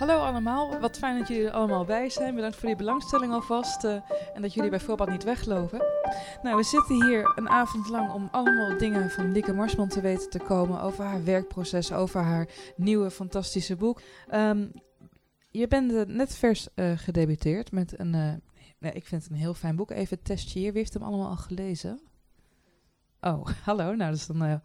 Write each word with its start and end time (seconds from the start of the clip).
Hallo 0.00 0.18
allemaal, 0.18 0.78
wat 0.78 0.98
fijn 0.98 1.18
dat 1.18 1.28
jullie 1.28 1.46
er 1.46 1.52
allemaal 1.52 1.84
bij 1.84 2.10
zijn. 2.10 2.34
Bedankt 2.34 2.56
voor 2.56 2.68
die 2.68 2.76
belangstelling 2.76 3.32
alvast 3.32 3.84
eh, 3.84 3.94
en 4.34 4.42
dat 4.42 4.54
jullie 4.54 4.70
bij 4.70 4.80
voorbaat 4.80 5.08
niet 5.08 5.24
weglopen. 5.24 5.82
Nou, 6.42 6.56
we 6.56 6.62
zitten 6.62 7.04
hier 7.04 7.32
een 7.36 7.48
avond 7.48 7.88
lang 7.88 8.12
om 8.12 8.28
allemaal 8.30 8.78
dingen 8.78 9.10
van 9.10 9.32
Lieke 9.32 9.52
Marsman 9.52 9.88
te 9.88 10.00
weten 10.00 10.30
te 10.30 10.38
komen 10.38 10.80
over 10.80 11.04
haar 11.04 11.24
werkproces, 11.24 11.92
over 11.92 12.20
haar 12.20 12.48
nieuwe 12.76 13.10
fantastische 13.10 13.76
boek. 13.76 14.00
Ehm, 14.28 14.66
je 15.50 15.66
bent 15.66 15.92
eh, 15.92 16.02
net 16.06 16.36
vers 16.36 16.68
eh, 16.74 16.92
gedebuteerd 16.96 17.72
met 17.72 17.98
een, 17.98 18.10
nee, 18.78 18.92
ik 18.92 19.06
vind 19.06 19.22
het 19.22 19.30
een 19.32 19.38
heel 19.38 19.54
fijn 19.54 19.76
boek. 19.76 19.90
Even 19.90 20.16
het 20.16 20.24
testje 20.26 20.58
hier, 20.58 20.72
wie 20.72 20.80
heeft 20.80 20.94
hem 20.94 21.02
allemaal 21.02 21.28
al 21.28 21.36
gelezen? 21.36 22.00
Oh, 23.20 23.46
hallo, 23.64 23.94
nou 23.94 24.10
dus 24.10 24.26
dan... 24.26 24.62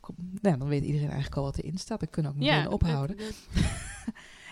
kom- 0.00 0.16
nou, 0.40 0.58
dan 0.58 0.68
weet 0.68 0.84
iedereen 0.84 1.10
eigenlijk 1.10 1.36
al 1.36 1.42
wat 1.42 1.58
erin 1.58 1.78
staat. 1.78 2.00
Dan 2.00 2.10
kunnen 2.10 2.32
we 2.32 2.38
ook 2.38 2.44
meteen 2.44 2.68
ophouden. 2.68 3.16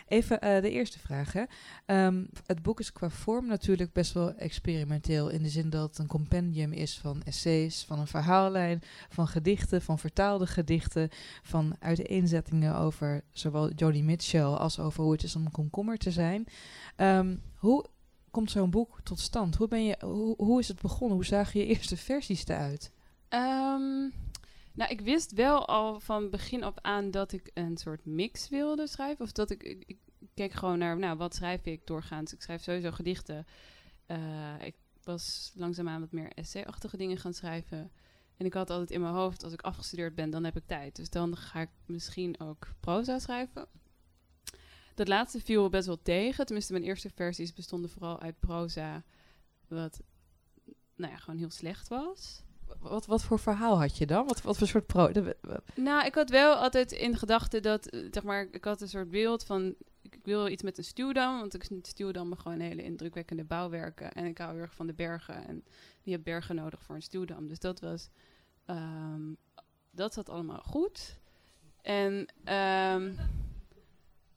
Even 0.08 0.40
eh, 0.40 0.62
de 0.62 0.70
eerste 0.70 0.98
vraag. 0.98 1.32
Hè. 1.32 1.42
Ehm, 1.86 2.24
het 2.46 2.62
boek 2.62 2.80
is 2.80 2.92
qua 2.92 3.10
vorm 3.10 3.46
natuurlijk 3.46 3.92
best 3.92 4.12
wel 4.12 4.34
experimenteel. 4.34 5.28
In 5.28 5.42
de 5.42 5.48
zin 5.48 5.70
dat 5.70 5.88
het 5.88 5.98
een 5.98 6.06
compendium 6.06 6.72
is 6.72 6.98
van 6.98 7.22
essays, 7.22 7.84
van 7.84 7.98
een 7.98 8.06
verhaallijn, 8.06 8.82
van 9.08 9.28
gedichten, 9.28 9.82
van 9.82 9.98
vertaalde 9.98 10.46
gedichten, 10.46 11.08
van 11.42 11.76
uiteenzettingen 11.78 12.76
over 12.76 13.22
zowel 13.32 13.72
Joni 13.72 14.02
Mitchell 14.02 14.42
als 14.42 14.78
over 14.78 15.02
hoe 15.02 15.12
het 15.12 15.22
is 15.22 15.36
om 15.36 15.44
een 15.44 15.50
komkommer 15.50 15.98
te 15.98 16.10
zijn. 16.10 16.46
Ehm, 16.96 17.36
hoe 17.54 17.84
komt 18.30 18.50
zo'n 18.50 18.70
boek 18.70 19.00
tot 19.02 19.18
stand? 19.20 19.56
Hoe, 19.56 19.68
ben 19.68 19.84
je, 19.84 19.96
hoe 20.36 20.60
is 20.60 20.68
het 20.68 20.80
begonnen? 20.80 21.16
Hoe 21.16 21.24
zagen 21.24 21.60
je 21.60 21.66
eerste 21.66 21.96
versies 21.96 22.46
eruit? 22.46 22.90
Ehm, 23.28 24.08
nou, 24.78 24.90
ik 24.90 25.00
wist 25.00 25.32
wel 25.32 25.66
al 25.66 26.00
van 26.00 26.30
begin 26.30 26.62
af 26.62 26.74
aan 26.80 27.10
dat 27.10 27.32
ik 27.32 27.50
een 27.54 27.76
soort 27.76 28.04
mix 28.04 28.48
wilde 28.48 28.86
schrijven. 28.86 29.24
Of 29.24 29.32
dat 29.32 29.50
ik, 29.50 29.62
ik, 29.62 29.98
keek 30.34 30.52
gewoon 30.52 30.78
naar, 30.78 30.98
nou, 30.98 31.16
wat 31.16 31.34
schrijf 31.34 31.64
ik 31.64 31.86
doorgaans? 31.86 32.32
Ik 32.32 32.42
schrijf 32.42 32.62
sowieso 32.62 32.90
gedichten. 32.90 33.46
Eh, 34.06 34.62
ik 34.62 34.74
was 35.02 35.52
langzaamaan 35.54 36.00
wat 36.00 36.12
meer 36.12 36.32
essay-achtige 36.32 36.96
dingen 36.96 37.16
gaan 37.16 37.34
schrijven. 37.34 37.92
En 38.36 38.46
ik 38.46 38.52
had 38.52 38.70
altijd 38.70 38.90
in 38.90 39.00
mijn 39.00 39.14
hoofd, 39.14 39.44
als 39.44 39.52
ik 39.52 39.60
afgestudeerd 39.60 40.14
ben, 40.14 40.30
dan 40.30 40.44
heb 40.44 40.56
ik 40.56 40.66
tijd. 40.66 40.96
Dus 40.96 41.10
dan 41.10 41.36
ga 41.36 41.60
ik 41.60 41.70
misschien 41.86 42.40
ook 42.40 42.68
proza 42.80 43.18
schrijven. 43.18 43.66
Dat 44.94 45.08
laatste 45.08 45.40
viel 45.40 45.68
best 45.68 45.86
wel 45.86 46.02
tegen. 46.02 46.44
Tenminste, 46.44 46.72
mijn 46.72 46.84
eerste 46.84 47.10
versies 47.14 47.52
bestonden 47.52 47.90
vooral 47.90 48.20
uit 48.20 48.40
proza. 48.40 49.04
Wat, 49.68 50.00
nou 50.96 51.12
ja, 51.12 51.18
gewoon 51.18 51.38
heel 51.38 51.50
slecht 51.50 51.88
was. 51.88 52.42
Wat, 52.80 53.06
wat 53.06 53.22
voor 53.22 53.38
verhaal 53.38 53.80
had 53.80 53.96
je 53.98 54.06
dan? 54.06 54.26
Wat, 54.26 54.42
wat 54.42 54.58
voor 54.58 54.66
soort 54.66 54.86
pro... 54.86 55.10
Nou, 55.74 56.06
ik 56.06 56.14
had 56.14 56.30
wel 56.30 56.54
altijd 56.54 56.92
in 56.92 57.16
gedachten 57.16 57.62
dat, 57.62 57.86
eh, 57.86 58.00
zeg 58.10 58.22
maar, 58.22 58.48
ik 58.50 58.64
had 58.64 58.80
een 58.80 58.88
soort 58.88 59.10
beeld 59.10 59.44
van, 59.44 59.74
ik 60.02 60.18
wil 60.22 60.48
iets 60.48 60.62
met 60.62 60.78
een 60.78 60.84
stuwdam, 60.84 61.38
want 61.38 61.54
ik 61.54 61.68
stuwdammen 61.82 62.38
gewoon 62.38 62.60
hele 62.60 62.82
indrukwekkende 62.82 63.44
bouwwerken. 63.44 64.12
En 64.12 64.24
ik 64.24 64.38
hou 64.38 64.52
heel 64.52 64.62
erg 64.62 64.74
van 64.74 64.86
de 64.86 64.94
bergen 64.94 65.46
en 65.46 65.64
die 66.02 66.14
hebben 66.14 66.32
bergen 66.32 66.54
nodig 66.54 66.82
voor 66.82 66.94
een 66.94 67.02
stuwdam. 67.02 67.46
Dus 67.46 67.58
dat 67.58 67.80
was, 67.80 68.08
ehm, 68.64 69.32
dat 69.90 70.14
zat 70.14 70.28
allemaal 70.28 70.62
goed. 70.62 71.16
En, 71.82 72.26
ehm, 72.44 73.12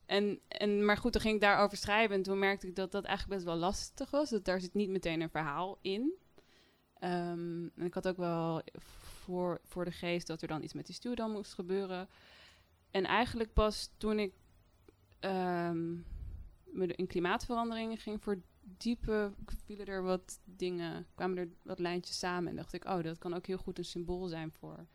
en, 0.05 0.39
en, 0.47 0.85
maar 0.85 0.97
goed, 0.97 1.11
toen 1.11 1.21
ging 1.21 1.35
ik 1.35 1.41
daarover 1.41 1.77
schrijven 1.77 2.15
en 2.15 2.23
toen 2.23 2.39
merkte 2.39 2.67
ik 2.67 2.75
dat 2.75 2.91
dat 2.91 3.03
eigenlijk 3.03 3.35
best 3.35 3.51
wel 3.51 3.59
lastig 3.59 4.11
was. 4.11 4.29
Dat 4.29 4.45
daar 4.45 4.61
zit 4.61 4.73
niet 4.73 4.89
meteen 4.89 5.21
een 5.21 5.29
verhaal 5.29 5.77
in. 5.81 6.13
Ehm, 7.01 7.67
en 7.75 7.85
ik 7.85 7.93
had 7.93 8.07
ook 8.07 8.17
wel 8.17 8.61
voor, 8.77 9.61
voor 9.63 9.85
de 9.85 9.91
geest 9.91 10.27
dat 10.27 10.41
er 10.41 10.47
dan 10.47 10.63
iets 10.63 10.73
met 10.73 10.85
die 10.85 10.95
stuwdam 10.95 11.31
moest 11.31 11.53
gebeuren. 11.53 12.07
En 12.91 13.05
eigenlijk 13.05 13.53
pas 13.53 13.89
toen 13.97 14.19
ik 14.19 14.33
ehm, 15.19 15.93
me 16.63 16.95
in 16.95 17.07
klimaatverandering 17.07 18.01
ging 18.01 18.21
verdiepen, 18.21 19.35
vielen 19.65 19.85
er 19.85 20.03
wat 20.03 20.39
dingen, 20.43 21.07
kwamen 21.15 21.37
er 21.37 21.49
wat 21.61 21.79
lijntjes 21.79 22.19
samen. 22.19 22.49
En 22.49 22.55
dacht 22.55 22.73
ik, 22.73 22.85
oh, 22.85 23.03
dat 23.03 23.17
kan 23.17 23.33
ook 23.33 23.45
heel 23.45 23.57
goed 23.57 23.77
een 23.77 23.85
symbool 23.85 24.27
zijn 24.27 24.51
voor 24.51 24.85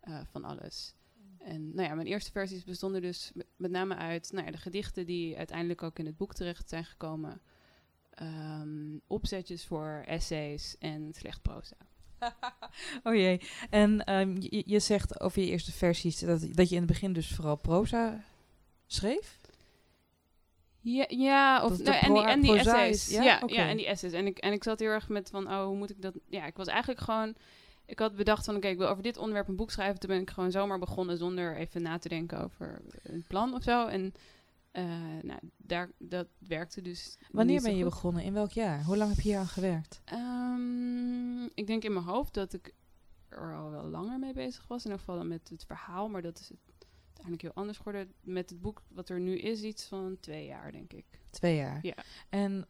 eh, 0.00 0.20
van 0.30 0.44
alles. 0.44 0.94
En 1.38 1.74
nou 1.74 1.88
ja, 1.88 1.94
mijn 1.94 2.06
eerste 2.06 2.30
versies 2.30 2.64
bestonden 2.64 3.02
dus 3.02 3.30
met, 3.34 3.46
met 3.56 3.70
name 3.70 3.94
uit 3.94 4.32
nou 4.32 4.44
ja, 4.44 4.50
de 4.50 4.58
gedichten 4.58 5.06
die 5.06 5.36
uiteindelijk 5.36 5.82
ook 5.82 5.98
in 5.98 6.06
het 6.06 6.16
boek 6.16 6.34
terecht 6.34 6.68
zijn 6.68 6.84
gekomen. 6.84 7.40
Ehm, 8.14 8.98
opzetjes 9.06 9.64
voor 9.64 10.02
essays 10.06 10.76
en 10.78 11.12
slecht 11.12 11.42
proza. 11.42 11.76
Oh 13.04 13.14
jee. 13.14 13.40
En 13.70 14.04
ehm, 14.04 14.36
je, 14.38 14.62
je 14.66 14.78
zegt 14.78 15.20
over 15.20 15.42
je 15.42 15.50
eerste 15.50 15.72
versies 15.72 16.18
dat, 16.18 16.48
dat 16.52 16.68
je 16.68 16.74
in 16.74 16.82
het 16.82 16.90
begin 16.90 17.12
dus 17.12 17.34
vooral 17.34 17.56
proza 17.56 18.24
schreef? 18.86 19.38
Ja, 20.80 21.04
ja 21.08 21.64
of, 21.64 21.78
nou, 21.78 21.96
en, 21.96 22.12
die, 22.12 22.22
en 22.22 22.40
die 22.40 22.58
essays. 22.58 23.08
Ja, 23.10 23.22
ja? 23.22 23.42
ja, 23.46 23.68
en 23.68 23.76
die 23.76 23.86
essays. 23.86 24.12
En 24.12 24.26
ik, 24.26 24.38
en 24.38 24.52
ik 24.52 24.64
zat 24.64 24.78
heel 24.78 24.90
erg 24.90 25.08
met 25.08 25.30
van, 25.30 25.46
oh, 25.46 25.64
hoe 25.64 25.76
moet 25.76 25.90
ik 25.90 26.02
dat... 26.02 26.14
Ja, 26.28 26.46
ik 26.46 26.56
was 26.56 26.66
eigenlijk 26.66 27.00
gewoon... 27.00 27.34
Ik 27.86 27.98
had 27.98 28.16
bedacht 28.16 28.44
van, 28.44 28.56
oké, 28.56 28.68
ik 28.68 28.78
wil 28.78 28.88
over 28.88 29.02
dit 29.02 29.16
onderwerp 29.16 29.48
een 29.48 29.56
boek 29.56 29.70
schrijven. 29.70 30.00
Toen 30.00 30.10
ben 30.10 30.20
ik 30.20 30.30
gewoon 30.30 30.50
zomaar 30.50 30.78
begonnen 30.78 31.18
zonder 31.18 31.56
even 31.56 31.82
na 31.82 31.98
te 31.98 32.08
denken 32.08 32.44
over 32.44 32.82
een 33.02 33.24
plan 33.28 33.54
of 33.54 33.62
zo. 33.62 33.86
En 33.86 34.14
eh, 34.74 34.84
nou, 35.22 35.38
daar, 35.56 35.90
dat 35.98 36.26
werkte 36.38 36.82
dus 36.82 37.18
Wanneer 37.30 37.62
ben 37.62 37.76
je 37.76 37.82
goed. 37.82 37.92
begonnen? 37.92 38.22
In 38.22 38.32
welk 38.32 38.50
jaar? 38.50 38.84
Hoe 38.84 38.96
lang 38.96 39.10
heb 39.10 39.20
je 39.20 39.28
hier 39.28 39.38
aan 39.38 39.46
gewerkt? 39.46 40.00
Ehm, 40.04 41.42
ik 41.54 41.66
denk 41.66 41.84
in 41.84 41.92
mijn 41.92 42.04
hoofd 42.04 42.34
dat 42.34 42.52
ik 42.52 42.74
er 43.28 43.54
al 43.54 43.70
wel 43.70 43.84
langer 43.84 44.18
mee 44.18 44.32
bezig 44.32 44.66
was. 44.68 44.84
In 44.84 44.90
ieder 44.90 45.04
geval 45.04 45.24
met 45.24 45.48
het 45.48 45.64
verhaal, 45.66 46.08
maar 46.08 46.22
dat 46.22 46.38
is 46.38 46.48
het 46.48 46.58
uiteindelijk 47.06 47.42
heel 47.42 47.54
anders 47.54 47.78
geworden. 47.78 48.12
Met 48.20 48.50
het 48.50 48.60
boek 48.60 48.82
wat 48.88 49.08
er 49.08 49.20
nu 49.20 49.38
is, 49.38 49.62
iets 49.62 49.84
van 49.84 50.16
twee 50.20 50.46
jaar, 50.46 50.72
denk 50.72 50.92
ik. 50.92 51.04
Twee 51.30 51.56
jaar. 51.56 51.78
Ja. 51.82 51.94
En 52.28 52.68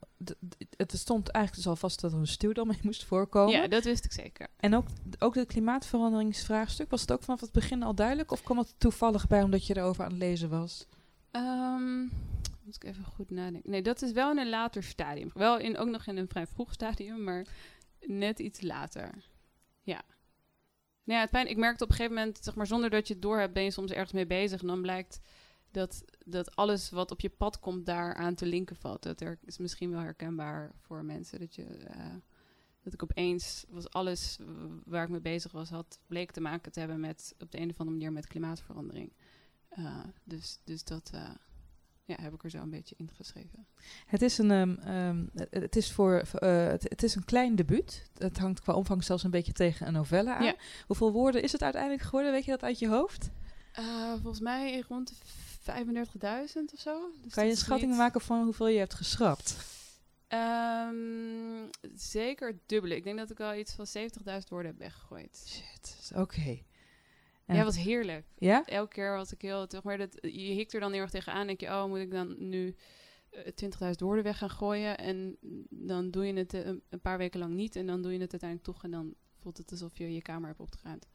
het 0.77 0.93
stond 0.93 1.29
eigenlijk 1.29 1.65
dus 1.65 1.73
al 1.73 1.89
vast 1.89 2.01
dat 2.01 2.13
er 2.13 2.19
een 2.19 2.27
stuwdam 2.27 2.67
mee 2.67 2.79
moest 2.83 3.05
voorkomen. 3.05 3.53
Ja, 3.55 3.69
dat 3.69 3.85
wist 3.85 4.05
ik 4.05 4.13
zeker. 4.13 4.49
En 4.57 4.75
ook, 4.75 4.87
ook 5.19 5.35
het 5.35 5.49
klimaatveranderingsvraagstuk, 5.49 6.91
was 6.91 7.01
het 7.01 7.13
ook 7.13 7.23
vanaf 7.23 7.41
het 7.41 7.53
begin 7.53 7.83
al 7.83 7.95
duidelijk? 7.95 8.31
Of 8.31 8.43
kwam 8.43 8.59
het 8.59 8.75
toevallig 8.79 9.27
bij 9.27 9.43
omdat 9.43 9.67
je 9.67 9.77
erover 9.77 10.05
aan 10.05 10.11
het 10.11 10.19
lezen 10.19 10.49
was? 10.51 10.87
Ehm, 11.35 12.01
moet 12.63 12.77
ik 12.77 12.85
even 12.85 13.05
goed 13.05 13.31
nadenken. 13.31 13.71
Nee, 13.71 13.83
dat 13.83 14.03
is 14.03 14.13
wel 14.13 14.31
in 14.31 14.39
een 14.39 14.49
later 14.49 14.83
stadium. 14.83 15.31
Wel 15.35 15.59
in, 15.59 15.79
ook 15.79 15.89
nog 15.89 16.07
in 16.07 16.17
een 16.17 16.29
vrij 16.29 16.47
vroeg 16.47 16.73
stadium, 16.73 17.23
maar 17.25 17.47
net 18.01 18.39
iets 18.39 18.61
later. 18.61 19.11
Ja. 19.83 20.03
Nou 21.05 21.19
ja, 21.19 21.21
het 21.21 21.31
pijn, 21.31 21.49
ik 21.49 21.57
merkte 21.57 21.85
op 21.85 21.91
een 21.91 21.97
gegeven 21.97 22.17
moment, 22.17 22.39
zeg 22.43 22.55
maar, 22.55 22.67
zonder 22.67 22.91
dat 22.91 23.09
je 23.09 23.13
het 23.13 23.23
door 23.23 23.39
hebt, 23.39 23.53
ben 23.53 23.63
je 23.63 23.71
soms 23.71 23.91
ergens 23.91 24.13
mee 24.13 24.27
bezig. 24.27 24.61
En 24.61 24.67
dan 24.67 24.83
blijkt 24.83 25.21
dat, 25.71 26.05
dat 26.27 26.57
alles 26.57 26.91
wat 26.91 27.11
op 27.11 27.21
je 27.21 27.31
pad 27.31 27.61
komt 27.61 27.87
daar 27.87 28.15
aan 28.15 28.35
te 28.35 28.47
linken 28.47 28.77
valt. 28.77 29.03
Dat 29.03 29.21
er 29.21 29.39
is 29.45 29.59
misschien 29.59 29.91
wel 29.91 30.01
herkenbaar 30.01 30.73
voor 30.81 31.05
mensen. 31.05 31.41
Dat 31.41 31.55
je 31.55 31.65
eh, 31.65 32.15
dat 32.83 32.93
ik 32.93 33.03
opeens 33.03 33.65
was 33.69 33.91
alles 33.91 34.39
waar 34.85 35.05
ik 35.05 35.09
mee 35.09 35.21
bezig 35.21 35.53
was, 35.53 35.71
had 35.71 35.99
bleek 36.07 36.31
te 36.31 36.41
maken 36.41 36.73
te 36.73 36.79
hebben 36.79 37.01
met 37.01 37.35
op 37.39 37.51
de 37.51 37.61
een 37.61 37.71
of 37.71 37.79
andere 37.79 37.97
manier 37.97 38.13
met 38.13 38.27
klimaatverandering. 38.27 39.13
Uh, 39.79 39.99
dus, 40.25 40.59
dus 40.65 40.85
dat 40.85 41.11
uh, 41.15 41.31
ja, 42.05 42.17
heb 42.21 42.35
ik 42.35 42.45
er 42.45 42.51
zo 42.51 42.59
een 42.59 42.71
beetje 42.71 42.95
ingeschreven. 42.99 43.67
Het 44.07 44.23
is 44.23 44.39
een, 44.39 44.51
um, 44.51 44.79
um, 44.89 45.31
het, 45.51 45.77
is 45.77 45.93
voor, 45.93 46.13
uh, 46.43 46.67
het, 46.67 46.83
het, 46.83 47.03
is 47.03 47.15
een 47.15 47.25
klein 47.25 47.57
debuut. 47.57 48.11
Het 48.19 48.39
hangt 48.39 48.61
qua 48.61 48.73
omvang 48.73 49.05
zelfs 49.05 49.23
een 49.23 49.31
beetje 49.31 49.53
tegen 49.53 49.87
een 49.87 49.93
novelle 49.93 50.35
aan. 50.35 50.45
Ja. 50.45 50.57
Hoeveel 50.87 51.13
woorden 51.13 51.43
is 51.43 51.53
het 51.53 51.63
uiteindelijk 51.63 52.03
geworden? 52.03 52.33
Weet 52.33 52.45
je 52.45 52.51
dat 52.51 52.63
uit 52.63 52.79
je 52.79 52.89
hoofd? 52.89 53.31
Volgens 54.13 54.41
mij 54.41 54.85
rond 54.89 55.09
de 55.09 55.15
35.000 55.65 56.73
of 56.73 56.81
zo. 56.81 57.11
Dus 57.23 57.35
kan 57.35 57.45
je 57.45 57.51
een 57.51 57.57
schatting 57.57 57.91
niet... 57.91 58.01
maken 58.01 58.21
van 58.21 58.45
hoeveel 58.45 58.69
je 58.69 58.79
hebt 58.79 58.95
geschrapt? 58.95 59.57
Um, 60.29 61.71
zeker 61.95 62.59
dubbele. 62.67 62.97
Ik 62.97 63.05
denk 63.05 63.19
dat 63.19 63.31
ik 63.31 63.41
al 63.41 63.55
iets 63.55 63.73
van 63.73 63.87
70.000 63.87 64.49
woorden 64.49 64.71
heb 64.71 64.79
weggegooid. 64.79 65.45
Shit, 65.47 66.11
oké. 66.11 66.21
Okay. 66.21 66.65
Ja, 67.47 67.55
ja, 67.55 67.65
was 67.65 67.77
heerlijk. 67.77 68.27
Ja? 68.39 68.65
Elke 68.65 68.95
keer 68.95 69.17
was 69.17 69.33
ik 69.33 69.43
heel, 69.43 69.65
zeg 69.69 69.83
maar, 69.83 69.99
dat, 69.99 70.19
je 70.21 70.53
hikt 70.53 70.75
er 70.75 70.81
dan 70.81 70.93
heel 70.93 71.01
erg 71.01 71.11
tegenaan. 71.11 71.47
denk 71.47 71.61
je, 71.61 71.67
oh, 71.67 71.85
moet 71.85 71.99
ik 71.99 72.11
dan 72.11 72.35
nu 72.39 72.77
uh, 73.31 73.41
20.000 73.91 73.91
woorden 73.99 74.25
weg 74.25 74.39
gaan 74.39 74.51
gooien? 74.51 74.99
En 74.99 75.37
dan 75.71 76.11
doe 76.11 76.27
je 76.27 76.33
het 76.33 76.55
uh, 76.55 76.67
een 76.67 77.01
paar 77.03 77.19
weken 77.19 77.41
lang 77.41 77.55
niet. 77.55 77.77
En 77.77 77.87
dan 77.87 78.03
doe 78.03 78.13
je 78.13 78.21
het 78.21 78.31
uiteindelijk 78.31 78.71
toch. 78.71 78.85
En 78.85 78.91
dan 78.91 79.15
voelt 79.41 79.57
het 79.57 79.71
alsof 79.71 79.99
je 79.99 80.15
je 80.15 80.23
kamer 80.23 80.49
hebt 80.49 80.61
opgeruimd. 80.61 81.07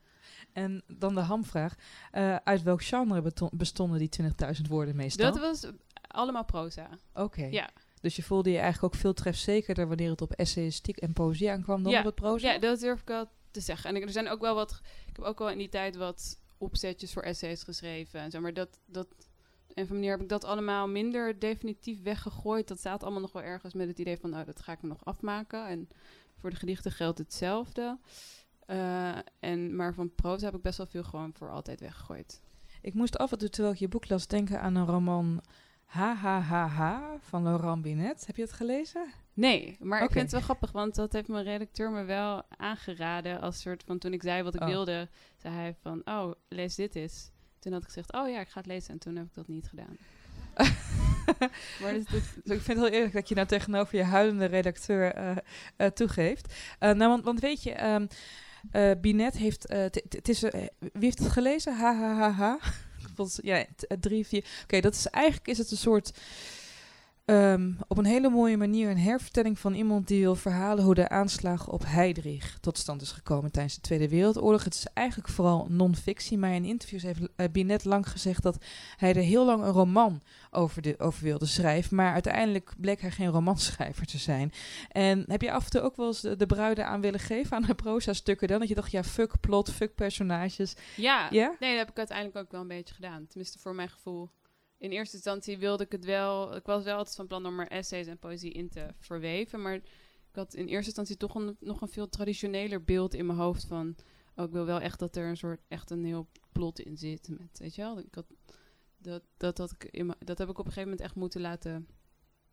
En 0.52 0.82
dan 0.86 1.14
de 1.14 1.20
hamvraag. 1.20 1.74
Uh, 2.12 2.36
uit 2.36 2.62
welk 2.62 2.82
genre 2.82 3.32
bestonden 3.52 3.98
die 3.98 4.10
20.000 4.22 4.28
woorden 4.68 4.96
meestal? 4.96 5.32
Dat 5.32 5.40
was 5.40 5.72
allemaal 6.06 6.44
proza. 6.44 6.88
Oké. 7.12 7.22
Okay. 7.22 7.50
Ja. 7.50 7.70
Dus 8.00 8.16
je 8.16 8.22
voelde 8.22 8.50
je 8.50 8.58
eigenlijk 8.58 8.94
ook 8.94 9.00
veel 9.00 9.12
trefzekerder 9.12 9.88
wanneer 9.88 10.10
het 10.10 10.22
op 10.22 10.32
essayistiek 10.32 10.96
en 10.96 11.12
poëzie 11.12 11.50
aankwam 11.50 11.82
dan 11.82 11.92
ja. 11.92 11.98
op 11.98 12.04
het 12.04 12.14
proza? 12.14 12.52
Ja, 12.52 12.58
dat 12.58 12.80
durf 12.80 13.00
ik 13.00 13.08
wel 13.08 13.28
te 13.50 13.60
zeggen. 13.60 13.94
En 13.94 14.02
er 14.02 14.10
zijn 14.10 14.28
ook 14.28 14.40
wel 14.40 14.54
wat... 14.54 14.80
Ik 15.06 15.16
heb 15.16 15.24
ook 15.24 15.38
wel 15.38 15.50
in 15.50 15.58
die 15.58 15.68
tijd 15.68 15.96
wat 15.96 16.40
opzetjes 16.58 17.12
voor 17.12 17.22
essays 17.22 17.62
geschreven. 17.62 18.20
En 18.20 18.30
zo, 18.30 18.40
maar 18.40 18.54
dat... 18.54 18.78
dat 18.86 19.06
een 19.74 19.82
of 19.82 19.90
manier 19.90 20.10
heb 20.10 20.20
ik 20.20 20.28
dat 20.28 20.44
allemaal 20.44 20.88
minder 20.88 21.38
definitief 21.38 22.02
weggegooid. 22.02 22.68
Dat 22.68 22.78
staat 22.78 23.02
allemaal 23.02 23.20
nog 23.20 23.32
wel 23.32 23.42
ergens 23.42 23.74
met 23.74 23.88
het 23.88 23.98
idee 23.98 24.18
van... 24.18 24.30
nou, 24.30 24.44
dat 24.44 24.60
ga 24.60 24.72
ik 24.72 24.82
nog 24.82 25.04
afmaken. 25.04 25.66
En 25.66 25.88
voor 26.36 26.50
de 26.50 26.56
gedichten 26.56 26.92
geldt 26.92 27.18
hetzelfde. 27.18 27.98
Uh, 28.66 29.18
en, 29.40 29.76
maar 29.76 29.94
van 29.94 30.14
proza 30.14 30.44
heb 30.44 30.54
ik 30.54 30.62
best 30.62 30.76
wel 30.76 30.86
veel 30.86 31.04
gewoon 31.04 31.32
voor 31.34 31.50
altijd 31.50 31.80
weggegooid. 31.80 32.40
Ik 32.82 32.94
moest 32.94 33.18
af 33.18 33.32
en 33.32 33.38
toe, 33.38 33.48
terwijl 33.48 33.74
ik 33.74 33.80
je 33.80 33.88
boek 33.88 34.08
las, 34.08 34.26
denken 34.26 34.60
aan 34.60 34.74
een 34.74 34.86
roman 34.86 35.42
HHHH 35.84 37.00
van 37.20 37.42
Laurent 37.42 37.82
Binet. 37.82 38.26
Heb 38.26 38.36
je 38.36 38.42
het 38.42 38.52
gelezen? 38.52 39.12
Nee, 39.40 39.76
maar 39.80 40.02
ik 40.02 40.10
vind 40.10 40.22
het 40.22 40.32
wel 40.32 40.40
grappig, 40.40 40.72
want 40.72 40.94
dat 40.94 41.12
heeft 41.12 41.28
mijn 41.28 41.44
redacteur 41.44 41.90
me 41.90 42.04
wel 42.04 42.42
aangeraden. 42.56 43.40
Als 43.40 43.60
soort 43.60 43.82
van 43.86 43.98
toen 43.98 44.12
ik 44.12 44.22
zei 44.22 44.42
wat 44.42 44.54
ik 44.54 44.60
Oh. 44.60 44.66
wilde, 44.66 45.08
zei 45.36 45.54
hij 45.54 45.76
van, 45.82 46.02
oh, 46.04 46.32
lees 46.48 46.74
dit 46.74 46.94
eens. 46.94 47.30
Toen 47.58 47.72
had 47.72 47.80
ik 47.80 47.86
gezegd, 47.86 48.12
oh 48.12 48.28
ja, 48.28 48.40
ik 48.40 48.48
ga 48.48 48.58
het 48.58 48.66
lezen. 48.68 48.92
En 48.92 48.98
toen 48.98 49.16
heb 49.16 49.24
ik 49.26 49.34
dat 49.34 49.48
niet 49.48 49.68
gedaan. 49.68 49.96
maar 51.82 51.92
dit, 51.92 52.10
dit- 52.10 52.34
ik 52.44 52.60
vind 52.60 52.66
het 52.66 52.76
heel 52.78 52.88
eerlijk 52.88 53.12
dat 53.12 53.28
je 53.28 53.34
nou 53.34 53.46
tegenover 53.46 53.96
je 53.96 54.04
huilende 54.04 54.44
redacteur 54.44 55.12
eh, 55.14 55.36
eh, 55.76 55.86
toegeeft. 55.90 56.54
Eh, 56.78 56.90
nou, 56.92 57.10
want, 57.10 57.24
want 57.24 57.40
weet 57.40 57.62
je, 57.62 57.72
eh, 57.72 58.90
Binet 59.00 59.36
heeft... 59.36 59.68
het 59.68 60.28
is, 60.28 60.40
wie 60.40 60.70
heeft 61.00 61.18
het 61.18 61.30
gelezen? 61.32 61.76
Volgens- 63.14 63.38
ja, 63.42 63.64
t- 63.76 63.86
eh, 63.86 63.98
drie, 63.98 64.26
vier... 64.26 64.44
Oké, 64.62 64.80
dat 64.80 64.94
is 64.94 65.06
eigenlijk 65.06 65.48
is 65.48 65.58
het 65.58 65.70
een 65.70 65.76
soort... 65.76 66.12
ehm, 67.30 67.72
op 67.88 67.98
een 67.98 68.04
hele 68.04 68.28
mooie 68.28 68.56
manier 68.56 68.90
een 68.90 68.98
hervertelling 68.98 69.58
van 69.58 69.74
iemand 69.74 70.08
die 70.08 70.20
wil 70.20 70.34
verhalen 70.34 70.84
hoe 70.84 70.94
de 70.94 71.08
aanslag 71.08 71.68
op 71.68 71.82
Heydrich 71.86 72.58
tot 72.60 72.78
stand 72.78 73.02
is 73.02 73.12
gekomen 73.12 73.52
tijdens 73.52 73.74
de 73.74 73.80
Tweede 73.80 74.08
Wereldoorlog. 74.08 74.64
Het 74.64 74.74
is 74.74 74.86
eigenlijk 74.94 75.28
vooral 75.28 75.66
non-fictie, 75.68 76.38
maar 76.38 76.54
in 76.54 76.64
interviews 76.64 77.02
heeft 77.02 77.20
eh, 77.36 77.46
Binet 77.52 77.84
lang 77.84 78.08
gezegd 78.08 78.42
dat 78.42 78.64
hij 78.96 79.14
er 79.14 79.22
heel 79.22 79.44
lang 79.44 79.62
een 79.62 79.70
roman 79.70 80.22
over, 80.50 80.82
de, 80.82 80.98
over 80.98 81.22
wilde 81.24 81.46
schrijven. 81.46 81.96
Maar 81.96 82.12
uiteindelijk 82.12 82.74
bleek 82.76 83.00
hij 83.00 83.10
geen 83.10 83.28
romanschrijver 83.28 84.06
te 84.06 84.18
zijn. 84.18 84.52
En 84.88 85.24
heb 85.26 85.42
je 85.42 85.52
af 85.52 85.64
en 85.64 85.70
toe 85.70 85.80
ook 85.80 85.96
wel 85.96 86.06
eens 86.06 86.20
de, 86.20 86.36
de 86.36 86.46
bruiden 86.46 86.86
aan 86.86 87.00
willen 87.00 87.20
geven 87.20 87.56
aan 87.56 87.62
de 87.62 87.74
proza-stukken 87.74 88.48
dan? 88.48 88.58
Dat 88.58 88.68
je 88.68 88.74
dacht, 88.74 88.90
ja, 88.90 89.04
fuck 89.04 89.40
plot, 89.40 89.70
fuck 89.72 89.94
personages. 89.94 90.74
Ja, 90.96 91.28
Ja? 91.30 91.56
nee, 91.60 91.70
dat 91.70 91.78
heb 91.78 91.90
ik 91.90 91.98
uiteindelijk 91.98 92.38
ook 92.38 92.50
wel 92.50 92.60
een 92.60 92.68
beetje 92.68 92.94
gedaan. 92.94 93.26
Tenminste, 93.26 93.58
voor 93.58 93.74
mijn 93.74 93.88
gevoel. 93.88 94.30
In 94.80 94.90
eerste 94.90 95.14
instantie 95.14 95.58
wilde 95.58 95.84
ik 95.84 95.92
het 95.92 96.04
wel... 96.04 96.56
Ik 96.56 96.66
was 96.66 96.84
wel 96.84 96.96
altijd 96.96 97.16
van 97.16 97.26
plan 97.26 97.46
om 97.46 97.60
er 97.60 97.68
essays 97.68 98.06
en 98.06 98.18
poëzie 98.18 98.52
in 98.52 98.68
te 98.68 98.86
verweven. 98.98 99.62
Maar 99.62 99.74
ik 99.74 99.84
had 100.32 100.54
in 100.54 100.66
eerste 100.66 100.86
instantie 100.86 101.16
toch 101.16 101.34
een, 101.34 101.56
nog 101.60 101.80
een 101.80 101.88
veel 101.88 102.08
traditioneler 102.08 102.84
beeld 102.84 103.14
in 103.14 103.26
mijn 103.26 103.38
hoofd 103.38 103.64
van... 103.64 103.96
Oh, 104.34 104.44
ik 104.44 104.52
wil 104.52 104.64
wel 104.64 104.80
echt 104.80 104.98
dat 104.98 105.16
er 105.16 105.28
een 105.28 105.36
soort... 105.36 105.60
Echt 105.68 105.90
een 105.90 106.04
heel 106.04 106.28
plot 106.52 106.80
in 106.80 106.96
zit. 106.96 107.28
Met, 107.28 107.58
weet 107.58 107.74
je 107.74 107.82
wel? 107.82 107.98
Ik 107.98 108.14
had, 108.14 108.26
dat, 108.96 109.22
dat, 109.36 109.56
dat, 109.56 109.70
ik 109.70 109.84
in 109.84 110.14
dat 110.18 110.38
heb 110.38 110.48
ik 110.48 110.58
op 110.58 110.66
een 110.66 110.72
gegeven 110.72 110.90
moment 110.90 111.00
echt 111.00 111.14
moeten 111.14 111.40
laten 111.40 111.88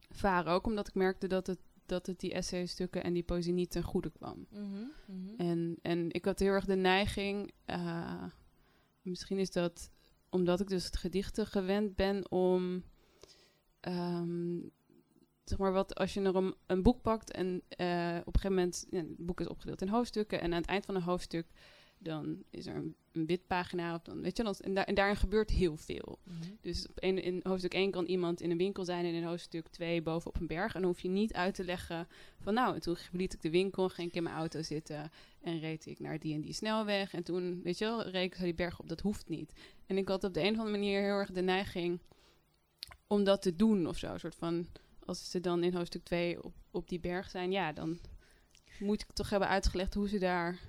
varen. 0.09 0.51
Ook 0.51 0.65
omdat 0.65 0.87
ik 0.87 0.93
merkte 0.93 1.27
dat 1.27 1.47
het, 1.47 1.59
dat 1.85 2.05
het 2.05 2.19
die 2.19 2.33
essaystukken 2.33 3.03
en 3.03 3.13
die 3.13 3.23
poëzie 3.23 3.53
niet 3.53 3.71
ten 3.71 3.83
goede 3.83 4.11
kwam. 4.11 4.47
En, 5.37 5.77
en 5.81 6.11
ik 6.11 6.25
had 6.25 6.39
heel 6.39 6.51
erg 6.51 6.65
de 6.65 6.75
neiging, 6.75 7.51
eh, 7.65 8.23
misschien 9.01 9.39
is 9.39 9.51
dat 9.51 9.91
omdat 10.29 10.59
ik 10.59 10.67
dus 10.67 10.85
het 10.85 10.97
gedichten 10.97 11.47
gewend 11.47 11.95
ben 11.95 12.31
om, 12.31 12.83
ehm, 13.79 14.59
zeg 15.43 15.57
maar 15.57 15.71
wat, 15.71 15.95
als 15.95 16.13
je 16.13 16.21
een, 16.21 16.55
een 16.65 16.83
boek 16.83 17.01
pakt 17.01 17.31
en 17.31 17.61
eh, 17.69 18.17
op 18.19 18.35
een 18.35 18.41
gegeven 18.41 18.55
moment, 18.55 18.87
ja, 18.89 18.97
het 18.97 19.25
boek 19.25 19.39
is 19.39 19.47
opgedeeld 19.47 19.81
in 19.81 19.87
hoofdstukken 19.87 20.41
en 20.41 20.53
aan 20.53 20.61
het 20.61 20.69
eind 20.69 20.85
van 20.85 20.95
een 20.95 21.01
hoofdstuk 21.01 21.47
dan 21.99 22.43
is 22.49 22.65
er 22.65 22.75
een, 22.75 22.95
een 23.11 23.25
wit 23.25 23.47
pagina 23.47 23.95
of 23.95 24.01
dan, 24.01 24.21
weet 24.21 24.37
je, 24.37 24.43
dan, 24.43 24.55
en, 24.55 24.73
daar, 24.73 24.83
en 24.83 24.95
daarin 24.95 25.15
gebeurt 25.15 25.49
heel 25.49 25.77
veel. 25.77 26.19
Dus 26.61 26.87
op 26.87 26.97
een, 27.03 27.23
in 27.23 27.39
hoofdstuk 27.43 27.73
1 27.73 27.91
kan 27.91 28.05
iemand 28.05 28.41
in 28.41 28.51
een 28.51 28.57
winkel 28.57 28.85
zijn 28.85 29.05
en 29.05 29.13
in 29.13 29.23
hoofdstuk 29.23 29.67
2 29.67 30.01
boven 30.01 30.27
op 30.27 30.39
een 30.39 30.47
berg. 30.47 30.75
En 30.75 30.81
dan 30.81 30.89
hoef 30.89 30.99
je 30.99 31.09
niet 31.09 31.33
uit 31.33 31.55
te 31.55 31.63
leggen 31.63 32.07
van 32.39 32.53
nou, 32.53 32.73
en 32.73 32.81
toen 32.81 32.97
liet 33.11 33.33
ik 33.33 33.41
de 33.41 33.49
winkel, 33.49 33.89
ging 33.89 34.07
ik 34.07 34.15
in 34.15 34.23
mijn 34.23 34.35
auto 34.35 34.61
zitten 34.61 35.11
en 35.41 35.59
reed 35.59 35.85
ik 35.85 35.99
naar 35.99 36.19
die 36.19 36.33
en 36.33 36.41
die 36.41 36.53
snelweg. 36.53 37.13
En 37.13 37.23
toen, 37.23 37.61
weet 37.63 37.77
je 37.77 37.85
wel, 37.85 38.07
reed 38.07 38.33
ik 38.33 38.39
die 38.39 38.53
berg 38.53 38.79
op. 38.79 38.89
Dat 38.89 39.01
hoeft 39.01 39.29
niet. 39.29 39.53
En 39.87 39.97
ik 39.97 40.07
had 40.07 40.23
op 40.23 40.33
de 40.33 40.39
een 40.41 40.51
of 40.53 40.57
andere 40.59 40.77
manier 40.77 41.01
heel 41.01 41.15
erg 41.15 41.31
de 41.31 41.41
neiging 41.41 41.99
om 43.07 43.23
dat 43.23 43.41
te 43.41 43.55
doen 43.55 43.87
of 43.87 43.97
zo. 43.97 44.13
Een 44.13 44.19
soort 44.19 44.35
van, 44.35 44.67
als 45.05 45.29
ze 45.31 45.39
dan 45.39 45.63
in 45.63 45.73
hoofdstuk 45.75 46.03
2 46.03 46.43
op, 46.43 46.53
op 46.71 46.89
die 46.89 46.99
berg 46.99 47.29
zijn, 47.29 47.51
ja, 47.51 47.71
dan 47.73 47.99
moet 48.79 49.01
ik 49.01 49.11
toch 49.13 49.29
hebben 49.29 49.47
uitgelegd 49.49 49.93
hoe 49.93 50.09
ze 50.09 50.19
daar 50.19 50.59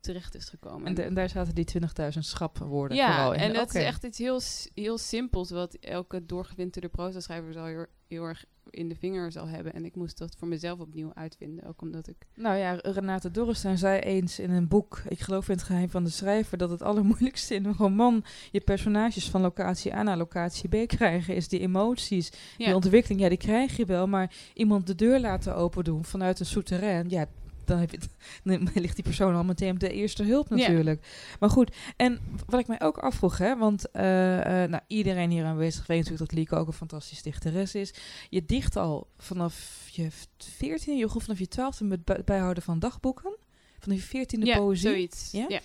terecht 0.00 0.34
is 0.34 0.48
gekomen. 0.48 0.86
En, 0.86 0.94
de- 0.94 1.02
en 1.02 1.14
daar 1.14 1.28
zaten 1.28 1.54
die 1.54 1.64
20.000 2.12 2.18
schapwoorden 2.18 2.96
Ja, 2.96 3.12
vooral 3.14 3.32
in. 3.32 3.40
en 3.40 3.52
dat 3.52 3.74
is 3.74 3.82
echt 3.82 4.04
iets 4.04 4.18
heel, 4.18 4.40
heel 4.74 4.98
simpels 4.98 5.50
wat 5.50 5.74
elke 5.74 6.26
doorgewinterde 6.26 6.88
proza-schrijver 6.88 7.52
zal 7.52 7.64
heel, 7.64 7.86
heel 8.08 8.24
erg 8.24 8.44
in 8.70 8.88
de 8.88 8.96
vinger 8.96 9.32
zal 9.32 9.48
hebben. 9.48 9.74
En 9.74 9.84
ik 9.84 9.94
moest 9.94 10.18
dat 10.18 10.36
voor 10.38 10.48
mezelf 10.48 10.78
opnieuw 10.78 11.10
uitvinden, 11.14 11.66
ook 11.66 11.82
omdat 11.82 12.08
ik... 12.08 12.16
Nou 12.34 12.56
ja, 12.56 12.78
Renate 12.82 13.30
Dorrestein 13.30 13.78
zei 13.78 14.00
eens 14.00 14.38
in 14.38 14.50
een 14.50 14.68
boek, 14.68 15.02
ik 15.08 15.20
geloof 15.20 15.48
in 15.48 15.54
het 15.54 15.64
geheim 15.64 15.90
van 15.90 16.04
de 16.04 16.10
schrijver, 16.10 16.58
dat 16.58 16.70
het 16.70 16.82
allermoeilijkste 16.82 17.54
in 17.54 17.64
een 17.64 17.76
roman 17.76 18.24
je 18.50 18.60
personages 18.60 19.30
van 19.30 19.40
locatie 19.40 19.94
A 19.94 20.02
naar 20.02 20.16
locatie 20.16 20.84
B 20.84 20.88
krijgen, 20.88 21.34
is 21.34 21.48
die 21.48 21.60
emoties, 21.60 22.32
die 22.56 22.74
ontwikkeling, 22.74 23.20
ja, 23.20 23.28
die 23.28 23.38
krijg 23.38 23.76
je 23.76 23.84
wel, 23.84 24.06
maar 24.06 24.34
iemand 24.54 24.86
de 24.86 24.94
deur 24.94 25.20
laten 25.20 25.56
open 25.56 25.84
doen 25.84 26.04
vanuit 26.04 26.40
een 26.40 26.46
souterrain, 26.46 27.08
ja, 27.08 27.26
dan, 27.72 27.80
heb 27.80 27.90
je 27.90 27.96
het, 27.96 28.08
dan 28.74 28.82
ligt 28.82 28.94
die 28.94 29.04
persoon 29.04 29.34
al 29.34 29.44
meteen 29.44 29.70
op 29.70 29.80
de 29.80 29.92
eerste 29.92 30.22
hulp 30.24 30.48
Ja. 30.48 30.56
natuurlijk. 30.56 31.06
Maar 31.40 31.50
goed, 31.50 31.76
en 31.96 32.20
wat 32.46 32.60
ik 32.60 32.66
mij 32.66 32.80
ook 32.80 32.98
afvroeg, 32.98 33.38
hè, 33.38 33.56
want 33.56 33.90
eh, 33.90 34.62
eh, 34.64 34.70
nou, 34.70 34.82
iedereen 34.86 35.30
hier 35.30 35.44
aanwezig 35.44 35.86
weet 35.86 35.98
natuurlijk 35.98 36.28
dat 36.30 36.38
Lieke 36.38 36.56
ook 36.56 36.66
een 36.66 36.72
fantastische 36.72 37.22
dichteres 37.22 37.74
is. 37.74 37.94
Je 38.30 38.44
dicht 38.44 38.76
al 38.76 39.06
vanaf 39.18 39.88
je 39.92 40.08
14, 40.38 40.96
je 40.96 41.08
vanaf 41.08 41.38
je 41.38 41.48
12 41.48 41.80
met 41.80 42.24
bijhouden 42.24 42.62
van 42.62 42.78
dagboeken, 42.78 43.36
van 43.78 43.92
die 43.92 44.02
14e 44.04 44.42
ja 44.42 44.56
poëzie. 44.56 44.88
zoiets. 44.90 45.30
Ja? 45.30 45.44
Ja. 45.48 45.60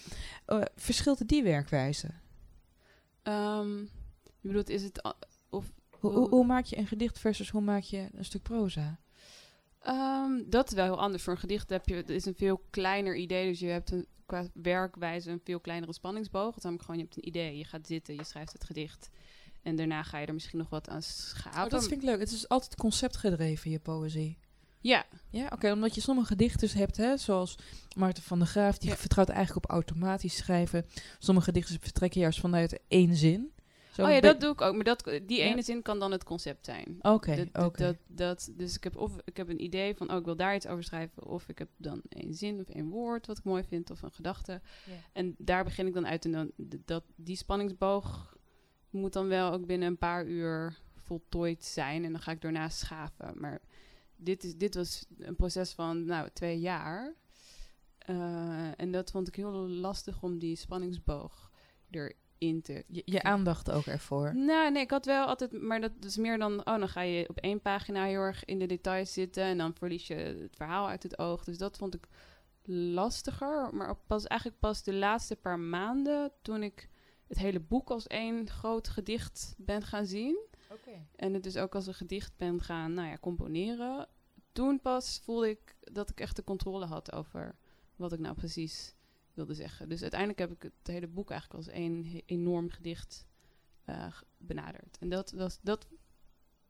Eh, 0.45 0.61
verschilt 0.75 1.27
die 1.27 1.43
werkwijze? 1.43 2.07
Ehm, 3.23 3.77
je 4.41 4.47
bedoelt, 4.47 4.69
is 4.69 4.83
het... 4.83 5.01
Hoe, 5.49 5.63
Hoe- 5.99 6.11
hoe, 6.11 6.29
hoe 6.29 6.45
maak 6.45 6.65
je 6.65 6.77
een 6.77 6.87
gedicht 6.87 7.19
versus 7.19 7.49
hoe 7.49 7.61
maak 7.61 7.81
je 7.83 8.07
een 8.15 8.25
stuk 8.25 8.41
proza? 8.41 8.99
Ehm, 9.87 10.31
dat 10.49 10.67
is 10.67 10.73
wel 10.73 10.85
heel 10.85 10.99
anders. 10.99 11.23
Voor 11.23 11.33
een 11.33 11.39
gedicht 11.39 11.69
heb 11.69 11.87
je, 11.87 11.95
het 11.95 12.09
is 12.09 12.25
een 12.25 12.35
veel 12.37 12.61
kleiner 12.69 13.15
idee. 13.15 13.49
Dus 13.49 13.59
je 13.59 13.67
hebt 13.67 13.91
een, 13.91 14.05
qua 14.25 14.47
werkwijze 14.53 15.31
een 15.31 15.41
veel 15.43 15.59
kleinere 15.59 15.93
spanningsboog. 15.93 16.47
Het 16.47 16.57
is 16.57 16.63
namelijk 16.63 16.85
gewoon, 16.85 16.99
je 17.01 17.05
hebt 17.07 17.17
een 17.17 17.27
idee. 17.27 17.57
Je 17.57 17.63
gaat 17.65 17.87
zitten, 17.87 18.15
je 18.15 18.23
schrijft 18.23 18.53
het 18.53 18.63
gedicht. 18.63 19.09
En 19.61 19.75
daarna 19.75 20.03
ga 20.03 20.17
je 20.17 20.25
er 20.25 20.33
misschien 20.33 20.57
nog 20.59 20.69
wat 20.69 20.89
aan 20.89 21.01
schapen. 21.01 21.63
Oh, 21.63 21.69
dat 21.69 21.87
vind 21.87 22.01
ik 22.01 22.07
leuk. 22.09 22.19
Het 22.19 22.31
is 22.31 22.49
altijd 22.49 22.75
conceptgedreven, 22.75 23.71
je 23.71 23.79
poëzie. 23.79 24.37
Ja, 24.81 25.05
Ja, 25.29 25.49
oké, 25.53 25.71
omdat 25.71 25.95
je 25.95 26.01
sommige 26.01 26.35
dichters 26.35 26.73
hebt, 26.73 26.97
hè, 26.97 27.17
zoals 27.17 27.55
Maarten 27.95 28.23
van 28.23 28.37
der 28.39 28.47
Graaf, 28.47 28.77
die 28.77 28.89
Ja. 28.89 28.95
vertrouwt 28.95 29.29
eigenlijk 29.29 29.65
op 29.65 29.71
automatisch 29.71 30.35
schrijven. 30.35 30.85
Sommige 31.19 31.51
dichters 31.51 31.77
vertrekken 31.81 32.21
juist 32.21 32.39
vanuit 32.39 32.79
één 32.87 33.15
zin. 33.15 33.51
Zo 33.97 34.03
oh 34.05 34.11
ja, 34.11 34.19
dat 34.19 34.41
doe 34.41 34.51
ik 34.51 34.61
ook. 34.61 34.75
Maar 34.75 34.83
dat, 34.83 35.03
die 35.25 35.37
Ja. 35.37 35.43
ene 35.45 35.61
zin 35.61 35.81
kan 35.81 35.99
dan 35.99 36.11
het 36.11 36.23
concept 36.23 36.65
zijn. 36.65 36.97
Oké, 37.01 37.35
dat- 37.51 37.65
oké. 37.65 37.81
dat, 37.83 37.95
dat, 38.07 38.49
dus 38.55 38.75
ik 38.75 38.83
heb 38.83 38.95
of 38.95 39.15
ik 39.25 39.37
heb 39.37 39.49
een 39.49 39.63
idee 39.63 39.95
van, 39.95 40.11
oh, 40.11 40.17
ik 40.17 40.25
wil 40.25 40.35
daar 40.35 40.55
iets 40.55 40.67
over 40.67 40.83
schrijven. 40.83 41.25
Of 41.25 41.49
ik 41.49 41.57
heb 41.59 41.69
dan 41.77 42.01
één 42.09 42.33
zin 42.33 42.59
of 42.59 42.69
één 42.69 42.89
woord 42.89 43.27
wat 43.27 43.37
ik 43.37 43.43
mooi 43.43 43.63
vind. 43.63 43.89
Of 43.91 44.01
een 44.01 44.11
gedachte. 44.11 44.61
En 45.13 45.35
daar 45.37 45.63
begin 45.63 45.87
ik 45.87 45.93
dan 45.93 46.07
uit. 46.07 46.25
En 46.25 46.31
dan, 46.31 46.51
dat, 46.85 47.03
die 47.15 47.35
spanningsboog 47.35 48.35
moet 48.89 49.13
dan 49.13 49.27
wel 49.27 49.51
ook 49.51 49.65
binnen 49.65 49.87
een 49.87 49.97
paar 49.97 50.25
uur 50.25 50.77
voltooid 50.95 51.63
zijn. 51.65 52.03
En 52.05 52.11
dan 52.11 52.21
ga 52.21 52.31
ik 52.31 52.41
daarna 52.41 52.69
schaven. 52.69 53.33
Maar 53.39 53.61
dit, 54.15 54.43
is, 54.43 54.55
dit 54.57 54.75
was 54.75 55.05
een 55.17 55.35
proces 55.35 55.71
van, 55.73 56.05
nou, 56.05 56.29
twee 56.33 56.59
jaar. 56.59 57.13
Eh, 57.97 58.79
en 58.79 58.91
dat 58.91 59.11
vond 59.11 59.27
ik 59.27 59.35
heel 59.35 59.51
lastig 59.67 60.23
om 60.23 60.39
die 60.39 60.55
spanningsboog 60.55 61.51
erin 62.37 62.61
te 62.61 62.83
Je, 62.87 63.01
je 63.05 63.23
aandacht 63.23 63.71
ook 63.71 63.85
ervoor. 63.85 64.35
nou, 64.35 64.71
nee, 64.71 64.83
ik 64.83 64.91
had 64.91 65.05
wel 65.05 65.25
altijd, 65.25 65.61
maar 65.61 65.81
dat 65.81 65.91
is 66.01 66.17
meer 66.17 66.37
dan, 66.37 66.59
oh, 66.59 66.79
dan 66.79 66.89
ga 66.89 67.01
je 67.01 67.29
op 67.29 67.37
één 67.37 67.61
pagina 67.61 68.05
heel 68.05 68.21
erg 68.21 68.45
in 68.45 68.59
de 68.59 68.65
details 68.65 69.13
zitten 69.13 69.43
en 69.43 69.57
dan 69.57 69.73
verlies 69.75 70.07
je 70.07 70.15
het 70.15 70.55
verhaal 70.55 70.87
uit 70.87 71.03
het 71.03 71.19
oog. 71.19 71.43
Dus 71.43 71.57
dat 71.57 71.77
vond 71.77 71.95
ik 71.95 72.07
lastiger, 72.69 73.69
maar 73.73 73.95
pas 73.95 74.25
eigenlijk 74.25 74.59
pas 74.59 74.83
de 74.83 74.93
laatste 74.93 75.35
paar 75.35 75.59
maanden 75.59 76.31
toen 76.41 76.63
ik 76.63 76.89
het 77.27 77.37
hele 77.37 77.59
boek 77.59 77.89
als 77.89 78.07
één 78.07 78.49
groot 78.49 78.87
gedicht 78.87 79.55
ben 79.57 79.81
gaan 79.81 80.05
zien 80.05 80.45
en 81.15 81.33
het 81.33 81.43
dus 81.43 81.57
ook 81.57 81.75
als 81.75 81.87
een 81.87 81.93
gedicht 81.93 82.37
ben 82.37 82.61
gaan, 82.61 82.93
nou 82.93 83.09
ja, 83.09 83.17
componeren. 83.17 84.07
Toen 84.51 84.81
pas 84.81 85.21
voelde 85.23 85.49
ik 85.49 85.75
dat 85.79 86.09
ik 86.09 86.19
echt 86.19 86.35
de 86.35 86.43
controle 86.43 86.85
had 86.85 87.11
over 87.11 87.55
wat 87.95 88.13
ik 88.13 88.19
nou 88.19 88.35
precies 88.35 88.95
wilde 89.37 89.53
zeggen. 89.53 89.89
Dus 89.89 90.01
uiteindelijk 90.01 90.39
heb 90.39 90.51
ik 90.51 90.61
het 90.61 90.87
hele 90.95 91.07
boek 91.07 91.29
eigenlijk 91.29 91.59
als 91.65 91.73
één 91.73 92.21
enorm 92.25 92.69
gedicht 92.69 93.25
eh, 93.83 94.07
benaderd. 94.37 94.97
En 94.99 95.09
dat 95.09 95.31
was, 95.31 95.59
dat, 95.61 95.87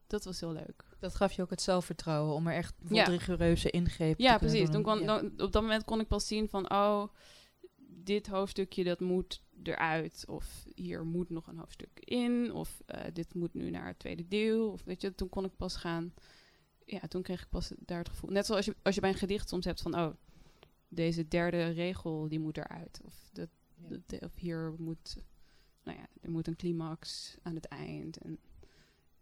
dat 0.07 0.23
was 0.23 0.39
heel 0.39 0.53
leuk. 0.53 0.83
Dat 0.99 1.15
gaf 1.15 1.31
je 1.31 1.41
ook 1.41 1.49
het 1.49 1.61
zelfvertrouwen 1.61 2.33
om 2.35 2.47
er 2.47 2.53
echt 2.53 2.73
Ja. 2.89 3.03
rigoureuze 3.03 3.69
ingrepen 3.69 4.23
Ja, 4.23 4.33
te 4.33 4.39
precies. 4.39 4.63
doen. 4.63 4.71
Toen 4.71 4.83
kon, 4.83 4.99
Ja. 4.99 5.05
dan, 5.05 5.25
op 5.25 5.51
dat 5.51 5.61
moment 5.61 5.83
kon 5.83 5.99
ik 5.99 6.07
pas 6.07 6.27
zien 6.27 6.49
van, 6.49 6.71
oh, 6.71 7.07
dit 7.77 8.27
hoofdstukje 8.27 8.83
dat 8.83 8.99
moet 8.99 9.41
eruit. 9.63 10.23
Of 10.27 10.65
hier 10.75 11.05
moet 11.05 11.29
nog 11.29 11.47
een 11.47 11.57
hoofdstuk 11.57 11.99
in. 11.99 12.51
Of 12.53 12.81
eh, 12.85 13.01
dit 13.13 13.33
moet 13.33 13.53
nu 13.53 13.69
naar 13.69 13.87
het 13.87 13.99
tweede 13.99 14.27
deel. 14.27 14.71
Of 14.71 14.83
weet 14.83 15.01
je, 15.01 15.15
toen 15.15 15.29
kon 15.29 15.45
ik 15.45 15.55
pas 15.55 15.75
gaan. 15.75 16.13
Ja, 16.85 16.99
toen 16.99 17.21
kreeg 17.21 17.41
ik 17.41 17.49
pas 17.49 17.71
daar 17.79 17.97
het 17.97 18.09
gevoel. 18.09 18.29
Net 18.29 18.45
zoals 18.45 18.65
je, 18.65 18.75
als 18.83 18.95
je 18.95 19.01
bij 19.01 19.09
een 19.09 19.15
gedicht 19.17 19.49
soms 19.49 19.65
hebt 19.65 19.81
van, 19.81 19.95
oh, 19.95 20.13
deze 20.87 21.27
derde 21.27 21.69
regel 21.69 22.27
die 22.27 22.39
moet 22.39 22.57
eruit. 22.57 23.01
Of, 23.05 23.29
dat, 23.33 23.49
Ja. 23.75 23.97
dat- 24.05 24.21
of 24.21 24.35
hier 24.35 24.73
moet, 24.77 25.17
nou 25.83 25.97
ja, 25.97 26.05
er 26.21 26.31
moet 26.31 26.47
een 26.47 26.55
climax 26.55 27.35
aan 27.41 27.55
het 27.55 27.65
eind. 27.65 28.17
En 28.17 28.39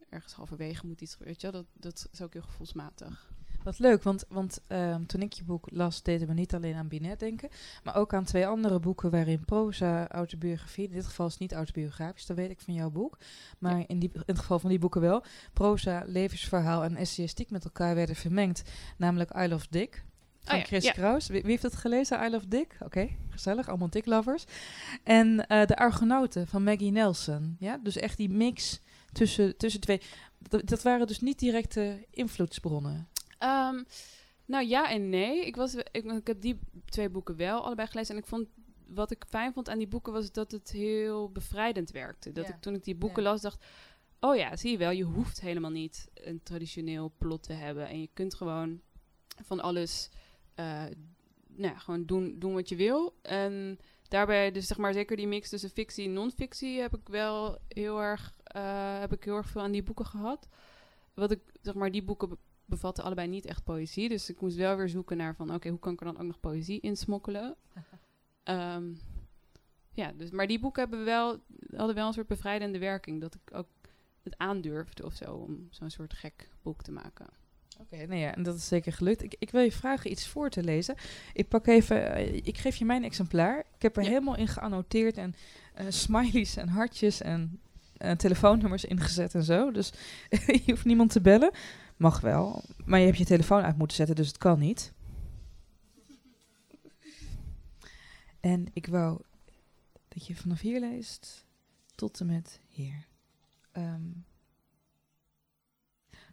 ergens 0.10 0.34
halverwege 0.34 0.86
moet 0.86 1.01
iets 1.01 1.15
gebeuren. 1.15 1.51
Dat, 1.51 1.65
dat 1.74 2.07
is 2.12 2.22
ook 2.22 2.34
heel 2.34 2.41
gevoelsmatig. 2.41 3.34
Wat 3.63 3.79
leuk, 3.79 4.03
want, 4.03 4.25
want 4.29 4.62
ehm, 4.67 5.05
toen 5.05 5.22
ik 5.22 5.34
je 5.34 5.43
boek 5.43 5.67
las, 5.72 6.03
deed 6.03 6.19
het 6.19 6.29
me 6.29 6.36
niet 6.36 6.53
alleen 6.55 6.75
aan 6.75 6.88
Binet 6.88 7.19
denken, 7.19 7.50
maar 7.84 7.95
ook 7.95 8.13
aan 8.13 8.24
twee 8.24 8.48
andere 8.48 8.79
boeken 8.79 9.12
waarin 9.12 9.45
proza, 9.45 10.07
autobiografie, 10.07 10.88
in 10.88 10.93
dit 10.93 11.05
geval 11.05 11.25
is 11.25 11.31
het 11.31 11.41
niet 11.41 11.53
autobiografisch, 11.53 12.25
dat 12.25 12.38
weet 12.38 12.50
ik 12.50 12.62
van 12.62 12.74
jouw 12.74 12.89
boek, 12.89 13.17
maar 13.60 13.84
in, 13.88 14.00
die, 14.00 14.10
in 14.13 14.22
het 14.25 14.39
geval 14.39 14.60
van 14.60 14.69
die 14.69 14.79
boeken 14.79 15.01
wel, 15.01 15.24
proza, 15.53 16.03
levensverhaal 16.07 16.84
en 16.84 16.95
essayistiek 16.95 17.50
met 17.50 17.63
elkaar 17.65 17.95
werden 17.95 18.15
vermengd, 18.15 18.63
namelijk 18.98 19.36
I 19.38 19.48
Love 19.48 19.67
Dick. 19.69 20.05
Van 20.45 20.53
Oh 20.55 20.59
ja, 20.61 20.65
Chris 20.67 20.83
ja. 20.83 20.91
Kraus. 20.91 21.27
Wie, 21.27 21.41
wie 21.41 21.49
heeft 21.49 21.61
dat 21.61 21.75
gelezen? 21.75 22.23
I 22.25 22.29
Love 22.29 22.47
Dick? 22.47 22.75
Oké, 22.79 23.09
gezellig. 23.29 23.67
Allemaal 23.67 23.89
Dick-lovers. 23.89 24.45
En 25.03 25.47
eh, 25.47 25.65
De 25.65 25.77
Argonauten 25.77 26.47
van 26.47 26.63
Maggie 26.63 26.91
Nelson. 26.91 27.55
Ja, 27.59 27.77
dus 27.77 27.95
echt 27.95 28.17
die 28.17 28.29
mix 28.29 28.79
tussen, 29.11 29.57
tussen 29.57 29.81
twee. 29.81 30.01
Dat, 30.39 30.67
dat 30.67 30.81
waren 30.81 31.07
dus 31.07 31.19
niet 31.19 31.39
directe 31.39 32.05
invloedsbronnen. 32.11 33.07
Ehm, 33.37 33.83
nou 34.45 34.65
ja 34.67 34.89
en 34.89 35.09
nee. 35.09 35.45
Ik, 35.45 35.55
was, 35.55 35.75
ik, 35.75 36.03
ik 36.05 36.27
heb 36.27 36.41
die 36.41 36.59
twee 36.85 37.09
boeken 37.09 37.35
wel 37.35 37.63
allebei 37.65 37.87
gelezen. 37.87 38.15
En 38.15 38.21
ik 38.21 38.27
vond, 38.27 38.47
wat 38.87 39.11
ik 39.11 39.23
fijn 39.29 39.53
vond 39.53 39.69
aan 39.69 39.77
die 39.77 39.87
boeken 39.87 40.13
was 40.13 40.31
dat 40.31 40.51
het 40.51 40.71
heel 40.71 41.29
bevrijdend 41.31 41.91
werkte. 41.91 42.31
Dat 42.31 42.47
Ja. 42.47 42.53
ik 42.53 42.61
toen 42.61 42.73
ik 42.75 42.83
die 42.83 42.95
boeken 42.95 43.23
Ja. 43.23 43.29
las 43.29 43.41
dacht... 43.41 43.65
Oh 44.19 44.35
ja, 44.35 44.55
zie 44.55 44.71
je 44.71 44.77
wel, 44.77 44.91
je 44.91 45.03
hoeft 45.03 45.41
helemaal 45.41 45.71
niet 45.71 46.07
een 46.13 46.43
traditioneel 46.43 47.13
plot 47.17 47.43
te 47.43 47.53
hebben. 47.53 47.87
En 47.87 48.01
je 48.01 48.09
kunt 48.13 48.33
gewoon 48.35 48.81
van 49.43 49.59
alles... 49.59 50.09
eh, 50.55 50.83
nou 51.47 51.74
ja, 51.74 51.77
gewoon 51.77 52.05
doen, 52.05 52.39
doen 52.39 52.53
wat 52.53 52.69
je 52.69 52.75
wil. 52.75 53.15
En 53.21 53.79
daarbij, 54.07 54.51
dus 54.51 54.67
zeg 54.67 54.77
maar 54.77 54.93
zeker 54.93 55.17
die 55.17 55.27
mix 55.27 55.50
tussen 55.50 55.69
fictie 55.69 56.05
en 56.05 56.13
non-fictie... 56.13 56.79
heb 56.79 56.95
ik 56.95 57.07
wel 57.07 57.57
heel 57.67 58.01
erg, 58.01 58.35
eh, 58.43 59.00
heb 59.00 59.13
ik 59.13 59.24
heel 59.24 59.35
erg 59.35 59.50
veel 59.50 59.62
aan 59.62 59.71
die 59.71 59.83
boeken 59.83 60.05
gehad. 60.05 60.47
Wat 61.13 61.31
ik, 61.31 61.39
zeg 61.62 61.74
maar, 61.74 61.91
die 61.91 62.03
boeken 62.03 62.29
be- 62.29 62.38
bevatten 62.65 63.03
allebei 63.03 63.27
niet 63.27 63.45
echt 63.45 63.63
poëzie. 63.63 64.09
Dus 64.09 64.29
ik 64.29 64.41
moest 64.41 64.55
wel 64.55 64.75
weer 64.75 64.89
zoeken 64.89 65.17
naar 65.17 65.35
van... 65.35 65.53
oké, 65.53 65.69
hoe 65.69 65.79
kan 65.79 65.93
ik 65.93 66.00
er 66.00 66.05
dan 66.05 66.17
ook 66.17 66.27
nog 66.27 66.39
poëzie 66.39 66.79
in 66.81 66.97
smokkelen? 66.97 67.55
Ehm, 68.43 68.93
ja, 69.91 70.12
dus, 70.12 70.31
maar 70.31 70.47
die 70.47 70.59
boeken 70.59 70.81
hebben 70.81 71.05
wel, 71.05 71.39
hadden 71.75 71.95
wel 71.95 72.07
een 72.07 72.13
soort 72.13 72.27
bevrijdende 72.27 72.79
werking. 72.79 73.21
Dat 73.21 73.35
ik 73.35 73.53
ook 73.53 73.67
het 74.24 74.38
aandurfde 74.38 75.05
of 75.05 75.13
zo 75.13 75.33
om 75.33 75.67
zo'n 75.69 75.89
soort 75.89 76.13
gek 76.13 76.50
boek 76.62 76.81
te 76.81 76.91
maken. 76.91 77.27
Oké, 77.79 77.96
nou 78.05 78.20
ja, 78.20 78.36
en 78.36 78.44
dat 78.44 78.55
is 78.55 78.67
zeker 78.67 78.94
gelukt. 78.94 79.24
Ik, 79.24 79.36
ik 79.39 79.50
wil 79.51 79.62
je 79.62 79.72
vragen 79.72 80.12
iets 80.12 80.27
voor 80.27 80.50
te 80.50 80.63
lezen. 80.63 80.96
Ik 81.34 81.48
pak 81.48 81.67
even, 81.67 82.12
eh, 82.15 82.34
ik 82.34 82.58
geef 82.58 82.75
je 82.75 82.86
mijn 82.86 83.03
exemplaar. 83.03 83.60
Ik 83.60 83.82
heb 83.82 83.98
er 83.98 84.03
Ja. 84.03 84.10
helemaal 84.10 84.36
in 84.38 84.48
geannoteerd 84.48 85.17
en 85.17 85.36
eh, 85.74 85.86
smileys 85.89 86.55
en 86.55 86.67
hartjes 86.67 87.22
en 87.22 87.60
eh, 87.98 88.12
telefoonnummers 88.12 88.86
ingezet 88.86 89.36
en 89.36 89.44
zo. 89.44 89.72
Dus 89.72 89.94
je 90.65 90.72
hoeft 90.72 90.86
niemand 90.86 91.12
te 91.12 91.22
bellen. 91.22 91.51
Mag 91.98 92.20
wel, 92.22 92.63
maar 92.86 93.00
je 93.00 93.05
hebt 93.05 93.17
je 93.17 93.25
telefoon 93.25 93.62
uit 93.63 93.77
moeten 93.77 93.98
zetten, 93.98 94.15
dus 94.15 94.27
het 94.27 94.38
kan 94.38 94.60
niet. 94.60 94.94
En 98.39 98.67
ik 98.74 98.88
wou 98.88 99.22
dat 100.08 100.27
je 100.27 100.36
vanaf 100.36 100.60
hier 100.60 100.79
leest 100.79 101.46
tot 101.96 102.20
en 102.20 102.25
met 102.25 102.60
hier. 102.70 103.05
Ehm, 103.72 104.12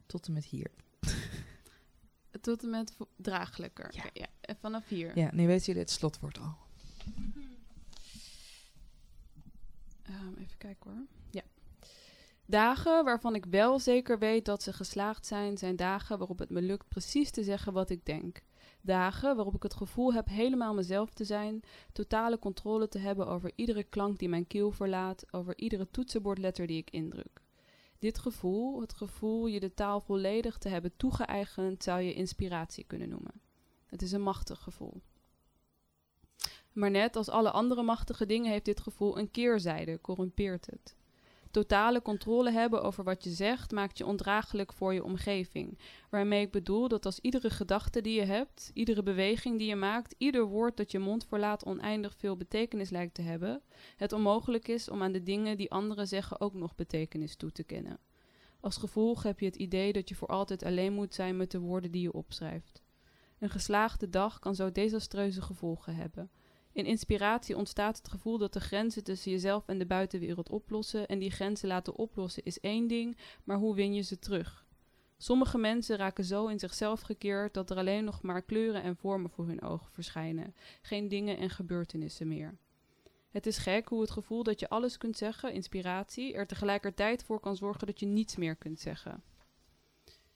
tot 0.06 0.26
en 0.26 0.32
met 0.32 0.44
hier. 0.44 0.70
Tot 2.42 2.62
en 2.62 2.70
met 2.70 2.96
draaglijker. 3.16 4.10
Ja. 4.12 4.26
Vanaf 4.60 4.88
hier. 4.88 5.18
Ja, 5.18 5.30
nu 5.32 5.46
weten 5.46 5.66
jullie 5.66 5.80
het 5.80 5.90
slotwoord 5.90 6.38
al. 6.38 6.54
Ehm, 10.02 10.34
even 10.38 10.58
kijken 10.58 10.90
hoor. 10.90 11.06
Ja. 11.30 11.42
Dagen 12.46 13.04
waarvan 13.04 13.34
ik 13.34 13.44
wel 13.44 13.78
zeker 13.78 14.18
weet 14.18 14.44
dat 14.44 14.62
ze 14.62 14.72
geslaagd 14.72 15.26
zijn, 15.26 15.58
zijn 15.58 15.76
dagen 15.76 16.18
waarop 16.18 16.38
het 16.38 16.50
me 16.50 16.62
lukt 16.62 16.88
precies 16.88 17.30
te 17.30 17.42
zeggen 17.42 17.72
wat 17.72 17.90
ik 17.90 18.04
denk. 18.04 18.42
Dagen 18.80 19.36
waarop 19.36 19.54
ik 19.54 19.62
het 19.62 19.74
gevoel 19.74 20.14
heb 20.14 20.28
helemaal 20.28 20.74
mezelf 20.74 21.12
te 21.12 21.24
zijn, 21.24 21.62
totale 21.92 22.38
controle 22.38 22.88
te 22.88 22.98
hebben 22.98 23.26
over 23.26 23.52
iedere 23.54 23.82
klank 23.82 24.18
die 24.18 24.28
mijn 24.28 24.46
keel 24.46 24.70
verlaat, 24.70 25.32
over 25.32 25.58
iedere 25.58 25.90
toetsenbordletter 25.90 26.66
die 26.66 26.78
ik 26.78 26.90
indruk. 26.90 27.41
Dit 28.02 28.18
gevoel, 28.18 28.80
het 28.80 28.92
gevoel 28.92 29.46
je 29.46 29.60
de 29.60 29.74
taal 29.74 30.00
volledig 30.00 30.58
te 30.58 30.68
hebben 30.68 30.96
toegeëigend, 30.96 31.82
zou 31.82 32.00
je 32.00 32.14
inspiratie 32.14 32.84
kunnen 32.84 33.08
noemen. 33.08 33.40
Het 33.86 34.02
is 34.02 34.12
een 34.12 34.22
machtig 34.22 34.58
gevoel. 34.62 35.02
Maar 36.72 36.90
net 36.90 37.16
als 37.16 37.28
alle 37.28 37.50
andere 37.50 37.82
machtige 37.82 38.26
dingen 38.26 38.50
heeft 38.50 38.64
dit 38.64 38.80
gevoel 38.80 39.18
een 39.18 39.30
keerzijde, 39.30 40.00
corrumpeert 40.00 40.66
het. 40.66 40.96
Totale 41.52 42.02
controle 42.02 42.50
hebben 42.50 42.82
over 42.82 43.04
wat 43.04 43.24
je 43.24 43.30
zegt 43.30 43.70
maakt 43.70 43.98
je 43.98 44.06
ondraaglijk 44.06 44.72
voor 44.72 44.94
je 44.94 45.04
omgeving. 45.04 45.78
Waarmee 46.10 46.40
ik 46.40 46.50
bedoel 46.50 46.88
dat 46.88 47.06
als 47.06 47.18
iedere 47.20 47.50
gedachte 47.50 48.00
die 48.00 48.14
je 48.14 48.24
hebt, 48.24 48.70
iedere 48.74 49.02
beweging 49.02 49.58
die 49.58 49.68
je 49.68 49.76
maakt, 49.76 50.14
ieder 50.18 50.44
woord 50.44 50.76
dat 50.76 50.90
je 50.90 50.98
mond 50.98 51.26
verlaat 51.26 51.64
oneindig 51.64 52.14
veel 52.16 52.36
betekenis 52.36 52.90
lijkt 52.90 53.14
te 53.14 53.22
hebben, 53.22 53.62
het 53.96 54.12
onmogelijk 54.12 54.68
is 54.68 54.88
om 54.88 55.02
aan 55.02 55.12
de 55.12 55.22
dingen 55.22 55.56
die 55.56 55.70
anderen 55.70 56.08
zeggen 56.08 56.40
ook 56.40 56.54
nog 56.54 56.74
betekenis 56.74 57.36
toe 57.36 57.52
te 57.52 57.64
kennen. 57.64 57.98
Als 58.60 58.76
gevolg 58.76 59.22
heb 59.22 59.40
je 59.40 59.46
het 59.46 59.56
idee 59.56 59.92
dat 59.92 60.08
je 60.08 60.14
voor 60.14 60.28
altijd 60.28 60.64
alleen 60.64 60.92
moet 60.92 61.14
zijn 61.14 61.36
met 61.36 61.50
de 61.50 61.58
woorden 61.58 61.90
die 61.90 62.02
je 62.02 62.12
opschrijft. 62.12 62.82
Een 63.38 63.50
geslaagde 63.50 64.08
dag 64.08 64.38
kan 64.38 64.54
zo 64.54 64.72
desastreuze 64.72 65.42
gevolgen 65.42 65.94
hebben. 65.94 66.30
In 66.72 66.86
inspiratie 66.86 67.56
ontstaat 67.56 67.96
het 67.96 68.08
gevoel 68.08 68.38
dat 68.38 68.52
de 68.52 68.60
grenzen 68.60 69.04
tussen 69.04 69.30
jezelf 69.30 69.66
en 69.66 69.78
de 69.78 69.86
buitenwereld 69.86 70.50
oplossen. 70.50 71.08
En 71.08 71.18
die 71.18 71.30
grenzen 71.30 71.68
laten 71.68 71.96
oplossen 71.96 72.44
is 72.44 72.60
één 72.60 72.86
ding, 72.86 73.16
maar 73.44 73.56
hoe 73.56 73.74
win 73.74 73.94
je 73.94 74.02
ze 74.02 74.18
terug? 74.18 74.66
Sommige 75.16 75.58
mensen 75.58 75.96
raken 75.96 76.24
zo 76.24 76.46
in 76.46 76.58
zichzelf 76.58 77.00
gekeerd 77.00 77.54
dat 77.54 77.70
er 77.70 77.76
alleen 77.76 78.04
nog 78.04 78.22
maar 78.22 78.42
kleuren 78.42 78.82
en 78.82 78.96
vormen 78.96 79.30
voor 79.30 79.46
hun 79.46 79.62
ogen 79.62 79.92
verschijnen, 79.92 80.54
geen 80.82 81.08
dingen 81.08 81.38
en 81.38 81.50
gebeurtenissen 81.50 82.28
meer. 82.28 82.58
Het 83.30 83.46
is 83.46 83.58
gek 83.58 83.88
hoe 83.88 84.00
het 84.00 84.10
gevoel 84.10 84.42
dat 84.42 84.60
je 84.60 84.68
alles 84.68 84.98
kunt 84.98 85.16
zeggen, 85.16 85.52
inspiratie, 85.52 86.34
er 86.34 86.46
tegelijkertijd 86.46 87.24
voor 87.24 87.40
kan 87.40 87.56
zorgen 87.56 87.86
dat 87.86 88.00
je 88.00 88.06
niets 88.06 88.36
meer 88.36 88.56
kunt 88.56 88.80
zeggen. 88.80 89.22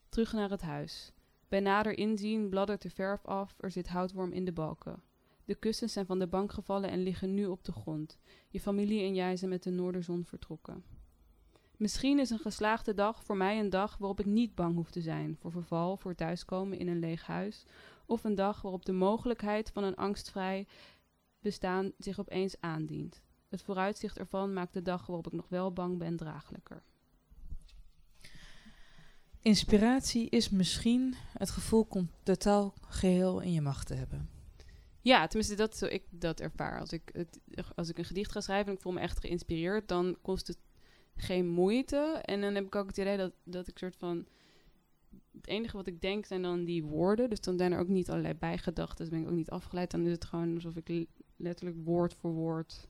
Terug 0.08 0.32
naar 0.32 0.50
het 0.50 0.62
huis. 0.62 1.12
Bij 1.48 1.60
nader 1.60 1.98
inzien 1.98 2.48
bladdert 2.48 2.82
de 2.82 2.90
verf 2.90 3.24
af, 3.24 3.54
er 3.58 3.70
zit 3.70 3.88
houtworm 3.88 4.32
in 4.32 4.44
de 4.44 4.52
balken. 4.52 5.02
De 5.46 5.54
kussens 5.54 5.92
zijn 5.92 6.06
van 6.06 6.18
de 6.18 6.26
bank 6.26 6.52
gevallen 6.52 6.90
en 6.90 7.02
liggen 7.02 7.34
nu 7.34 7.46
op 7.46 7.64
de 7.64 7.72
grond. 7.72 8.18
Je 8.48 8.60
familie 8.60 9.02
en 9.02 9.14
jij 9.14 9.36
zijn 9.36 9.50
met 9.50 9.62
de 9.62 9.70
noorderzon 9.70 10.24
vertrokken. 10.24 10.84
Misschien 11.76 12.18
is 12.18 12.30
een 12.30 12.38
geslaagde 12.38 12.94
dag 12.94 13.24
voor 13.24 13.36
mij 13.36 13.58
een 13.58 13.70
dag 13.70 13.96
waarop 13.98 14.20
ik 14.20 14.26
niet 14.26 14.54
bang 14.54 14.74
hoef 14.74 14.90
te 14.90 15.00
zijn 15.00 15.36
voor 15.40 15.50
verval, 15.50 15.96
voor 15.96 16.14
thuiskomen 16.14 16.78
in 16.78 16.88
een 16.88 16.98
leeg 16.98 17.26
huis, 17.26 17.64
of 18.06 18.24
een 18.24 18.34
dag 18.34 18.62
waarop 18.62 18.84
de 18.84 18.92
mogelijkheid 18.92 19.70
van 19.70 19.84
een 19.84 19.96
angstvrij 19.96 20.66
bestaan 21.40 21.92
zich 21.98 22.20
opeens 22.20 22.60
aandient. 22.60 23.22
Het 23.48 23.62
vooruitzicht 23.62 24.18
ervan 24.18 24.52
maakt 24.52 24.72
de 24.72 24.82
dag 24.82 25.06
waarop 25.06 25.26
ik 25.26 25.32
nog 25.32 25.48
wel 25.48 25.72
bang 25.72 25.98
ben 25.98 26.16
draaglijker. 26.16 26.82
Inspiratie 29.40 30.28
is 30.28 30.50
misschien 30.50 31.14
het 31.38 31.50
gevoel 31.50 31.86
om 31.88 32.10
totaal 32.22 32.74
geheel 32.80 33.40
in 33.40 33.52
je 33.52 33.60
macht 33.60 33.86
te 33.86 33.94
hebben. 33.94 34.35
Ja, 35.06 35.26
tenminste, 35.26 35.54
dat 35.56 35.76
zo 35.76 35.86
ik 35.86 36.02
dat 36.10 36.40
ervaar. 36.40 36.80
Als 36.80 36.92
ik, 36.92 37.10
het, 37.12 37.38
als 37.74 37.88
ik 37.88 37.98
een 37.98 38.04
gedicht 38.04 38.32
ga 38.32 38.40
schrijven 38.40 38.66
en 38.66 38.74
ik 38.74 38.80
voel 38.80 38.92
me 38.92 39.00
echt 39.00 39.20
geïnspireerd, 39.20 39.88
dan 39.88 40.16
kost 40.22 40.46
het 40.46 40.58
geen 41.16 41.46
moeite. 41.46 42.20
En 42.22 42.40
dan 42.40 42.54
heb 42.54 42.64
ik 42.64 42.74
ook 42.74 42.86
het 42.86 42.96
idee 42.96 43.16
dat, 43.16 43.32
dat 43.44 43.68
ik 43.68 43.78
soort 43.78 43.96
van. 43.96 44.26
Het 45.32 45.46
enige 45.46 45.76
wat 45.76 45.86
ik 45.86 46.00
denk 46.00 46.26
zijn 46.26 46.42
dan 46.42 46.64
die 46.64 46.84
woorden. 46.84 47.30
Dus 47.30 47.40
dan 47.40 47.58
zijn 47.58 47.72
er 47.72 47.78
ook 47.78 47.88
niet 47.88 48.10
allerlei 48.10 48.34
bijgedachten. 48.34 48.96
Dus 48.96 49.08
ben 49.08 49.20
ik 49.20 49.28
ook 49.28 49.34
niet 49.36 49.50
afgeleid. 49.50 49.90
Dan 49.90 50.04
is 50.04 50.12
het 50.12 50.24
gewoon 50.24 50.54
alsof 50.54 50.76
ik 50.76 50.88
le- 50.88 51.06
letterlijk 51.36 51.76
woord 51.84 52.14
voor 52.14 52.32
woord 52.32 52.88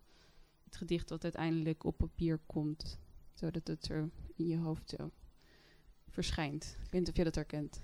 het 0.64 0.76
gedicht 0.76 1.10
wat 1.10 1.22
uiteindelijk 1.22 1.84
op 1.84 1.96
papier 1.96 2.40
komt. 2.46 2.98
Zodat 3.34 3.66
het 3.66 3.84
zo 3.84 4.10
in 4.36 4.46
je 4.46 4.58
hoofd 4.58 4.94
zo 4.98 5.10
verschijnt. 6.08 6.76
Ik 6.84 6.90
weet 6.90 7.00
niet 7.00 7.10
of 7.10 7.16
je 7.16 7.24
dat 7.24 7.34
herkent. 7.34 7.80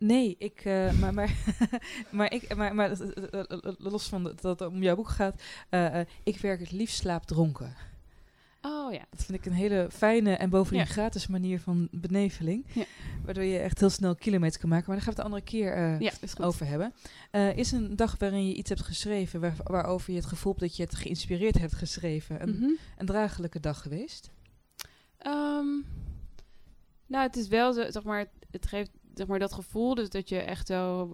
Nee, 0.00 0.36
ik, 0.38 0.60
eh, 0.64 0.92
maar, 0.92 1.14
maar, 1.14 1.34
maar, 2.10 2.32
ik, 2.32 2.56
maar, 2.56 2.74
maar 2.74 2.90
eh, 2.90 3.40
eh, 3.40 3.72
los 3.78 4.08
van 4.08 4.22
dat 4.22 4.40
dat 4.40 4.58
het 4.58 4.68
om 4.68 4.82
jouw 4.82 4.96
boek 4.96 5.08
gaat, 5.08 5.42
ik 6.24 6.36
werk 6.38 6.60
het 6.60 6.72
liefst 6.72 6.96
slaapdronken. 6.96 7.74
Oh 8.62 8.92
ja. 8.92 9.04
Dat 9.10 9.24
vind 9.24 9.38
ik 9.38 9.46
een 9.46 9.52
hele 9.52 9.88
fijne 9.92 10.32
en 10.34 10.50
bovendien 10.50 10.84
Ja. 10.86 10.90
gratis 10.92 11.26
manier 11.26 11.60
van 11.60 11.88
beneveling. 11.90 12.64
Ja. 12.72 12.84
Waardoor 13.24 13.44
je 13.44 13.58
echt 13.58 13.80
heel 13.80 13.90
snel 13.90 14.14
kilometers 14.14 14.60
kan 14.60 14.68
maken. 14.68 14.84
Maar 14.86 14.96
daar 14.96 15.04
gaan 15.04 15.14
we 15.14 15.22
het 15.22 15.30
de 15.30 15.36
andere 15.36 15.50
keer 15.50 15.74
eh, 15.74 16.00
Ja, 16.00 16.44
over 16.46 16.66
hebben. 16.66 16.92
Is 17.56 17.72
een 17.72 17.96
dag 17.96 18.18
waarin 18.18 18.46
je 18.48 18.54
iets 18.54 18.68
hebt 18.68 18.82
geschreven, 18.82 19.40
waar, 19.40 19.54
waarover 19.64 20.10
je 20.12 20.16
het 20.18 20.28
gevoel 20.28 20.52
hebt 20.52 20.64
dat 20.64 20.76
je 20.76 20.82
het 20.82 20.94
geïnspireerd 20.94 21.58
hebt 21.58 21.74
geschreven, 21.74 22.42
een, 22.42 22.56
Mhm. 22.56 22.70
een 22.98 23.06
draaglijke 23.06 23.60
dag 23.60 23.82
geweest? 23.82 24.30
Ehm, 25.18 25.66
nou, 27.06 27.26
het 27.26 27.36
is 27.36 27.48
wel 27.48 27.72
zo, 27.72 27.90
zeg 27.90 28.02
maar, 28.02 28.26
het 28.50 28.66
geeft 28.66 28.90
zeg 29.20 29.28
maar 29.28 29.38
dat 29.38 29.52
gevoel 29.52 29.94
dus 29.94 30.10
dat 30.10 30.28
je 30.28 30.38
echt 30.38 30.66
zo, 30.66 31.10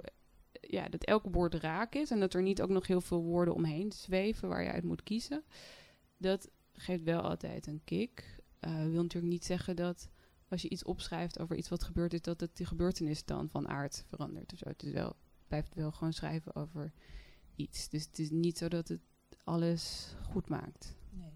ja, 0.61 0.89
dat 0.89 1.05
elk 1.05 1.25
woord 1.31 1.55
raak 1.55 1.95
is 1.95 2.11
en 2.11 2.21
dat 2.21 2.35
er 2.35 2.43
niet 2.43 2.63
ook 2.63 2.69
nog 2.69 2.87
heel 2.87 3.01
veel 3.01 3.23
woorden 3.23 3.55
omheen 3.55 3.93
zweven 3.93 4.49
waar 4.49 4.63
je 4.63 4.71
uit 4.71 4.85
moet 4.85 5.03
kiezen. 5.03 5.45
Dat 6.17 6.49
geeft 6.73 7.03
wel 7.03 7.21
altijd 7.21 7.67
een 7.67 7.81
kick. 7.85 8.41
Eh 8.61 8.85
wil 8.85 9.03
natuurlijk 9.03 9.33
niet 9.33 9.45
zeggen 9.45 9.77
dat 9.77 10.09
als 10.49 10.63
je 10.63 10.69
iets 10.69 10.85
opschrijft 10.85 11.39
over 11.39 11.57
iets 11.57 11.69
wat 11.69 11.85
gebeurd 11.85 12.13
is, 12.13 12.21
dat 12.21 12.41
het 12.41 12.57
die 12.57 12.67
gebeurtenis 12.67 13.25
dan 13.25 13.49
van 13.49 13.69
aard 13.69 14.05
verandert. 14.07 14.53
of 14.53 14.59
zo. 14.59 14.69
Het 14.69 14.83
is 14.83 14.93
wel, 14.93 15.17
blijft 15.47 15.75
wel 15.75 15.93
gewoon 15.93 16.13
schrijven 16.13 16.55
over 16.55 16.93
iets. 17.55 17.89
Dus 17.89 18.05
het 18.05 18.19
is 18.19 18.31
niet 18.31 18.59
zo 18.59 18.69
dat 18.69 18.89
het 18.89 19.01
alles 19.45 20.15
goed 20.31 20.49
maakt. 20.49 20.97
Nee. 21.11 21.33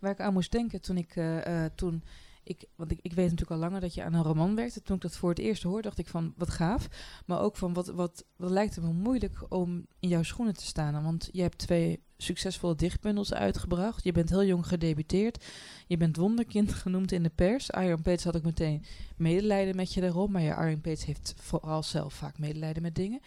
Waar 0.00 0.12
ik 0.12 0.20
aan 0.20 0.32
moest 0.32 0.52
denken 0.52 0.80
toen 0.80 0.96
ik, 0.96 1.16
eh, 1.16 1.64
eh, 1.64 1.72
toen 1.74 2.02
ik, 2.44 2.64
want 2.76 2.90
ik, 2.90 2.98
ik 3.02 3.12
weet 3.12 3.30
natuurlijk 3.30 3.50
al 3.50 3.56
langer 3.56 3.80
dat 3.80 3.94
je 3.94 4.02
aan 4.02 4.14
een 4.14 4.22
roman 4.22 4.54
werkte. 4.54 4.82
Toen 4.82 4.96
ik 4.96 5.02
dat 5.02 5.16
voor 5.16 5.28
het 5.28 5.38
eerst 5.38 5.62
hoorde, 5.62 5.82
dacht 5.82 5.98
ik 5.98 6.06
van 6.06 6.34
wat 6.36 6.50
gaaf. 6.50 6.88
Maar 7.26 7.40
ook 7.40 7.56
van 7.56 7.72
wat, 7.72 7.86
wat, 7.86 8.24
wat 8.36 8.50
lijkt 8.50 8.74
het 8.74 8.84
me 8.84 8.92
moeilijk 8.92 9.46
om 9.48 9.86
in 10.00 10.08
jouw 10.08 10.22
schoenen 10.22 10.54
te 10.54 10.66
staan. 10.66 11.02
Want 11.02 11.28
je 11.32 11.42
hebt 11.42 11.58
twee 11.58 12.02
succesvolle 12.16 12.74
dichtbundels 12.74 13.34
uitgebracht. 13.34 14.04
Je 14.04 14.12
bent 14.12 14.30
heel 14.30 14.44
jong 14.44 14.66
gedebuteerd. 14.66 15.44
Je 15.86 15.96
bent 15.96 16.16
wonderkind 16.16 16.72
genoemd 16.82 17.12
in 17.12 17.22
de 17.22 17.32
pers. 17.34 17.70
Iron 17.70 18.02
Pates 18.02 18.24
had 18.24 18.34
ik 18.34 18.42
meteen 18.42 18.84
medelijden 19.16 19.76
met 19.76 19.94
je 19.94 20.00
daarom. 20.00 20.32
Maar 20.32 20.42
ja, 20.42 20.66
Iron 20.66 20.80
Pates 20.80 21.04
heeft 21.04 21.34
vooral 21.36 21.82
zelf 21.82 22.14
vaak 22.14 22.38
medelijden 22.38 22.82
met 22.82 22.94
dingen. 22.94 23.20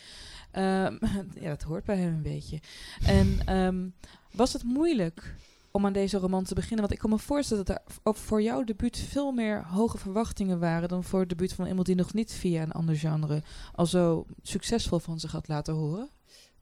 Ehm, 0.51 0.98
ja, 1.41 1.50
dat 1.50 1.62
hoort 1.62 1.86
bij 1.86 1.98
hem 1.98 2.13
een 2.13 2.22
beetje. 2.22 2.60
En 3.05 3.39
ehm, 3.45 3.89
was 4.31 4.53
het 4.53 4.63
moeilijk 4.63 5.36
om 5.75 5.86
aan 5.86 5.94
deze 5.94 6.17
roman 6.17 6.44
te 6.44 6.55
beginnen? 6.55 6.79
Want 6.79 6.91
ik 6.91 7.00
kan 7.00 7.10
me 7.10 7.17
voorstellen 7.17 7.65
dat 7.65 7.82
er 8.03 8.15
voor 8.15 8.41
jouw 8.41 8.63
debuut 8.63 8.98
veel 8.98 9.32
meer 9.32 9.65
hoge 9.65 9.98
verwachtingen 9.98 10.60
waren 10.60 10.89
dan 10.89 11.03
voor 11.03 11.20
het 11.20 11.29
debuut 11.29 11.53
van 11.53 11.67
iemand 11.67 11.86
die 11.86 11.96
nog 11.96 12.13
niet 12.13 12.34
via 12.34 12.62
een 12.62 12.72
ander 12.72 12.96
genre 12.96 13.44
al 13.74 13.86
zo 13.86 14.25
succesvol 14.41 15.00
van 15.00 15.20
zich 15.20 15.32
had 15.32 15.48
laten 15.48 15.74
horen. 15.74 16.10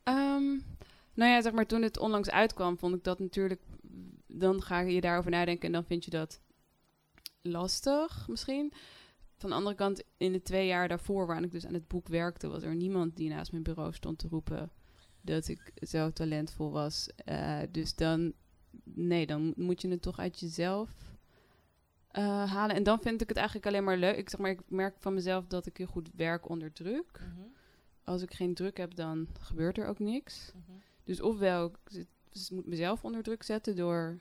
Ehm, 0.03 0.43
nou 1.13 1.32
ja, 1.32 1.41
zeg 1.41 1.51
maar, 1.51 1.65
toen 1.65 1.82
het 1.82 2.00
onlangs 2.00 2.29
uitkwam, 2.29 2.77
vond 2.77 2.96
ik 2.96 3.03
dat 3.03 3.20
natuurlijk. 3.20 3.62
Dan 4.27 4.62
ga 4.62 4.79
je 4.79 5.01
daarover 5.01 5.32
nadenken 5.32 5.65
en 5.65 5.72
dan 5.72 5.86
vind 5.86 6.05
je 6.05 6.12
dat 6.12 6.39
lastig 7.41 8.27
misschien. 8.27 8.74
Van 9.38 9.50
de 9.50 9.55
andere 9.55 9.75
kant, 9.75 10.03
in 10.17 10.32
de 10.32 10.41
twee 10.41 10.67
jaar 10.67 10.88
daarvoor, 10.88 11.25
waarin 11.25 11.46
ik 11.46 11.51
dus 11.51 11.65
aan 11.65 11.74
het 11.74 11.88
boek 11.88 12.08
werkte, 12.08 12.48
was 12.48 12.63
er 12.63 12.75
niemand 12.75 13.15
die 13.15 13.29
naast 13.29 13.51
mijn 13.51 13.63
bureau 13.63 13.93
stond 13.93 14.17
te 14.17 14.27
roepen 14.27 14.72
dat 15.22 15.48
ik 15.48 15.72
zo 15.75 16.12
talentvol 16.12 16.72
was. 16.72 17.10
Uh, 17.25 17.60
dus 17.72 17.96
dan, 17.96 18.34
nee, 18.84 19.25
dan 19.25 19.53
moet 19.56 19.82
je 19.82 19.88
het 19.88 20.01
toch 20.01 20.20
uit 20.20 20.39
jezelf 20.39 20.89
uh, 22.18 22.51
halen. 22.51 22.75
En 22.75 22.84
dan 22.84 23.01
vind 23.01 23.22
ik 23.22 23.27
het 23.27 23.38
eigenlijk 23.38 23.68
alleen 23.68 23.84
maar 23.84 23.98
leuk. 23.98 24.18
Ik 24.18 24.30
zeg 24.30 24.39
maar, 24.39 24.51
ik 24.51 24.62
merk 24.68 24.96
van 25.00 25.13
mezelf 25.13 25.48
dat 25.48 25.65
ik 25.65 25.77
heel 25.77 25.86
goed 25.88 26.10
werk 26.15 26.50
onder 26.50 26.74
druk. 26.74 27.22
Mm 27.22 27.36
-hmm. 27.36 27.53
Als 28.03 28.22
ik 28.22 28.34
geen 28.34 28.53
druk 28.53 28.77
heb, 28.77 28.96
dan 28.96 29.27
gebeurt 29.39 29.77
er 29.77 29.88
ook 29.88 30.00
niks. 30.00 30.51
Mm 30.53 30.63
-hmm. 30.68 30.82
Dus 31.03 31.22
ofwel, 31.22 31.65
ik 31.65 32.06
dus 32.30 32.50
moet 32.50 32.65
mezelf 32.65 33.03
onder 33.03 33.24
druk 33.24 33.44
zetten 33.44 33.75
door 33.75 34.20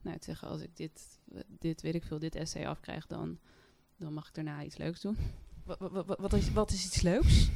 nou, 0.00 0.18
te 0.18 0.24
zeggen, 0.24 0.48
als 0.48 0.60
ik 0.60 0.76
dit, 0.76 1.18
dit, 1.58 1.82
weet 1.82 1.94
ik 1.94 2.04
veel, 2.04 2.18
dit 2.18 2.34
essay 2.34 2.66
afkrijg, 2.66 3.06
dan, 3.06 3.38
dan 3.96 4.12
mag 4.12 4.28
ik 4.28 4.34
daarna 4.34 4.62
iets 4.62 4.76
leuks 4.76 5.00
doen. 5.00 5.16
Wat, 5.64 5.78
wat, 5.78 6.06
wat, 6.18 6.32
is, 6.32 6.52
wat 6.52 6.70
is 6.70 6.84
iets 6.84 7.02
leuks? 7.02 7.48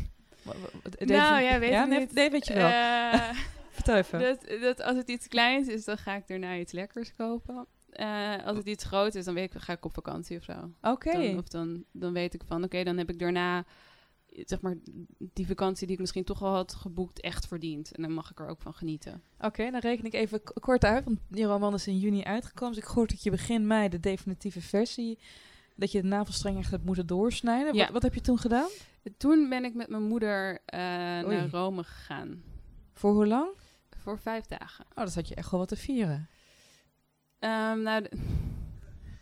nou 0.99 1.42
ja, 1.42 1.59
weet 1.59 1.71
ja, 1.71 1.85
niet. 1.85 2.12
nee, 2.12 2.30
weet 2.30 2.47
je 2.47 2.54
wel. 2.54 2.68
Uh, 2.68 3.30
Vertel 3.76 3.97
even. 3.97 4.21
Dat, 4.21 4.61
dat 4.61 4.83
als 4.83 4.97
het 4.97 5.09
iets 5.09 5.28
kleins 5.28 5.68
is, 5.68 5.85
dan 5.85 5.99
ga 5.99 6.14
ik 6.14 6.26
daarna 6.26 6.56
iets 6.56 6.73
lekkers 6.73 7.14
kopen. 7.14 7.66
Uh, 7.92 8.47
als 8.47 8.56
het 8.56 8.66
iets 8.66 8.85
groot 8.85 9.14
is, 9.14 9.25
dan 9.25 9.35
weet 9.35 9.54
ik, 9.54 9.61
ga 9.61 9.73
ik 9.73 9.85
op 9.85 9.95
vakantie 9.95 10.37
of 10.37 10.45
zo. 10.45 10.71
Oké. 10.83 11.12
Dan, 11.12 11.38
of 11.38 11.49
dan, 11.49 11.85
dan 11.92 12.12
weet 12.12 12.35
ik 12.35 12.42
van, 12.47 12.64
oké, 12.64 12.85
dan 12.85 12.97
heb 12.97 13.11
ik 13.11 13.18
daarna 13.18 13.64
zeg 14.45 14.61
maar, 14.61 14.76
die 15.18 15.47
vakantie 15.47 15.87
die 15.87 15.95
ik 15.95 16.00
misschien 16.00 16.25
toch 16.25 16.42
al 16.42 16.54
had 16.54 16.75
geboekt, 16.75 17.21
echt 17.21 17.47
verdiend. 17.47 17.93
En 17.93 18.02
dan 18.02 18.12
mag 18.12 18.30
ik 18.30 18.41
er 18.41 18.49
ook 18.49 18.60
van 18.60 18.75
genieten. 18.75 19.23
Oké, 19.41 19.71
dan 19.71 19.80
reken 19.80 20.04
ik 20.04 20.15
even 20.15 20.43
kort 20.60 20.84
uit, 20.84 21.04
want 21.04 21.19
die 21.28 21.45
roman 21.45 21.75
is 21.75 21.86
in 21.86 21.99
juni 21.99 22.23
uitgekomen. 22.23 22.75
Dus 22.75 22.84
ik 22.84 22.91
hoor 22.91 23.06
dat 23.06 23.23
je 23.23 23.30
begin 23.30 23.67
mei 23.67 23.89
de 23.89 24.00
definitieve 24.00 24.60
versie, 24.60 25.19
dat 25.75 25.93
je 25.93 26.02
de 26.02 26.08
navelstreng 26.08 26.58
echt 26.58 26.71
hebt 26.71 26.84
moeten 26.84 27.06
doorsnijden. 27.06 27.75
Ja. 27.75 27.84
Wat, 27.84 27.93
wat 27.93 28.02
heb 28.02 28.15
je 28.15 28.21
toen 28.21 28.39
gedaan? 28.39 28.69
Toen 29.17 29.49
ben 29.49 29.65
ik 29.65 29.75
met 29.75 29.89
mijn 29.89 30.02
moeder 30.02 30.52
uh, 30.52 30.58
naar 30.78 31.49
Rome 31.50 31.84
gegaan. 31.84 32.43
Voor 32.93 33.12
hoe 33.12 33.26
lang? 33.26 33.49
Voor 34.06 34.19
vijf 34.19 34.47
dagen. 34.47 34.84
Oh, 34.95 35.04
dat 35.04 35.14
had 35.14 35.28
je 35.28 35.34
echt 35.34 35.50
wel 35.50 35.60
wat 35.60 35.69
te 35.69 35.76
vieren. 35.76 36.28
Um, 37.40 37.82
nou, 37.82 38.06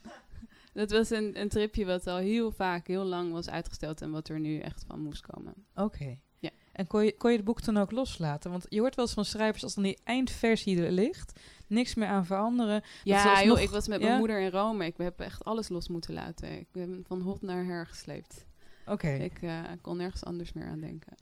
dat 0.73 0.90
was 0.90 1.11
een, 1.11 1.40
een 1.40 1.49
tripje 1.49 1.85
wat 1.85 2.07
al 2.07 2.16
heel 2.16 2.53
vaak, 2.53 2.87
heel 2.87 3.05
lang 3.05 3.33
was 3.33 3.49
uitgesteld 3.49 4.03
en 4.03 4.11
wat 4.11 4.29
er 4.29 4.40
nu 4.40 4.59
echt 4.59 4.85
van 4.87 5.01
moest 5.01 5.27
komen. 5.27 5.55
Oké. 5.75 5.83
Okay. 5.83 6.20
Ja. 6.38 6.51
En 6.73 6.87
kon 6.87 7.05
je, 7.05 7.16
kon 7.16 7.31
je 7.31 7.37
het 7.37 7.44
boek 7.44 7.64
dan 7.64 7.77
ook 7.77 7.90
loslaten? 7.90 8.51
Want 8.51 8.66
je 8.68 8.81
hoort 8.81 8.94
wel 8.94 9.05
eens 9.05 9.14
van 9.14 9.25
schrijvers 9.25 9.62
als 9.62 9.75
dan 9.75 9.85
die 9.85 9.99
eindversie 10.05 10.83
er 10.83 10.92
ligt, 10.92 11.40
niks 11.66 11.94
meer 11.94 12.09
aan 12.09 12.27
veranderen. 12.27 12.83
Ja, 13.05 13.44
joh, 13.44 13.61
ik 13.61 13.70
was 13.70 13.88
met 13.88 14.01
mijn 14.01 14.18
moeder 14.18 14.40
in 14.40 14.51
Rome. 14.51 14.87
Ik 14.87 14.97
heb 14.97 15.20
echt 15.20 15.44
alles 15.44 15.68
los 15.68 15.88
moeten 15.88 16.14
laten. 16.14 16.59
Ik 16.59 16.73
ben 16.73 17.05
van 17.07 17.20
hot 17.20 17.42
naar 17.42 17.64
her 17.64 17.87
gesleept. 17.87 18.47
Oké. 18.83 18.92
Okay. 18.92 19.18
Ik 19.18 19.42
uh, 19.42 19.61
kon 19.81 19.97
nergens 19.97 20.25
anders 20.25 20.53
meer 20.53 20.66
aan 20.66 20.81
denken. 20.81 21.16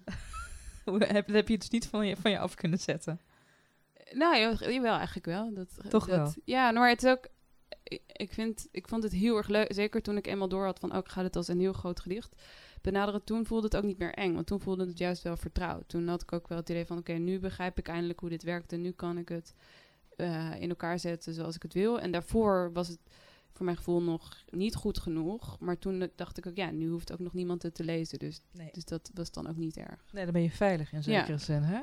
heb, 1.14 1.26
heb 1.26 1.46
je 1.46 1.52
het 1.52 1.60
dus 1.60 1.70
niet 1.70 1.86
van 1.86 2.06
je, 2.06 2.16
van 2.16 2.30
je 2.30 2.38
af 2.38 2.54
kunnen 2.54 2.78
zetten? 2.78 3.20
Nou, 4.10 4.56
jawel, 4.72 4.96
eigenlijk 4.96 5.26
wel. 5.26 5.54
Dat, 5.54 5.68
Toch 5.88 6.06
dat, 6.06 6.16
wel? 6.16 6.32
Ja, 6.44 6.70
maar 6.70 6.88
het 6.88 7.02
is 7.02 7.10
ook 7.10 7.28
ik, 8.12 8.32
vind, 8.32 8.68
ik 8.70 8.88
vond 8.88 9.02
het 9.02 9.12
heel 9.12 9.36
erg 9.36 9.48
leuk. 9.48 9.72
Zeker 9.72 10.02
toen 10.02 10.16
ik 10.16 10.26
eenmaal 10.26 10.48
door 10.48 10.64
had 10.64 10.78
van, 10.78 10.92
ook 10.92 11.06
oh, 11.06 11.12
gaat 11.12 11.24
het 11.24 11.36
als 11.36 11.48
een 11.48 11.60
heel 11.60 11.72
groot 11.72 12.00
gedicht 12.00 12.42
benaderen. 12.80 13.24
Toen 13.24 13.46
voelde 13.46 13.64
het 13.64 13.76
ook 13.76 13.82
niet 13.82 13.98
meer 13.98 14.14
eng, 14.14 14.34
want 14.34 14.46
toen 14.46 14.60
voelde 14.60 14.86
het 14.86 14.98
juist 14.98 15.22
wel 15.22 15.36
vertrouwd. 15.36 15.88
Toen 15.88 16.08
had 16.08 16.22
ik 16.22 16.32
ook 16.32 16.48
wel 16.48 16.58
het 16.58 16.68
idee 16.68 16.86
van, 16.86 16.98
oké, 16.98 17.12
nu 17.12 17.38
begrijp 17.38 17.78
ik 17.78 17.88
eindelijk 17.88 18.20
hoe 18.20 18.28
dit 18.28 18.42
werkt. 18.42 18.72
En 18.72 18.80
nu 18.80 18.90
kan 18.90 19.18
ik 19.18 19.28
het 19.28 19.54
uh, 20.16 20.60
in 20.60 20.68
elkaar 20.68 20.98
zetten 20.98 21.34
zoals 21.34 21.56
ik 21.56 21.62
het 21.62 21.72
wil. 21.72 22.00
En 22.00 22.10
daarvoor 22.10 22.72
was 22.72 22.88
het 22.88 23.00
voor 23.52 23.64
mijn 23.64 23.76
gevoel 23.76 24.02
nog 24.02 24.36
niet 24.50 24.74
goed 24.74 24.98
genoeg. 24.98 25.56
Maar 25.60 25.78
toen 25.78 26.10
dacht 26.16 26.38
ik 26.38 26.46
ook, 26.46 26.56
ja, 26.56 26.70
nu 26.70 26.88
hoeft 26.88 27.12
ook 27.12 27.18
nog 27.18 27.32
niemand 27.32 27.62
het 27.62 27.74
te 27.74 27.84
lezen. 27.84 28.18
Dus, 28.18 28.40
nee. 28.52 28.68
dus 28.72 28.84
dat 28.84 29.10
was 29.14 29.30
dan 29.30 29.48
ook 29.48 29.56
niet 29.56 29.76
erg. 29.76 30.04
Nee, 30.12 30.24
dan 30.24 30.32
ben 30.32 30.42
je 30.42 30.50
veilig 30.50 30.92
in 30.92 31.02
zekere 31.02 31.32
Ja. 31.32 31.38
zin, 31.38 31.62
hè? 31.62 31.80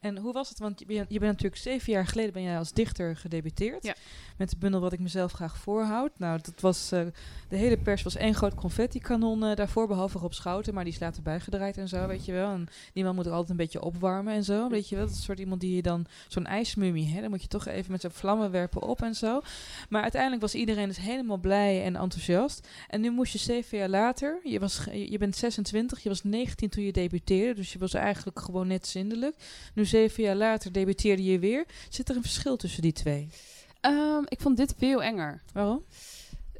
En 0.00 0.18
hoe 0.18 0.32
was 0.32 0.48
het? 0.48 0.58
Want 0.58 0.78
je, 0.80 0.86
bent- 0.86 1.10
je 1.12 1.18
bent 1.18 1.32
natuurlijk 1.32 1.62
zeven 1.62 1.92
jaar 1.92 2.06
geleden 2.06 2.32
ben 2.32 2.42
jij 2.42 2.58
als 2.58 2.72
dichter 2.72 3.16
gedebuteerd. 3.16 3.84
Ja. 3.84 3.94
Met 4.36 4.50
de 4.50 4.56
bundel 4.56 4.80
wat 4.80 4.92
ik 4.92 5.00
mezelf 5.00 5.32
graag 5.32 5.56
voorhoud. 5.58 6.18
Nou, 6.18 6.38
dat 6.42 6.60
was, 6.60 6.92
eh, 6.92 7.06
de 7.48 7.56
hele 7.56 7.78
pers 7.78 8.02
was 8.02 8.16
één 8.16 8.34
groot 8.34 8.54
confetti-kanon 8.54 9.44
eh, 9.44 9.56
daarvoor, 9.56 9.86
behalve 9.86 10.18
Rob 10.18 10.32
Schouten. 10.32 10.74
Maar 10.74 10.84
die 10.84 10.92
is 10.92 10.98
later 11.00 11.22
bijgedraaid 11.22 11.76
en 11.76 11.88
zo, 11.88 12.06
weet 12.06 12.24
je 12.24 12.32
wel. 12.32 12.50
En 12.50 12.66
die 12.92 13.04
man 13.04 13.14
moet 13.14 13.26
ook 13.26 13.32
altijd 13.32 13.50
een 13.50 13.56
beetje 13.56 13.82
opwarmen 13.82 14.34
en 14.34 14.44
zo, 14.44 14.68
weet 14.68 14.88
je 14.88 14.96
wel. 14.96 15.06
Dat 15.06 15.14
is 15.14 15.22
soort 15.22 15.38
iemand 15.38 15.60
die 15.60 15.74
je 15.76 15.82
dan, 15.82 16.06
zo'n 16.28 16.46
ijsmummie, 16.46 17.06
hè. 17.14 17.20
Dan 17.20 17.30
moet 17.30 17.42
je 17.42 17.48
toch 17.48 17.66
even 17.66 17.92
met 17.92 18.00
zo'n 18.00 18.10
vlammen 18.10 18.50
werpen 18.50 18.82
op 18.82 19.02
en 19.02 19.14
zo. 19.14 19.40
Maar 19.88 20.02
uiteindelijk 20.02 20.42
was 20.42 20.54
iedereen 20.54 20.88
dus 20.88 20.98
helemaal 21.06 21.36
blij 21.38 21.84
en 21.84 21.96
enthousiast. 21.96 22.68
En 22.88 23.00
nu 23.00 23.10
moest 23.10 23.32
je 23.32 23.38
zeven 23.38 23.78
jaar 23.78 23.88
later, 23.88 24.40
je, 24.44 24.58
was, 24.60 24.84
je 24.92 25.18
bent 25.18 25.36
26, 25.36 26.02
je 26.02 26.08
was 26.08 26.22
19 26.22 26.68
toen 26.68 26.84
je 26.84 26.92
debuteerde. 26.92 27.54
Dus 27.54 27.72
je 27.72 27.78
was 27.78 27.94
eigenlijk 27.94 28.40
gewoon 28.40 28.66
net 28.66 28.86
zindelijk. 28.86 29.36
Nu 29.74 29.84
zeven 29.84 30.22
jaar 30.22 30.36
later 30.36 30.72
debuteerde 30.72 31.24
je 31.24 31.38
weer. 31.38 31.66
Zit 31.88 32.08
er 32.08 32.16
een 32.16 32.22
verschil 32.22 32.56
tussen 32.56 32.82
die 32.82 32.92
twee? 32.92 33.28
Ehm, 33.80 34.22
ik 34.28 34.40
vond 34.40 34.56
dit 34.56 34.74
veel 34.78 35.02
enger. 35.02 35.42
Waarom? 35.52 35.84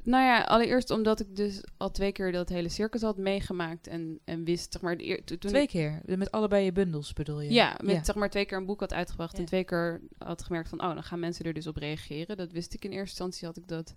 Nou 0.02 0.24
ja, 0.24 0.40
allereerst 0.40 0.90
omdat 0.90 1.20
ik 1.20 1.36
dus 1.36 1.60
al 1.76 1.90
twee 1.90 2.12
keer 2.12 2.32
dat 2.32 2.48
hele 2.48 2.68
circus 2.68 3.02
had 3.02 3.16
meegemaakt 3.16 3.86
en, 3.86 4.18
en 4.24 4.44
wist, 4.44 4.72
zeg 4.72 4.82
maar, 4.82 4.96
de 4.96 5.22
toen 5.24 5.38
Twee 5.38 5.66
keer. 5.66 6.00
Met 6.04 6.30
allebei 6.30 6.64
je 6.64 6.72
bundels 6.72 7.12
bedoel 7.12 7.40
je? 7.40 7.52
ja, 7.52 7.78
met 7.82 8.06
zeg 8.06 8.14
maar 8.14 8.30
twee 8.30 8.44
keer 8.44 8.56
een 8.56 8.66
boek 8.66 8.80
had 8.80 8.92
uitgebracht 8.92 9.32
Ja. 9.32 9.38
en 9.38 9.44
twee 9.44 9.64
keer 9.64 10.00
had 10.18 10.42
gemerkt 10.42 10.68
van, 10.68 10.82
oh, 10.82 10.94
dan 10.94 11.02
gaan 11.02 11.20
mensen 11.20 11.44
er 11.44 11.52
dus 11.52 11.66
op 11.66 11.76
reageren. 11.76 12.36
Dat 12.36 12.52
wist 12.52 12.74
ik 12.74 12.84
in 12.84 12.90
eerste 12.90 13.08
instantie, 13.08 13.46
had 13.46 13.56
ik 13.56 13.68
dat 13.68 13.94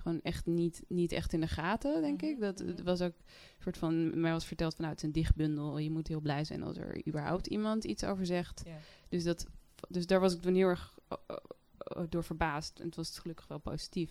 gewoon 0.00 0.20
echt 0.22 0.46
niet, 0.46 0.82
niet 0.88 1.12
echt 1.12 1.32
in 1.32 1.40
de 1.40 1.48
gaten, 1.48 2.02
denk 2.02 2.20
Mhm, 2.20 2.30
ik. 2.30 2.40
Dat 2.40 2.58
mhm. 2.58 2.68
het 2.68 2.82
was 2.82 3.00
ook 3.00 3.14
een 3.16 3.62
soort 3.62 3.78
van, 3.78 4.20
mij 4.20 4.32
was 4.32 4.46
verteld 4.46 4.74
van, 4.74 4.84
nou, 4.84 4.96
een 5.00 5.12
dichtbundel, 5.12 5.78
je 5.78 5.90
moet 5.90 6.08
heel 6.08 6.20
blij 6.20 6.44
zijn 6.44 6.62
als 6.62 6.76
er 6.76 7.06
überhaupt 7.06 7.46
iemand 7.46 7.84
iets 7.84 8.04
over 8.04 8.26
zegt. 8.26 8.62
Ja. 8.64 8.78
Dus, 9.08 9.24
dat, 9.24 9.46
dus 9.88 10.06
daar 10.06 10.20
was 10.20 10.34
ik 10.34 10.40
toen 10.40 10.54
heel 10.54 10.68
erg 10.68 10.98
uh, 11.12 11.18
uh, 11.30 11.36
uh, 11.96 12.04
door 12.08 12.24
verbaasd. 12.24 12.78
En 12.78 12.86
het 12.86 12.96
was 12.96 13.18
gelukkig 13.18 13.46
wel 13.46 13.58
positief, 13.58 14.10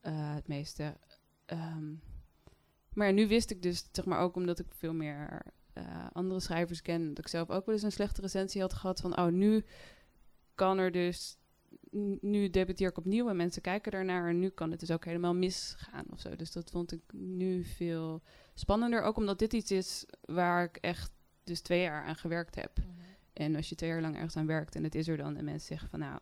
eh, 0.00 0.34
het 0.34 0.48
meeste. 0.48 0.96
Ehm, 1.44 1.94
maar 2.92 3.12
nu 3.12 3.28
wist 3.28 3.50
ik 3.50 3.62
dus, 3.62 3.88
zeg 3.92 4.04
maar 4.04 4.20
ook 4.20 4.36
omdat 4.36 4.58
ik 4.58 4.66
veel 4.68 4.94
meer 4.94 5.42
eh, 5.72 6.06
andere 6.12 6.40
schrijvers 6.40 6.82
ken, 6.82 7.08
dat 7.08 7.18
ik 7.18 7.28
zelf 7.28 7.50
ook 7.50 7.66
wel 7.66 7.74
eens 7.74 7.84
een 7.84 7.92
slechte 7.92 8.20
recensie 8.20 8.60
had 8.60 8.72
gehad 8.72 9.00
van, 9.00 9.18
oh, 9.18 9.26
nu 9.26 9.64
kan 10.54 10.78
er 10.78 10.92
dus, 10.92 11.38
nu 12.20 12.50
debuteer 12.50 12.88
ik 12.88 12.98
opnieuw 12.98 13.28
en 13.28 13.36
mensen 13.36 13.62
kijken 13.62 13.92
daarnaar 13.92 14.28
en 14.28 14.38
nu 14.38 14.48
kan 14.48 14.70
het 14.70 14.80
dus 14.80 14.90
ook 14.90 15.04
helemaal 15.04 15.34
misgaan 15.34 16.04
of 16.12 16.20
zo. 16.20 16.36
Dus 16.36 16.52
dat 16.52 16.70
vond 16.70 16.92
ik 16.92 17.00
nu 17.12 17.64
veel 17.64 18.22
spannender, 18.54 19.02
ook 19.02 19.16
omdat 19.16 19.38
dit 19.38 19.52
iets 19.52 19.70
is 19.70 20.04
waar 20.24 20.64
ik 20.64 20.76
echt 20.76 21.12
dus 21.44 21.60
twee 21.60 21.80
jaar 21.80 22.04
aan 22.04 22.16
gewerkt 22.16 22.54
heb. 22.54 22.70
En 23.32 23.56
als 23.56 23.68
je 23.68 23.74
twee 23.74 23.90
jaar 23.90 24.00
lang 24.00 24.14
ergens 24.14 24.36
aan 24.36 24.46
werkt 24.46 24.74
en 24.74 24.84
het 24.84 24.94
is 24.94 25.08
er 25.08 25.16
dan 25.16 25.36
en 25.36 25.44
mensen 25.44 25.66
zeggen 25.66 25.88
van 25.88 25.98
nou, 25.98 26.18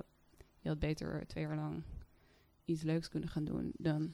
je 0.61 0.68
had 0.68 0.79
beter 0.79 1.26
twee 1.26 1.44
jaar 1.44 1.57
lang 1.57 1.83
iets 2.64 2.83
leuks 2.83 3.09
kunnen 3.09 3.29
gaan 3.29 3.44
doen, 3.44 3.72
dan 3.76 4.12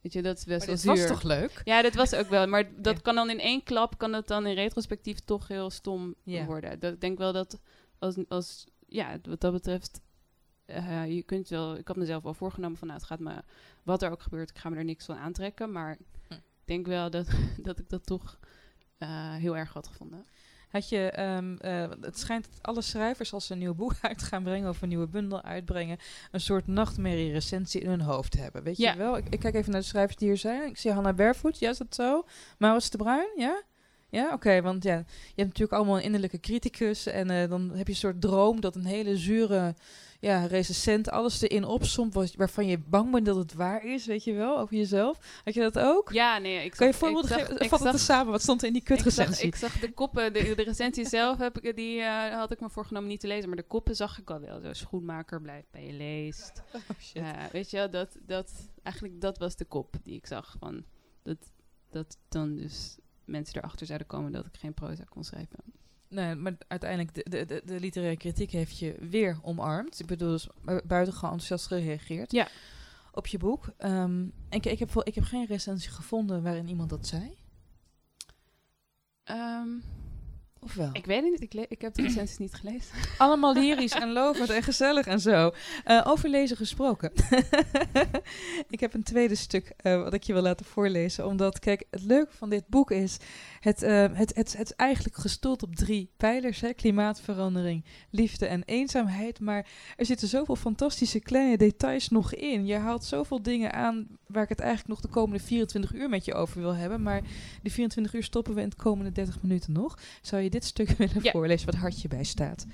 weet 0.00 0.12
je, 0.12 0.22
dat 0.22 0.36
is 0.38 0.44
best 0.44 0.66
wel 0.66 0.74
dit 0.74 0.84
was 0.84 0.98
zuur. 0.98 1.06
toch 1.08 1.22
leuk? 1.22 1.60
Ja, 1.64 1.82
dat 1.82 1.94
was 1.94 2.14
ook 2.14 2.28
wel, 2.28 2.46
maar 2.46 2.64
dat 2.82 2.94
Ja. 2.96 3.00
kan 3.02 3.14
dan 3.14 3.30
in 3.30 3.40
één 3.40 3.62
klap, 3.62 3.98
kan 3.98 4.12
het 4.12 4.26
dan 4.26 4.46
in 4.46 4.54
retrospectief 4.54 5.18
toch 5.20 5.48
heel 5.48 5.70
stom 5.70 6.14
Ja. 6.22 6.44
worden. 6.44 6.78
Dat, 6.80 6.92
ik 6.92 7.00
denk 7.00 7.18
wel 7.18 7.32
dat 7.32 7.60
als, 7.98 8.16
als 8.28 8.66
ja, 8.86 9.18
wat 9.28 9.40
dat 9.40 9.52
betreft 9.52 10.00
eh, 10.68 11.06
je 11.14 11.22
kunt 11.22 11.48
wel, 11.48 11.76
ik 11.76 11.88
had 11.88 11.96
mezelf 11.96 12.22
wel 12.22 12.34
voorgenomen 12.34 12.78
van 12.78 12.86
nou, 12.88 12.98
het 12.98 13.08
gaat 13.08 13.20
me, 13.20 13.42
wat 13.82 14.02
er 14.02 14.10
ook 14.10 14.22
gebeurt, 14.22 14.50
ik 14.50 14.58
ga 14.58 14.68
me 14.68 14.76
er 14.76 14.84
niks 14.84 15.04
van 15.04 15.16
aantrekken. 15.16 15.72
Maar 15.72 15.96
Hm. 16.28 16.34
ik 16.34 16.40
denk 16.64 16.86
wel 16.86 17.10
dat, 17.10 17.26
dat 17.66 17.78
ik 17.78 17.88
dat 17.88 18.06
toch 18.06 18.38
eh, 18.98 19.34
heel 19.34 19.56
erg 19.56 19.72
had 19.72 19.86
gevonden. 19.86 20.26
Had 20.68 20.88
je, 20.88 21.10
ehm, 21.10 21.56
eh, 21.56 21.90
het 22.00 22.18
schijnt 22.18 22.44
dat 22.50 22.62
alle 22.62 22.82
schrijvers 22.82 23.32
als 23.32 23.46
ze 23.46 23.52
een 23.52 23.58
nieuw 23.58 23.74
boek 23.74 23.94
uit 24.02 24.22
gaan 24.22 24.42
brengen 24.42 24.68
of 24.68 24.82
een 24.82 24.88
nieuwe 24.88 25.06
bundel 25.08 25.42
uitbrengen, 25.42 25.98
een 26.30 26.40
soort 26.40 26.66
nachtmerrie-recensie 26.66 27.80
in 27.80 27.88
hun 27.88 28.00
hoofd 28.00 28.34
hebben. 28.38 28.62
Weet 28.62 28.76
Ja. 28.76 28.92
je 28.92 28.98
wel? 28.98 29.16
Ik, 29.16 29.26
ik 29.28 29.38
kijk 29.40 29.54
even 29.54 29.72
naar 29.72 29.80
de 29.80 29.86
schrijvers 29.86 30.16
die 30.16 30.28
hier 30.28 30.36
zijn. 30.36 30.68
Ik 30.68 30.76
zie 30.78 30.92
Hannah 30.92 31.16
Barefoot, 31.16 31.58
ja, 31.58 31.70
is 31.70 31.78
dat 31.78 31.94
zo? 31.94 32.24
Maurits 32.58 32.90
de 32.90 32.96
Bruin, 32.98 33.28
ja? 33.36 33.62
Ja, 34.10 34.32
oké, 34.32 34.62
want 34.62 34.82
ja, 34.84 34.94
je 34.96 35.04
hebt 35.34 35.48
natuurlijk 35.48 35.72
allemaal 35.72 35.96
een 35.96 36.02
innerlijke 36.02 36.40
criticus 36.40 37.06
en 37.06 37.30
eh, 37.30 37.48
dan 37.48 37.70
heb 37.70 37.86
je 37.86 37.92
een 37.92 37.98
soort 37.98 38.20
droom 38.20 38.60
dat 38.60 38.74
een 38.76 38.84
hele 38.84 39.16
zure 39.16 39.74
ja, 40.20 40.46
recensent 40.46 41.10
alles 41.10 41.40
erin 41.40 41.64
opsomt 41.64 42.14
wat- 42.14 42.34
waarvan 42.34 42.66
je 42.66 42.78
bang 42.78 43.10
bent 43.12 43.26
dat 43.26 43.36
het 43.36 43.52
waar 43.54 43.84
is, 43.84 44.06
weet 44.06 44.24
je 44.24 44.32
wel, 44.32 44.58
over 44.58 44.76
jezelf. 44.76 45.40
Had 45.44 45.54
je 45.54 45.60
dat 45.60 45.78
ook? 45.78 46.12
Ja, 46.12 46.38
nee, 46.38 46.64
ik 46.64 46.70
kan 46.70 46.86
je 46.86 46.92
zag- 46.92 47.00
voorbeelden 47.02 47.30
ik 47.30 47.36
zag- 47.38 47.46
geven? 47.46 47.62
ik 47.62 47.68
Vat 47.68 47.82
het 47.82 48.00
samen, 48.00 48.32
wat 48.32 48.42
stond 48.42 48.60
er 48.60 48.66
in 48.66 48.72
die 48.72 48.82
Ik 48.82 48.88
zag, 48.88 48.96
kutrecensie? 48.96 49.46
ik 49.46 49.56
zag 49.56 49.78
de 49.80 49.92
koppen, 49.92 50.32
de, 50.32 50.54
de 50.54 50.62
recensie 50.62 51.08
zelf 51.08 51.38
heb 51.38 51.58
ik, 51.58 51.76
die 51.76 52.00
eh, 52.00 52.34
had 52.34 52.50
ik 52.52 52.60
me 52.60 52.70
voorgenomen 52.70 53.08
niet 53.08 53.20
te 53.20 53.26
lezen, 53.26 53.48
maar 53.48 53.56
de 53.58 53.62
koppen 53.66 53.96
zag 53.96 54.18
ik 54.18 54.30
al 54.30 54.40
wel. 54.40 54.60
Zo, 54.60 54.72
schoenmaker 54.72 55.40
blijft 55.40 55.70
bij 55.70 55.86
je 55.86 55.92
leest. 55.92 56.52
Oh, 56.74 56.80
shit. 57.00 57.12
Ja, 57.22 57.48
weet 57.52 57.70
je 57.70 57.76
wel, 57.76 57.90
dat, 57.90 58.16
dat, 58.26 58.50
eigenlijk 58.82 59.20
dat 59.20 59.38
was 59.38 59.56
de 59.56 59.64
kop 59.64 59.94
die 60.02 60.14
ik 60.16 60.26
zag. 60.26 60.56
Van, 60.58 60.84
dat, 61.22 61.36
dat 61.90 62.18
dan 62.28 62.56
dus 62.56 62.96
mensen 63.28 63.56
erachter 63.56 63.86
zouden 63.86 64.06
komen 64.06 64.32
dat 64.32 64.46
ik 64.46 64.56
geen 64.56 64.74
proza 64.74 65.04
kon 65.08 65.24
schrijven. 65.24 65.58
Nee, 66.08 66.34
maar 66.34 66.56
uiteindelijk, 66.68 67.14
de, 67.14 67.24
de, 67.30 67.44
de, 67.46 67.62
de 67.64 67.80
literaire 67.80 68.16
kritiek 68.16 68.50
heeft 68.50 68.78
je 68.78 68.96
weer 69.00 69.38
omarmd. 69.42 70.00
Ik 70.00 70.06
bedoel, 70.06 70.30
dus 70.30 70.48
bu- 70.62 70.80
buitengewoon 70.86 71.30
enthousiast 71.30 71.66
gereageerd 71.66 72.32
Ja. 72.32 72.48
op 73.12 73.26
je 73.26 73.38
boek. 73.38 73.68
En 73.76 74.32
ik, 74.50 74.66
ik, 74.66 74.78
heb, 74.78 74.90
ik 75.02 75.14
heb 75.14 75.24
geen 75.24 75.46
recensie 75.46 75.90
gevonden 75.90 76.42
waarin 76.42 76.68
iemand 76.68 76.90
dat 76.90 77.06
zei. 77.06 77.36
Ehm, 79.24 79.68
Of 80.60 80.74
wel? 80.74 80.90
ik 80.92 81.06
weet 81.06 81.22
het 81.22 81.30
niet, 81.30 81.42
ik, 81.42 81.52
le- 81.52 81.66
ik 81.68 81.80
heb 81.80 81.94
de 81.94 82.02
recensies 82.02 82.38
niet 82.38 82.54
gelezen. 82.54 82.94
Allemaal 83.18 83.54
lyrisch 83.54 83.92
en 83.92 84.12
lovend 84.12 84.50
en 84.50 84.62
gezellig 84.62 85.06
en 85.06 85.20
zo. 85.20 85.50
Eh, 85.84 86.02
over 86.06 86.28
lezen 86.28 86.56
gesproken. 86.56 87.12
ik 88.70 88.80
heb 88.80 88.94
een 88.94 89.02
tweede 89.02 89.34
stuk 89.34 89.72
eh, 89.76 90.02
wat 90.02 90.14
ik 90.14 90.22
je 90.22 90.32
wil 90.32 90.42
laten 90.42 90.66
voorlezen. 90.66 91.26
Omdat, 91.26 91.58
kijk, 91.58 91.84
het 91.90 92.02
leuke 92.02 92.32
van 92.32 92.50
dit 92.50 92.68
boek 92.68 92.90
is... 92.90 93.16
Het, 93.60 93.82
eh, 93.82 94.06
het, 94.12 94.34
het, 94.34 94.56
het 94.56 94.70
is 94.70 94.76
eigenlijk 94.76 95.16
gestoeld 95.16 95.62
op 95.62 95.74
drie 95.76 96.10
pijlers. 96.16 96.60
Hè? 96.60 96.72
Klimaatverandering, 96.72 97.84
liefde 98.10 98.46
en 98.46 98.62
eenzaamheid. 98.64 99.40
Maar 99.40 99.66
er 99.96 100.06
zitten 100.06 100.28
zoveel 100.28 100.56
fantastische 100.56 101.20
kleine 101.20 101.56
details 101.56 102.08
nog 102.08 102.34
in. 102.34 102.66
Je 102.66 102.74
haalt 102.74 103.04
zoveel 103.04 103.42
dingen 103.42 103.72
aan 103.72 104.06
waar 104.26 104.42
ik 104.42 104.48
het 104.48 104.60
eigenlijk 104.60 104.88
nog 104.88 105.00
de 105.00 105.08
komende 105.08 105.44
24 105.44 105.94
uur 105.94 106.08
met 106.08 106.24
je 106.24 106.34
over 106.34 106.60
wil 106.60 106.74
hebben. 106.74 107.02
Maar 107.02 107.22
die 107.62 107.72
24 107.72 108.14
uur 108.14 108.22
stoppen 108.22 108.54
we 108.54 108.60
in 108.60 108.68
de 108.68 108.76
komende 108.76 109.12
30 109.12 109.42
minuten 109.42 109.72
nog. 109.72 109.98
Zou 110.22 110.42
je 110.42 110.47
dit 110.50 110.64
stuk 110.64 110.88
willen 110.98 111.22
Ja. 111.22 111.30
voorlezen 111.30 111.66
wat 111.66 111.74
hartje 111.74 112.08
bij 112.08 112.24
staat? 112.24 112.66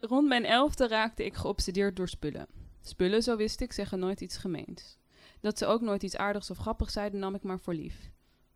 Rond 0.00 0.28
mijn 0.28 0.44
elfde 0.44 0.88
raakte 0.88 1.24
ik 1.24 1.34
geobsedeerd 1.34 1.96
door 1.96 2.08
spullen. 2.08 2.46
Spullen, 2.80 3.22
zo 3.22 3.36
wist 3.36 3.60
ik, 3.60 3.72
zeggen 3.72 3.98
nooit 3.98 4.20
iets 4.20 4.36
gemeens. 4.36 4.98
Dat 5.40 5.58
ze 5.58 5.66
ook 5.66 5.80
nooit 5.80 6.02
iets 6.02 6.16
aardigs 6.16 6.50
of 6.50 6.58
grappigs 6.58 6.92
zeiden, 6.92 7.20
nam 7.20 7.34
ik 7.34 7.42
maar 7.42 7.60
voor 7.60 7.74
lief. 7.74 8.10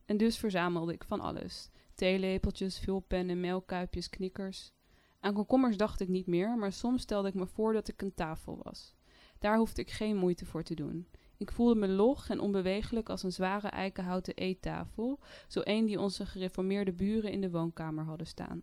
En 0.05 0.17
dus 0.17 0.37
verzamelde 0.37 0.93
ik 0.93 1.05
van 1.05 1.21
alles. 1.21 1.71
Theelepeltjes, 1.95 2.79
vulpennen, 2.79 3.41
melkkuipjes, 3.41 4.11
knikkers. 4.11 4.73
Aan 5.21 5.35
komkommers 5.35 5.77
dacht 5.77 6.01
ik 6.01 6.09
niet 6.09 6.27
meer, 6.27 6.57
maar 6.59 6.73
soms 6.73 7.03
stelde 7.03 7.29
ik 7.29 7.35
me 7.35 7.47
voor 7.47 7.73
dat 7.73 7.89
ik 7.89 8.03
een 8.03 8.15
tafel 8.15 8.61
was. 8.63 8.95
Daar 9.39 9.57
hoefde 9.57 9.81
ik 9.83 9.91
geen 9.91 10.17
moeite 10.17 10.47
voor 10.47 10.63
te 10.63 10.75
doen. 10.75 11.09
Ik 11.43 11.53
voelde 11.53 11.75
me 11.75 11.89
log 11.89 12.29
en 12.29 12.41
onbewegelijk 12.41 13.09
als 13.09 13.23
een 13.23 13.33
zware 13.33 13.69
eikenhouten 13.69 14.35
eettafel, 14.35 15.19
zo 15.49 15.61
een 15.65 15.87
die 15.87 16.01
onze 16.01 16.27
gereformeerde 16.27 16.93
buren 16.93 17.33
in 17.33 17.41
de 17.41 17.51
woonkamer 17.51 18.05
hadden 18.05 18.27
staan. 18.27 18.63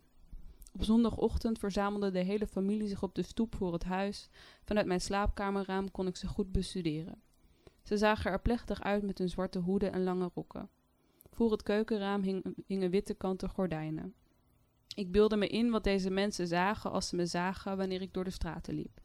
Op 0.72 0.84
zondagochtend 0.84 1.58
verzamelde 1.58 2.10
de 2.10 2.18
hele 2.18 2.46
familie 2.46 2.88
zich 2.88 3.02
op 3.02 3.14
de 3.14 3.22
stoep 3.22 3.54
voor 3.54 3.72
het 3.72 3.84
huis. 3.84 4.28
Vanuit 4.64 4.86
mijn 4.86 5.00
slaapkamerraam 5.00 5.90
kon 5.90 6.06
ik 6.06 6.16
ze 6.16 6.26
goed 6.26 6.52
bestuderen. 6.52 7.22
Ze 7.82 7.96
zagen 7.96 8.30
er 8.30 8.40
plechtig 8.40 8.82
uit 8.82 9.02
met 9.02 9.18
hun 9.18 9.28
zwarte 9.28 9.58
hoeden 9.58 9.92
en 9.92 10.02
lange 10.02 10.30
rokken. 10.34 10.68
Voor 11.30 11.50
het 11.50 11.62
keukenraam 11.62 12.22
hing- 12.22 12.54
hingen 12.66 12.90
witte 12.90 13.14
kanten 13.14 13.48
gordijnen. 13.48 14.14
Ik 14.94 15.12
beelde 15.12 15.36
me 15.36 15.46
in 15.46 15.70
wat 15.70 15.84
deze 15.84 16.10
mensen 16.10 16.46
zagen 16.46 16.90
als 16.90 17.08
ze 17.08 17.16
me 17.16 17.26
zagen 17.26 17.76
wanneer 17.76 18.02
ik 18.02 18.12
door 18.12 18.24
de 18.24 18.30
straten 18.30 18.74
liep. 18.74 19.00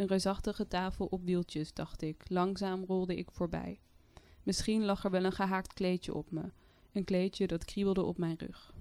Een 0.00 0.06
reusachtige 0.06 0.68
tafel 0.68 1.06
op 1.06 1.24
wieltjes, 1.24 1.72
dacht 1.72 2.02
ik. 2.02 2.24
Langzaam 2.28 2.84
rolde 2.84 3.16
ik 3.16 3.30
voorbij. 3.30 3.80
Misschien 4.42 4.84
lag 4.84 5.04
er 5.04 5.10
wel 5.10 5.24
een 5.24 5.32
gehaakt 5.32 5.72
kleedje 5.72 6.14
op 6.14 6.30
me. 6.30 6.42
Een 6.92 7.04
kleedje 7.04 7.46
dat 7.46 7.64
kriebelde 7.64 8.02
op 8.02 8.18
mijn 8.18 8.36
rug. 8.38 8.72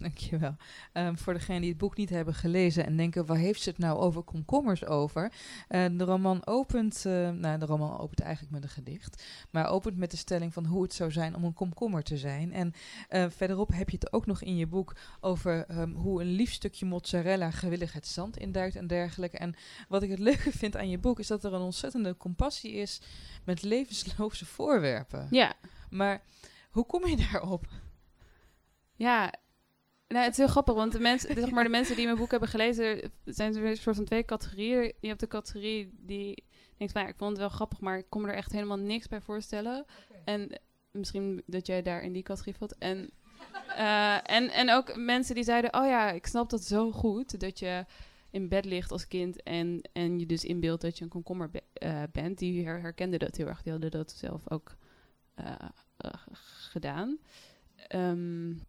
Dankjewel. 0.00 0.56
Um, 0.92 1.18
voor 1.18 1.32
degenen 1.32 1.60
die 1.60 1.70
het 1.70 1.78
boek 1.78 1.96
niet 1.96 2.10
hebben 2.10 2.34
gelezen 2.34 2.86
en 2.86 2.96
denken, 2.96 3.26
waar 3.26 3.36
heeft 3.36 3.62
ze 3.62 3.68
het 3.68 3.78
nou 3.78 3.98
over 3.98 4.22
komkommers 4.22 4.84
over? 4.86 5.32
Uh, 5.68 5.84
de 5.92 6.04
roman 6.04 6.46
opent, 6.46 7.04
uh, 7.06 7.30
nou 7.30 7.58
de 7.58 7.66
roman 7.66 7.98
opent 7.98 8.20
eigenlijk 8.20 8.52
met 8.52 8.62
een 8.62 8.68
gedicht, 8.68 9.24
maar 9.50 9.68
opent 9.68 9.96
met 9.96 10.10
de 10.10 10.16
stelling 10.16 10.52
van 10.52 10.64
hoe 10.64 10.82
het 10.82 10.94
zou 10.94 11.12
zijn 11.12 11.34
om 11.34 11.44
een 11.44 11.52
komkommer 11.52 12.02
te 12.02 12.16
zijn. 12.16 12.52
En 12.52 12.72
uh, 13.10 13.24
verderop 13.28 13.72
heb 13.72 13.90
je 13.90 13.96
het 14.00 14.12
ook 14.12 14.26
nog 14.26 14.42
in 14.42 14.56
je 14.56 14.66
boek 14.66 14.96
over 15.20 15.78
um, 15.78 15.94
hoe 15.94 16.20
een 16.20 16.30
lief 16.30 16.52
stukje 16.52 16.86
mozzarella 16.86 17.50
gewillig 17.50 17.92
het 17.92 18.06
zand 18.06 18.36
induikt 18.36 18.76
en 18.76 18.86
dergelijke. 18.86 19.38
En 19.38 19.54
wat 19.88 20.02
ik 20.02 20.10
het 20.10 20.18
leuke 20.18 20.50
vind 20.52 20.76
aan 20.76 20.90
je 20.90 20.98
boek 20.98 21.18
is 21.18 21.26
dat 21.26 21.44
er 21.44 21.52
een 21.52 21.60
ontzettende 21.60 22.16
compassie 22.16 22.72
is 22.72 23.00
met 23.44 23.62
levensloze 23.62 24.46
voorwerpen. 24.46 25.26
Ja. 25.30 25.52
Maar 25.90 26.22
hoe 26.70 26.86
kom 26.86 27.06
je 27.06 27.16
daarop? 27.30 27.66
Ja, 28.94 29.34
nou, 30.10 30.24
het 30.24 30.32
is 30.32 30.36
heel 30.36 30.46
grappig, 30.46 30.74
want 30.74 30.92
de 30.92 31.00
mensen, 31.00 31.34
zeg 31.34 31.50
maar, 31.50 31.64
de 31.64 31.70
mensen 31.70 31.96
die 31.96 32.04
mijn 32.04 32.16
boek 32.16 32.30
hebben 32.30 32.48
gelezen, 32.48 33.12
zijn 33.24 33.56
er 33.56 33.64
een 33.64 33.76
soort 33.76 33.96
van 33.96 34.04
twee 34.04 34.24
categorieën. 34.24 34.92
Je 35.00 35.08
hebt 35.08 35.20
de 35.20 35.26
categorie 35.26 35.90
die 35.92 36.44
denkt 36.76 36.92
van, 36.92 37.02
ja, 37.02 37.08
ik 37.08 37.16
vond 37.16 37.30
het 37.30 37.40
wel 37.40 37.48
grappig, 37.48 37.80
maar 37.80 37.98
ik 37.98 38.06
kon 38.08 38.22
me 38.22 38.28
er 38.28 38.34
echt 38.34 38.52
helemaal 38.52 38.78
niks 38.78 39.08
bij 39.08 39.20
voorstellen. 39.20 39.84
Okay. 40.08 40.22
En 40.24 40.60
misschien 40.90 41.42
dat 41.46 41.66
jij 41.66 41.82
daar 41.82 42.02
in 42.02 42.12
die 42.12 42.22
categorie 42.22 42.56
valt. 42.58 42.78
En, 42.78 43.10
uh, 43.68 44.30
en, 44.30 44.50
en 44.50 44.70
ook 44.70 44.96
mensen 44.96 45.34
die 45.34 45.44
zeiden, 45.44 45.74
oh 45.74 45.86
ja, 45.86 46.10
ik 46.10 46.26
snap 46.26 46.50
dat 46.50 46.64
zo 46.64 46.92
goed, 46.92 47.40
dat 47.40 47.58
je 47.58 47.84
in 48.30 48.48
bed 48.48 48.64
ligt 48.64 48.92
als 48.92 49.08
kind 49.08 49.42
en, 49.42 49.88
en 49.92 50.18
je 50.18 50.26
dus 50.26 50.44
inbeeldt 50.44 50.82
dat 50.82 50.98
je 50.98 51.04
een 51.04 51.10
komkommer 51.10 51.50
be 51.50 51.62
uh, 51.82 52.02
bent. 52.12 52.38
Die 52.38 52.64
her 52.64 52.80
herkenden 52.80 53.18
dat 53.18 53.36
heel 53.36 53.46
erg, 53.46 53.62
die 53.62 53.72
hadden 53.72 53.90
dat 53.90 54.12
zelf 54.12 54.50
ook 54.50 54.76
uh, 55.40 55.54
gedaan. 56.42 57.18
Um, 57.94 58.68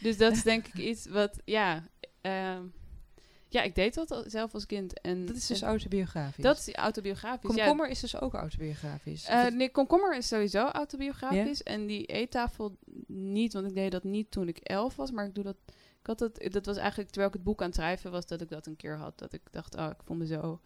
dus 0.00 0.16
dat 0.16 0.32
is 0.32 0.42
denk 0.42 0.66
ik 0.66 0.74
iets 0.74 1.06
wat, 1.06 1.40
ja, 1.44 1.88
uh, 2.22 2.58
ja, 3.52 3.62
ik 3.62 3.74
deed 3.74 3.94
dat 3.94 4.10
al, 4.10 4.24
zelf 4.26 4.54
als 4.54 4.66
kind. 4.66 5.00
En, 5.00 5.26
dat 5.26 5.36
is 5.36 5.46
dus 5.46 5.60
en, 5.60 5.68
autobiografisch? 5.68 6.44
Dat 6.44 6.58
is 6.58 6.74
autobiografisch, 6.74 7.54
Komkommer 7.54 7.86
ja. 7.86 7.92
is 7.92 8.00
dus 8.00 8.20
ook 8.20 8.34
autobiografisch? 8.34 9.28
Uh, 9.28 9.46
nee, 9.46 9.70
komkommer 9.70 10.16
is 10.16 10.28
sowieso 10.28 10.66
autobiografisch. 10.66 11.60
Yeah? 11.64 11.74
En 11.74 11.86
die 11.86 12.06
eettafel 12.06 12.76
niet, 13.06 13.52
want 13.52 13.66
ik 13.66 13.74
deed 13.74 13.92
dat 13.92 14.04
niet 14.04 14.30
toen 14.30 14.48
ik 14.48 14.58
elf 14.58 14.96
was. 14.96 15.10
Maar 15.10 15.26
ik 15.26 15.34
doe 15.34 15.44
dat, 15.44 15.56
ik 16.00 16.06
had 16.06 16.18
dat, 16.18 16.48
dat 16.50 16.66
was 16.66 16.76
eigenlijk 16.76 17.08
terwijl 17.08 17.28
ik 17.28 17.36
het 17.36 17.44
boek 17.44 17.60
aan 17.60 17.66
het 17.66 17.76
schrijven 17.76 18.10
was, 18.10 18.26
dat 18.26 18.40
ik 18.40 18.48
dat 18.48 18.66
een 18.66 18.76
keer 18.76 18.96
had. 18.96 19.18
Dat 19.18 19.32
ik 19.32 19.42
dacht, 19.50 19.76
oh, 19.76 19.90
ik 19.90 20.02
voel 20.04 20.16
me 20.16 20.26
zo 20.26 20.60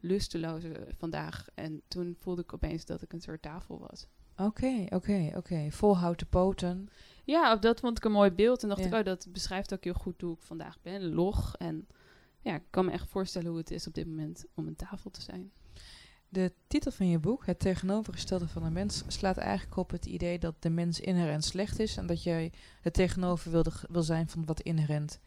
lusteloos 0.00 0.64
uh, 0.64 0.76
vandaag. 0.96 1.46
En 1.54 1.82
toen 1.88 2.16
voelde 2.18 2.42
ik 2.42 2.52
opeens 2.52 2.84
dat 2.84 3.02
ik 3.02 3.12
een 3.12 3.20
soort 3.20 3.42
tafel 3.42 3.78
was. 3.78 4.06
Oké, 4.32 4.42
okay, 4.42 4.84
oké, 4.84 4.94
okay, 4.94 5.26
oké. 5.26 5.36
Okay. 5.36 5.72
Vol 5.72 5.98
houten 5.98 6.26
poten. 6.26 6.88
Ja, 7.24 7.56
dat 7.56 7.80
vond 7.80 7.98
ik 7.98 8.04
een 8.04 8.12
mooi 8.12 8.30
beeld. 8.30 8.62
En 8.62 8.68
dacht 8.68 8.80
ja. 8.80 8.86
ik, 8.86 8.94
oh, 8.94 9.04
dat 9.04 9.26
beschrijft 9.32 9.74
ook 9.74 9.84
heel 9.84 9.92
goed 9.92 10.20
hoe 10.20 10.34
ik 10.34 10.42
vandaag 10.42 10.80
ben. 10.82 11.14
Log. 11.14 11.56
En 11.56 11.86
ja, 12.40 12.54
ik 12.54 12.62
kan 12.70 12.84
me 12.84 12.90
echt 12.90 13.08
voorstellen 13.08 13.48
hoe 13.48 13.58
het 13.58 13.70
is 13.70 13.86
op 13.86 13.94
dit 13.94 14.06
moment 14.06 14.44
om 14.54 14.66
een 14.66 14.76
tafel 14.76 15.10
te 15.10 15.22
zijn. 15.22 15.52
De 16.28 16.52
titel 16.66 16.90
van 16.90 17.08
je 17.08 17.18
boek, 17.18 17.46
Het 17.46 17.58
tegenovergestelde 17.58 18.48
van 18.48 18.62
een 18.62 18.72
mens, 18.72 19.02
slaat 19.06 19.36
eigenlijk 19.36 19.76
op 19.76 19.90
het 19.90 20.06
idee 20.06 20.38
dat 20.38 20.62
de 20.62 20.70
mens 20.70 21.00
inherent 21.00 21.44
slecht 21.44 21.78
is. 21.78 21.96
En 21.96 22.06
dat 22.06 22.22
jij 22.22 22.52
het 22.80 22.94
tegenover 22.94 23.50
wilde, 23.50 23.72
wil 23.88 24.02
zijn 24.02 24.28
van 24.28 24.44
wat 24.44 24.60
inherent 24.60 25.20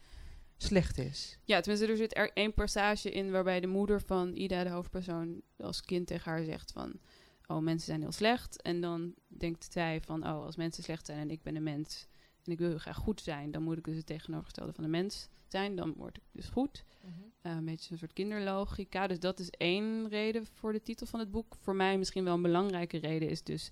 slecht 0.56 0.98
is. 0.98 1.38
Ja, 1.44 1.60
tenminste, 1.60 1.90
er 1.90 1.96
zit 1.96 2.16
er 2.16 2.32
één 2.32 2.54
passage 2.54 3.10
in 3.10 3.30
waarbij 3.30 3.60
de 3.60 3.66
moeder 3.66 4.00
van 4.00 4.34
Ida, 4.34 4.64
de 4.64 4.70
hoofdpersoon, 4.70 5.42
als 5.56 5.80
kind 5.80 6.06
tegen 6.06 6.30
haar 6.30 6.44
zegt 6.44 6.72
van 6.72 7.00
oh, 7.46 7.58
mensen 7.58 7.86
zijn 7.86 8.00
heel 8.00 8.12
slecht. 8.12 8.62
En 8.62 8.80
dan 8.80 9.14
denkt 9.26 9.72
zij 9.72 10.00
van, 10.00 10.22
oh, 10.22 10.44
als 10.44 10.56
mensen 10.56 10.82
slecht 10.82 11.06
zijn 11.06 11.18
en 11.18 11.30
ik 11.30 11.42
ben 11.42 11.56
een 11.56 11.62
mens 11.62 12.06
en 12.46 12.52
ik 12.52 12.58
wil 12.58 12.68
heel 12.68 12.78
graag 12.78 12.96
goed 12.96 13.20
zijn, 13.20 13.50
dan 13.50 13.62
moet 13.62 13.78
ik 13.78 13.84
dus 13.84 13.96
het 13.96 14.06
tegenovergestelde 14.06 14.72
van 14.72 14.84
een 14.84 14.90
mens 14.90 15.28
zijn. 15.48 15.76
Dan 15.76 15.94
word 15.96 16.16
ik 16.16 16.22
dus 16.32 16.48
goed. 16.48 16.84
Mm 17.04 17.12
-hmm. 17.12 17.50
uh, 17.52 17.56
een 17.58 17.64
beetje 17.64 17.92
een 17.92 17.98
soort 17.98 18.12
kinderlogica. 18.12 19.06
Dus 19.06 19.20
dat 19.20 19.38
is 19.38 19.50
één 19.50 20.08
reden 20.08 20.46
voor 20.52 20.72
de 20.72 20.82
titel 20.82 21.06
van 21.06 21.20
het 21.20 21.30
boek. 21.30 21.56
Voor 21.60 21.74
mij 21.74 21.98
misschien 21.98 22.24
wel 22.24 22.34
een 22.34 22.42
belangrijke 22.42 22.98
reden 22.98 23.28
is 23.28 23.42
dus 23.42 23.70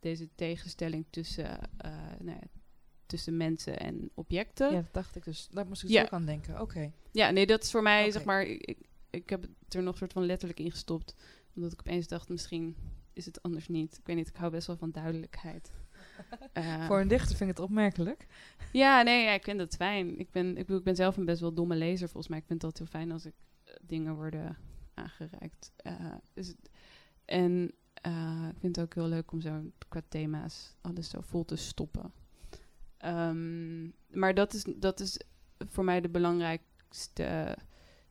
deze 0.00 0.28
tegenstelling 0.34 1.04
tussen 1.10 1.58
uh, 1.84 1.90
nou 2.20 2.38
ja, 2.40 2.46
tussen 3.06 3.36
mensen 3.36 3.78
en 3.78 4.10
objecten. 4.14 4.66
Ja, 4.66 4.74
Ja, 4.74 4.82
dat 4.82 4.94
dacht 4.94 5.16
ik 5.16 5.24
dus. 5.24 5.48
Daar 5.48 5.66
moest 5.66 5.82
ik 5.82 5.88
Ja. 5.88 6.00
dus 6.00 6.04
ook 6.06 6.14
aan 6.14 6.26
denken. 6.26 6.60
Oké. 6.60 6.92
nee, 7.30 7.46
dat 7.46 7.62
is 7.62 7.70
voor 7.70 7.82
mij, 7.82 8.10
zeg 8.10 8.24
maar, 8.24 8.42
ik, 8.42 8.64
ik, 8.64 8.78
ik 9.10 9.30
heb 9.30 9.42
het 9.42 9.74
er 9.74 9.82
nog 9.82 9.96
soort 9.96 10.12
van 10.12 10.26
letterlijk 10.26 10.60
in 10.60 10.70
gestopt. 10.70 11.14
Omdat 11.54 11.72
ik 11.72 11.80
opeens 11.80 12.06
dacht, 12.06 12.28
misschien 12.28 12.76
is 13.14 13.26
het 13.26 13.42
anders 13.42 13.68
niet. 13.68 13.98
Ik 13.98 14.06
weet 14.06 14.16
niet, 14.16 14.28
ik 14.28 14.36
hou 14.36 14.50
best 14.50 14.66
wel 14.66 14.76
van 14.76 14.90
duidelijkheid. 14.90 15.70
Eh, 16.52 16.86
Voor 16.86 17.00
een 17.00 17.08
dichter 17.08 17.36
vind 17.36 17.50
ik 17.50 17.56
het 17.56 17.64
opmerkelijk. 17.66 18.26
Ja, 18.72 19.02
nee, 19.02 19.24
ja, 19.24 19.30
ik 19.32 19.42
vind 19.44 19.58
dat 19.58 19.74
fijn. 19.76 20.18
Ik 20.18 20.30
ben, 20.30 20.48
ik, 20.48 20.54
bedoel, 20.66 20.76
ik 20.78 20.84
ben 20.84 20.96
zelf 20.96 21.16
een 21.16 21.24
best 21.24 21.40
wel 21.40 21.52
domme 21.54 21.76
lezer, 21.76 22.08
volgens 22.08 22.28
mij. 22.28 22.38
Ik 22.38 22.44
vind 22.46 22.62
het 22.62 22.70
altijd 22.72 22.90
heel 22.90 23.00
fijn 23.00 23.12
als 23.12 23.24
ik 23.26 23.34
eh, 23.64 23.74
dingen 23.82 24.14
worden 24.14 24.56
aangereikt. 24.94 25.72
Dus, 26.34 26.46
het- 26.46 26.70
en 27.24 27.62
ik 28.48 28.58
vind 28.58 28.76
het 28.76 28.80
ook 28.84 28.94
heel 28.94 29.08
leuk 29.08 29.32
om 29.32 29.40
zo 29.40 29.62
qua 29.88 30.00
thema's 30.08 30.74
alles 30.80 31.10
zo 31.10 31.20
vol 31.20 31.44
te 31.44 31.56
stoppen. 31.56 32.12
Ehm, 32.96 33.84
maar 34.18 34.34
dat 34.34 34.54
is, 34.54 34.64
dat 34.76 35.00
is 35.00 35.20
voor 35.58 35.84
mij 35.84 36.00
de 36.00 36.08
belangrijkste 36.08 37.56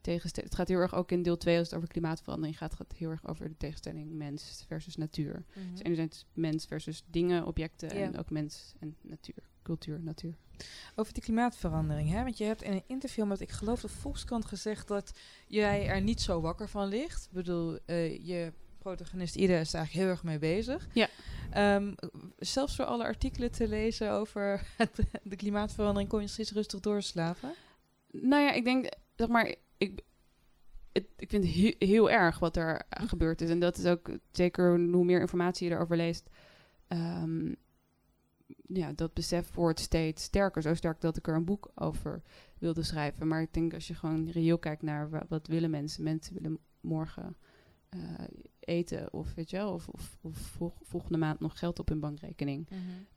tegenstelling. 0.03 0.49
Het 0.49 0.59
gaat 0.59 0.67
heel 0.67 0.79
erg 0.79 0.95
ook 0.95 1.11
in 1.11 1.23
deel 1.23 1.37
2 1.37 1.57
als 1.57 1.67
het 1.67 1.75
over 1.77 1.89
klimaatverandering 1.89 2.57
gaat. 2.57 2.73
gaat 2.73 2.87
het 2.87 2.97
heel 2.97 3.09
erg 3.09 3.27
over 3.27 3.47
de 3.47 3.57
tegenstelling 3.57 4.11
mens 4.11 4.63
versus 4.67 4.95
natuur. 4.95 5.43
Dus 5.71 5.81
enerzijds 5.83 6.25
mens 6.33 6.65
versus 6.65 7.03
dingen, 7.09 7.45
objecten 7.45 7.97
Ja. 7.97 8.03
en 8.03 8.17
ook 8.17 8.29
mens 8.29 8.73
en 8.79 8.95
natuur. 9.01 9.43
Cultuur, 9.63 9.99
natuur. 10.01 10.35
Over 10.95 11.13
die 11.13 11.23
klimaatverandering, 11.23 12.09
hè? 12.09 12.23
Want 12.23 12.37
je 12.37 12.43
hebt 12.43 12.61
in 12.63 12.71
een 12.71 12.83
interview 12.87 13.25
met, 13.25 13.41
ik 13.41 13.49
geloof, 13.49 13.81
de 13.81 13.87
Volkskrant 13.87 14.45
gezegd 14.45 14.87
dat 14.87 15.11
jij 15.47 15.87
er 15.87 16.01
niet 16.01 16.21
zo 16.21 16.41
wakker 16.41 16.69
van 16.69 16.87
ligt. 16.87 17.23
Ik 17.25 17.31
bedoel, 17.31 17.77
eh, 17.85 18.25
je 18.27 18.53
protagonist 18.77 19.35
Ida 19.35 19.57
is 19.59 19.69
er 19.73 19.75
eigenlijk 19.79 20.05
heel 20.05 20.07
erg 20.15 20.23
mee 20.23 20.39
bezig. 20.39 20.87
Ja. 20.93 21.09
Ehm, 21.51 21.93
zelfs 22.37 22.75
door 22.75 22.85
alle 22.85 23.03
artikelen 23.03 23.51
te 23.51 23.67
lezen 23.67 24.11
over 24.11 24.67
het, 24.77 24.95
de 25.23 25.35
klimaatverandering 25.35 26.09
kon 26.09 26.21
je 26.21 26.27
steeds 26.27 26.51
rustig 26.51 26.79
doorslapen. 26.79 27.53
Nou 28.11 28.43
ja, 28.43 28.51
ik 28.51 28.63
denk, 28.63 28.89
zeg 29.15 29.27
maar, 29.27 29.55
het, 30.93 31.05
ik 31.17 31.29
vind 31.29 31.43
het 31.45 31.53
he- 31.55 31.85
heel 31.85 32.09
erg 32.11 32.39
wat 32.39 32.55
er 32.57 32.81
eh, 32.89 33.07
gebeurd 33.07 33.41
is. 33.41 33.49
En 33.49 33.59
dat 33.59 33.77
is 33.77 33.85
ook 33.85 34.09
zeker 34.31 34.79
hoe 34.91 35.05
meer 35.05 35.19
informatie 35.19 35.67
je 35.69 35.73
erover 35.75 35.97
leest. 35.97 36.29
ehm, 36.87 37.53
ja, 38.67 38.91
dat 38.93 39.13
besef 39.13 39.53
wordt 39.53 39.79
steeds 39.79 40.23
sterker. 40.23 40.61
Zo 40.61 40.73
sterk 40.73 41.01
dat 41.01 41.17
ik 41.17 41.27
er 41.27 41.35
een 41.35 41.45
boek 41.45 41.71
over 41.75 42.21
wilde 42.57 42.83
schrijven. 42.83 43.27
Maar 43.27 43.41
ik 43.41 43.53
denk 43.53 43.73
als 43.73 43.87
je 43.87 43.93
gewoon 43.95 44.29
reëel 44.29 44.57
kijkt 44.59 44.81
naar 44.81 45.09
wa- 45.09 45.25
wat 45.29 45.47
willen 45.47 45.69
mensen. 45.69 46.03
Mensen 46.03 46.33
willen 46.33 46.57
morgen 46.81 47.35
eh, 47.89 47.99
eten 48.59 49.13
of 49.13 49.33
weet 49.33 49.49
je 49.49 49.57
wel, 49.57 49.73
of, 49.73 49.87
of, 49.87 50.17
of 50.21 50.37
vol- 50.37 50.73
volgende 50.81 51.17
maand 51.17 51.39
nog 51.39 51.59
geld 51.59 51.79
op 51.79 51.87
hun 51.89 51.99
bankrekening. 51.99 52.67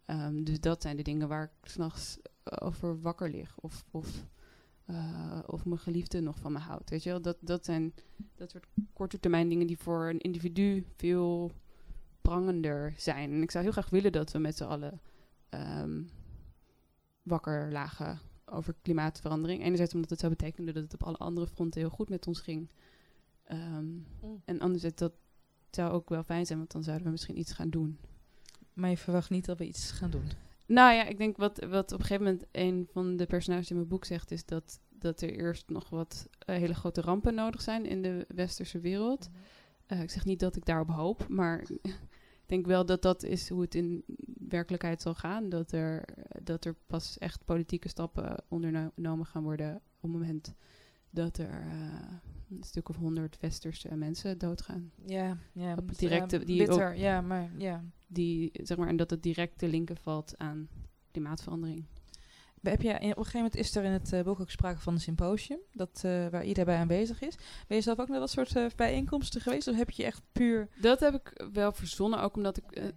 Ehm, 0.05 0.43
dus 0.45 0.61
dat 0.61 0.83
zijn 0.83 0.97
de 0.97 1.03
dingen 1.03 1.29
waar 1.29 1.43
ik 1.45 1.69
s'nachts 1.71 2.19
over 2.45 3.01
wakker 3.01 3.31
lig. 3.31 3.59
Of, 3.59 3.85
of, 3.91 4.25
eh, 4.87 5.39
of 5.47 5.65
mijn 5.65 5.81
geliefde 5.81 6.21
nog 6.21 6.39
van 6.39 6.53
me 6.53 6.59
houdt. 6.59 6.91
Weet 6.91 7.03
je 7.03 7.11
wel? 7.11 7.23
Dat, 7.23 7.37
dat 7.41 7.65
zijn 7.65 7.95
dat 8.35 8.51
soort 8.51 8.67
korte 8.93 9.21
termijn 9.21 9.49
dingen 9.49 9.67
die 9.67 9.79
voor 9.79 10.09
een 10.09 10.21
individu 10.21 10.87
veel 10.97 11.53
prangender 12.21 12.95
zijn. 12.97 13.33
En 13.33 13.43
ik 13.43 13.51
zou 13.51 13.65
heel 13.65 13.73
graag 13.73 13.91
willen 13.91 14.13
dat 14.13 14.33
we 14.33 14.39
met 14.39 14.57
z'n 14.57 14.65
allen 14.65 15.01
ehm, 15.49 16.03
wakker 17.23 17.73
lagen 17.73 18.19
over 18.45 18.75
klimaatverandering. 18.83 19.63
Enerzijds 19.63 19.95
omdat 19.95 20.11
het 20.11 20.19
zou 20.19 20.33
betekenen 20.33 20.75
dat 20.75 20.83
het 20.83 20.95
op 20.95 21.03
alle 21.03 21.17
andere 21.17 21.47
fronten 21.47 21.81
heel 21.81 21.91
goed 21.91 22.09
met 22.09 22.27
ons 22.27 22.41
ging. 22.41 22.71
Ehm, 23.45 23.87
en 24.45 24.61
anderzijds 24.61 24.97
dat 24.97 25.13
zou 25.71 25.93
ook 25.93 26.09
wel 26.09 26.23
fijn 26.23 26.47
zijn, 26.47 26.59
want 26.59 26.73
dan 26.73 26.83
zouden 26.83 27.07
we 27.07 27.13
misschien 27.13 27.39
iets 27.39 27.53
gaan 27.53 27.71
doen. 27.71 27.99
Maar 28.73 28.91
je 28.91 28.97
verwacht 28.97 29.31
niet 29.31 29.45
dat 29.45 29.59
we 29.59 29.67
iets 29.67 29.91
gaan 29.91 30.11
doen. 30.11 30.46
Nou 30.67 30.95
ja, 30.95 31.05
ik 31.05 31.19
denk 31.19 31.37
wat, 31.37 31.65
wat 31.65 31.93
op 31.93 31.99
een 31.99 32.05
gegeven 32.05 32.25
moment 32.25 32.45
een 32.53 32.89
van 32.93 33.17
de 33.17 33.27
personages 33.27 33.71
in 33.71 33.77
mijn 33.77 33.89
boek 33.89 34.05
zegt, 34.05 34.31
is 34.31 34.45
dat, 34.45 34.81
dat 34.89 35.21
er 35.21 35.31
eerst 35.31 35.71
nog 35.71 35.89
wat 35.89 36.29
eh, 36.39 36.57
hele 36.57 36.75
grote 36.75 37.01
rampen 37.01 37.35
nodig 37.35 37.61
zijn 37.61 37.87
in 37.87 38.03
de 38.03 38.27
westerse 38.29 38.81
wereld. 38.81 39.29
Eh, 39.87 40.03
ik 40.03 40.11
zeg 40.11 40.25
niet 40.25 40.41
dat 40.41 40.57
ik 40.57 40.65
daarop 40.65 40.91
hoop, 40.91 41.29
maar 41.29 41.61
ik 42.43 42.47
denk 42.47 42.67
wel 42.67 42.87
dat 42.87 43.03
dat 43.03 43.23
is 43.23 43.49
hoe 43.49 43.61
het 43.61 43.75
in 43.75 44.05
werkelijkheid 44.49 45.03
zal 45.03 45.15
gaan. 45.15 45.49
Dat 45.49 45.73
er, 45.73 46.05
dat 46.43 46.65
er 46.65 46.75
pas 46.87 47.19
echt 47.19 47.45
politieke 47.45 47.89
stappen 47.89 48.45
ondernomen 48.49 49.27
gaan 49.27 49.43
worden 49.43 49.75
op 49.75 49.83
het 50.01 50.11
moment 50.11 50.55
dat 51.11 51.39
er 51.39 51.51
eh, 51.51 52.11
een 52.51 52.63
stuk 52.63 52.89
of 52.89 52.97
honderd 52.97 53.41
westerse 53.41 53.95
mensen 53.95 54.39
doodgaan. 54.39 54.93
Ja, 55.07 55.37
ja. 55.53 55.75
Op 55.75 55.99
directe- 55.99 56.45
die 56.45 56.59
bitter, 56.59 56.97
ja, 56.97 57.21
maar 57.21 57.51
ja. 57.59 57.85
Die, 58.07 58.51
zeg 58.53 58.77
maar, 58.77 58.89
en 58.89 58.97
dat 58.97 59.11
het 59.11 59.23
direct 59.23 59.59
te 59.59 59.69
linken 59.69 59.97
valt 59.97 60.39
aan 60.39 60.69
klimaatverandering. 61.11 61.85
Heb 62.63 62.83
je, 62.83 62.95
op 62.95 63.01
een 63.01 63.09
gegeven 63.09 63.33
moment 63.35 63.57
is 63.57 63.77
er 63.77 63.85
in 63.85 63.91
het 63.91 64.13
eh, 64.13 64.23
boek 64.23 64.41
ook 64.41 64.51
sprake 64.51 64.81
van 64.81 64.95
een 64.95 65.01
symposium, 65.01 65.59
dat, 65.73 66.01
eh, 66.05 66.29
waar 66.29 66.45
iedereen 66.45 66.65
bij 66.65 66.77
aanwezig 66.77 67.21
is. 67.21 67.35
Ben 67.67 67.77
je 67.77 67.83
zelf 67.83 67.99
ook 67.99 68.09
naar 68.09 68.21
dat 68.21 68.31
soort 68.31 68.77
bijeenkomsten 68.77 69.41
geweest? 69.41 69.69
Of 69.69 69.77
heb 69.77 69.91
je 69.91 70.05
echt 70.05 70.23
puur... 70.33 70.69
Dat 70.81 71.01
heb 71.01 71.15
ik 71.15 71.47
wel 71.53 71.73
verzonnen, 71.73 72.21
ook 72.21 72.37
omdat 72.37 72.57
ik 72.57 72.93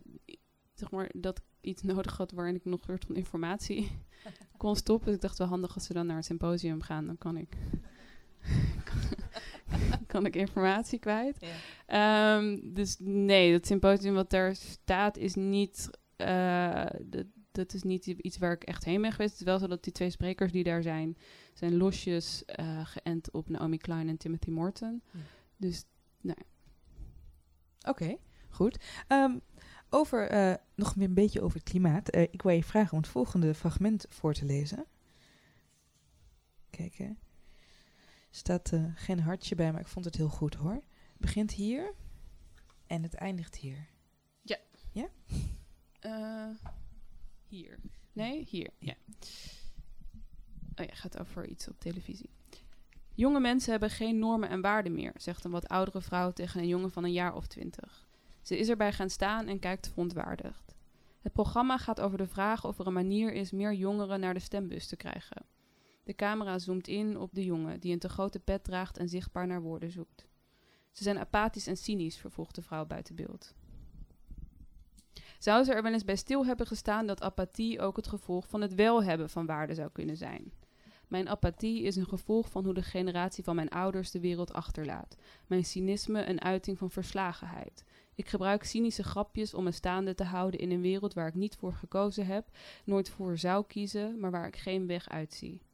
zeg 0.74 0.91
maar 0.91 1.12
dat 1.15 1.38
ik 1.38 1.43
iets 1.62 1.82
nodig 1.82 2.17
had 2.17 2.32
waarin 2.32 2.56
ik 2.56 2.65
nog 2.65 2.84
soort 2.86 3.06
van 3.06 3.15
informatie 3.15 3.91
kon 4.58 4.76
stoppen. 4.76 5.06
Dus 5.06 5.15
ik 5.15 5.22
dacht 5.22 5.38
wel 5.38 5.48
handig 5.48 5.76
als 5.76 5.88
we 5.88 5.93
dan 5.93 6.06
naar 6.06 6.17
een 6.17 6.24
symposium 6.24 6.82
gaan, 6.82 7.06
dan 7.06 7.17
kan 7.17 7.38
ik 7.38 7.58
kan 10.08 10.25
ik 10.25 10.36
informatie 10.36 10.99
kwijt. 10.99 11.45
Ehm, 11.86 12.60
dus 12.63 12.95
nee, 12.99 13.52
dat 13.52 13.65
symposium 13.67 14.13
wat 14.13 14.30
daar 14.30 14.56
staat 14.56 15.17
is 15.17 15.36
niet. 15.36 15.89
eh, 16.15 16.86
dat, 17.02 17.25
dat 17.52 17.73
is 17.73 17.84
niet 17.84 18.06
iets 18.06 18.38
waar 18.38 18.52
ik 18.52 18.63
echt 18.63 18.84
heen 18.86 19.02
ben 19.02 19.12
geweest. 19.12 19.32
Het 19.32 19.39
is 19.39 19.45
wel 19.45 19.60
zo 19.60 19.67
dat 19.67 19.84
die 19.84 19.93
twee 19.93 20.10
sprekers 20.10 20.52
die 20.52 20.63
daar 20.63 20.82
zijn, 20.82 21.17
zijn 21.54 21.78
losjes 21.78 22.45
eh, 22.45 22.86
geënt 22.86 23.32
op 23.32 23.49
Naomi 23.49 23.78
Klein 23.78 24.08
en 24.08 24.17
Timothy 24.17 24.49
Morton. 24.49 25.02
Ja. 25.12 25.19
Dus 25.58 25.86
Oké, 27.88 28.17
goed. 28.49 28.80
Ehm, 29.08 29.38
over, 29.89 30.30
eh, 30.30 30.54
nog 30.75 30.93
weer 30.93 31.08
een 31.08 31.13
beetje 31.13 31.41
over 31.41 31.60
het 31.60 31.69
klimaat. 31.69 32.10
Eh, 32.10 32.21
ik 32.21 32.41
wil 32.41 32.52
je 32.52 32.63
vragen 32.63 32.91
om 32.91 32.97
het 32.97 33.08
volgende 33.08 33.54
fragment 33.54 34.06
voor 34.10 34.34
te 34.34 34.45
lezen. 34.45 34.86
Kijk, 36.69 36.95
hè. 36.95 37.06
Er 37.06 37.15
staat 38.30 38.72
eh, 38.72 38.84
geen 38.96 39.20
hartje 39.20 39.56
bij, 39.56 39.72
maar 39.72 39.82
ik 39.82 39.88
vond 39.88 40.06
het 40.06 40.15
heel 40.15 40.30
goed 40.30 40.56
hoor. 40.56 40.74
Het 40.74 41.18
begint 41.18 41.52
hier 41.52 41.94
en 42.88 43.04
het 43.04 43.13
eindigt 43.13 43.56
hier. 43.56 43.88
Eh, 46.00 46.50
hier. 47.48 47.80
Nee, 48.13 48.46
hier. 48.50 48.70
Ja. 48.80 48.94
Oh 50.76 50.86
ja, 50.86 50.94
gaat 50.94 51.20
over 51.20 51.48
iets 51.48 51.68
op 51.68 51.80
televisie. 51.80 52.30
Jonge 53.13 53.39
mensen 53.39 53.72
hebben 53.72 53.89
geen 53.89 54.20
normen 54.20 54.50
en 54.50 54.62
waarden 54.62 54.94
meer, 54.94 55.13
zegt 55.15 55.44
een 55.44 55.52
wat 55.52 55.68
oudere 55.68 56.02
vrouw 56.02 56.32
tegen 56.32 56.60
een 56.60 56.68
jongen 56.68 56.92
van 56.92 57.04
een 57.04 57.12
jaar 57.12 57.36
of 57.36 57.48
twintig. 57.48 58.08
Ze 58.42 58.58
is 58.58 58.70
erbij 58.70 58.94
gaan 58.94 59.10
staan 59.10 59.48
en 59.48 59.60
kijkt 59.60 59.88
verontwaardigd. 59.88 60.76
Het 61.22 61.34
programma 61.34 61.78
gaat 61.78 62.02
over 62.02 62.18
de 62.18 62.28
vraag 62.28 62.65
of 62.65 62.80
er 62.80 62.88
een 62.88 62.94
manier 62.94 63.34
is 63.34 63.52
meer 63.52 63.74
jongeren 63.74 64.20
naar 64.20 64.34
de 64.34 64.39
stembus 64.39 64.88
te 64.88 64.96
krijgen. 64.96 65.46
De 66.10 66.15
camera 66.15 66.60
zoomt 66.60 66.88
in 66.88 67.19
op 67.19 67.34
de 67.34 67.43
jongen 67.43 67.80
die 67.80 67.93
een 67.93 68.00
te 68.00 68.10
grote 68.10 68.39
pet 68.39 68.63
draagt 68.63 68.98
en 68.98 69.10
zichtbaar 69.10 69.48
naar 69.48 69.62
woorden 69.62 69.91
zoekt. 69.91 70.28
Ze 70.91 71.04
zijn 71.04 71.17
apathisch 71.17 71.67
en 71.67 71.78
cynisch, 71.78 72.17
vervolgt 72.17 72.56
de 72.56 72.62
vrouw 72.62 72.86
buiten 72.86 73.15
beeld. 73.15 73.54
Zou 75.39 75.63
ze 75.63 75.74
er 75.74 75.84
wel 75.84 75.93
eens 75.93 76.04
bij 76.04 76.15
stil 76.15 76.45
hebben 76.45 76.67
gestaan 76.67 77.08
dat 77.08 77.22
apathie 77.22 77.82
ook 77.82 77.95
het 77.95 78.08
gevolg 78.08 78.48
van 78.48 78.62
het 78.62 78.76
wel 78.76 79.04
hebben 79.04 79.30
van 79.30 79.45
waarde 79.45 79.74
zou 79.74 79.89
kunnen 79.91 80.17
zijn? 80.17 80.52
Mijn 81.08 81.30
apathie 81.30 81.82
is 81.84 81.95
een 81.95 82.08
gevolg 82.08 82.50
van 82.50 82.65
hoe 82.65 82.74
de 82.74 82.84
generatie 82.84 83.43
van 83.43 83.56
mijn 83.56 83.69
ouders 83.69 84.12
de 84.12 84.19
wereld 84.19 84.54
achterlaat. 84.54 85.15
Mijn 85.48 85.65
cynisme 85.65 86.26
een 86.26 86.41
uiting 86.41 86.78
van 86.78 86.91
verslagenheid. 86.91 87.84
Ik 88.15 88.28
gebruik 88.28 88.63
cynische 88.63 89.04
grapjes 89.04 89.54
om 89.54 89.63
me 89.63 89.72
staande 89.72 90.15
te 90.15 90.24
houden 90.24 90.60
in 90.60 90.72
een 90.72 90.82
wereld 90.82 91.13
waar 91.13 91.28
ik 91.28 91.36
niet 91.36 91.56
voor 91.56 91.74
gekozen 91.74 92.26
heb, 92.26 92.58
nooit 92.86 93.10
voor 93.10 93.38
zou 93.38 93.65
kiezen, 93.67 94.19
maar 94.19 94.32
waar 94.32 94.48
ik 94.48 94.58
geen 94.58 94.88
weg 94.88 95.10
uitzie. 95.10 95.67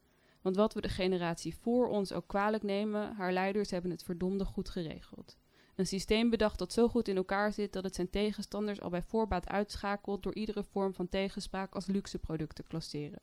Want 0.46 0.58
wat 0.58 0.74
we 0.74 0.80
de 0.80 0.88
generatie 0.88 1.56
voor 1.56 1.88
ons 1.88 2.12
ook 2.12 2.26
kwalijk 2.26 2.62
nemen, 2.62 3.14
haar 3.14 3.32
leiders 3.32 3.70
hebben 3.70 3.90
het 3.90 4.02
verdomde 4.02 4.44
goed 4.44 4.68
geregeld. 4.68 5.36
Een 5.74 5.86
systeem 5.86 6.30
bedacht 6.30 6.58
dat 6.58 6.72
zo 6.72 6.88
goed 6.88 7.08
in 7.08 7.16
elkaar 7.16 7.52
zit 7.52 7.72
dat 7.72 7.84
het 7.84 7.94
zijn 7.94 8.10
tegenstanders 8.10 8.80
al 8.80 8.90
bij 8.90 9.02
voorbaat 9.02 9.48
uitschakelt 9.48 10.22
door 10.22 10.34
iedere 10.34 10.64
vorm 10.64 10.94
van 10.94 11.08
tegenspraak 11.08 11.74
als 11.74 11.86
luxe 11.86 12.18
product 12.18 12.54
te 12.54 12.62
klasseren. 12.62 13.20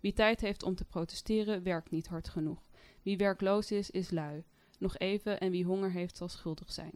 Wie 0.00 0.12
tijd 0.12 0.40
heeft 0.40 0.62
om 0.62 0.74
te 0.74 0.84
protesteren, 0.84 1.62
werkt 1.62 1.90
niet 1.90 2.06
hard 2.06 2.28
genoeg. 2.28 2.62
Wie 3.02 3.16
werkloos 3.16 3.70
is, 3.70 3.90
is 3.90 4.10
lui. 4.10 4.44
Nog 4.78 4.98
even 4.98 5.40
en 5.40 5.50
wie 5.50 5.64
honger 5.64 5.90
heeft, 5.90 6.16
zal 6.16 6.28
schuldig 6.28 6.72
zijn. 6.72 6.94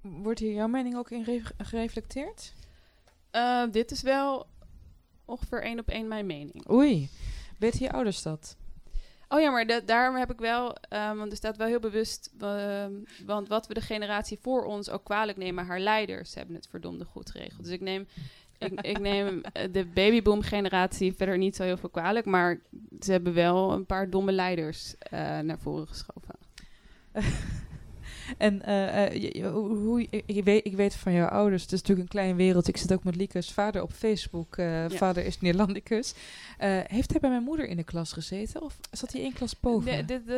Wordt 0.00 0.40
hier 0.40 0.52
jouw 0.52 0.68
mening 0.68 0.96
ook 0.96 1.10
in 1.10 1.22
re- 1.22 1.42
gereflecteerd? 1.58 2.54
Uh, 3.32 3.70
dit 3.70 3.90
is 3.90 4.02
wel 4.02 4.46
ongeveer 5.24 5.62
één 5.62 5.78
op 5.78 5.88
één 5.88 6.08
mijn 6.08 6.26
mening. 6.26 6.70
Oei, 6.70 7.10
weten 7.58 7.80
je 7.80 7.92
ouders 7.92 8.22
dat? 8.22 8.56
Oh 9.28 9.40
ja, 9.40 9.50
maar 9.50 9.66
da 9.66 9.80
daarom 9.80 10.16
heb 10.16 10.32
ik 10.32 10.38
wel, 10.38 10.76
um, 10.90 11.16
want 11.16 11.30
er 11.30 11.36
staat 11.36 11.56
wel 11.56 11.66
heel 11.66 11.80
bewust, 11.80 12.30
um, 12.42 13.04
want 13.26 13.48
wat 13.48 13.66
we 13.66 13.74
de 13.74 13.80
generatie 13.80 14.38
voor 14.40 14.64
ons 14.64 14.90
ook 14.90 15.04
kwalijk 15.04 15.38
nemen, 15.38 15.66
haar 15.66 15.80
leiders 15.80 16.34
hebben 16.34 16.54
het 16.54 16.68
verdomde 16.70 17.04
goed 17.04 17.30
geregeld. 17.30 17.64
Dus 17.64 17.72
ik 17.72 17.80
neem, 17.80 18.06
ik, 18.58 18.80
ik 18.92 18.98
neem 18.98 19.40
eh, 19.40 19.72
de 19.72 19.86
babyboom-generatie 19.86 21.14
verder 21.14 21.38
niet 21.38 21.56
zo 21.56 21.62
heel 21.62 21.76
veel 21.76 21.88
kwalijk, 21.88 22.26
maar 22.26 22.60
ze 23.00 23.12
hebben 23.12 23.34
wel 23.34 23.72
een 23.72 23.86
paar 23.86 24.10
domme 24.10 24.32
leiders 24.32 24.94
eh, 24.98 25.38
naar 25.38 25.58
voren 25.58 25.88
geschoven. 25.88 26.34
En 28.38 28.62
eh, 28.62 29.04
eh, 29.06 29.22
je- 29.22 29.46
hoe, 29.48 30.06
ik, 30.26 30.44
weet, 30.44 30.66
ik 30.66 30.76
weet 30.76 30.94
van 30.94 31.12
jouw 31.12 31.26
ouders, 31.28 31.62
het 31.62 31.72
is 31.72 31.80
natuurlijk 31.80 32.08
een 32.08 32.20
klein 32.20 32.36
wereld. 32.36 32.68
Ik 32.68 32.76
zit 32.76 32.92
ook 32.92 33.04
met 33.04 33.16
Lieke's 33.16 33.52
vader 33.52 33.82
op 33.82 33.92
Facebook. 33.92 34.56
eh, 34.56 34.84
Vader 34.96 35.24
is 35.24 35.40
Neerlandicus. 35.40 36.14
Eh, 36.58 36.70
heeft 36.86 37.10
hij 37.10 37.20
bij 37.20 37.30
mijn 37.30 37.42
moeder 37.42 37.66
in 37.68 37.76
de 37.76 37.84
klas 37.84 38.12
gezeten? 38.12 38.62
Of 38.62 38.78
zat 38.90 39.12
hij 39.12 39.20
één 39.22 39.32
klas 39.32 39.60
boven? 39.60 39.92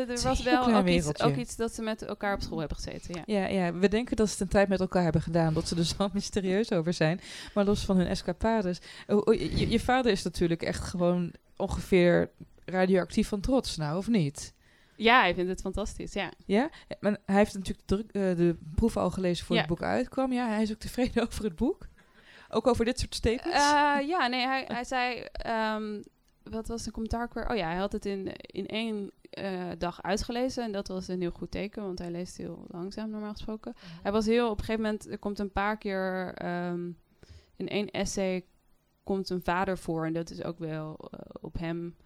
Er 0.09 0.23
was 0.23 0.43
wel 0.43 0.63
ook 0.79 0.85
iets, 0.97 1.07
ook 1.23 1.37
iets 1.41 1.57
dat 1.57 1.75
ze 1.75 1.83
met 1.83 2.03
elkaar 2.03 2.35
op 2.35 2.41
school 2.43 2.59
hebben 2.59 2.77
gezeten. 2.77 3.15
Ja. 3.27 3.41
Ja, 3.41 3.47
ja, 3.47 3.73
we 3.75 3.89
denken 3.89 4.17
dat 4.17 4.27
ze 4.27 4.33
het 4.33 4.43
een 4.43 4.49
tijd 4.49 4.69
met 4.69 4.81
elkaar 4.81 5.03
hebben 5.03 5.23
gedaan, 5.23 5.55
dat 5.55 5.69
ze 5.69 5.77
er 5.77 5.85
zo 5.85 6.09
mysterieus 6.13 6.73
over 6.73 6.93
zijn. 6.93 7.21
Maar 7.55 7.65
los 7.65 7.85
van 7.85 7.97
hun 7.97 8.07
escapades. 8.07 8.79
Je, 9.07 9.67
je 9.69 9.81
vader 9.81 10.13
is 10.13 10.23
natuurlijk 10.23 10.63
echt 10.63 10.83
gewoon 10.85 11.33
ongeveer 11.57 12.31
radioactief 12.65 13.29
van 13.29 13.41
trots, 13.41 13.77
nou, 13.77 13.97
of 13.97 14.09
niet? 14.09 14.53
Ja, 15.03 15.21
hij 15.21 15.35
vindt 15.35 15.51
het 15.51 15.61
fantastisch. 15.61 16.13
Ja. 16.13 16.33
Ja, 16.47 16.71
maar 17.01 17.17
hij 17.27 17.37
heeft 17.37 17.55
natuurlijk 17.55 17.89
de, 17.89 17.95
druk, 17.97 18.11
eh, 18.13 18.37
de 18.37 18.57
proef 18.75 18.97
al 18.97 19.11
gelezen 19.11 19.47
voor 19.47 19.55
Ja. 19.57 19.61
het 19.61 19.71
boek 19.71 19.83
uitkwam. 19.83 20.33
Ja, 20.33 20.49
hij 20.49 20.63
is 20.63 20.71
ook 20.73 20.79
tevreden 20.79 21.23
over 21.27 21.45
het 21.45 21.57
boek. 21.57 21.89
Ook 22.49 22.67
over 22.67 22.85
dit 22.85 22.99
soort 22.99 23.15
statements. 23.15 23.59
Eh, 23.73 24.09
ja, 24.13 24.27
nee, 24.27 24.47
hij, 24.47 24.65
hij 24.69 24.85
zei. 24.85 25.21
ehm, 25.33 26.03
wat 26.43 26.69
was 26.69 26.83
de 26.83 26.91
commentaar 26.91 27.29
weer? 27.33 27.49
Oh 27.51 27.57
ja, 27.57 27.67
hij 27.69 27.77
had 27.77 27.93
het 27.93 28.07
in, 28.07 28.33
in 28.37 28.67
één 28.67 29.11
eh, 29.31 29.69
dag 29.79 30.03
uitgelezen. 30.03 30.65
En 30.65 30.73
dat 30.73 30.89
was 30.89 31.09
een 31.09 31.21
heel 31.21 31.31
goed 31.31 31.51
teken, 31.51 31.83
want 31.83 31.99
hij 31.99 32.11
leest 32.11 32.37
heel 32.37 32.65
langzaam 32.69 33.11
normaal 33.11 33.33
gesproken. 33.33 33.75
Hij 34.03 34.13
was 34.13 34.27
heel. 34.27 34.51
Op 34.51 34.59
een 34.59 34.65
gegeven 34.65 34.83
moment. 34.85 35.11
Er 35.11 35.19
komt 35.19 35.39
een 35.39 35.53
paar 35.53 35.79
keer. 35.79 36.33
ehm, 36.35 36.91
in 37.57 37.69
één 37.69 37.91
essay. 37.91 38.45
komt 39.05 39.31
een 39.31 39.43
vader 39.43 39.79
voor. 39.79 40.07
En 40.07 40.13
dat 40.13 40.31
is 40.31 40.43
ook 40.45 40.59
wel 40.59 41.11
op 41.41 41.59
hem 41.59 41.97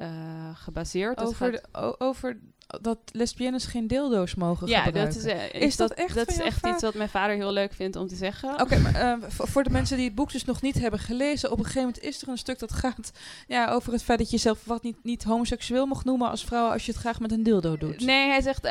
eh, 0.00 0.50
gebaseerd. 0.54 1.18
Dat 1.18 1.26
over, 1.28 1.52
gaat- 1.52 1.68
de, 1.72 1.94
over 2.00 2.38
dat 2.80 2.98
lesbiennes 3.12 3.64
geen 3.64 3.86
dildo's 3.86 4.34
mogen 4.34 4.66
ja, 4.68 4.82
gebruiken. 4.82 5.14
dat 5.22 5.24
is, 5.24 5.32
eh, 5.52 5.62
Is 5.62 5.76
dat 5.76 5.90
echt 5.92 6.14
Dat 6.14 6.24
van 6.24 6.34
is 6.34 6.40
echt 6.40 6.58
vader? 6.58 6.74
iets 6.74 6.82
wat 6.84 6.94
mijn 6.94 7.08
vader 7.08 7.36
heel 7.36 7.52
leuk 7.52 7.72
vindt 7.72 7.96
om 7.96 8.06
te 8.06 8.14
zeggen. 8.14 8.60
Oké, 8.60 8.78
maar 8.78 8.94
eh, 8.94 9.16
voor, 9.28 9.62
de 9.64 9.70
mensen 9.70 9.96
die 9.96 10.06
het 10.06 10.14
boek 10.14 10.32
dus 10.32 10.44
nog 10.44 10.62
niet 10.62 10.78
hebben 10.78 11.00
gelezen, 11.00 11.50
op 11.50 11.58
een 11.58 11.64
gegeven 11.64 11.82
moment 11.88 12.02
is 12.02 12.22
er 12.22 12.28
een 12.28 12.38
stuk 12.38 12.58
dat 12.58 12.72
gaat 12.72 13.12
ja, 13.46 13.70
over 13.70 13.92
het 13.92 14.02
feit 14.02 14.18
dat 14.18 14.30
je 14.30 14.36
jezelf 14.36 14.64
wat 14.64 14.82
niet, 14.82 14.96
niet 15.02 15.24
homoseksueel 15.24 15.86
mag 15.86 16.04
noemen 16.04 16.30
als 16.30 16.44
vrouw 16.44 16.70
als 16.70 16.86
je 16.86 16.92
het 16.92 17.00
graag 17.00 17.20
met 17.20 17.32
een 17.32 17.42
dildo 17.42 17.76
doet. 17.76 18.00
Nee, 18.04 18.28
hij 18.28 18.40
zegt 18.40 18.68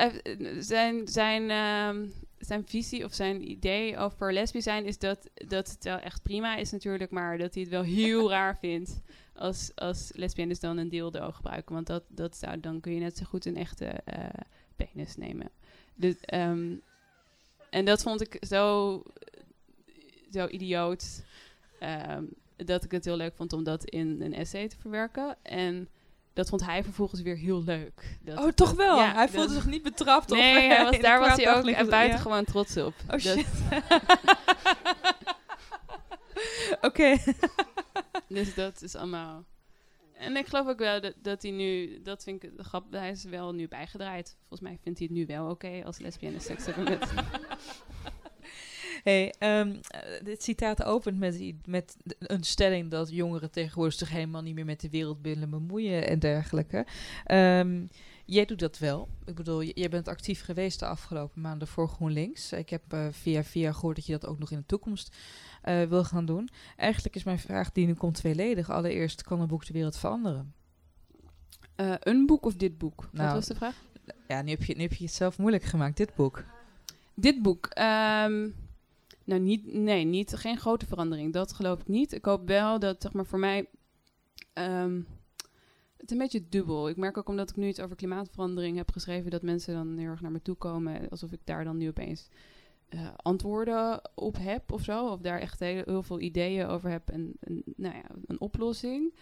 zijn, 0.59 1.07
zijn, 1.07 1.49
ehm, 1.49 2.05
zijn 2.39 2.63
visie 2.67 3.03
of 3.05 3.13
zijn 3.13 3.49
idee 3.49 3.97
over 3.97 4.33
lesbisch 4.33 4.63
zijn 4.63 4.85
is 4.85 4.97
dat, 4.97 5.29
dat 5.33 5.69
het 5.69 5.83
wel 5.83 5.97
echt 5.99 6.21
prima 6.23 6.55
is 6.55 6.71
natuurlijk, 6.71 7.11
maar 7.11 7.37
dat 7.37 7.53
hij 7.53 7.63
het 7.63 7.71
wel 7.71 7.83
heel 7.83 8.29
raar 8.37 8.57
vindt 8.59 9.01
als, 9.39 9.71
als 9.75 10.11
lesbiennes 10.13 10.59
dan 10.59 10.77
een 10.77 10.89
dildo 10.89 11.31
gebruiken. 11.31 11.73
Want 11.75 11.87
dat, 11.87 12.03
dat 12.07 12.37
zou, 12.37 12.59
dan 12.59 12.79
kun 12.79 12.93
je 12.93 12.99
net 12.99 13.17
zo 13.17 13.25
goed 13.25 13.45
een 13.45 13.57
echte 13.57 13.85
eh, 13.85 14.23
penis 14.75 15.15
nemen. 15.15 15.49
Dus, 15.95 16.15
en 17.69 17.85
dat 17.85 18.01
vond 18.01 18.21
ik 18.21 18.37
zo, 18.47 19.03
zo 20.31 20.47
idioot 20.47 21.23
ehm, 21.79 22.23
dat 22.55 22.83
ik 22.83 22.91
het 22.91 23.05
heel 23.05 23.17
leuk 23.17 23.35
vond 23.35 23.53
om 23.53 23.63
dat 23.63 23.85
in 23.85 24.21
een 24.21 24.33
essay 24.33 24.67
te 24.67 24.77
verwerken. 24.79 25.37
En 25.41 25.89
dat 26.33 26.49
vond 26.49 26.65
hij 26.65 26.83
vervolgens 26.83 27.21
weer 27.21 27.35
heel 27.37 27.63
leuk. 27.63 28.17
Dat- 28.21 28.39
oh, 28.39 28.47
toch 28.47 28.71
wel? 28.71 28.97
ja, 28.97 29.13
hij 29.13 29.29
voelde 29.29 29.53
zich 29.53 29.65
niet 29.65 29.83
betrapt. 29.83 30.31
of 30.31 30.37
Nee, 30.37 30.67
hij 30.67 30.83
was, 30.83 30.91
in 30.93 30.95
een 30.95 31.01
daar 31.01 31.19
was 31.19 31.35
hij 31.35 31.55
ook 31.57 31.65
en 31.65 31.89
buiten 31.89 32.17
ja. 32.17 32.21
gewoon 32.21 32.45
trots 32.45 32.77
op. 32.77 32.93
Oh 33.09 33.19
shit. 33.19 33.45
Oké. 36.81 37.17
dus 38.37 38.53
dat 38.53 38.81
is 38.81 38.95
allemaal. 38.95 39.45
En 40.13 40.35
ik 40.35 40.47
geloof 40.47 40.67
ook 40.67 40.79
wel 40.79 41.01
dat, 41.01 41.13
dat 41.21 41.41
hij 41.41 41.51
nu, 41.51 42.01
dat 42.01 42.23
vind 42.23 42.43
ik 42.43 42.51
grappig, 42.57 42.99
hij 42.99 43.09
is 43.09 43.23
wel 43.23 43.53
nu 43.53 43.67
bijgedraaid. 43.67 44.37
Volgens 44.39 44.69
mij 44.69 44.77
vindt 44.81 44.99
hij 44.99 45.07
het 45.07 45.17
nu 45.17 45.25
wel 45.25 45.49
oké 45.49 45.81
als 45.85 45.99
lesbienne 45.99 46.39
seks 46.49 46.65
hebben 46.65 46.83
met. 46.83 47.13
Hey, 49.03 49.33
ehm, 49.39 49.75
eh, 49.87 50.01
dit 50.23 50.43
citaat 50.43 50.83
opent 50.83 51.19
met, 51.19 51.53
met 51.65 51.97
een 52.19 52.43
stelling 52.43 52.91
dat 52.91 53.09
jongeren 53.09 53.51
tegenwoordig 53.51 53.93
zich 53.93 54.09
helemaal 54.09 54.41
niet 54.41 54.55
meer 54.55 54.65
met 54.65 54.81
de 54.81 54.89
wereld 54.89 55.17
willen 55.21 55.49
bemoeien 55.49 56.07
en 56.07 56.19
dergelijke. 56.19 56.85
Ehm, 57.25 57.85
jij 58.29 58.45
doet 58.45 58.59
dat 58.59 58.77
wel. 58.77 59.07
Ik 59.25 59.35
bedoel, 59.35 59.63
jij 59.63 59.89
bent 59.89 60.07
actief 60.07 60.41
geweest 60.43 60.79
de 60.79 60.85
afgelopen 60.85 61.41
maanden 61.41 61.67
voor 61.67 61.87
GroenLinks. 61.89 62.51
Ik 62.51 62.69
heb 62.69 62.93
eh, 62.93 63.07
via 63.11 63.43
via 63.43 63.71
gehoord 63.73 63.95
dat 63.95 64.05
je 64.05 64.11
dat 64.11 64.25
ook 64.25 64.39
nog 64.39 64.51
in 64.51 64.57
de 64.57 64.65
toekomst 64.65 65.15
eh, 65.61 65.83
wil 65.83 66.03
gaan 66.03 66.25
doen. 66.25 66.49
Eigenlijk 66.75 67.15
is 67.15 67.23
mijn 67.23 67.39
vraag 67.39 67.71
die 67.71 67.85
nu 67.85 67.93
komt 67.93 68.15
tweeledig. 68.15 68.69
Allereerst, 68.69 69.23
kan 69.23 69.41
een 69.41 69.47
boek 69.47 69.65
de 69.65 69.73
wereld 69.73 69.97
veranderen? 69.97 70.53
Eh, 71.75 71.93
een 71.99 72.25
boek 72.25 72.45
of 72.45 72.55
dit 72.55 72.77
boek? 72.77 73.01
Wat 73.01 73.11
Nou, 73.11 73.33
was 73.33 73.45
de 73.45 73.55
vraag? 73.55 73.75
Ja, 74.27 74.41
nu 74.41 74.49
heb 74.49 74.63
je, 74.63 74.75
nu 74.75 74.81
heb 74.81 74.93
je 74.93 75.03
het 75.03 75.13
zelf 75.13 75.37
moeilijk 75.37 75.63
gemaakt, 75.63 75.97
dit 75.97 76.15
boek. 76.15 76.43
Dit 77.13 77.41
boek. 77.41 77.65
ehm, 77.65 78.47
nou, 79.23 79.41
niet, 79.41 79.73
nee, 79.73 80.05
niet, 80.05 80.35
geen 80.35 80.57
grote 80.57 80.85
verandering. 80.85 81.33
Dat 81.33 81.53
geloof 81.53 81.79
ik 81.79 81.87
niet. 81.87 82.13
Ik 82.13 82.25
hoop 82.25 82.47
wel 82.47 82.79
dat, 82.79 83.01
zeg 83.01 83.13
maar, 83.13 83.25
voor 83.25 83.39
mij. 83.39 83.65
ehm, 84.53 85.01
het 85.99 86.11
is 86.11 86.11
een 86.11 86.23
beetje 86.23 86.49
dubbel. 86.49 86.89
Ik 86.89 86.97
merk 86.97 87.17
ook 87.17 87.29
omdat 87.29 87.49
ik 87.49 87.55
nu 87.55 87.67
iets 87.67 87.79
over 87.79 87.95
klimaatverandering 87.95 88.77
heb 88.77 88.91
geschreven, 88.91 89.31
dat 89.31 89.41
mensen 89.41 89.73
dan 89.73 89.97
heel 89.97 90.07
erg 90.07 90.21
naar 90.21 90.31
me 90.31 90.41
toe 90.41 90.55
komen. 90.55 91.09
Alsof 91.09 91.31
ik 91.31 91.39
daar 91.43 91.63
dan 91.63 91.77
nu 91.77 91.87
opeens 91.87 92.29
eh, 92.89 93.07
antwoorden 93.15 94.01
op 94.15 94.37
heb 94.39 94.71
of 94.71 94.83
zo. 94.83 95.07
Of 95.07 95.21
daar 95.21 95.39
echt 95.39 95.59
heel, 95.59 95.83
heel 95.85 96.03
veel 96.03 96.19
ideeën 96.19 96.65
over 96.65 96.89
heb 96.89 97.09
en, 97.09 97.33
en 97.39 97.63
nou 97.75 97.95
ja, 97.95 98.03
een 98.27 98.41
oplossing. 98.41 99.13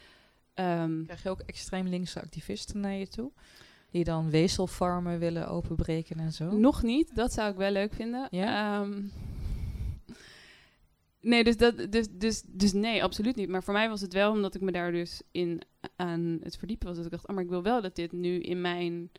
Ehm, 0.53 1.03
Krijg 1.03 1.23
je 1.23 1.29
ook 1.29 1.39
extreem 1.39 1.87
linkse 1.87 2.21
activisten 2.21 2.79
naar 2.79 2.93
je 2.93 3.07
toe? 3.07 3.31
Die 3.91 4.03
dan 4.03 4.29
wezelfarmen 4.29 5.19
willen 5.19 5.47
openbreken 5.47 6.19
en 6.19 6.31
zo? 6.31 6.57
Nog 6.57 6.83
niet, 6.83 7.15
dat 7.15 7.33
zou 7.33 7.51
ik 7.51 7.57
wel 7.57 7.71
leuk 7.71 7.93
vinden. 7.93 8.27
Ja? 8.31 8.81
Ehm, 8.81 9.01
nee, 11.27 11.43
dus, 11.43 11.57
dat, 11.57 11.91
dus, 11.91 12.07
dus, 12.11 12.41
dus 12.47 12.73
nee, 12.73 13.03
absoluut 13.03 13.35
niet. 13.35 13.49
Maar 13.49 13.63
voor 13.63 13.73
mij 13.73 13.89
was 13.89 14.01
het 14.01 14.13
wel 14.13 14.31
omdat 14.31 14.55
ik 14.55 14.61
me 14.61 14.71
daar 14.71 14.91
dus 14.91 15.21
in 15.31 15.61
aan 15.95 16.37
het 16.43 16.57
verdiepen 16.57 16.87
was. 16.87 16.95
Dat 16.95 17.05
ik 17.05 17.11
dacht, 17.11 17.27
oh, 17.27 17.35
maar 17.35 17.43
ik 17.43 17.49
wil 17.49 17.63
wel 17.63 17.81
dat 17.81 17.95
dit 17.95 18.11
nu 18.11 18.39
in 18.39 18.61
mijn, 18.61 19.11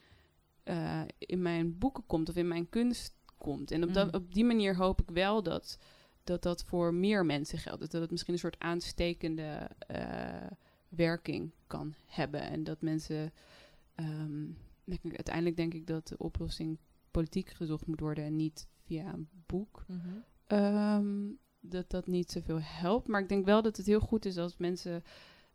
eh, 0.63 1.03
in 1.19 1.43
mijn 1.43 1.79
boeken 1.79 2.07
komt 2.07 2.29
of 2.29 2.37
in 2.37 2.49
mijn 2.49 2.69
kunst 2.69 3.17
komt. 3.39 3.71
En 3.71 3.83
op, 3.85 3.95
dat, 3.95 4.07
Mm. 4.07 4.15
op 4.15 4.35
die 4.35 4.45
manier 4.45 4.77
hoop 4.77 5.01
ik 5.01 5.11
wel 5.11 5.43
dat, 5.43 5.79
dat 6.25 6.43
dat 6.43 6.65
voor 6.65 6.95
meer 6.95 7.27
mensen 7.27 7.59
geldt. 7.59 7.81
Dus 7.81 7.89
dat 7.89 8.01
het 8.01 8.11
misschien 8.11 8.33
een 8.33 8.39
soort 8.39 8.59
aanstekende 8.59 9.69
eh, 9.79 10.47
werking 10.89 11.51
kan 11.67 11.95
hebben. 12.07 12.41
En 12.41 12.65
dat 12.65 12.81
mensen... 12.81 13.33
ik- 14.85 15.01
uiteindelijk 15.15 15.57
denk 15.57 15.75
ik 15.75 15.87
dat 15.87 16.09
de 16.09 16.19
oplossing 16.19 16.79
politiek 17.11 17.49
gezocht 17.51 17.87
moet 17.87 18.01
worden 18.01 18.25
en 18.25 18.37
niet 18.37 18.69
via 18.85 19.13
een 19.13 19.29
boek. 19.47 19.85
Ehm, 20.47 21.27
dat 21.61 21.91
dat 21.91 22.07
niet 22.07 22.31
zoveel 22.31 22.61
helpt. 22.61 23.09
Maar 23.09 23.21
ik 23.21 23.29
denk 23.29 23.45
wel 23.45 23.63
dat 23.63 23.77
het 23.77 23.87
heel 23.87 24.01
goed 24.01 24.25
is 24.25 24.37
als 24.37 24.57
mensen 24.57 25.03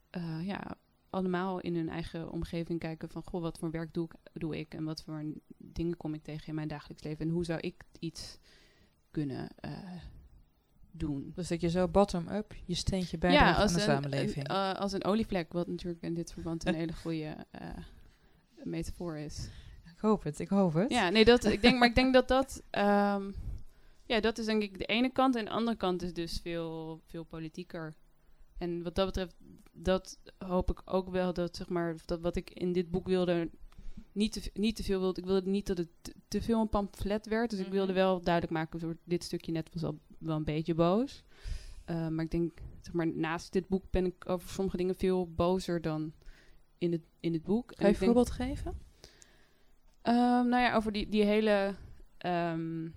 eh, 0.09 0.45
ja, 0.45 0.77
allemaal 1.09 1.59
in 1.59 1.75
hun 1.75 1.89
eigen 1.89 2.31
omgeving 2.31 2.79
kijken 2.79 3.09
van 3.09 3.23
goh, 3.23 3.41
wat 3.41 3.57
voor 3.57 3.71
werk 3.71 3.93
doe 3.93 4.05
ik, 4.05 4.13
doe 4.33 4.57
ik 4.57 4.73
en 4.73 4.83
wat 4.83 5.03
voor 5.03 5.23
dingen 5.57 5.97
kom 5.97 6.13
ik 6.13 6.23
tegen 6.23 6.47
in 6.47 6.55
mijn 6.55 6.67
dagelijks 6.67 7.03
leven 7.03 7.25
en 7.25 7.31
hoe 7.31 7.45
zou 7.45 7.59
ik 7.59 7.83
iets 7.99 8.37
kunnen 9.11 9.49
eh, 9.55 9.71
doen. 10.91 11.31
Dus 11.35 11.47
dat 11.47 11.61
je 11.61 11.69
zo 11.69 11.87
bottom-up 11.87 12.55
je 12.65 12.75
steentje 12.75 13.17
bijdraagt 13.17 13.59
aan 13.59 13.73
de 13.73 13.79
samenleving. 13.79 14.49
Een, 14.49 14.55
eh, 14.55 14.73
als 14.73 14.91
een 14.91 15.03
olievlek, 15.03 15.53
wat 15.53 15.67
natuurlijk 15.67 16.03
in 16.03 16.13
dit 16.13 16.33
verband 16.33 16.65
een 16.65 16.75
hele 16.83 16.93
goede 16.93 17.35
metafoor 18.63 19.17
is. 19.17 19.49
ik 19.85 19.99
hoop 19.99 20.23
het, 20.23 20.39
ik 20.39 20.49
hoop 20.49 20.73
het. 20.73 20.91
Ja, 20.91 21.09
nee, 21.09 21.25
dat, 21.25 21.45
ik 21.45 21.61
denk, 21.61 21.79
maar 21.79 21.87
ik 21.87 21.95
denk 21.95 22.13
dat 22.13 22.27
dat, 22.27 22.63
ehm, 22.69 23.31
ja, 24.13 24.19
dat 24.19 24.37
is 24.37 24.45
denk 24.45 24.61
ik 24.61 24.77
de 24.77 24.85
ene 24.85 25.09
kant. 25.11 25.35
En 25.35 25.45
de 25.45 25.51
andere 25.51 25.77
kant 25.77 26.01
is 26.01 26.13
dus 26.13 26.39
veel, 26.41 27.01
veel 27.05 27.23
politieker. 27.23 27.95
En 28.57 28.83
wat 28.83 28.95
dat 28.95 29.05
betreft, 29.05 29.35
dat 29.71 30.19
hoop 30.37 30.71
ik 30.71 30.81
ook 30.85 31.09
wel 31.09 31.33
dat, 31.33 31.55
zeg 31.55 31.69
maar, 31.69 31.95
dat 32.05 32.21
wat 32.21 32.35
ik 32.35 32.49
in 32.49 32.73
dit 32.73 32.91
boek 32.91 33.07
wilde, 33.07 33.49
niet 34.11 34.31
te, 34.31 34.49
niet 34.53 34.75
te 34.75 34.83
veel 34.83 34.99
wilde. 34.99 35.21
Ik 35.21 35.27
wilde 35.27 35.49
niet 35.49 35.67
dat 35.67 35.77
het 35.77 35.89
te, 36.27 36.41
veel 36.41 36.59
een 36.61 36.69
pamflet 36.69 37.27
werd. 37.27 37.49
Dus 37.49 37.59
ik 37.59 37.65
Mhm. 37.65 37.75
wilde 37.75 37.93
wel 37.93 38.21
duidelijk 38.21 38.53
maken, 38.53 38.79
soort, 38.79 38.97
dit 39.03 39.23
stukje 39.23 39.51
net 39.51 39.69
was 39.73 39.83
al 39.83 39.99
wel 40.17 40.35
een 40.35 40.43
beetje 40.43 40.73
boos. 40.75 41.23
Eh, 41.85 42.07
maar 42.07 42.25
ik 42.25 42.31
denk, 42.31 42.59
zeg 42.81 42.93
maar, 42.93 43.07
naast 43.07 43.51
dit 43.53 43.67
boek 43.67 43.83
ben 43.89 44.05
ik 44.05 44.29
over 44.29 44.49
sommige 44.49 44.77
dingen 44.77 44.95
veel 44.95 45.31
bozer 45.33 45.81
dan 45.81 46.13
in 46.77 46.91
het, 46.91 47.01
in 47.19 47.33
het 47.33 47.43
boek. 47.43 47.67
Kan 47.67 47.87
je 47.87 47.93
een 47.93 47.99
voorbeeld 47.99 48.31
geven? 48.31 48.77
Ehm, 50.01 50.47
nou 50.47 50.61
ja, 50.63 50.75
over 50.75 50.91
die, 50.91 51.09
die 51.09 51.23
hele. 51.23 51.75
ehm, 52.17 52.87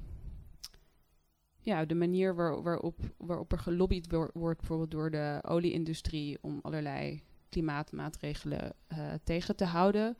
ja, 1.66 1.84
de 1.84 1.94
manier 1.94 2.34
waar, 2.34 2.62
waarop, 2.62 2.98
waarop 3.16 3.52
er 3.52 3.58
gelobbyd 3.58 4.10
wor- 4.10 4.30
wordt, 4.34 4.58
bijvoorbeeld 4.58 4.90
door 4.90 5.10
de 5.10 5.38
olieindustrie, 5.42 6.38
om 6.40 6.58
allerlei 6.62 7.22
klimaatmaatregelen 7.48 8.74
eh, 8.86 9.12
tegen 9.24 9.56
te 9.56 9.64
houden. 9.64 10.16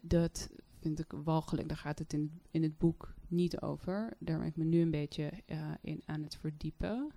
Dat 0.00 0.50
vind 0.80 0.98
ik 0.98 1.12
walgelijk. 1.24 1.68
Daar 1.68 1.76
gaat 1.76 1.98
het 1.98 2.12
in, 2.12 2.40
in 2.50 2.62
het 2.62 2.78
boek 2.78 3.14
niet 3.28 3.60
over. 3.60 4.16
Daar 4.18 4.38
ben 4.38 4.46
ik 4.46 4.56
me 4.56 4.64
nu 4.64 4.80
een 4.80 4.90
beetje 4.90 5.30
eh, 5.46 5.70
in 5.80 6.02
aan 6.04 6.22
het 6.22 6.36
verdiepen. 6.36 7.10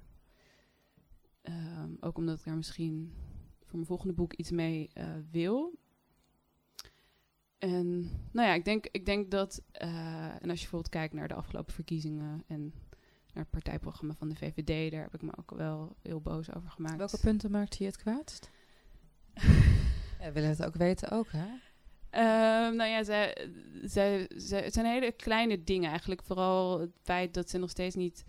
Ehm, 1.41 1.91
ook 1.99 2.17
omdat 2.17 2.39
ik 2.39 2.45
daar 2.45 2.55
misschien 2.55 3.13
voor 3.59 3.75
mijn 3.75 3.85
volgende 3.85 4.13
boek 4.13 4.33
iets 4.33 4.51
mee 4.51 4.89
eh, 4.93 5.05
wil. 5.31 5.77
En 7.57 7.99
nou 8.31 8.47
ja, 8.47 8.53
ik 8.53 8.65
denk, 8.65 8.87
ik 8.91 9.05
denk 9.05 9.31
dat, 9.31 9.63
en 9.71 10.49
als 10.49 10.59
je 10.59 10.67
bijvoorbeeld 10.67 10.89
kijkt 10.89 11.13
naar 11.13 11.27
de 11.27 11.33
afgelopen 11.33 11.73
verkiezingen 11.73 12.43
en 12.47 12.73
naar 13.39 13.47
het 13.51 13.63
partijprogramma 13.63 14.13
van 14.17 14.29
de 14.29 14.35
VVD, 14.35 14.91
daar 14.91 15.01
heb 15.01 15.13
ik 15.13 15.21
me 15.21 15.31
ook 15.39 15.51
wel 15.51 15.95
heel 16.01 16.21
boos 16.21 16.53
over 16.53 16.69
gemaakt. 16.69 16.97
Welke 16.97 17.19
punten 17.19 17.51
maakt 17.51 17.77
hij 17.77 17.87
het 17.87 17.97
kwaadst? 17.97 18.49
ja, 20.19 20.25
we 20.25 20.31
willen 20.31 20.49
het 20.49 20.65
ook 20.65 20.75
weten 20.75 21.09
ook, 21.11 21.27
hè? 21.31 21.47
Ehm, 22.09 22.75
nou 22.75 22.89
ja, 22.89 23.03
zij, 23.03 23.49
zij, 23.83 24.29
zij, 24.35 24.63
het 24.63 24.73
zijn 24.73 24.85
hele 24.85 25.11
kleine 25.11 25.63
dingen 25.63 25.89
eigenlijk. 25.89 26.23
Vooral 26.23 26.79
het 26.79 26.91
feit 27.03 27.33
dat 27.33 27.49
ze 27.49 27.57
nog 27.57 27.69
steeds 27.69 27.95
niet 27.95 28.23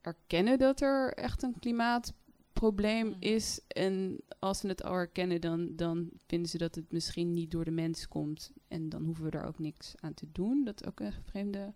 erkennen 0.00 0.58
dat 0.58 0.80
er 0.80 1.12
echt 1.14 1.42
een 1.42 1.58
klimaatprobleem 1.60 3.06
Mhm. 3.08 3.16
is. 3.20 3.60
En 3.68 4.20
als 4.38 4.58
ze 4.58 4.66
het 4.66 4.82
al 4.84 4.94
erkennen, 4.94 5.40
dan, 5.40 5.76
dan 5.76 6.10
vinden 6.26 6.48
ze 6.48 6.58
dat 6.58 6.74
het 6.74 6.92
misschien 6.92 7.34
niet 7.34 7.50
door 7.50 7.64
de 7.64 7.70
mens 7.70 8.08
komt. 8.08 8.52
En 8.68 8.88
dan 8.88 9.04
hoeven 9.04 9.24
we 9.24 9.30
er 9.30 9.44
ook 9.46 9.58
niks 9.58 9.94
aan 10.00 10.14
te 10.14 10.26
doen. 10.32 10.64
Dat 10.64 10.80
is 10.80 10.86
ook 10.88 11.00
een 11.00 11.12
vreemde 11.24 11.74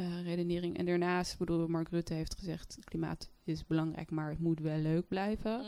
eh, 0.00 0.22
redenering. 0.24 0.78
En 0.78 0.86
daarnaast, 0.86 1.32
ik 1.32 1.38
bedoel, 1.38 1.68
Mark 1.68 1.88
Rutte 1.88 2.14
heeft 2.14 2.34
gezegd... 2.34 2.78
klimaat 2.84 3.28
is 3.44 3.66
belangrijk, 3.66 4.10
maar 4.10 4.30
het 4.30 4.40
moet 4.40 4.60
wel 4.60 4.78
leuk 4.78 5.08
blijven. 5.08 5.64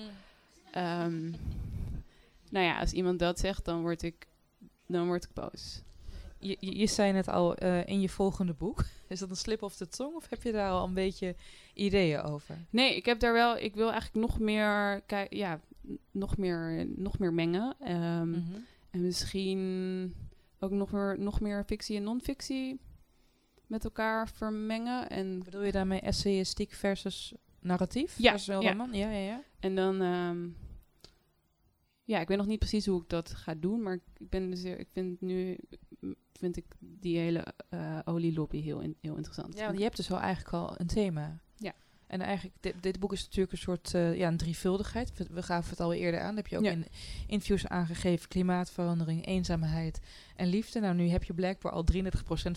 Ehm, 0.73 1.31
nou 2.51 2.67
ja, 2.67 2.79
als 2.79 2.93
iemand 2.93 3.19
dat 3.19 3.39
zegt, 3.39 3.65
dan 3.65 3.81
word 3.81 4.03
ik, 4.03 4.27
dan 4.87 5.07
word 5.07 5.25
ik 5.25 5.33
boos. 5.33 5.83
Je, 6.39 6.57
je, 6.61 6.79
je 6.79 6.87
zei 6.87 7.13
net 7.13 7.29
al 7.29 7.55
eh, 7.57 7.87
in 7.87 8.01
je 8.01 8.09
volgende 8.09 8.53
boek. 8.53 8.85
Is 9.09 9.19
dat 9.19 9.31
een 9.31 9.37
slip 9.37 9.63
of 9.63 9.77
de 9.77 9.89
tong 9.89 10.15
of 10.15 10.31
heb 10.31 10.43
je 10.43 10.53
daar 10.53 10.71
al 10.71 10.87
een 10.87 10.95
beetje 10.95 11.37
ideeën 11.75 12.21
over? 12.21 12.59
Nee, 12.71 12.97
ik 12.97 13.07
heb 13.07 13.21
daar 13.21 13.33
wel. 13.33 13.57
Ik 13.57 13.75
wil 13.75 13.91
eigenlijk 13.91 14.27
nog 14.27 14.39
meer, 14.39 15.03
ja, 15.29 15.61
nog 16.11 16.37
meer, 16.37 16.87
nog 16.97 17.19
meer 17.19 17.33
mengen. 17.33 17.77
Ehm, 17.81 18.31
Mhm. 18.31 18.41
En 18.91 19.01
misschien 19.01 20.15
ook 20.59 20.71
nog 20.71 20.93
meer, 20.93 21.19
nog 21.19 21.41
meer 21.41 21.65
fictie 21.65 21.97
en 21.97 22.03
non-fictie 22.03 22.81
met 23.73 23.85
elkaar 23.85 24.29
vermengen. 24.29 25.09
En, 25.11 25.43
Bedoel 25.45 25.63
je 25.63 25.73
daarmee 25.73 26.01
essayistiek 26.01 26.73
versus 26.73 27.35
narratief? 27.61 28.19
Ja, 28.19 28.31
versus 28.31 28.55
een 28.55 28.61
ja. 28.61 28.71
roman? 28.71 28.93
Ja, 28.93 29.11
ja, 29.11 29.19
ja. 29.19 29.43
en 29.61 29.75
dan, 29.75 30.03
ehm, 30.03 30.49
ja, 32.05 32.21
ik 32.21 32.29
weet 32.29 32.37
nog 32.39 32.47
niet 32.47 32.59
precies 32.59 32.87
hoe 32.87 33.03
ik 33.03 33.09
dat 33.09 33.31
ga 33.35 33.55
doen, 33.55 33.83
maar 33.83 33.95
ik 33.95 34.29
ben 34.31 34.51
dus, 34.51 34.65
ik 34.65 34.89
vind 34.93 35.21
nu, 35.21 35.59
vind 36.33 36.57
ik 36.57 36.65
die 36.79 37.19
hele 37.19 37.45
eh 37.69 37.99
olielobby 38.05 38.61
heel, 38.61 38.81
in- 38.81 38.97
heel 39.01 39.17
interessant. 39.17 39.59
Ja, 39.59 39.65
want 39.67 39.77
je 39.79 39.85
hebt 39.85 39.97
dus 39.97 40.09
wel 40.09 40.21
eigenlijk 40.21 40.55
al 40.55 40.75
een 40.81 40.87
thema. 40.87 41.41
Ja. 41.57 41.73
En 42.13 42.21
eigenlijk, 42.21 42.57
dit, 42.61 42.75
dit 42.81 42.99
boek 43.01 43.13
is 43.13 43.23
natuurlijk 43.25 43.53
een 43.53 43.59
soort 43.59 43.93
uh, 43.95 44.17
ja, 44.17 44.29
een 44.29 44.37
drievuldigheid. 44.37 45.13
We, 45.17 45.27
we 45.31 45.43
gaven 45.43 45.71
het 45.71 45.81
al 45.81 45.93
eerder 45.93 46.21
aan. 46.21 46.27
Dat 46.27 46.37
heb 46.37 46.47
je 46.47 46.57
ook 46.59 46.65
Ja. 46.65 46.71
in 46.71 46.87
interviews 47.27 47.67
aangegeven. 47.67 48.29
Klimaatverandering, 48.29 49.27
eenzaamheid 49.27 50.01
en 50.37 50.47
liefde. 50.47 50.81
Nou, 50.81 50.95
nu 50.95 51.09
heb 51.09 51.25
je 51.25 51.33
blijkbaar 51.35 51.73
al 51.73 51.85
33% 51.93 51.97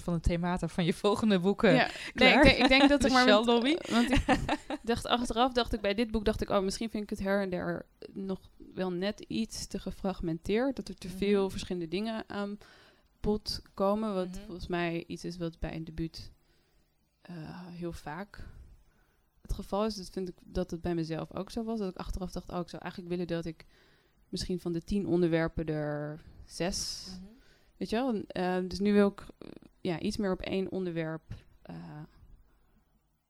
van 0.02 0.14
de 0.14 0.20
themata 0.20 0.68
van 0.68 0.86
je 0.86 0.94
volgende 0.94 1.40
boeken. 1.40 1.74
ja, 1.74 1.90
nee, 2.14 2.34
ik 2.34 2.42
denk, 2.44 2.58
ik 2.58 2.68
denk 2.68 2.90
dat 2.90 3.06
ik 3.06 3.12
maar... 3.12 3.26
Met- 3.26 3.46
lobby. 3.46 3.76
Want 3.92 4.12
ik 4.12 4.80
dacht 4.84 5.06
achteraf, 5.08 5.52
dacht 5.54 5.74
ik 5.74 5.82
bij 5.82 5.94
dit 5.94 6.12
boek, 6.12 6.26
dacht 6.26 6.42
ik, 6.42 6.50
oh, 6.50 6.64
misschien 6.64 6.90
vind 6.90 7.04
ik 7.04 7.10
het 7.10 7.20
her 7.20 7.42
en 7.42 7.50
der 7.50 7.86
nog 8.14 8.40
wel 8.74 8.92
net 8.92 9.20
iets 9.28 9.68
te 9.68 9.80
gefragmenteerd. 9.80 10.76
Dat 10.76 10.88
er 10.88 10.96
te 10.96 11.08
Mhm. 11.08 11.18
veel 11.18 11.50
verschillende 11.50 11.88
dingen 11.88 12.24
aan 12.28 12.58
bod 13.22 13.62
komen. 13.74 14.14
Wat 14.14 14.28
Mhm. 14.30 14.40
volgens 14.46 14.68
mij 14.68 15.04
iets 15.08 15.26
is 15.26 15.38
wat 15.38 15.60
bij 15.60 15.76
een 15.76 15.84
debuut 15.84 16.32
eh, 17.22 17.36
heel 17.68 17.92
vaak 17.92 18.44
het 19.48 19.56
geval 19.56 19.86
is. 19.86 19.96
Dat 19.96 20.10
vind 20.10 20.30
ik 20.30 20.36
dat 20.44 20.72
het 20.72 20.82
bij 20.82 20.96
mezelf 20.96 21.36
ook 21.36 21.52
zo 21.52 21.64
was. 21.64 21.80
Dat 21.80 21.90
ik 21.90 21.98
achteraf 21.98 22.32
dacht, 22.32 22.50
oh, 22.50 22.60
ik 22.60 22.70
zou 22.70 22.82
eigenlijk 22.82 23.12
willen 23.12 23.28
dat 23.28 23.46
ik 23.46 23.66
misschien 24.30 24.60
van 24.60 24.72
de 24.72 24.84
tien 24.84 25.08
onderwerpen 25.08 25.66
er 25.66 26.22
zes 26.46 27.10
Weet 27.78 27.90
je 27.90 27.96
wel? 27.96 28.24
Eh, 28.28 28.58
dus 28.68 28.80
nu 28.80 28.94
wil 28.94 29.08
ik 29.08 29.20
eh, 29.38 29.50
ja, 29.82 30.00
iets 30.00 30.18
meer 30.18 30.32
op 30.32 30.42
één 30.42 30.72
onderwerp 30.72 31.22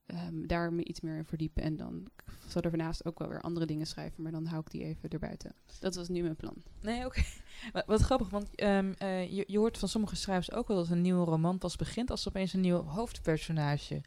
ehm, 0.06 0.46
daar 0.46 0.72
me 0.72 0.84
iets 0.84 1.00
meer 1.00 1.16
in 1.16 1.24
verdiepen. 1.24 1.62
En 1.62 1.76
dan 1.76 2.08
zal 2.48 2.62
er 2.62 2.70
daarnaast 2.70 3.04
ook 3.04 3.18
wel 3.18 3.28
weer 3.28 3.40
andere 3.40 3.66
dingen 3.66 3.86
schrijven, 3.86 4.22
maar 4.22 4.32
dan 4.32 4.46
hou 4.46 4.60
ik 4.60 4.70
die 4.70 4.84
even 4.84 5.08
erbuiten. 5.08 5.54
Dat 5.80 5.94
was 5.94 6.08
nu 6.08 6.22
mijn 6.22 6.36
plan. 6.36 6.62
Nee, 6.80 7.06
oké. 7.06 7.22
Wat, 7.72 7.86
wat 7.86 8.00
grappig, 8.00 8.30
want 8.30 8.54
ehm, 8.54 8.92
eh, 8.98 9.32
je, 9.32 9.44
je 9.46 9.58
hoort 9.58 9.78
van 9.78 9.88
sommige 9.88 10.16
schrijvers 10.16 10.52
ook 10.52 10.68
wel 10.68 10.76
dat 10.76 10.88
een 10.88 11.00
nieuwe 11.00 11.24
roman 11.24 11.58
pas 11.58 11.76
begint 11.76 12.10
als 12.10 12.22
ze 12.22 12.28
opeens 12.28 12.52
een 12.52 12.60
nieuw 12.60 12.82
hoofdpersonage 12.82 14.00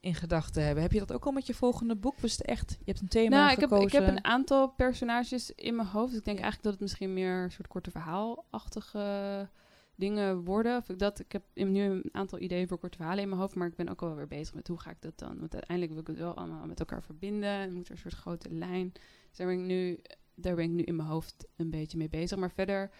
in 0.00 0.14
gedachten 0.14 0.64
hebben. 0.64 0.82
Heb 0.82 0.92
je 0.92 0.98
dat 0.98 1.12
ook 1.12 1.26
al 1.26 1.32
met 1.32 1.46
je 1.46 1.54
volgende 1.54 1.96
boek? 1.96 2.18
Was 2.20 2.32
het 2.32 2.42
echt, 2.42 2.70
je 2.70 2.84
hebt 2.84 3.00
een 3.00 3.08
thema 3.08 3.36
nou, 3.36 3.52
ik 3.52 3.60
heb, 3.60 3.68
gekozen? 3.68 3.86
ik 3.86 3.92
heb 3.92 4.16
een 4.16 4.24
aantal 4.24 4.68
personages 4.68 5.54
in 5.54 5.76
mijn 5.76 5.88
hoofd. 5.88 6.16
Ik 6.16 6.24
denk 6.24 6.38
eigenlijk 6.38 6.62
dat 6.62 6.72
het 6.72 6.82
misschien 6.82 7.12
meer 7.12 7.42
een 7.42 7.50
soort 7.50 7.68
korte 7.68 7.90
verhaalachtige 7.90 9.48
dingen 9.94 10.44
worden. 10.44 10.76
Of 10.76 10.88
ik, 10.88 10.98
dat, 10.98 11.20
ik 11.20 11.32
heb 11.32 11.42
nu 11.54 11.82
een 11.82 12.08
aantal 12.12 12.38
ideeën 12.38 12.68
voor 12.68 12.78
korte 12.78 12.96
verhalen 12.96 13.22
in 13.22 13.28
mijn 13.28 13.40
hoofd, 13.40 13.54
maar 13.54 13.68
ik 13.68 13.76
ben 13.76 13.88
ook 13.88 14.02
al 14.02 14.14
weer 14.14 14.28
bezig 14.28 14.54
met 14.54 14.68
hoe 14.68 14.80
ga 14.80 14.90
ik 14.90 15.00
dat 15.00 15.18
dan? 15.18 15.38
Want 15.38 15.52
uiteindelijk 15.52 15.90
wil 15.92 16.00
ik 16.00 16.06
het 16.06 16.18
wel 16.18 16.34
allemaal 16.34 16.66
met 16.66 16.80
elkaar 16.80 17.02
verbinden. 17.02 17.50
En 17.50 17.72
moet 17.72 17.86
er 17.86 17.92
een 17.92 17.98
soort 17.98 18.14
grote 18.14 18.50
lijn. 18.50 18.92
Dus 19.28 19.36
daar 19.36 19.46
ben 19.46 19.58
ik 19.58 19.66
nu, 19.66 20.00
daar 20.34 20.54
ben 20.54 20.64
ik 20.64 20.70
nu 20.70 20.82
in 20.82 20.96
mijn 20.96 21.08
hoofd 21.08 21.46
een 21.56 21.70
beetje 21.70 21.98
mee 21.98 22.08
bezig. 22.08 22.38
Maar 22.38 22.50
verder, 22.50 22.90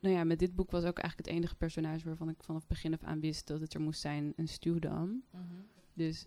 nou 0.00 0.14
ja, 0.14 0.24
met 0.24 0.38
dit 0.38 0.54
boek 0.54 0.70
was 0.70 0.84
ook 0.84 0.98
eigenlijk 0.98 1.28
het 1.28 1.36
enige 1.36 1.54
personage 1.54 2.04
waarvan 2.04 2.28
ik 2.28 2.42
vanaf 2.42 2.66
begin 2.66 2.92
af 2.92 3.02
aan 3.02 3.20
wist 3.20 3.46
dat 3.46 3.60
het 3.60 3.74
er 3.74 3.80
moest 3.80 4.00
zijn, 4.00 4.32
een 4.36 4.48
stuwdam. 4.48 5.22
Mhm. 5.30 5.42
Dus, 5.94 6.26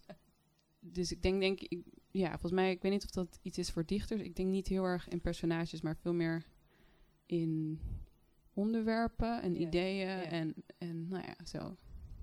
dus 0.79 1.11
ik 1.11 1.21
denk, 1.21 1.39
denk 1.39 1.59
ik, 1.59 1.83
ja, 2.11 2.29
volgens 2.29 2.51
mij, 2.51 2.71
ik 2.71 2.81
weet 2.81 2.91
niet 2.91 3.03
of 3.03 3.09
dat 3.09 3.39
iets 3.41 3.57
is 3.57 3.71
voor 3.71 3.85
dichters. 3.85 4.21
Ik 4.21 4.35
denk 4.35 4.49
niet 4.49 4.67
heel 4.67 4.83
erg 4.83 5.07
in 5.07 5.21
personages, 5.21 5.81
maar 5.81 5.97
veel 5.97 6.13
meer 6.13 6.45
in 7.25 7.79
onderwerpen 8.53 9.41
en 9.41 9.61
ideeën 9.61 10.09
en, 10.09 10.53
en 10.77 11.07
nou 11.07 11.23
ja, 11.23 11.45
zo. 11.45 11.77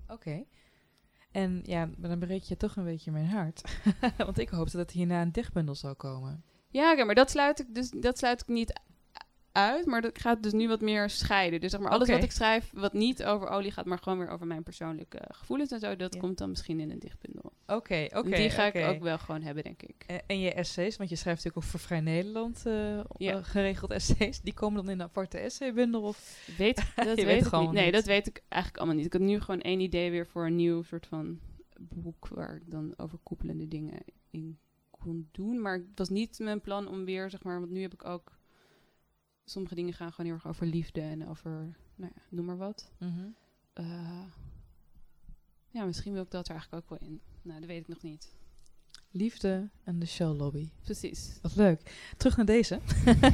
Oké. 0.07 0.45
En 1.31 1.61
ja, 1.63 1.89
maar 1.97 2.09
dan 2.09 2.19
breek 2.19 2.43
je 2.43 2.57
toch 2.57 2.75
een 2.75 2.83
beetje 2.83 3.11
mijn 3.11 3.27
hart. 3.27 3.81
Want 4.17 4.39
ik 4.39 4.49
hoopte 4.49 4.77
dat 4.77 4.91
hierna 4.91 5.21
een 5.21 5.31
dichtbundel 5.31 5.75
zou 5.75 5.93
komen. 5.93 6.43
Ja, 6.69 7.05
maar 7.05 7.15
dat 7.15 7.29
sluit 7.29 7.59
ik 7.59 7.75
dus 7.75 7.89
dat 7.89 8.17
sluit 8.17 8.41
ik 8.41 8.47
niet 8.47 8.81
uit, 9.53 9.85
maar 9.85 10.01
dat 10.01 10.19
gaat 10.19 10.43
dus 10.43 10.51
nu 10.53 10.67
wat 10.67 10.81
meer 10.81 11.09
scheiden. 11.09 11.61
Dus 11.61 11.71
zeg 11.71 11.79
maar 11.79 11.91
alles 11.91 12.09
wat 12.09 12.23
ik 12.23 12.31
schrijf, 12.31 12.71
wat 12.73 12.93
niet 12.93 13.23
over 13.23 13.47
olie 13.47 13.71
gaat, 13.71 13.85
maar 13.85 13.97
gewoon 13.99 14.19
weer 14.19 14.29
over 14.29 14.47
mijn 14.47 14.63
persoonlijke 14.63 15.19
gevoelens 15.27 15.71
en 15.71 15.79
zo, 15.79 15.95
dat 15.95 16.13
Ja. 16.13 16.19
komt 16.19 16.37
dan 16.37 16.49
misschien 16.49 16.79
in 16.79 16.91
een 16.91 16.99
dichtbundel. 16.99 17.51
Oké, 17.67 18.07
oké. 18.13 18.29
Die 18.35 18.49
ga 18.49 18.65
ik 18.73 18.85
ook 18.95 19.01
wel 19.03 19.17
gewoon 19.17 19.41
hebben, 19.41 19.63
denk 19.63 19.81
ik. 19.81 20.03
En, 20.07 20.21
en 20.27 20.39
je 20.39 20.53
essays, 20.53 20.97
want 20.97 21.09
je 21.09 21.15
schrijft 21.15 21.43
natuurlijk 21.43 21.65
ook 21.65 21.71
voor 21.71 21.87
Vrij 21.87 22.01
Nederland 22.01 22.65
eh, 22.65 22.99
Ja. 23.17 23.37
eh, 23.37 23.43
geregeld 23.43 23.91
essays. 23.91 24.41
Die 24.41 24.53
komen 24.53 24.83
dan 24.83 24.93
in 24.93 24.99
een 24.99 25.05
aparte 25.05 25.37
essaybundel? 25.37 26.01
Of? 26.01 26.47
Weet, 26.57 26.75
dat 26.95 27.05
Je 27.05 27.15
weet, 27.15 27.25
weet 27.25 27.41
ik 27.41 27.47
gewoon 27.47 27.63
niet. 27.65 27.73
Nee, 27.73 27.83
niet. 27.85 27.93
dat 27.93 28.05
weet 28.05 28.27
ik 28.27 28.43
eigenlijk 28.47 28.77
allemaal 28.81 28.97
niet. 28.97 29.05
Ik 29.05 29.13
had 29.13 29.21
nu 29.21 29.39
gewoon 29.39 29.61
één 29.61 29.79
idee 29.79 30.11
weer 30.11 30.27
voor 30.27 30.45
een 30.45 30.55
nieuw 30.55 30.83
soort 30.83 31.05
van 31.07 31.39
boek 31.79 32.27
waar 32.27 32.55
ik 32.55 32.71
dan 32.71 32.93
overkoepelende 32.97 33.67
dingen 33.67 34.03
in 34.29 34.57
kon 34.89 35.29
doen. 35.31 35.61
Maar 35.61 35.73
het 35.73 35.85
was 35.95 36.09
niet 36.09 36.39
mijn 36.39 36.61
plan 36.61 36.87
om 36.87 37.05
weer, 37.05 37.29
zeg 37.29 37.43
maar, 37.43 37.59
want 37.59 37.71
nu 37.71 37.81
heb 37.81 37.93
ik 37.93 38.05
ook 38.05 38.31
sommige 39.45 39.75
dingen 39.75 39.93
gaan 39.93 40.09
gewoon 40.11 40.25
heel 40.25 40.35
erg 40.35 40.47
over 40.47 40.65
liefde 40.67 41.01
en 41.01 41.27
over, 41.27 41.51
nou 41.95 42.11
ja, 42.15 42.21
noem 42.29 42.45
maar 42.45 42.57
wat. 42.57 42.91
Mhm. 42.99 43.25
Eh, 43.73 44.23
ja, 45.69 45.85
misschien 45.85 46.13
wil 46.13 46.23
ik 46.23 46.31
dat 46.31 46.45
er 46.47 46.51
eigenlijk 46.53 46.83
ook 46.83 46.99
wel 46.99 47.09
in. 47.09 47.21
Nou, 47.41 47.59
dat 47.59 47.69
weet 47.69 47.79
ik 47.81 47.87
nog 47.87 48.01
niet. 48.01 48.33
Liefde 49.11 49.69
en 49.83 49.99
de 49.99 50.05
Shell 50.05 50.27
Lobby. 50.27 50.69
Precies. 50.81 51.39
Wat 51.41 51.55
leuk. 51.55 52.09
Terug 52.17 52.37
naar 52.37 52.45
deze. 52.45 52.79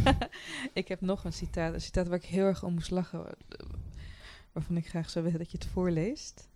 ik 0.73 0.87
heb 0.87 1.01
nog 1.01 1.23
een 1.23 1.33
citaat. 1.33 1.73
Een 1.73 1.81
citaat 1.81 2.07
waar 2.07 2.17
ik 2.17 2.25
heel 2.25 2.45
erg 2.45 2.63
om 2.63 2.73
moest 2.73 2.91
lachen. 2.91 3.23
wa- 3.23 3.35
Waarvan 4.51 4.77
ik 4.77 4.87
graag 4.87 5.09
zou 5.09 5.23
willen 5.25 5.39
dat 5.39 5.51
je 5.51 5.57
het 5.57 5.67
voorleest. 5.67 6.47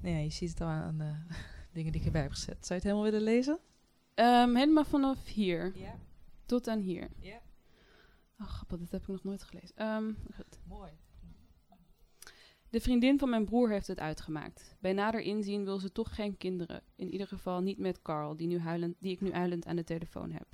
Nou 0.00 0.14
ja, 0.14 0.20
je 0.20 0.30
ziet 0.30 0.50
het 0.50 0.60
al 0.60 0.66
aan 0.66 0.98
de 0.98 1.14
dingen 1.72 1.92
die 1.92 2.00
ik 2.00 2.06
erbij 2.06 2.22
heb 2.22 2.30
gezet. 2.30 2.66
Zou 2.66 2.68
je 2.68 2.74
het 2.74 2.82
helemaal 2.82 3.02
willen 3.04 3.22
lezen? 3.22 3.58
Ehm, 4.14 4.54
helemaal 4.54 4.84
vanaf 4.84 5.26
hier 5.26 5.72
Ja. 5.78 5.94
tot 6.46 6.68
aan 6.68 6.80
hier. 6.80 7.08
Ja. 7.18 7.40
Oh, 8.40 8.48
grappig, 8.48 8.78
dat 8.78 8.90
heb 8.90 9.00
ik 9.00 9.08
nog 9.08 9.24
nooit 9.24 9.42
gelezen. 9.42 9.76
Ehm, 9.76 10.12
goed. 10.34 10.58
Mooi. 10.68 10.90
De 12.70 12.80
vriendin 12.80 13.18
van 13.18 13.30
mijn 13.30 13.44
broer 13.44 13.70
heeft 13.70 13.86
het 13.86 13.98
uitgemaakt. 13.98 14.76
Bij 14.78 14.92
nader 14.92 15.20
inzien 15.20 15.64
wil 15.64 15.78
ze 15.78 15.92
toch 15.92 16.14
geen 16.14 16.36
kinderen. 16.36 16.82
In 16.96 17.10
ieder 17.10 17.26
geval 17.26 17.60
niet 17.60 17.78
met 17.78 18.02
Carl, 18.02 18.36
die, 18.36 18.46
nu 18.46 18.58
huilend, 18.58 18.96
die 18.98 19.12
ik 19.12 19.20
nu 19.20 19.32
huilend 19.32 19.66
aan 19.66 19.76
de 19.76 19.84
telefoon 19.84 20.30
heb. 20.30 20.46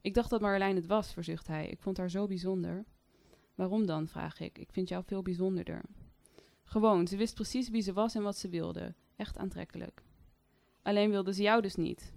Ik 0.00 0.14
dacht 0.14 0.30
dat 0.30 0.40
Marjolein 0.40 0.76
het 0.76 0.86
was, 0.86 1.12
verzucht 1.12 1.46
hij. 1.46 1.68
Ik 1.68 1.80
vond 1.80 1.96
haar 1.96 2.10
zo 2.10 2.26
bijzonder. 2.26 2.84
Waarom 3.54 3.86
dan, 3.86 4.08
vraag 4.08 4.40
ik. 4.40 4.58
Ik 4.58 4.72
vind 4.72 4.88
jou 4.88 5.04
veel 5.04 5.22
bijzonderder. 5.22 5.82
Gewoon, 6.64 7.06
ze 7.06 7.16
wist 7.16 7.34
precies 7.34 7.68
wie 7.68 7.82
ze 7.82 7.92
was 7.92 8.14
en 8.14 8.22
wat 8.22 8.38
ze 8.38 8.48
wilde. 8.48 8.94
Echt 9.16 9.38
aantrekkelijk. 9.38 10.02
Alleen 10.82 11.10
wilde 11.10 11.34
ze 11.34 11.42
jou 11.42 11.62
dus 11.62 11.74
niet. 11.74 12.12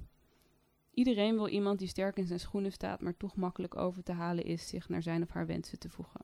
Iedereen 0.93 1.35
wil 1.35 1.47
iemand 1.47 1.79
die 1.79 1.87
sterk 1.87 2.17
in 2.17 2.27
zijn 2.27 2.39
schoenen 2.39 2.71
staat, 2.71 3.01
maar 3.01 3.17
toch 3.17 3.35
makkelijk 3.35 3.75
over 3.75 4.03
te 4.03 4.11
halen 4.11 4.43
is 4.43 4.67
zich 4.67 4.89
naar 4.89 5.01
zijn 5.01 5.21
of 5.21 5.29
haar 5.29 5.45
wensen 5.45 5.79
te 5.79 5.89
voegen. 5.89 6.21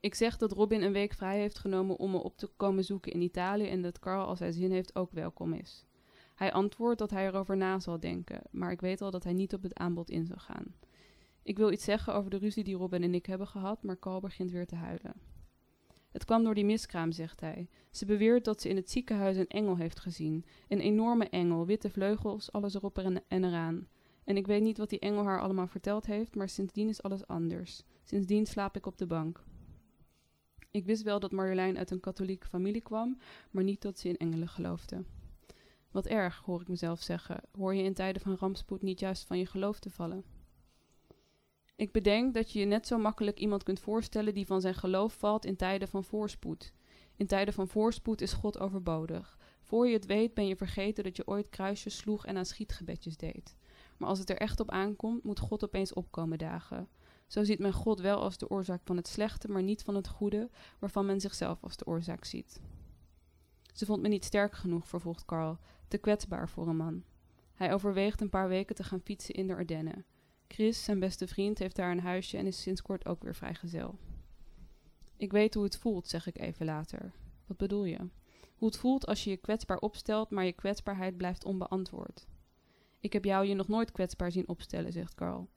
Ik 0.00 0.14
zeg 0.14 0.36
dat 0.36 0.52
Robin 0.52 0.82
een 0.82 0.92
week 0.92 1.12
vrij 1.12 1.38
heeft 1.38 1.58
genomen 1.58 1.96
om 1.96 2.10
me 2.10 2.22
op 2.22 2.36
te 2.36 2.50
komen 2.56 2.84
zoeken 2.84 3.12
in 3.12 3.20
Italië 3.20 3.68
en 3.68 3.82
dat 3.82 3.98
Carl 3.98 4.26
als 4.26 4.38
hij 4.38 4.52
zin 4.52 4.70
heeft 4.70 4.96
ook 4.96 5.12
welkom 5.12 5.52
is. 5.52 5.84
Hij 6.34 6.52
antwoordt 6.52 6.98
dat 6.98 7.10
hij 7.10 7.26
erover 7.26 7.56
na 7.56 7.80
zal 7.80 8.00
denken, 8.00 8.42
maar 8.50 8.70
ik 8.70 8.80
weet 8.80 9.00
al 9.00 9.10
dat 9.10 9.24
hij 9.24 9.32
niet 9.32 9.54
op 9.54 9.62
het 9.62 9.74
aanbod 9.74 10.10
in 10.10 10.26
zal 10.26 10.36
gaan. 10.36 10.74
Ik 11.42 11.56
wil 11.56 11.72
iets 11.72 11.84
zeggen 11.84 12.14
over 12.14 12.30
de 12.30 12.38
ruzie 12.38 12.64
die 12.64 12.76
Robin 12.76 13.02
en 13.02 13.14
ik 13.14 13.26
hebben 13.26 13.46
gehad, 13.46 13.82
maar 13.82 13.98
Carl 13.98 14.20
begint 14.20 14.50
weer 14.50 14.66
te 14.66 14.76
huilen. 14.76 15.14
Het 16.16 16.24
kwam 16.24 16.44
door 16.44 16.54
die 16.54 16.64
miskraam, 16.64 17.12
zegt 17.12 17.40
hij. 17.40 17.68
Ze 17.90 18.06
beweert 18.06 18.44
dat 18.44 18.60
ze 18.60 18.68
in 18.68 18.76
het 18.76 18.90
ziekenhuis 18.90 19.36
een 19.36 19.48
engel 19.48 19.76
heeft 19.76 20.00
gezien. 20.00 20.44
Een 20.68 20.80
enorme 20.80 21.28
engel, 21.28 21.66
witte 21.66 21.90
vleugels, 21.90 22.52
alles 22.52 22.74
erop 22.74 22.98
en 22.98 23.44
eraan. 23.44 23.88
En 24.24 24.36
ik 24.36 24.46
weet 24.46 24.62
niet 24.62 24.78
wat 24.78 24.90
die 24.90 24.98
engel 24.98 25.24
haar 25.24 25.40
allemaal 25.40 25.66
verteld 25.66 26.06
heeft, 26.06 26.34
maar 26.34 26.48
sindsdien 26.48 26.88
is 26.88 27.02
alles 27.02 27.26
anders. 27.26 27.82
Sindsdien 28.04 28.46
slaap 28.46 28.76
ik 28.76 28.86
op 28.86 28.98
de 28.98 29.06
bank. 29.06 29.44
Ik 30.70 30.84
wist 30.84 31.02
wel 31.02 31.20
dat 31.20 31.32
Marjolein 31.32 31.78
uit 31.78 31.90
een 31.90 32.00
katholieke 32.00 32.46
familie 32.46 32.82
kwam, 32.82 33.18
maar 33.50 33.64
niet 33.64 33.82
dat 33.82 33.98
ze 33.98 34.08
in 34.08 34.16
engelen 34.16 34.48
geloofde. 34.48 35.04
Wat 35.90 36.06
erg, 36.06 36.42
hoor 36.44 36.60
ik 36.60 36.68
mezelf 36.68 37.02
zeggen. 37.02 37.40
Hoor 37.52 37.74
je 37.74 37.82
in 37.82 37.94
tijden 37.94 38.22
van 38.22 38.36
rampspoed 38.36 38.82
niet 38.82 39.00
juist 39.00 39.26
van 39.26 39.38
je 39.38 39.46
geloof 39.46 39.78
te 39.78 39.90
vallen? 39.90 40.24
Ik 41.76 41.92
bedenk 41.92 42.34
dat 42.34 42.52
je 42.52 42.58
je 42.58 42.64
net 42.64 42.86
zo 42.86 42.98
makkelijk 42.98 43.38
iemand 43.38 43.62
kunt 43.62 43.80
voorstellen 43.80 44.34
die 44.34 44.46
van 44.46 44.60
zijn 44.60 44.74
geloof 44.74 45.14
valt 45.14 45.44
in 45.44 45.56
tijden 45.56 45.88
van 45.88 46.04
voorspoed. 46.04 46.72
In 47.16 47.26
tijden 47.26 47.54
van 47.54 47.68
voorspoed 47.68 48.20
is 48.20 48.32
God 48.32 48.58
overbodig. 48.58 49.38
Voor 49.60 49.86
je 49.86 49.92
het 49.92 50.06
weet 50.06 50.34
ben 50.34 50.46
je 50.46 50.56
vergeten 50.56 51.04
dat 51.04 51.16
je 51.16 51.26
ooit 51.26 51.48
kruisjes 51.48 51.96
sloeg 51.96 52.26
en 52.26 52.36
aan 52.36 52.44
schietgebedjes 52.46 53.16
deed. 53.16 53.56
Maar 53.96 54.08
als 54.08 54.18
het 54.18 54.30
er 54.30 54.36
echt 54.36 54.60
op 54.60 54.70
aankomt, 54.70 55.24
moet 55.24 55.38
God 55.38 55.64
opeens 55.64 55.92
opkomen 55.92 56.38
dagen. 56.38 56.88
Zo 57.26 57.44
ziet 57.44 57.58
men 57.58 57.72
God 57.72 58.00
wel 58.00 58.20
als 58.20 58.38
de 58.38 58.50
oorzaak 58.50 58.80
van 58.84 58.96
het 58.96 59.08
slechte, 59.08 59.48
maar 59.48 59.62
niet 59.62 59.82
van 59.82 59.94
het 59.94 60.08
goede, 60.08 60.50
waarvan 60.78 61.06
men 61.06 61.20
zichzelf 61.20 61.62
als 61.62 61.76
de 61.76 61.86
oorzaak 61.86 62.24
ziet. 62.24 62.60
Ze 63.72 63.86
vond 63.86 64.02
me 64.02 64.08
niet 64.08 64.24
sterk 64.24 64.54
genoeg, 64.54 64.88
vervolgt 64.88 65.24
Carl, 65.24 65.58
te 65.88 65.98
kwetsbaar 65.98 66.48
voor 66.48 66.68
een 66.68 66.76
man. 66.76 67.04
Hij 67.54 67.72
overweegt 67.72 68.20
een 68.20 68.28
paar 68.28 68.48
weken 68.48 68.74
te 68.74 68.84
gaan 68.84 69.00
fietsen 69.00 69.34
in 69.34 69.46
de 69.46 69.54
Ardennen. 69.54 70.04
Chris, 70.48 70.84
zijn 70.84 70.98
beste 70.98 71.26
vriend, 71.26 71.58
heeft 71.58 71.76
daar 71.76 71.90
een 71.90 72.00
huisje 72.00 72.36
en 72.36 72.46
is 72.46 72.62
sinds 72.62 72.82
kort 72.82 73.06
ook 73.06 73.22
weer 73.22 73.34
vrijgezel. 73.34 73.98
Ik 75.16 75.32
weet 75.32 75.54
hoe 75.54 75.64
het 75.64 75.76
voelt, 75.76 76.08
zeg 76.08 76.26
ik 76.26 76.38
even 76.38 76.66
later. 76.66 77.12
Wat 77.46 77.56
bedoel 77.56 77.84
je? 77.84 77.98
Hoe 78.56 78.68
het 78.68 78.76
voelt 78.76 79.06
als 79.06 79.24
je 79.24 79.30
je 79.30 79.36
kwetsbaar 79.36 79.78
opstelt, 79.78 80.30
maar 80.30 80.44
je 80.44 80.52
kwetsbaarheid 80.52 81.16
blijft 81.16 81.44
onbeantwoord. 81.44 82.26
Ik 83.00 83.12
heb 83.12 83.24
jou 83.24 83.46
je 83.46 83.54
nog 83.54 83.68
nooit 83.68 83.92
kwetsbaar 83.92 84.32
zien 84.32 84.48
opstellen, 84.48 84.92
zegt 84.92 85.14
Carl. 85.14 85.48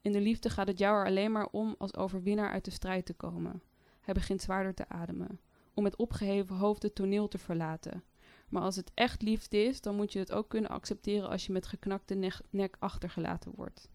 In 0.00 0.12
de 0.12 0.20
liefde 0.20 0.50
gaat 0.50 0.68
het 0.68 0.78
jou 0.78 0.98
er 0.98 1.06
alleen 1.06 1.32
maar 1.32 1.48
om 1.50 1.74
als 1.78 1.96
overwinnaar 1.96 2.50
uit 2.50 2.64
de 2.64 2.70
strijd 2.70 3.06
te 3.06 3.14
komen. 3.14 3.62
Hij 4.00 4.14
begint 4.14 4.42
zwaarder 4.42 4.74
te 4.74 4.88
ademen. 4.88 5.40
Om 5.74 5.82
met 5.82 5.96
opgeheven 5.96 6.56
hoofd 6.56 6.82
het 6.82 6.94
toneel 6.94 7.28
te 7.28 7.38
verlaten. 7.38 8.04
Maar 8.48 8.62
als 8.62 8.76
het 8.76 8.90
echt 8.94 9.22
liefde 9.22 9.64
is, 9.64 9.80
dan 9.80 9.96
moet 9.96 10.12
je 10.12 10.18
het 10.18 10.32
ook 10.32 10.48
kunnen 10.48 10.70
accepteren 10.70 11.28
als 11.28 11.46
je 11.46 11.52
met 11.52 11.66
geknakte 11.66 12.32
nek 12.50 12.76
achtergelaten 12.78 13.52
wordt. 13.54 13.88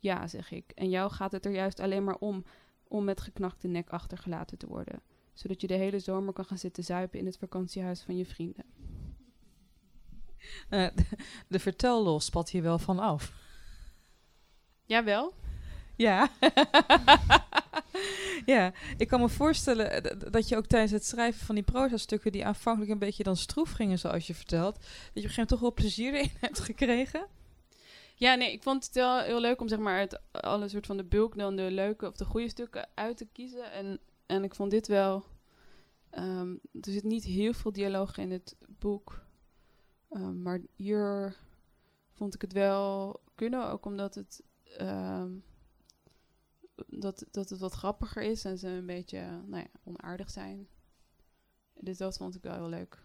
Ja, 0.00 0.26
zeg 0.26 0.50
ik. 0.50 0.72
En 0.74 0.90
jou 0.90 1.10
gaat 1.10 1.32
het 1.32 1.44
er 1.44 1.52
juist 1.52 1.80
alleen 1.80 2.04
maar 2.04 2.16
om 2.16 2.44
om 2.90 3.04
met 3.04 3.20
geknakte 3.20 3.68
nek 3.68 3.90
achtergelaten 3.90 4.58
te 4.58 4.66
worden. 4.66 5.02
Zodat 5.32 5.60
je 5.60 5.66
de 5.66 5.74
hele 5.74 5.98
zomer 5.98 6.32
kan 6.32 6.44
gaan 6.44 6.58
zitten 6.58 6.84
zuipen 6.84 7.18
in 7.18 7.26
het 7.26 7.38
vakantiehuis 7.38 8.02
van 8.02 8.16
je 8.16 8.26
vrienden. 8.26 8.64
Uh, 10.70 10.88
de, 11.48 11.58
vertellos 11.58 12.24
spat 12.24 12.50
hier 12.50 12.62
wel 12.62 12.78
van 12.78 12.98
af. 12.98 13.32
Jawel. 14.84 15.34
Ja. 15.96 16.30
ja, 18.46 18.72
ik 18.96 19.08
kan 19.08 19.20
me 19.20 19.28
voorstellen 19.28 20.04
eh, 20.04 20.30
dat 20.30 20.48
je 20.48 20.56
ook 20.56 20.66
tijdens 20.66 20.92
het 20.92 21.04
schrijven 21.04 21.46
van 21.46 21.54
die 21.54 21.64
proza-stukken... 21.64 22.32
die 22.32 22.46
aanvankelijk 22.46 22.90
een 22.90 22.98
beetje 22.98 23.22
dan 23.22 23.36
stroef 23.36 23.70
gingen, 23.70 23.98
zoals 23.98 24.26
je 24.26 24.34
vertelt... 24.34 24.74
dat 24.74 24.84
je 24.84 24.88
op 24.88 25.14
een 25.14 25.14
gegeven 25.14 25.30
moment 25.30 25.48
toch 25.48 25.60
wel 25.60 25.74
plezier 25.74 26.14
in 26.14 26.30
hebt 26.40 26.60
gekregen. 26.60 27.26
Ja, 28.20 28.34
nee, 28.34 28.52
ik 28.52 28.62
vond 28.62 28.84
het 28.84 28.94
wel 28.94 29.20
heel 29.20 29.40
leuk 29.40 29.60
om 29.60 29.68
zeg 29.68 29.78
maar 29.78 29.98
uit 29.98 30.20
alle 30.32 30.68
soort 30.68 30.86
van 30.86 30.96
de 30.96 31.04
bulk 31.04 31.36
dan 31.36 31.56
de 31.56 31.70
leuke 31.70 32.06
of 32.06 32.16
de 32.16 32.24
goede 32.24 32.48
stukken 32.48 32.88
uit 32.94 33.16
te 33.16 33.26
kiezen. 33.26 33.72
En, 33.72 34.00
en 34.26 34.44
ik 34.44 34.54
vond 34.54 34.70
dit 34.70 34.86
wel. 34.86 35.24
Um, 36.18 36.60
er 36.80 36.92
zit 36.92 37.04
niet 37.04 37.24
heel 37.24 37.52
veel 37.52 37.72
dialoog 37.72 38.16
in 38.16 38.30
het 38.30 38.56
boek. 38.68 39.24
Um, 40.10 40.42
maar 40.42 40.60
hier 40.76 41.36
vond 42.12 42.34
ik 42.34 42.40
het 42.40 42.52
wel 42.52 43.20
kunnen, 43.34 43.70
ook 43.70 43.84
omdat 43.84 44.14
het. 44.14 44.42
Um, 44.80 45.44
dat, 46.86 47.24
dat 47.30 47.48
het 47.48 47.60
wat 47.60 47.72
grappiger 47.72 48.22
is 48.22 48.44
en 48.44 48.58
ze 48.58 48.68
een 48.68 48.86
beetje 48.86 49.20
nou 49.46 49.62
ja, 49.62 49.80
onaardig 49.84 50.30
zijn. 50.30 50.68
Dus 51.74 51.96
dat 51.96 52.16
vond 52.16 52.34
ik 52.34 52.42
wel 52.42 52.54
heel 52.54 52.68
leuk. 52.68 53.04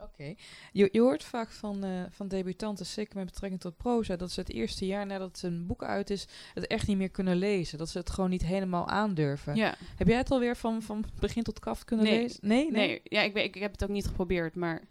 Oké. 0.00 0.34
Je, 0.72 0.88
je 0.92 1.00
hoort 1.00 1.24
vaak 1.24 1.50
van, 1.50 1.84
uh, 1.84 2.02
van 2.10 2.28
debutanten, 2.28 2.86
zeker 2.86 3.16
met 3.16 3.24
betrekking 3.24 3.60
tot 3.60 3.76
proza, 3.76 4.16
dat 4.16 4.30
ze 4.30 4.40
het 4.40 4.50
eerste 4.50 4.86
jaar 4.86 5.06
nadat 5.06 5.42
een 5.42 5.66
boek 5.66 5.84
uit 5.84 6.10
is, 6.10 6.26
het 6.54 6.66
echt 6.66 6.86
niet 6.86 6.96
meer 6.96 7.10
kunnen 7.10 7.36
lezen. 7.36 7.78
Dat 7.78 7.88
ze 7.88 7.98
het 7.98 8.10
gewoon 8.10 8.30
niet 8.30 8.44
helemaal 8.44 8.88
aandurven. 8.88 9.54
Ja. 9.54 9.74
Heb 9.96 10.06
jij 10.06 10.16
het 10.16 10.30
alweer 10.30 10.56
van, 10.56 10.82
van 10.82 11.04
begin 11.20 11.42
tot 11.42 11.58
kaft 11.58 11.84
kunnen 11.84 12.06
lezen? 12.06 12.38
Nee, 12.42 12.70
nee. 12.70 12.86
nee. 12.86 13.00
Ja, 13.04 13.22
ik, 13.22 13.32
weet, 13.32 13.44
ik, 13.44 13.54
heb 13.54 13.72
het 13.72 13.82
ook 13.82 13.88
niet 13.88 14.06
geprobeerd, 14.06 14.54
maar 14.54 14.82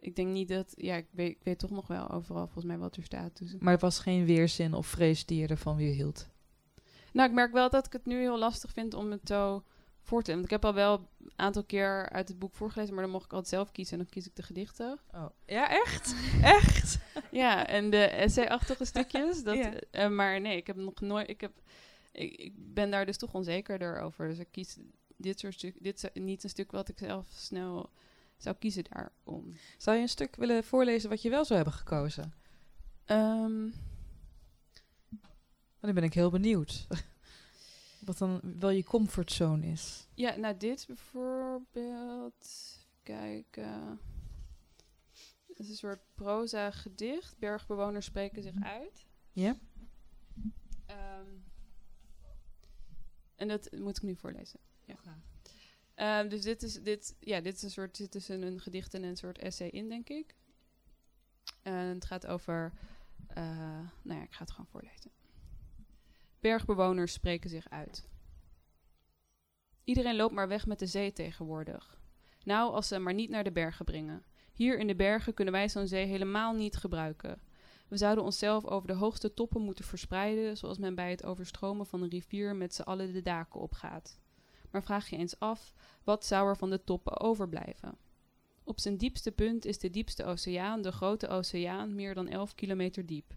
ik 0.00 0.16
denk 0.16 0.28
niet 0.28 0.48
dat. 0.48 0.72
Ja, 0.76 0.96
ik 0.96 1.06
weet, 1.10 1.30
ik 1.30 1.40
weet 1.42 1.58
toch 1.58 1.70
nog 1.70 1.86
wel 1.86 2.10
overal 2.10 2.44
volgens 2.44 2.64
mij 2.64 2.78
wat 2.78 2.96
er 2.96 3.02
staat. 3.02 3.38
Dus. 3.38 3.56
Maar 3.58 3.72
er 3.72 3.78
was 3.78 3.98
geen 3.98 4.24
weerzin 4.24 4.74
of 4.74 4.86
vrees 4.86 5.26
die 5.26 5.40
je 5.40 5.46
ervan 5.46 5.76
weer 5.76 5.94
hield? 5.94 6.28
Nou, 7.12 7.28
ik 7.28 7.34
merk 7.34 7.52
wel 7.52 7.70
dat 7.70 7.86
ik 7.86 7.92
het 7.92 8.06
nu 8.06 8.18
heel 8.18 8.38
lastig 8.38 8.72
vind 8.72 8.94
om 8.94 9.10
het 9.10 9.20
zo 9.24 9.62
voor 10.02 10.22
te 10.22 10.32
Want 10.32 10.44
ik 10.44 10.50
heb 10.50 10.64
al 10.64 10.74
wel 10.74 11.08
een 11.18 11.32
aantal 11.36 11.64
keer 11.64 12.08
uit 12.08 12.28
het 12.28 12.38
boek 12.38 12.54
voorgelezen, 12.54 12.94
maar 12.94 13.02
dan 13.02 13.12
mocht 13.12 13.24
ik 13.24 13.32
altijd 13.32 13.54
zelf 13.54 13.72
kiezen 13.72 13.92
en 13.92 13.98
dan 13.98 14.12
kies 14.12 14.26
ik 14.26 14.36
de 14.36 14.42
gedichten. 14.42 14.98
Oh. 15.14 15.26
Ja, 15.46 15.70
echt? 15.70 16.14
echt? 16.42 16.98
ja, 17.30 17.66
en 17.66 17.90
de 17.90 18.04
essay-achtige 18.04 18.84
stukjes. 18.84 19.42
Dat, 19.42 19.56
uh, 19.92 20.08
maar 20.08 20.40
nee, 20.40 20.56
ik 20.56 20.66
heb 20.66 20.76
nog 20.76 21.00
nooit. 21.00 21.28
Ik, 21.28 21.40
heb, 21.40 21.52
ik, 22.12 22.34
ik, 22.34 22.52
ben 22.56 22.90
daar 22.90 23.06
dus 23.06 23.16
toch 23.16 23.34
onzekerder 23.34 24.00
over. 24.00 24.28
Dus 24.28 24.38
ik 24.38 24.48
kies 24.50 24.78
dit 25.16 25.38
soort 25.38 25.54
stuk. 25.54 25.76
Dit 25.80 26.02
is 26.02 26.22
niet 26.22 26.44
een 26.44 26.50
stuk 26.50 26.70
wat 26.70 26.88
ik 26.88 26.98
zelf 26.98 27.26
snel 27.30 27.90
zou 28.36 28.56
kiezen 28.58 28.84
daarom. 28.90 29.52
Zou 29.78 29.96
je 29.96 30.02
een 30.02 30.08
stuk 30.08 30.36
willen 30.36 30.64
voorlezen 30.64 31.10
wat 31.10 31.22
je 31.22 31.30
wel 31.30 31.44
zou 31.44 31.60
hebben 31.60 31.78
gekozen? 31.78 32.32
Um, 33.06 33.74
dan 35.80 35.94
ben 35.94 36.02
ik 36.02 36.14
heel 36.14 36.30
benieuwd. 36.30 36.86
Wat 38.04 38.18
dan 38.18 38.40
wel 38.58 38.70
je 38.70 38.84
comfortzone 38.84 39.66
is. 39.66 40.08
Ja, 40.14 40.36
nou 40.36 40.56
dit 40.56 40.84
bijvoorbeeld. 40.86 42.46
Kijken. 43.02 44.00
Het 45.46 45.58
is 45.58 45.68
een 45.68 45.76
soort 45.76 46.00
proza 46.14 46.70
gedicht. 46.70 47.38
Bergbewoners 47.38 48.06
spreken 48.06 48.42
zich 48.42 48.62
uit. 48.62 49.06
Ja. 49.32 49.56
Um, 50.90 51.44
en 53.36 53.48
dat 53.48 53.72
moet 53.72 53.96
ik 53.96 54.02
nu 54.02 54.16
voorlezen. 54.16 54.60
Ja. 54.84 56.20
Um, 56.20 56.28
dus 56.28 56.42
dit 56.42 56.62
is, 56.62 56.82
dit, 56.82 57.16
ja, 57.20 57.40
dit 57.40 57.56
is 57.56 57.62
een 57.62 57.70
soort, 57.70 57.96
zit 57.96 58.10
tussen 58.10 58.42
een 58.42 58.60
gedicht 58.60 58.94
en 58.94 59.02
een 59.02 59.16
soort 59.16 59.38
essay 59.38 59.68
in, 59.68 59.88
denk 59.88 60.08
ik. 60.08 60.34
En 61.62 61.74
het 61.74 62.04
gaat 62.04 62.26
over, 62.26 62.72
uh, 63.36 63.44
nou 64.02 64.18
ja, 64.18 64.22
ik 64.22 64.32
ga 64.32 64.42
het 64.42 64.50
gewoon 64.50 64.70
voorlezen. 64.70 65.10
Bergbewoners 66.42 67.12
spreken 67.12 67.50
zich 67.50 67.70
uit. 67.70 68.08
Iedereen 69.84 70.16
loopt 70.16 70.34
maar 70.34 70.48
weg 70.48 70.66
met 70.66 70.78
de 70.78 70.86
zee 70.86 71.12
tegenwoordig. 71.12 72.00
Nou, 72.44 72.72
als 72.72 72.88
ze 72.88 72.94
hem 72.94 73.02
maar 73.02 73.14
niet 73.14 73.30
naar 73.30 73.44
de 73.44 73.52
bergen 73.52 73.84
brengen. 73.84 74.24
Hier 74.52 74.78
in 74.78 74.86
de 74.86 74.94
bergen 74.94 75.34
kunnen 75.34 75.54
wij 75.54 75.68
zo'n 75.68 75.86
zee 75.86 76.06
helemaal 76.06 76.52
niet 76.54 76.76
gebruiken. 76.76 77.40
We 77.88 77.96
zouden 77.96 78.24
onszelf 78.24 78.66
over 78.66 78.88
de 78.88 78.94
hoogste 78.94 79.34
toppen 79.34 79.60
moeten 79.60 79.84
verspreiden, 79.84 80.56
zoals 80.56 80.78
men 80.78 80.94
bij 80.94 81.10
het 81.10 81.24
overstromen 81.24 81.86
van 81.86 82.02
een 82.02 82.08
rivier 82.08 82.56
met 82.56 82.74
z'n 82.74 82.82
allen 82.82 83.12
de 83.12 83.22
daken 83.22 83.60
opgaat. 83.60 84.18
Maar 84.70 84.82
vraag 84.82 85.08
je 85.08 85.16
eens 85.16 85.38
af, 85.38 85.74
wat 86.04 86.24
zou 86.24 86.48
er 86.48 86.56
van 86.56 86.70
de 86.70 86.84
toppen 86.84 87.20
overblijven? 87.20 87.98
Op 88.64 88.80
zijn 88.80 88.96
diepste 88.96 89.32
punt 89.32 89.64
is 89.64 89.78
de 89.78 89.90
diepste 89.90 90.24
oceaan, 90.24 90.82
de 90.82 90.92
grote 90.92 91.28
oceaan, 91.28 91.94
meer 91.94 92.14
dan 92.14 92.28
11 92.28 92.54
kilometer 92.54 93.06
diep. 93.06 93.34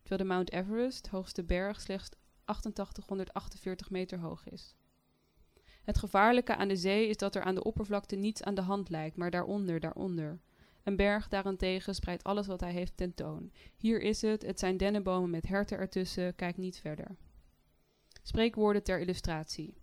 Terwijl 0.00 0.20
de 0.20 0.34
Mount 0.34 0.52
Everest, 0.52 1.08
hoogste 1.08 1.44
berg, 1.44 1.80
slechts 1.80 2.08
8848 2.46 3.90
meter 3.90 4.18
hoog 4.18 4.48
is. 4.48 4.74
Het 5.82 5.98
gevaarlijke 5.98 6.56
aan 6.56 6.68
de 6.68 6.76
zee 6.76 7.08
is 7.08 7.16
dat 7.16 7.34
er 7.34 7.42
aan 7.42 7.54
de 7.54 7.64
oppervlakte 7.64 8.16
niets 8.16 8.42
aan 8.42 8.54
de 8.54 8.60
hand 8.60 8.88
lijkt, 8.88 9.16
maar 9.16 9.30
daaronder, 9.30 9.80
daaronder. 9.80 10.40
Een 10.82 10.96
berg 10.96 11.28
daarentegen 11.28 11.94
spreidt 11.94 12.24
alles 12.24 12.46
wat 12.46 12.60
hij 12.60 12.72
heeft 12.72 12.96
tentoon. 12.96 13.52
Hier 13.76 14.00
is 14.00 14.22
het, 14.22 14.42
het 14.42 14.58
zijn 14.58 14.76
dennenbomen 14.76 15.30
met 15.30 15.48
herten 15.48 15.78
ertussen, 15.78 16.34
kijk 16.34 16.56
niet 16.56 16.78
verder. 16.78 17.16
Spreekwoorden 18.22 18.82
ter 18.82 19.00
illustratie. 19.00 19.74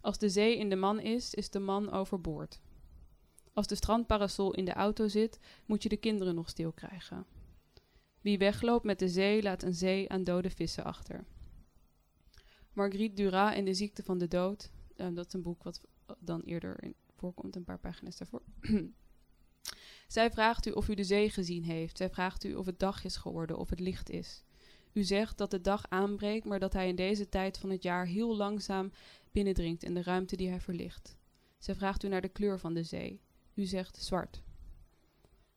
Als 0.00 0.18
de 0.18 0.28
zee 0.28 0.58
in 0.58 0.68
de 0.68 0.76
man 0.76 1.00
is, 1.00 1.34
is 1.34 1.50
de 1.50 1.58
man 1.58 1.90
overboord. 1.90 2.60
Als 3.52 3.66
de 3.66 3.74
strandparasol 3.74 4.54
in 4.54 4.64
de 4.64 4.72
auto 4.72 5.08
zit, 5.08 5.38
moet 5.66 5.82
je 5.82 5.88
de 5.88 5.96
kinderen 5.96 6.34
nog 6.34 6.48
stil 6.48 6.72
krijgen. 6.72 7.26
Wie 8.20 8.38
wegloopt 8.38 8.84
met 8.84 8.98
de 8.98 9.08
zee, 9.08 9.42
laat 9.42 9.62
een 9.62 9.74
zee 9.74 10.08
aan 10.08 10.24
dode 10.24 10.50
vissen 10.50 10.84
achter. 10.84 11.26
Marguerite 12.72 13.14
Duras 13.14 13.54
in 13.54 13.64
De 13.64 13.74
Ziekte 13.74 14.02
van 14.02 14.18
de 14.18 14.28
Dood. 14.28 14.70
Uh, 14.96 15.06
dat 15.14 15.26
is 15.26 15.32
een 15.32 15.42
boek 15.42 15.62
wat 15.62 15.80
dan 16.18 16.40
eerder 16.40 16.92
voorkomt, 17.16 17.56
een 17.56 17.64
paar 17.64 17.78
pagina's 17.78 18.16
daarvoor. 18.16 18.42
Zij 20.08 20.30
vraagt 20.30 20.66
u 20.66 20.70
of 20.70 20.88
u 20.88 20.94
de 20.94 21.04
zee 21.04 21.30
gezien 21.30 21.64
heeft. 21.64 21.96
Zij 21.96 22.10
vraagt 22.10 22.44
u 22.44 22.54
of 22.54 22.66
het 22.66 22.78
dag 22.78 23.04
is 23.04 23.16
geworden, 23.16 23.58
of 23.58 23.70
het 23.70 23.80
licht 23.80 24.10
is. 24.10 24.44
U 24.92 25.02
zegt 25.02 25.38
dat 25.38 25.50
de 25.50 25.60
dag 25.60 25.84
aanbreekt, 25.88 26.44
maar 26.44 26.58
dat 26.58 26.72
hij 26.72 26.88
in 26.88 26.96
deze 26.96 27.28
tijd 27.28 27.58
van 27.58 27.70
het 27.70 27.82
jaar 27.82 28.06
heel 28.06 28.36
langzaam 28.36 28.92
binnendringt 29.32 29.82
in 29.82 29.94
de 29.94 30.02
ruimte 30.02 30.36
die 30.36 30.48
hij 30.48 30.60
verlicht. 30.60 31.16
Zij 31.58 31.74
vraagt 31.74 32.02
u 32.02 32.08
naar 32.08 32.20
de 32.20 32.28
kleur 32.28 32.58
van 32.58 32.74
de 32.74 32.82
zee. 32.82 33.20
U 33.54 33.64
zegt 33.64 33.96
zwart. 33.96 34.42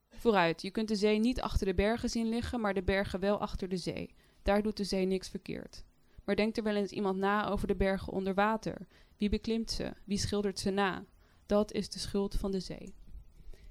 Vooruit, 0.09 0.61
je 0.61 0.71
kunt 0.71 0.87
de 0.87 0.95
zee 0.95 1.19
niet 1.19 1.41
achter 1.41 1.65
de 1.65 1.73
bergen 1.73 2.09
zien 2.09 2.29
liggen, 2.29 2.61
maar 2.61 2.73
de 2.73 2.83
bergen 2.83 3.19
wel 3.19 3.39
achter 3.39 3.69
de 3.69 3.77
zee. 3.77 4.13
Daar 4.43 4.61
doet 4.61 4.77
de 4.77 4.83
zee 4.83 5.05
niks 5.05 5.29
verkeerd. 5.29 5.83
Maar 6.23 6.35
denkt 6.35 6.57
er 6.57 6.63
wel 6.63 6.75
eens 6.75 6.91
iemand 6.91 7.17
na 7.17 7.49
over 7.49 7.67
de 7.67 7.75
bergen 7.75 8.13
onder 8.13 8.33
water? 8.33 8.87
Wie 9.17 9.29
beklimt 9.29 9.71
ze? 9.71 9.93
Wie 10.03 10.17
schildert 10.17 10.59
ze 10.59 10.69
na? 10.69 11.05
Dat 11.45 11.71
is 11.71 11.89
de 11.89 11.99
schuld 11.99 12.35
van 12.35 12.51
de 12.51 12.59
zee. 12.59 12.95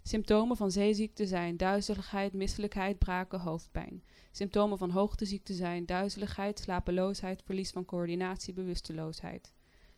Symptomen 0.02 0.56
van 0.56 0.70
zeeziekte 0.70 1.26
zijn 1.26 1.56
duizeligheid, 1.56 2.32
misselijkheid, 2.32 2.98
braken, 2.98 3.40
hoofdpijn. 3.40 4.02
Symptomen 4.30 4.78
van 4.78 4.90
hoogteziekte 4.90 5.54
zijn 5.54 5.86
duizeligheid, 5.86 6.58
slapeloosheid, 6.58 7.42
verlies 7.42 7.70
van 7.70 7.84
coördinatie, 7.84 8.54
bewusteloosheid. 8.54 9.52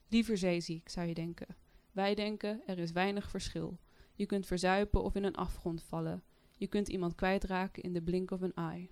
Liever 0.08 0.38
zeeziek, 0.38 0.88
zou 0.88 1.06
je 1.06 1.14
denken. 1.14 1.56
Wij 1.92 2.14
denken, 2.14 2.62
er 2.66 2.78
is 2.78 2.92
weinig 2.92 3.30
verschil. 3.30 3.78
Je 4.14 4.26
kunt 4.26 4.46
verzuipen 4.46 5.02
of 5.02 5.14
in 5.14 5.24
een 5.24 5.34
afgrond 5.36 5.82
vallen. 5.82 6.22
Je 6.56 6.66
kunt 6.66 6.88
iemand 6.88 7.14
kwijtraken 7.14 7.82
in 7.82 7.92
de 7.92 8.02
blink 8.02 8.30
of 8.30 8.40
een 8.40 8.54
eye. 8.54 8.88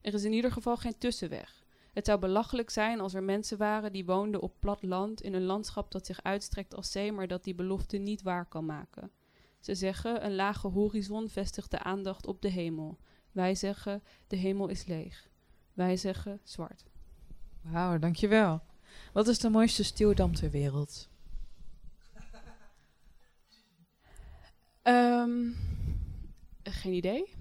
Er 0.00 0.14
is 0.14 0.24
in 0.24 0.32
ieder 0.32 0.52
geval 0.52 0.76
geen 0.76 0.98
tussenweg. 0.98 1.65
Het 1.96 2.06
zou 2.06 2.18
belachelijk 2.18 2.70
zijn 2.70 3.00
als 3.00 3.14
er 3.14 3.22
mensen 3.22 3.58
waren 3.58 3.92
die 3.92 4.04
woonden 4.04 4.40
op 4.40 4.54
plat 4.60 4.82
land 4.82 5.22
in 5.22 5.34
een 5.34 5.44
landschap 5.44 5.90
dat 5.90 6.06
zich 6.06 6.22
uitstrekt 6.22 6.74
als 6.74 6.90
zee, 6.90 7.12
maar 7.12 7.26
dat 7.26 7.44
die 7.44 7.54
belofte 7.54 7.96
niet 7.96 8.22
waar 8.22 8.46
kan 8.46 8.66
maken. 8.66 9.10
Ze 9.60 9.74
zeggen 9.74 10.24
een 10.24 10.34
lage 10.34 10.68
horizon 10.68 11.28
vestigt 11.28 11.70
de 11.70 11.78
aandacht 11.78 12.26
op 12.26 12.42
de 12.42 12.48
hemel. 12.48 12.98
Wij 13.32 13.54
zeggen 13.54 14.02
de 14.26 14.36
hemel 14.36 14.68
is 14.68 14.86
leeg. 14.86 15.28
Wij 15.72 15.96
zeggen 15.96 16.40
zwart. 16.42 16.84
Wauw, 17.60 17.98
dankjewel. 17.98 18.62
Wat 19.12 19.28
is 19.28 19.38
de 19.38 19.48
mooiste 19.48 19.84
stuwdam 19.84 20.34
ter 20.34 20.50
wereld? 20.50 21.08
Um, 24.82 25.56
geen 26.62 26.92
idee. 26.92 27.34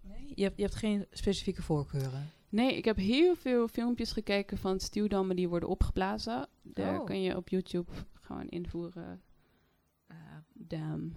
Nee, 0.00 0.32
je 0.34 0.42
hebt, 0.42 0.56
je 0.56 0.62
hebt 0.62 0.74
geen 0.74 1.06
specifieke 1.10 1.62
voorkeuren. 1.62 2.38
Nee, 2.50 2.76
ik 2.76 2.84
heb 2.84 2.96
heel 2.96 3.34
veel 3.36 3.68
filmpjes 3.68 4.12
gekeken 4.12 4.58
van 4.58 4.80
stuwdammen 4.80 5.36
die 5.36 5.48
worden 5.48 5.68
opgeblazen. 5.68 6.46
Daar 6.62 6.98
Oh. 7.00 7.04
kun 7.06 7.22
je 7.22 7.36
op 7.36 7.48
YouTube 7.48 7.90
gewoon 8.12 8.48
invoeren. 8.48 9.22
eh 10.06 10.16
dam 10.52 11.14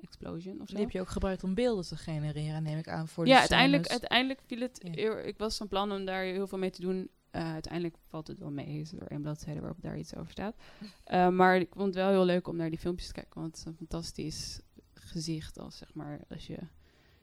explosion 0.00 0.60
of 0.60 0.68
zo. 0.68 0.74
Die 0.74 0.82
heb 0.84 0.92
je 0.92 1.00
ook 1.00 1.08
gebruikt 1.08 1.44
om 1.44 1.54
beelden 1.54 1.84
te 1.84 1.96
genereren, 1.96 2.62
neem 2.62 2.78
ik 2.78 2.88
aan, 2.88 3.08
voor 3.08 3.24
de 3.24 3.30
ja, 3.30 3.38
uiteindelijk, 3.38 3.84
scènes. 3.84 4.00
uiteindelijk 4.00 4.40
viel 4.46 4.60
het. 4.60 4.80
Ja. 4.94 5.18
ik 5.18 5.38
was 5.38 5.56
van 5.56 5.68
plan 5.68 5.92
om 5.92 6.04
daar 6.04 6.22
heel 6.22 6.46
veel 6.46 6.58
mee 6.58 6.70
te 6.70 6.80
doen. 6.80 7.08
Eh, 7.30 7.52
uiteindelijk 7.52 7.96
valt 8.08 8.26
het 8.26 8.38
wel 8.38 8.50
mee. 8.50 8.80
Is 8.80 8.92
er 8.92 9.06
één 9.06 9.22
bladzijde 9.22 9.60
waarop 9.60 9.82
daar 9.82 9.98
iets 9.98 10.14
over 10.14 10.30
staat. 10.30 10.56
Eh, 11.04 11.28
maar 11.28 11.56
ik 11.56 11.68
vond 11.72 11.86
het 11.86 11.94
wel 11.94 12.10
heel 12.10 12.24
leuk 12.24 12.48
om 12.48 12.56
naar 12.56 12.70
die 12.70 12.78
filmpjes 12.78 13.06
te 13.06 13.12
kijken. 13.14 13.40
Want 13.40 13.46
het 13.50 13.58
is 13.58 13.64
een 13.64 13.76
fantastisch 13.76 14.60
gezicht. 14.94 15.58
Als 15.58 15.76
zeg 15.76 15.94
maar 15.94 16.20
als 16.28 16.46
je 16.46 16.58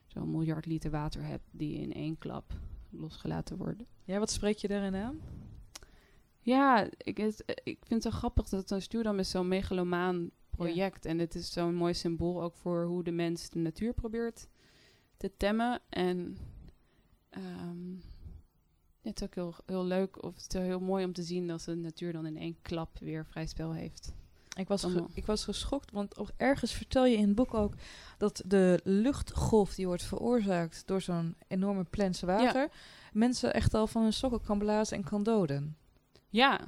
zo'n 0.06 0.30
miljard 0.30 0.66
liter 0.66 0.90
water 0.90 1.24
hebt 1.24 1.44
die 1.50 1.80
in 1.80 1.92
één 1.92 2.18
klap 2.18 2.52
losgelaten 2.98 3.56
worden. 3.56 3.86
Ja, 4.04 4.18
wat 4.18 4.30
spreek 4.30 4.56
je 4.56 4.68
daarin 4.68 4.94
aan? 4.94 5.20
Ja, 6.40 6.88
ik, 6.96 7.16
het, 7.16 7.42
ik 7.64 7.78
vind 7.86 8.04
het 8.04 8.12
zo 8.12 8.18
grappig 8.18 8.48
dat 8.48 8.70
een 8.70 8.82
stuurdam 8.82 9.18
is 9.18 9.30
zo'n 9.30 9.48
megalomaan 9.48 10.30
project. 10.50 11.04
En 11.04 11.18
het 11.18 11.34
is 11.34 11.52
zo'n 11.52 11.74
mooi 11.74 11.94
symbool 11.94 12.42
ook 12.42 12.56
voor 12.56 12.84
hoe 12.84 13.04
de 13.04 13.10
mens 13.10 13.50
de 13.50 13.58
natuur 13.58 13.92
probeert 13.92 14.48
te 15.16 15.36
temmen. 15.36 15.80
En 15.88 16.38
ehm, 17.30 17.92
ja, 19.00 19.10
het 19.10 19.20
is 19.20 19.26
ook 19.26 19.34
heel, 19.34 19.54
heel 19.66 19.84
leuk 19.84 20.22
of 20.22 20.34
het 20.34 20.54
is 20.54 20.60
heel 20.60 20.80
mooi 20.80 21.04
om 21.04 21.12
te 21.12 21.22
zien 21.22 21.46
dat 21.46 21.60
de 21.60 21.74
natuur 21.74 22.12
dan 22.12 22.26
in 22.26 22.36
één 22.36 22.56
klap 22.62 22.98
weer 22.98 23.26
vrij 23.26 23.46
spel 23.46 23.72
heeft. 23.72 24.12
Ik 24.54 24.68
was, 24.68 24.82
ge- 24.84 25.04
ik 25.14 25.26
was 25.26 25.44
geschokt, 25.44 25.90
want 25.90 26.18
op, 26.18 26.30
ergens 26.36 26.72
vertel 26.72 27.06
je 27.06 27.16
in 27.16 27.26
het 27.26 27.34
boek 27.34 27.54
ook 27.54 27.74
dat 28.18 28.42
de 28.46 28.80
luchtgolf 28.84 29.74
die 29.74 29.86
wordt 29.86 30.02
veroorzaakt 30.02 30.82
door 30.86 31.00
zo'n 31.00 31.36
enorme 31.48 31.84
plens 31.84 32.20
water, 32.20 32.68
mensen 33.12 33.54
echt 33.54 33.74
al 33.74 33.86
van 33.86 34.02
hun 34.02 34.12
sokken 34.12 34.42
kan 34.42 34.58
blazen 34.58 34.96
en 34.96 35.04
kan 35.04 35.22
doden. 35.22 35.76
Ja. 36.28 36.60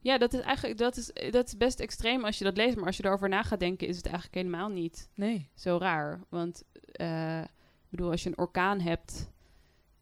Ja, 0.00 0.18
dat 0.18 0.32
is 0.32 0.40
eigenlijk 0.40 0.78
dat 0.78 0.96
is, 0.96 1.10
dat 1.30 1.46
is 1.46 1.56
best 1.56 1.80
extreem 1.80 2.24
als 2.24 2.38
je 2.38 2.44
dat 2.44 2.56
leest. 2.56 2.76
Maar 2.76 2.86
als 2.86 2.96
je 2.96 3.04
erover 3.04 3.28
na 3.28 3.42
gaat 3.42 3.60
denken, 3.60 3.86
is 3.88 3.96
het 3.96 4.06
eigenlijk 4.06 4.34
helemaal 4.34 4.68
niet 4.68 5.08
Nee. 5.14 5.48
zo 5.54 5.76
raar. 5.78 6.20
Want 6.28 6.62
eh, 6.92 7.40
ik 7.40 7.88
bedoel, 7.90 8.10
als 8.10 8.22
je 8.22 8.28
een 8.28 8.38
orkaan 8.38 8.80
hebt, 8.80 9.30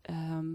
ehm, 0.03 0.47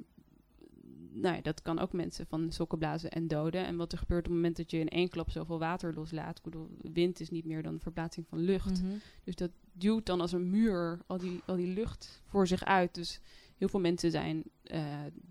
nou 1.14 1.36
ja, 1.36 1.42
dat 1.42 1.62
kan 1.62 1.80
ook 1.80 1.94
mensen 1.94 2.26
van 2.28 2.52
sokken 2.52 2.78
blazen 2.78 3.12
en 3.12 3.28
doden. 3.28 3.66
En 3.66 3.76
wat 3.76 3.92
er 3.92 3.98
gebeurt 3.98 4.20
op 4.20 4.26
het 4.26 4.36
moment 4.36 4.58
dat 4.58 4.72
je 4.72 4.78
in 4.80 4.90
één 4.90 5.10
klap 5.10 5.32
zoveel 5.32 5.60
water 5.60 5.94
loslaat. 5.94 6.38
Ik 6.38 6.44
bedoel, 6.44 6.70
wind 6.94 7.20
is 7.20 7.30
niet 7.30 7.46
meer 7.46 7.64
dan 7.64 7.80
verplaatsing 7.80 8.28
van 8.28 8.40
lucht. 8.40 8.82
Mhm. 8.84 8.92
Dus 9.24 9.36
dat 9.36 9.52
duwt 9.74 10.06
dan 10.06 10.22
als 10.22 10.32
een 10.32 10.50
muur 10.50 11.00
al 11.08 11.18
die, 11.18 11.42
al 11.46 11.56
die 11.56 11.74
lucht 11.74 12.22
voor 12.26 12.48
zich 12.48 12.64
uit. 12.66 12.94
Dus 12.96 13.20
heel 13.58 13.68
veel 13.68 13.80
mensen 13.80 14.12
zijn 14.12 14.44
eh, 14.64 14.84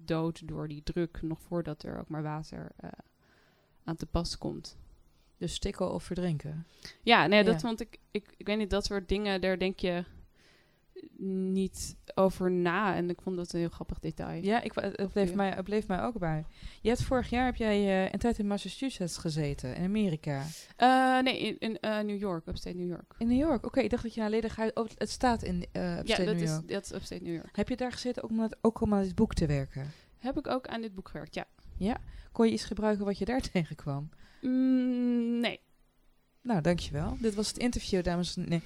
dood 0.05 0.49
door 0.49 0.69
die 0.69 0.83
druk, 0.83 1.23
nog 1.23 1.41
voordat 1.43 1.83
er 1.83 1.99
ook 1.99 2.09
maar 2.09 2.23
water 2.23 2.71
eh, 2.77 2.91
aan 3.85 3.97
te 3.97 4.07
pas 4.07 4.39
komt. 4.39 4.77
Dus 5.37 5.55
stikken 5.55 5.93
of 5.93 6.03
verdrinken. 6.05 6.67
Ja, 7.03 7.27
nee, 7.27 7.45
dat 7.45 7.55
Ja. 7.55 7.61
vond 7.69 7.81
ik, 7.81 7.99
ik, 8.11 8.35
ik 8.37 8.47
weet 8.47 8.59
niet, 8.59 8.71
dat 8.71 8.85
soort 8.85 9.09
dingen, 9.09 9.41
daar 9.41 9.59
denk 9.59 9.79
je 9.79 10.05
niet 11.23 11.97
over 12.15 12.51
na. 12.51 12.95
En 12.95 13.11
ik 13.11 13.21
vond 13.21 13.37
dat 13.37 13.53
een 13.53 13.61
heel 13.61 13.69
grappig 13.69 13.99
detail. 13.99 14.43
Ja, 14.43 14.61
ik, 14.61 14.73
het, 14.75 15.13
bleef 15.13 15.29
Ja. 15.31 15.37
mij, 15.37 15.51
het 15.51 15.65
bleef 15.65 15.87
mij 15.87 16.03
ook 16.03 16.19
bij. 16.19 16.45
Je 16.81 16.89
hebt 16.89 17.03
vorig 17.03 17.31
jaar 17.31 17.45
heb 17.45 17.57
jij 17.57 18.05
eh, 18.05 18.13
een 18.13 18.19
tijd 18.19 18.39
in 18.39 18.47
Massachusetts 18.47 19.17
gezeten, 19.17 19.75
in 19.77 19.85
Amerika. 19.85 20.43
Eh, 20.77 21.19
nee, 21.21 21.39
in, 21.39 21.59
in 21.59 21.79
eh, 21.81 22.01
New 22.01 22.19
York, 22.19 22.47
upstate 22.47 22.77
New 22.77 22.89
York. 22.89 23.15
In 23.19 23.29
New 23.29 23.39
York. 23.39 23.67
Oké, 23.67 23.81
ik 23.81 23.91
dacht 23.91 24.03
dat 24.03 24.15
je 24.15 24.23
alleen 24.23 24.51
ga. 24.51 24.71
Oh, 24.75 24.87
het 24.97 25.11
staat 25.11 25.43
in 25.43 25.67
Ja, 25.73 25.99
upstate 25.99 26.25
dat 26.25 26.35
New 26.37 26.47
York. 26.47 26.69
dat 26.69 26.85
is 26.85 26.93
upstate 26.93 27.23
New 27.23 27.35
York. 27.35 27.57
Heb 27.57 27.69
je 27.69 27.77
daar 27.77 27.93
gezeten 27.93 28.23
ook 28.23 28.31
om, 28.31 28.49
ook 28.61 28.81
om 28.81 28.95
aan 28.95 29.03
dit 29.03 29.15
boek 29.15 29.35
te 29.35 29.47
werken? 29.47 29.91
Heb 30.19 30.39
ik 30.39 30.47
ook 30.47 30.67
aan 30.67 30.81
dit 30.81 30.95
boek 30.95 31.09
gewerkt, 31.09 31.35
ja. 31.79 31.97
Kon 32.33 32.47
je 32.47 32.53
iets 32.53 32.65
gebruiken 32.65 33.05
wat 33.05 33.19
je 33.19 33.25
daar 33.25 33.41
tegenkwam? 33.53 34.09
Mm, 34.41 35.41
nee. 35.41 35.61
Nou, 36.43 36.61
dankjewel. 36.61 37.17
Dit 37.19 37.35
was 37.35 37.49
het 37.49 37.59
interview, 37.59 38.03
dames 38.03 38.37
en 38.37 38.45
Nee, 38.49 38.63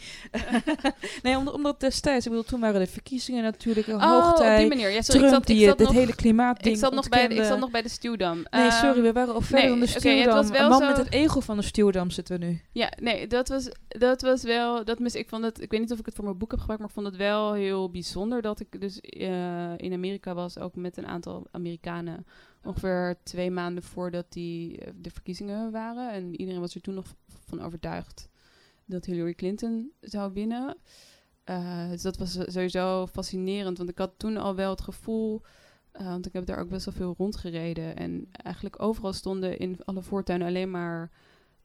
nee 1.23 1.53
omdat, 1.53 1.81
destijds, 1.81 2.25
ik 2.25 2.31
bedoel, 2.31 2.47
toen 2.47 2.61
waren 2.61 2.81
de 2.81 2.87
verkiezingen 2.87 3.43
natuurlijk 3.43 3.87
een 3.87 3.95
Oh, 4.03 4.29
op 4.31 4.57
die 4.57 4.69
manier. 4.69 4.91
Ja, 4.91 5.03
sorry, 5.03 5.21
Trump, 5.21 5.25
ik 5.25 5.31
zat, 5.31 5.47
die 5.47 5.57
ik 5.57 5.63
eh, 5.63 5.69
zat 5.69 5.79
dit 5.79 5.87
nog, 5.87 5.97
hele 5.97 6.15
klimaatding 6.15 6.75
ik 6.75 6.81
zat, 6.81 6.95
nog 6.95 7.09
bij, 7.09 7.29
de- 7.29 7.35
ik 7.35 7.45
zat 7.45 7.59
nog 7.59 7.71
bij 7.71 7.83
de 7.83 7.89
stuwdam. 7.89 8.35
Nee, 8.37 8.63
Ehm, 8.69 8.71
sorry, 8.71 9.03
we 9.03 9.13
waren 9.13 9.35
al 9.35 9.41
verder 9.41 9.61
nee, 9.61 9.69
dan 9.69 9.79
de 9.79 9.87
het 9.87 9.95
stuwdam. 10.01 10.55
een 10.55 10.69
man 10.69 10.79
zo- 10.81 10.87
met 10.87 10.97
het 10.97 11.13
ego 11.13 11.41
van 11.41 11.57
de 11.57 11.63
stuwdam 11.63 12.11
zitten 12.11 12.39
we 12.39 12.45
nu. 12.47 12.61
Ja, 12.73 12.93
nee, 13.01 13.27
dat 13.27 13.49
was, 13.49 13.69
dat 13.89 14.23
was 14.23 14.43
wel. 14.43 14.85
Dat 14.85 14.99
mis, 14.99 15.15
ik, 15.15 15.29
vond 15.29 15.45
het, 15.45 15.61
ik 15.61 15.71
weet 15.71 15.81
niet 15.81 15.93
of 15.93 15.99
ik 15.99 16.07
het 16.07 16.15
voor 16.15 16.25
mijn 16.25 16.39
boek 16.39 16.51
heb 16.51 16.61
gebruikt, 16.61 16.83
maar 16.83 16.91
ik 16.91 16.97
vond 17.01 17.07
het 17.15 17.17
wel 17.17 17.53
heel 17.53 17.91
bijzonder 17.91 18.43
dat 18.43 18.61
ik 18.61 18.81
dus 18.81 19.01
eh, 19.01 19.73
in 19.77 19.93
Amerika 19.93 20.35
was, 20.35 20.59
ook 20.59 20.75
met 20.75 20.97
een 20.97 21.07
aantal 21.07 21.47
Amerikanen. 21.51 22.27
Ongeveer 22.65 23.17
twee 23.23 23.51
maanden 23.51 23.83
voordat 23.83 24.33
die, 24.33 24.79
eh, 24.79 24.93
de 24.97 25.11
verkiezingen 25.11 25.71
waren. 25.71 26.13
En 26.13 26.41
iedereen 26.41 26.61
was 26.61 26.75
er 26.75 26.81
toen 26.81 26.95
nog 26.95 27.15
van 27.27 27.61
overtuigd 27.61 28.29
dat 28.85 29.05
Hillary 29.05 29.35
Clinton 29.35 29.91
zou 30.01 30.33
winnen. 30.33 30.77
Eh, 31.45 31.89
dus 31.89 32.03
dat 32.03 32.17
was 32.17 32.33
sowieso 32.33 33.07
fascinerend, 33.07 33.79
want 33.79 33.91
ik 33.91 33.99
had 33.99 34.13
toen 34.17 34.37
al 34.37 34.55
wel 34.55 34.71
het 34.71 34.81
gevoel. 34.81 35.43
eh, 35.93 36.07
want 36.07 36.27
ik 36.27 36.33
heb 36.33 36.47
daar 36.47 36.59
ook 36.59 36.69
best 36.69 36.85
wel 36.85 36.95
veel 36.95 37.15
rondgereden. 37.19 37.97
En 37.97 38.29
eigenlijk 38.33 38.83
overal 38.83 39.13
stonden 39.13 39.59
in 39.59 39.79
alle 39.85 40.03
voortuinen 40.03 40.49
alleen 40.49 40.71
maar 40.71 41.11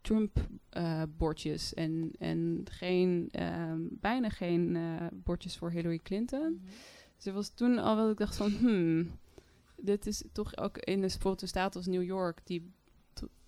Trump-bordjes. 0.01 1.73
en, 1.73 2.11
en 2.19 2.65
geen, 2.71 3.29
ehm, 3.31 3.79
bijna 3.89 4.29
geen 4.29 4.77
bordjes 5.13 5.57
voor 5.57 5.71
Hillary 5.71 5.99
Clinton. 6.03 6.61
Dus 7.15 7.25
er 7.25 7.33
was 7.33 7.49
toen 7.49 7.77
al 7.77 7.95
wel, 7.95 8.09
ik 8.09 8.17
dacht 8.17 8.35
van, 8.35 8.51
hmm, 8.59 9.07
dit 9.82 10.07
is 10.07 10.23
toch 10.32 10.57
ook 10.57 10.77
in 10.77 10.93
een, 10.93 10.99
bijvoorbeeld 10.99 11.41
een 11.41 11.47
staat 11.47 11.75
als 11.75 11.86
New 11.86 12.03
York, 12.03 12.39
die 12.43 12.71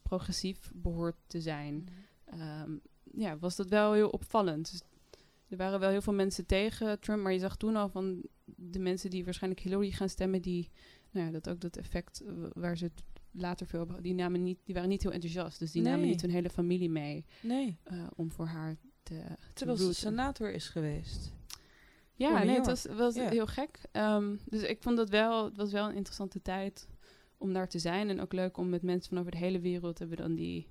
progressief 0.02 0.72
behoort 0.76 1.16
te 1.28 1.42
zijn. 1.42 1.88
Ehm, 2.26 2.72
ja, 3.14 3.38
was 3.38 3.56
dat 3.56 3.70
wel 3.70 3.94
heel 3.94 4.10
opvallend. 4.10 4.72
Dus 4.72 4.82
er 5.48 5.58
waren 5.58 5.80
wel 5.80 5.90
heel 5.90 6.02
veel 6.02 6.14
mensen 6.14 6.46
tegen 6.46 7.00
Trump, 7.00 7.24
maar 7.24 7.34
je 7.34 7.40
zag 7.40 7.58
toen 7.58 7.76
al 7.76 7.90
van 7.90 8.24
de 8.46 8.80
mensen 8.80 9.10
die 9.10 9.24
waarschijnlijk 9.24 9.64
Hillary 9.64 9.92
gaan 9.92 10.10
stemmen, 10.10 10.42
die, 10.42 10.70
nou 11.12 11.26
ja, 11.26 11.32
dat 11.32 11.50
ook 11.50 11.60
dat 11.60 11.78
effect 11.78 12.22
eh, 12.22 12.34
waar 12.54 12.78
ze 12.78 12.84
het 12.84 13.04
later 13.32 13.68
veel 13.68 13.80
hebben, 13.80 14.04
die, 14.04 14.14
namen 14.14 14.44
niet, 14.44 14.60
die 14.64 14.74
waren 14.74 14.90
niet 14.90 15.04
heel 15.04 15.12
enthousiast. 15.12 15.60
Dus 15.60 15.72
die 15.72 15.82
namen 15.82 16.08
niet 16.08 16.22
hun 16.22 16.32
hele 16.32 16.50
familie 16.50 16.90
mee 16.90 17.26
Nee, 17.42 17.78
eh, 17.84 18.08
om 18.16 18.32
voor 18.32 18.46
haar 18.46 18.76
te, 19.04 19.14
te 19.14 19.54
terwijl 19.54 19.78
ze 19.78 19.84
rooten. 19.84 20.00
senator 20.00 20.52
is 20.52 20.70
geweest. 20.70 21.32
Ja, 22.22 22.44
nee, 22.44 22.56
het 22.56 22.66
was, 22.66 22.86
was 22.86 23.16
heel 23.16 23.48
gek. 23.48 23.80
Ehm, 23.92 24.36
dus 24.46 24.62
ik 24.62 24.82
vond 24.82 24.98
dat 24.98 25.10
wel, 25.10 25.46
het 25.46 25.58
was 25.58 25.72
wel 25.72 25.90
een 25.90 25.96
interessante 25.96 26.42
tijd 26.42 26.88
om 27.38 27.54
daar 27.54 27.70
te 27.70 27.80
zijn. 27.80 28.10
En 28.10 28.22
ook 28.22 28.34
leuk 28.34 28.58
om 28.58 28.70
met 28.70 28.82
mensen 28.82 29.10
van 29.10 29.20
over 29.20 29.32
de 29.32 29.38
hele 29.38 29.60
wereld 29.60 30.00
hebben 30.00 30.18
we 30.18 30.24
dan 30.24 30.36
die 30.36 30.68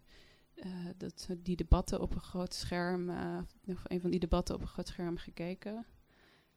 eh, 0.60 0.70
dat, 0.96 1.28
die 1.38 1.56
debatten 1.56 2.00
op 2.00 2.14
een 2.14 2.20
groot 2.20 2.54
scherm, 2.54 3.10
eh, 3.10 3.38
nog 3.64 3.82
een 3.84 4.00
van 4.00 4.10
die 4.10 4.20
debatten 4.20 4.54
op 4.54 4.60
een 4.60 4.66
groot 4.66 4.88
scherm 4.88 5.16
gekeken. 5.16 5.86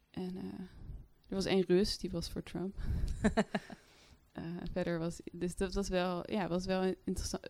En 0.10 0.38
eh, 0.38 0.60
er 1.28 1.36
was 1.36 1.46
één 1.46 1.64
Rus, 1.68 1.98
die 1.98 2.12
was 2.12 2.30
voor 2.30 2.44
Trump. 2.44 2.78
Verder 4.72 5.00
was, 5.00 5.22
dus 5.32 5.56
dat 5.56 5.74
was 5.74 5.89
wel, 5.89 6.32
ja, 6.32 6.48
was 6.48 6.66
wel 6.66 6.96
interessant. 7.04 7.50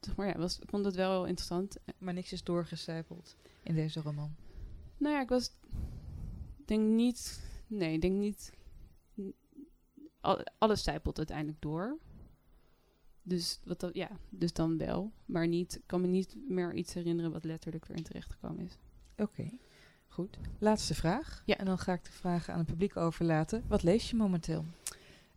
Zeg 0.00 0.16
maar, 0.16 0.26
ja, 0.26 0.38
was, 0.38 0.58
ik 0.58 0.68
vond 0.68 0.84
het 0.84 0.94
wel 0.94 1.26
interessant. 1.26 1.76
Maar 1.98 2.14
niks 2.14 2.32
is 2.32 2.44
doorgecijpeld 2.44 3.36
in 3.62 3.74
deze 3.74 4.00
roman. 4.00 4.34
Nou 4.96 5.14
ja, 5.14 5.20
ik 5.20 5.28
was, 5.28 5.50
denk 6.70 6.88
niet, 6.88 7.40
nee, 7.66 7.92
ik 7.92 8.00
denk 8.00 8.18
niet, 8.18 8.52
al- 10.20 10.44
alles 10.58 10.82
zijpelt 10.82 11.18
uiteindelijk 11.18 11.60
door. 11.60 11.98
Dus, 13.22 13.60
wat 13.64 13.80
dat, 13.80 13.94
ja, 13.94 14.10
dus 14.28 14.52
dan 14.52 14.78
wel. 14.78 15.12
Maar 15.26 15.46
niet, 15.48 15.74
ik 15.76 15.82
kan 15.86 16.00
me 16.00 16.06
niet 16.06 16.36
meer 16.48 16.74
iets 16.74 16.94
herinneren 16.94 17.32
wat 17.32 17.44
letterlijk 17.44 17.88
erin 17.88 18.02
terechtgekomen 18.02 18.64
is. 18.64 18.78
Oké, 19.16 19.50
goed. 20.08 20.38
Laatste 20.58 20.94
vraag. 20.94 21.42
Ja. 21.46 21.56
En 21.56 21.64
dan 21.64 21.78
ga 21.78 21.92
ik 21.92 22.04
de 22.04 22.12
vragen 22.12 22.52
aan 22.52 22.58
het 22.58 22.68
publiek 22.68 22.96
overlaten. 22.96 23.64
Wat 23.68 23.82
lees 23.82 24.10
je 24.10 24.16
momenteel? 24.16 24.64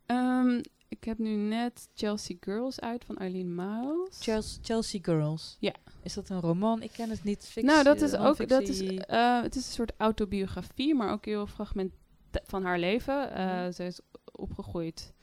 Ehm, 0.05 0.61
ik 0.93 1.03
heb 1.03 1.17
nu 1.17 1.35
net 1.35 1.89
Chelsea 1.93 2.37
Girls 2.39 2.79
uit 2.79 3.05
van 3.05 3.17
Eileen 3.17 3.55
Miles. 3.55 4.17
Chelsea, 4.19 4.63
Chelsea 4.63 4.99
Girls. 5.03 5.57
Ja. 5.59 5.73
Is 6.03 6.13
dat 6.13 6.29
een 6.29 6.39
roman? 6.39 6.81
Ik 6.81 6.91
ken 6.91 7.09
het 7.09 7.23
niet. 7.23 7.45
Fictie, 7.45 7.63
nou, 7.63 7.83
dat 7.83 8.01
is 8.01 8.15
ook, 8.15 8.47
dat 8.47 8.61
is, 8.61 8.81
eh, 8.81 9.41
het 9.41 9.55
is 9.55 9.65
een 9.65 9.73
soort 9.73 9.93
autobiografie, 9.97 10.95
maar 10.95 11.11
ook 11.11 11.25
heel 11.25 11.47
fragment 11.47 11.93
van 12.31 12.63
haar 12.63 12.79
leven. 12.79 13.29
Mhm. 13.29 13.71
Ze 13.71 13.85
is 13.85 13.99
opgegroeid 14.31 15.13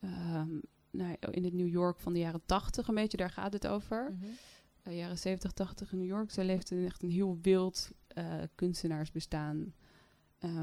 ehm, 0.00 0.48
nou, 0.90 1.16
in 1.30 1.44
het 1.44 1.52
New 1.52 1.68
York 1.68 2.00
van 2.00 2.12
de 2.12 2.18
jaren 2.18 2.42
80 2.46 2.88
een 2.88 2.94
beetje, 2.94 3.16
daar 3.16 3.30
gaat 3.30 3.52
het 3.52 3.66
over. 3.66 4.12
Mhm. 4.12 4.30
Eh, 4.82 4.96
jaren 4.96 5.18
70, 5.18 5.52
80 5.52 5.92
in 5.92 5.98
New 5.98 6.06
York. 6.06 6.30
Zij 6.30 6.44
leefde 6.44 6.76
in 6.76 6.84
echt 6.84 7.02
een 7.02 7.10
heel 7.10 7.38
wild 7.42 7.90
kunstenaarsbestaan. 8.54 9.74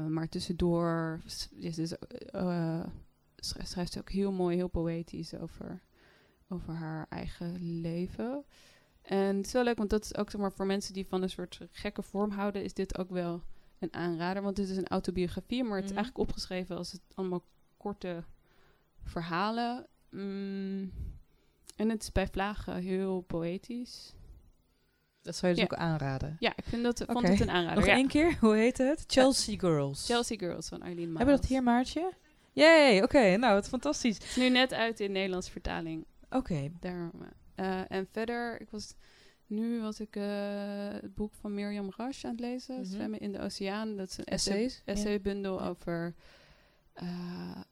Maar 0.08 0.28
tussendoor 0.28 1.20
is 1.54 1.94
schrijft 3.40 3.92
ze 3.92 3.98
ook 3.98 4.10
heel 4.10 4.32
mooi, 4.32 4.56
heel 4.56 4.68
poëtisch 4.68 5.34
over, 5.34 5.82
over 6.48 6.74
haar 6.74 7.06
eigen 7.08 7.80
leven. 7.80 8.44
En 9.02 9.36
het 9.36 9.46
is 9.46 9.52
wel 9.52 9.64
leuk, 9.64 9.78
want 9.78 9.90
dat 9.90 10.04
is 10.04 10.16
ook 10.16 10.30
zeg 10.30 10.40
maar, 10.40 10.52
voor 10.52 10.66
mensen 10.66 10.94
die 10.94 11.06
van 11.06 11.22
een 11.22 11.30
soort 11.30 11.60
gekke 11.72 12.02
vorm 12.02 12.30
houden, 12.30 12.64
is 12.64 12.74
dit 12.74 12.98
ook 12.98 13.10
wel 13.10 13.42
een 13.78 13.94
aanrader. 13.94 14.42
Want 14.42 14.56
het 14.56 14.68
is 14.68 14.76
een 14.76 14.88
autobiografie, 14.88 15.62
maar 15.64 15.74
het 15.76 15.84
is 15.84 15.90
Mhm. 15.90 15.98
eigenlijk 15.98 16.28
opgeschreven 16.28 16.76
als 16.76 16.92
het 16.92 17.00
allemaal 17.14 17.44
korte 17.76 18.24
verhalen. 19.02 19.86
Mm, 20.10 20.92
en 21.76 21.88
het 21.88 22.02
is 22.02 22.12
bij 22.12 22.26
vlagen 22.28 22.76
heel 22.76 23.20
poëtisch. 23.20 24.12
Dat 25.22 25.36
zou 25.36 25.52
je 25.54 25.58
dus 25.58 25.68
Ja. 25.68 25.74
ook 25.76 25.82
aanraden. 25.84 26.36
Ja, 26.38 26.52
ik 26.56 26.64
vind 26.64 26.82
dat, 26.82 27.02
vond 27.06 27.28
het 27.28 27.40
een 27.40 27.50
aanrader. 27.50 27.76
Nog 27.78 27.86
Ja. 27.86 27.92
één 27.94 28.08
keer, 28.08 28.36
hoe 28.40 28.54
heet 28.54 28.78
het? 28.78 29.04
Chelsea 29.06 29.58
Girls. 29.58 30.06
Chelsea 30.06 30.36
Girls 30.38 30.68
van 30.68 30.82
Eileen 30.82 31.04
Miles. 31.06 31.16
Hebben 31.16 31.34
we 31.34 31.40
dat 31.40 31.50
hier, 31.50 31.62
Maartje? 31.62 32.12
Yay, 32.58 33.02
oké. 33.02 33.36
nou, 33.36 33.54
wat 33.54 33.68
fantastisch. 33.68 34.14
Het 34.14 34.24
is 34.24 34.36
nu 34.36 34.48
net 34.48 34.72
uit 34.72 35.00
in 35.00 35.12
Nederlandse 35.12 35.50
vertaling. 35.50 36.06
Oké. 36.30 36.70
Eh, 37.54 37.80
en 37.90 38.06
verder, 38.12 38.60
ik 38.60 38.70
was, 38.70 38.94
nu 39.46 39.80
was 39.80 40.00
ik 40.00 40.16
eh, 40.16 40.88
het 40.90 41.14
boek 41.14 41.34
van 41.34 41.54
Mirjam 41.54 41.90
Rasch 41.96 42.24
aan 42.24 42.30
het 42.30 42.40
lezen, 42.40 42.74
Mhm. 42.74 42.84
Zwemmen 42.84 43.20
in 43.20 43.32
de 43.32 43.38
Oceaan. 43.40 43.96
Dat 43.96 44.08
is 44.08 44.18
een 44.18 44.24
essay, 44.24 44.54
Essays? 44.64 44.82
Essaybundel 44.84 45.60
Ja. 45.60 45.68
over, 45.68 46.14
eh, 46.92 47.06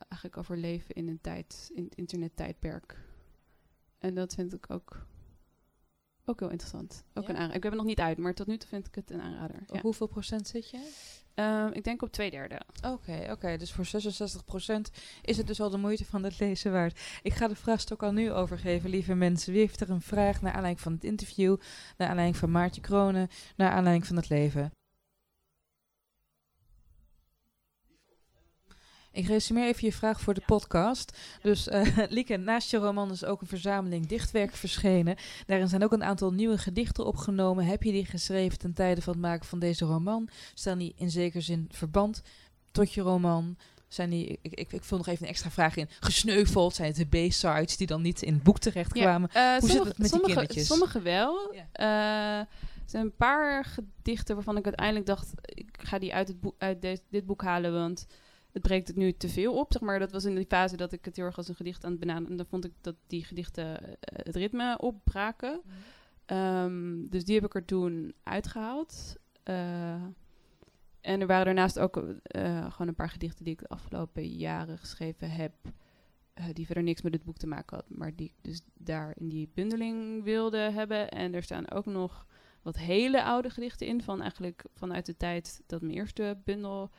eigenlijk 0.08 0.36
over 0.36 0.56
leven 0.56 0.94
in 0.94 1.08
een 1.08 1.20
tijd, 1.20 1.70
in 1.74 1.84
het 1.84 1.94
internettijdperk. 1.94 2.96
En 3.98 4.14
dat 4.14 4.34
vind 4.34 4.54
ik 4.54 4.70
ook, 4.70 5.06
ook 6.28 6.40
heel 6.40 6.50
interessant. 6.50 7.04
Ook 7.14 7.22
Ja? 7.22 7.28
een 7.28 7.34
aanrader. 7.36 7.56
Ik 7.56 7.62
heb 7.62 7.72
het 7.72 7.80
nog 7.80 7.90
niet 7.90 8.00
uit, 8.00 8.18
maar 8.18 8.34
tot 8.34 8.46
nu 8.46 8.56
toe 8.56 8.68
vind 8.68 8.86
ik 8.86 8.94
het 8.94 9.10
een 9.10 9.20
aanrader. 9.20 9.56
Op 9.66 9.74
Ja. 9.74 9.80
hoeveel 9.80 10.06
procent 10.06 10.48
zit 10.48 10.70
je? 10.70 10.90
Ehm, 11.34 11.70
ik 11.72 11.84
denk 11.84 12.02
op 12.02 12.12
twee 12.12 12.30
derde. 12.30 12.60
Oké, 12.86 13.28
oké. 13.30 13.56
Dus 13.56 13.72
voor 13.72 13.84
66% 13.84 14.90
is 15.22 15.36
het 15.36 15.46
dus 15.46 15.60
al 15.60 15.70
de 15.70 15.76
moeite 15.78 16.04
van 16.04 16.22
het 16.22 16.38
lezen 16.38 16.72
waard. 16.72 17.00
Ik 17.22 17.32
ga 17.34 17.48
de 17.48 17.54
vraagstuk 17.56 18.02
al 18.02 18.12
nu 18.12 18.32
overgeven, 18.32 18.90
lieve 18.90 19.14
mensen. 19.14 19.52
Wie 19.52 19.60
heeft 19.60 19.80
er 19.80 19.90
een 19.90 20.00
vraag 20.00 20.42
naar 20.42 20.52
aanleiding 20.52 20.80
van 20.80 20.92
het 20.92 21.04
interview, 21.04 21.56
naar 21.96 22.08
aanleiding 22.08 22.36
van 22.38 22.50
Maartje 22.50 22.80
Kronen, 22.80 23.28
naar 23.56 23.70
aanleiding 23.70 24.06
van 24.06 24.16
het 24.16 24.28
leven? 24.28 24.70
Ik 29.16 29.26
resumeer 29.26 29.66
even 29.66 29.86
je 29.86 29.92
vraag 29.92 30.20
voor 30.20 30.34
de 30.34 30.42
podcast. 30.46 31.18
Dus 31.42 31.68
eh 31.68 31.96
Lieke, 32.08 32.36
naast 32.36 32.70
je 32.70 32.76
roman 32.76 33.10
is 33.10 33.24
ook 33.24 33.40
een 33.40 33.46
verzameling 33.46 34.06
dichtwerk 34.06 34.54
verschenen. 34.56 35.16
Daarin 35.46 35.68
zijn 35.68 35.84
ook 35.84 35.92
een 35.92 36.04
aantal 36.04 36.32
nieuwe 36.32 36.58
gedichten 36.58 37.06
opgenomen. 37.06 37.64
Heb 37.64 37.82
je 37.82 37.92
die 37.92 38.04
geschreven 38.04 38.58
ten 38.58 38.72
tijde 38.72 39.02
van 39.02 39.12
het 39.12 39.22
maken 39.22 39.46
van 39.46 39.58
deze 39.58 39.84
roman? 39.84 40.28
Staan 40.54 40.78
die 40.78 40.92
in 40.96 41.10
zekere 41.10 41.40
zin 41.42 41.68
verband 41.70 42.22
tot 42.72 42.92
je 42.92 43.00
roman? 43.00 43.56
Zijn 43.88 44.10
die, 44.10 44.38
ik, 44.42 44.54
ik, 44.54 44.72
ik 44.72 44.84
vul 44.84 44.96
nog 44.96 45.06
even 45.06 45.22
een 45.22 45.30
extra 45.30 45.50
vraag 45.50 45.76
in. 45.76 45.88
Gesneuveld? 46.00 46.74
Zijn 46.74 46.92
het 46.94 47.10
de 47.10 47.26
B-sides 47.28 47.76
die 47.76 47.86
dan 47.86 48.02
niet 48.02 48.22
in 48.22 48.34
het 48.34 48.42
boek 48.42 48.58
terechtkwamen? 48.58 49.30
Ja, 49.32 49.54
eh, 49.54 49.60
Hoe 49.60 49.70
zit 49.70 49.78
het 49.78 49.86
met 49.86 49.96
die 49.96 50.06
sommige, 50.06 50.32
kindertjes? 50.32 50.66
Sommige 50.66 51.00
wel. 51.00 51.54
Ja. 51.54 51.66
Eh, 51.72 52.38
er 52.38 52.90
zijn 52.92 53.04
een 53.04 53.16
paar 53.16 53.64
gedichten 53.64 54.34
waarvan 54.34 54.56
ik 54.56 54.64
uiteindelijk 54.64 55.06
dacht... 55.06 55.30
ik 55.44 55.68
ga 55.82 55.98
die 55.98 56.14
uit, 56.14 56.28
het 56.28 56.40
boek, 56.40 56.54
uit 56.58 56.82
de- 56.82 57.00
dit 57.10 57.26
boek 57.26 57.42
halen, 57.42 57.72
want 57.72 58.06
het 58.56 58.64
breekt 58.64 58.88
het 58.88 58.96
nu 58.96 59.12
te 59.12 59.28
veel 59.28 59.54
op. 59.58 59.72
Zeg 59.72 59.82
maar. 59.82 59.98
Dat 59.98 60.12
was 60.12 60.24
in 60.24 60.34
die 60.34 60.46
fase 60.46 60.76
dat 60.76 60.92
ik 60.92 61.04
het 61.04 61.16
heel 61.16 61.24
erg 61.24 61.36
als 61.36 61.48
een 61.48 61.54
gedicht 61.54 61.84
aan 61.84 61.90
het 61.90 62.00
benaderen... 62.00 62.30
en 62.30 62.36
dan 62.36 62.46
vond 62.46 62.64
ik 62.64 62.72
dat 62.80 62.96
die 63.06 63.24
gedichten 63.24 63.80
eh, 63.80 63.96
het 64.00 64.36
ritme 64.36 64.78
opbraken. 64.78 65.60
Ehm, 66.26 67.06
dus 67.08 67.24
die 67.24 67.34
heb 67.34 67.44
ik 67.44 67.54
er 67.54 67.64
toen 67.64 68.14
uitgehaald. 68.22 69.16
Eh, 69.42 70.02
en 71.00 71.20
er 71.20 71.26
waren 71.26 71.44
daarnaast 71.44 71.78
ook 71.78 71.96
eh, 71.96 72.70
gewoon 72.70 72.88
een 72.88 72.94
paar 72.94 73.10
gedichten 73.10 73.44
die 73.44 73.52
ik 73.52 73.60
de 73.60 73.68
afgelopen 73.68 74.26
jaren 74.26 74.78
geschreven 74.78 75.30
heb. 75.30 75.54
die 76.52 76.66
verder 76.66 76.84
niks 76.84 77.02
met 77.02 77.14
het 77.14 77.24
boek 77.24 77.36
te 77.36 77.46
maken 77.46 77.76
had, 77.76 77.86
maar 77.88 78.14
die 78.14 78.26
ik 78.26 78.34
dus 78.40 78.60
daar 78.74 79.14
in 79.16 79.28
die 79.28 79.50
bundeling 79.54 80.24
wilde 80.24 80.58
hebben. 80.58 81.08
En 81.08 81.34
er 81.34 81.42
staan 81.42 81.70
ook 81.70 81.86
nog 81.86 82.26
wat 82.62 82.76
hele 82.76 83.22
oude 83.22 83.50
gedichten 83.50 83.86
in, 83.86 84.02
van 84.02 84.20
eigenlijk 84.20 84.64
vanuit 84.74 85.06
de 85.06 85.16
tijd 85.16 85.62
dat 85.66 85.82
mijn 85.82 85.94
eerste 85.94 86.38
bundel 86.44 86.90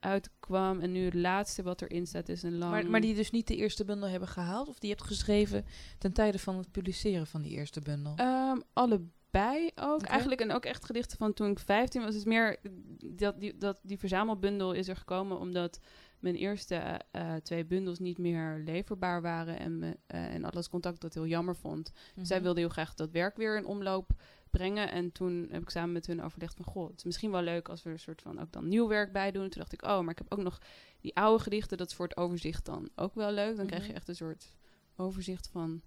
uitkwam. 0.00 0.80
En 0.80 0.92
nu 0.92 1.04
het 1.04 1.14
laatste 1.14 1.62
wat 1.62 1.82
erin 1.82 2.06
staat 2.06 2.28
is 2.28 2.42
een 2.42 2.58
lang... 2.58 2.72
Maar, 2.72 2.90
maar 2.90 3.00
die 3.00 3.14
dus 3.14 3.30
niet 3.30 3.46
de 3.46 3.56
eerste 3.56 3.84
bundel 3.84 4.08
hebben 4.08 4.28
gehaald? 4.28 4.68
Of 4.68 4.78
die 4.78 4.90
hebt 4.90 5.02
geschreven 5.02 5.64
ten 5.98 6.12
tijde 6.12 6.38
van 6.38 6.56
het 6.56 6.70
publiceren 6.70 7.26
van 7.26 7.42
die 7.42 7.52
eerste 7.52 7.80
bundel? 7.80 8.12
Ehm, 8.16 8.60
allebei 8.72 9.70
ook. 9.74 10.02
Eigenlijk 10.02 10.40
en 10.40 10.52
ook 10.52 10.64
echt 10.64 10.84
gedichten 10.84 11.18
van 11.18 11.32
toen 11.32 11.50
ik 11.50 11.58
15 11.58 12.00
was. 12.00 12.10
Het 12.10 12.18
is 12.18 12.24
meer 12.24 12.56
dat 13.04 13.40
die, 13.40 13.58
dat 13.58 13.80
die 13.82 13.98
verzamelbundel 13.98 14.72
is 14.72 14.88
er 14.88 14.96
gekomen 14.96 15.38
omdat 15.38 15.80
mijn 16.18 16.34
eerste 16.34 16.74
eh, 16.74 16.94
eh, 17.10 17.42
twee 17.42 17.64
bundels 17.64 17.98
niet 17.98 18.18
meer 18.18 18.62
leverbaar 18.64 19.22
waren. 19.22 19.58
En, 19.58 19.78
me, 19.78 19.96
eh, 20.06 20.34
en 20.34 20.44
Atlas 20.44 20.68
Contact 20.68 21.00
dat 21.00 21.14
heel 21.14 21.26
jammer 21.26 21.56
vond. 21.56 21.92
Mhm. 22.14 22.24
Zij 22.24 22.42
wilden 22.42 22.62
heel 22.62 22.72
graag 22.72 22.94
dat 22.94 23.10
werk 23.10 23.36
weer 23.36 23.56
in 23.56 23.66
omloop 23.66 24.10
brengen. 24.50 24.90
En 24.90 25.12
toen 25.12 25.48
heb 25.50 25.62
ik 25.62 25.70
samen 25.70 25.92
met 25.92 26.06
hun 26.06 26.22
overlegd 26.22 26.54
van... 26.54 26.64
Goh, 26.64 26.88
het 26.88 26.98
is 26.98 27.04
misschien 27.04 27.30
wel 27.30 27.42
leuk 27.42 27.68
als 27.68 27.82
we 27.82 27.88
er 27.88 27.94
een 27.94 28.00
soort 28.00 28.22
van 28.22 28.40
ook 28.40 28.52
dan 28.52 28.68
nieuw 28.68 28.88
werk 28.88 29.12
bij 29.12 29.30
doen. 29.30 29.48
Toen 29.48 29.60
dacht 29.60 29.72
ik, 29.72 29.82
oh, 29.82 30.00
maar 30.00 30.10
ik 30.10 30.18
heb 30.18 30.32
ook 30.32 30.42
nog 30.42 30.58
die 31.00 31.16
oude 31.16 31.42
gedichten. 31.42 31.76
Dat 31.78 31.88
is 31.88 31.94
voor 31.94 32.06
het 32.06 32.16
overzicht 32.16 32.64
dan 32.64 32.88
ook 32.94 33.14
wel 33.14 33.32
leuk. 33.32 33.56
Dan 33.56 33.66
krijg 33.66 33.82
je 33.82 33.88
Mhm. 33.88 33.96
echt 33.96 34.08
een 34.08 34.14
soort 34.16 34.52
overzicht 34.96 35.48
van... 35.52 35.80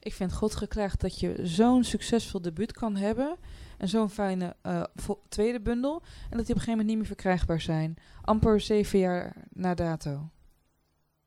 Ik 0.00 0.12
vind 0.14 0.32
God 0.32 0.54
geklaagd 0.54 1.00
dat 1.00 1.20
je 1.20 1.46
zo'n 1.46 1.84
succesvol 1.84 2.40
debuut 2.42 2.72
kan 2.72 2.96
hebben. 2.96 3.36
En 3.78 3.88
zo'n 3.88 4.10
fijne 4.10 4.56
eh, 4.62 4.82
tweede 5.28 5.60
bundel. 5.60 6.02
En 6.02 6.02
dat 6.02 6.30
die 6.30 6.30
op 6.30 6.40
een 6.40 6.46
gegeven 6.46 6.70
moment 6.70 6.88
niet 6.88 6.96
meer 6.96 7.06
verkrijgbaar 7.06 7.60
zijn. 7.60 7.96
Amper 8.22 8.60
zeven 8.60 8.98
jaar 8.98 9.36
na 9.52 9.74
dato. 9.74 10.28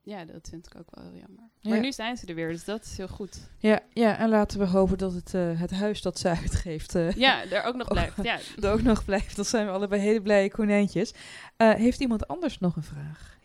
Ja, 0.08 0.26
dat 0.26 0.48
vind 0.50 0.66
ik 0.66 0.80
ook 0.80 0.96
wel 0.96 1.04
heel 1.04 1.20
jammer. 1.20 1.44
Ja. 1.60 1.70
Maar 1.70 1.80
nu 1.80 1.92
zijn 1.92 2.18
ze 2.18 2.26
er 2.26 2.36
weer, 2.36 2.48
dus 2.48 2.64
dat 2.64 2.84
is 2.84 2.98
heel 2.98 3.08
goed. 3.08 3.40
Ja, 3.58 3.80
ja 3.94 4.18
en 4.18 4.30
laten 4.30 4.60
we 4.60 4.66
hopen 4.66 4.98
dat 4.98 5.14
het, 5.14 5.34
eh, 5.34 5.60
het 5.60 5.72
huis 5.72 6.02
dat 6.02 6.20
ze 6.20 6.30
uitgeeft 6.30 6.96
eh, 6.96 7.12
Ja, 7.12 7.46
daar 7.46 7.64
ook 7.66 7.76
nog 7.76 7.88
blijft. 7.94 8.24
Ja, 8.24 8.40
er 8.62 8.72
ook 8.72 8.82
nog 8.82 9.06
blijft. 9.06 9.36
Dan 9.36 9.46
zijn 9.46 9.66
we 9.66 9.72
allebei 9.72 10.02
hele 10.02 10.22
blije 10.22 10.52
konijntjes. 10.52 11.14
Eh, 11.58 11.74
heeft 11.74 12.00
iemand 12.00 12.28
anders 12.28 12.60
nog 12.60 12.76
een 12.76 12.84
vraag? 12.84 13.37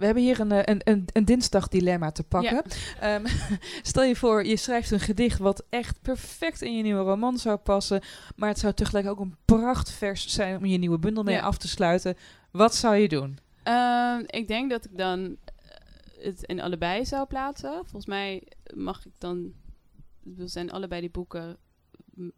We 0.00 0.06
hebben 0.06 0.22
hier 0.22 0.40
een, 0.40 0.52
eh, 0.52 0.62
een, 0.64 0.80
een, 0.84 1.08
een 1.12 1.24
dinsdagdilemma 1.24 2.10
te 2.10 2.22
pakken. 2.22 2.62
Ehm, 3.00 3.26
stel 3.82 4.02
je 4.02 4.16
voor, 4.16 4.44
je 4.44 4.56
schrijft 4.56 4.90
een 4.90 5.00
gedicht 5.00 5.38
wat 5.38 5.64
echt 5.68 6.02
perfect 6.02 6.62
in 6.62 6.76
je 6.76 6.82
nieuwe 6.82 7.02
roman 7.02 7.38
zou 7.38 7.56
passen. 7.56 8.00
Maar 8.36 8.48
het 8.48 8.58
zou 8.58 8.74
tegelijk 8.74 9.06
ook 9.06 9.20
een 9.20 9.36
prachtvers 9.44 10.28
zijn 10.28 10.56
om 10.56 10.64
je 10.64 10.78
nieuwe 10.78 10.98
bundel 10.98 11.22
mee 11.22 11.34
Ja. 11.34 11.40
af 11.40 11.58
te 11.58 11.68
sluiten. 11.68 12.16
Wat 12.50 12.74
zou 12.74 12.96
je 12.96 13.08
doen? 13.08 13.38
Ehm, 13.62 14.22
ik 14.26 14.48
denk 14.48 14.70
dat 14.70 14.84
ik 14.84 14.98
dan 14.98 15.36
eh, 15.44 16.24
het 16.24 16.42
in 16.42 16.60
allebei 16.60 17.04
zou 17.06 17.26
plaatsen. 17.26 17.72
Volgens 17.72 18.06
mij 18.06 18.42
mag 18.74 19.06
ik 19.06 19.12
dan... 19.18 19.52
Er 20.38 20.48
zijn 20.48 20.70
allebei 20.70 21.00
die 21.00 21.10
boeken... 21.10 21.56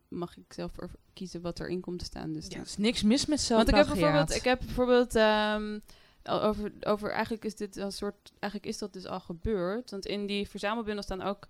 mag 0.08 0.36
ik 0.36 0.52
zelf 0.52 0.72
kiezen 1.12 1.40
wat 1.40 1.60
erin 1.60 1.80
komt 1.80 1.98
te 1.98 2.04
staan. 2.04 2.32
Dus 2.32 2.46
Ja, 2.48 2.56
er 2.56 2.62
is 2.62 2.76
niks 2.76 3.02
mis 3.02 3.26
met 3.26 3.40
zelf 3.40 3.64
Want 3.64 3.68
ik 3.68 3.84
heb 3.84 3.86
bijvoorbeeld... 3.86 4.34
Ik 4.34 4.44
heb 4.44 4.58
bijvoorbeeld 4.58 5.14
ehm, 5.14 5.78
over, 6.24 6.72
over 6.80 7.10
eigenlijk 7.10 7.44
is 7.44 7.54
dit 7.54 7.76
een 7.76 7.92
soort, 7.92 8.32
eigenlijk 8.38 8.72
is 8.72 8.78
dat 8.78 8.92
dus 8.92 9.06
al 9.06 9.20
gebeurd. 9.20 9.90
Want 9.90 10.06
in 10.06 10.26
die 10.26 10.48
verzamelbundel 10.48 11.02
staan 11.02 11.22
ook 11.22 11.46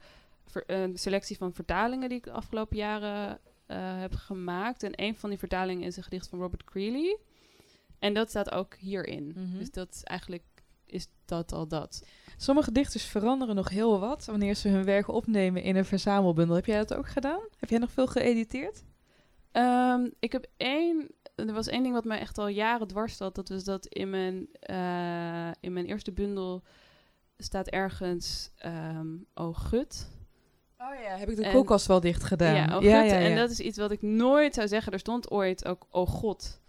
ver- 0.46 0.70
een 0.70 0.98
selectie 0.98 1.36
van 1.36 1.54
vertalingen 1.54 2.08
die 2.08 2.18
ik 2.18 2.24
de 2.24 2.32
afgelopen 2.32 2.76
jaren 2.76 3.38
eh, 3.66 4.00
heb 4.00 4.14
gemaakt. 4.14 4.82
En 4.82 4.92
een 4.94 5.16
van 5.16 5.30
die 5.30 5.38
vertalingen 5.38 5.86
is 5.86 5.96
een 5.96 6.02
gedicht 6.02 6.28
van 6.28 6.38
Robert 6.38 6.64
Creeley. 6.64 7.18
En 7.98 8.14
dat 8.14 8.28
staat 8.28 8.50
ook 8.50 8.74
hierin. 8.74 9.32
Mhm. 9.36 9.58
Dus 9.58 9.70
dat 9.70 9.94
is 9.94 10.02
eigenlijk 10.02 10.42
is 10.86 11.08
dat 11.24 11.52
al 11.52 11.66
dat. 11.68 12.06
Sommige 12.36 12.72
dichters 12.72 13.04
veranderen 13.04 13.54
nog 13.54 13.68
heel 13.68 14.00
wat 14.00 14.24
wanneer 14.24 14.54
ze 14.54 14.68
hun 14.68 14.84
werk 14.84 15.08
opnemen 15.08 15.62
in 15.62 15.76
een 15.76 15.84
verzamelbundel. 15.84 16.56
Heb 16.56 16.66
jij 16.66 16.78
dat 16.78 16.94
ook 16.94 17.08
gedaan? 17.08 17.40
Heb 17.58 17.70
jij 17.70 17.78
nog 17.78 17.90
veel 17.90 18.06
geëditeerd? 18.06 18.84
Ehm, 19.52 20.08
ik 20.18 20.32
heb 20.32 20.46
één. 20.56 21.10
Er 21.48 21.54
was 21.54 21.66
één 21.66 21.82
ding 21.82 21.94
wat 21.94 22.04
mij 22.04 22.18
echt 22.18 22.38
al 22.38 22.48
jaren 22.48 22.86
dwars 22.86 23.16
zat. 23.16 23.34
Dat 23.34 23.48
was 23.48 23.64
dat 23.64 23.86
in 23.86 24.10
mijn, 24.10 24.48
eh, 24.60 25.50
in 25.60 25.72
mijn 25.72 25.86
eerste 25.86 26.12
bundel 26.12 26.62
staat 27.38 27.68
ergens 27.68 28.50
ehm 28.56 29.08
Oh 29.34 29.56
Gut. 29.58 30.08
Oh 30.78 30.94
ja, 31.02 31.16
heb 31.16 31.28
ik 31.28 31.36
de 31.36 31.44
En- 31.44 31.52
koelkast 31.52 31.86
wel 31.86 32.00
dicht 32.00 32.24
gedaan. 32.24 32.54
Ja, 32.54 32.64
oh 32.64 32.82
Gut. 32.82 33.12
En 33.12 33.36
dat 33.36 33.50
is 33.50 33.60
iets 33.60 33.78
wat 33.78 33.90
ik 33.90 34.02
nooit 34.02 34.54
zou 34.54 34.68
zeggen. 34.68 34.92
Er 34.92 34.98
stond 34.98 35.30
ooit 35.30 35.64
ook 35.64 35.86
Oh 35.90 36.06
God. 36.08 36.60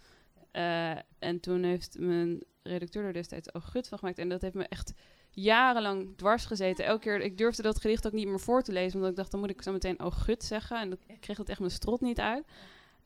Eh, 0.50 0.90
en 1.18 1.40
toen 1.40 1.62
heeft 1.62 1.98
mijn 1.98 2.44
redacteur 2.62 3.04
er 3.04 3.12
destijds 3.12 3.52
Oh 3.52 3.62
Gut 3.62 3.88
van 3.88 3.98
gemaakt. 3.98 4.18
En 4.18 4.28
dat 4.28 4.42
heeft 4.42 4.54
me 4.54 4.66
echt 4.68 4.92
jarenlang 5.30 6.16
dwars 6.16 6.44
gezeten. 6.44 6.84
Elke 6.84 7.00
keer, 7.00 7.20
ik 7.20 7.38
durfde 7.38 7.62
dat 7.62 7.80
gedicht 7.80 8.06
ook 8.06 8.12
niet 8.12 8.28
meer 8.28 8.40
voor 8.40 8.62
te 8.62 8.72
lezen. 8.72 8.94
Omdat 8.94 9.10
ik 9.10 9.16
dacht, 9.16 9.30
dan 9.30 9.40
moet 9.40 9.50
ik 9.50 9.62
zo 9.62 9.72
meteen 9.72 10.00
Oh 10.00 10.12
Gut 10.12 10.44
zeggen. 10.44 10.80
En 10.80 10.90
dat 10.90 10.98
kreeg 11.20 11.36
het 11.36 11.48
echt 11.48 11.58
mijn 11.58 11.70
strot 11.70 12.00
niet 12.00 12.20
uit. 12.20 12.44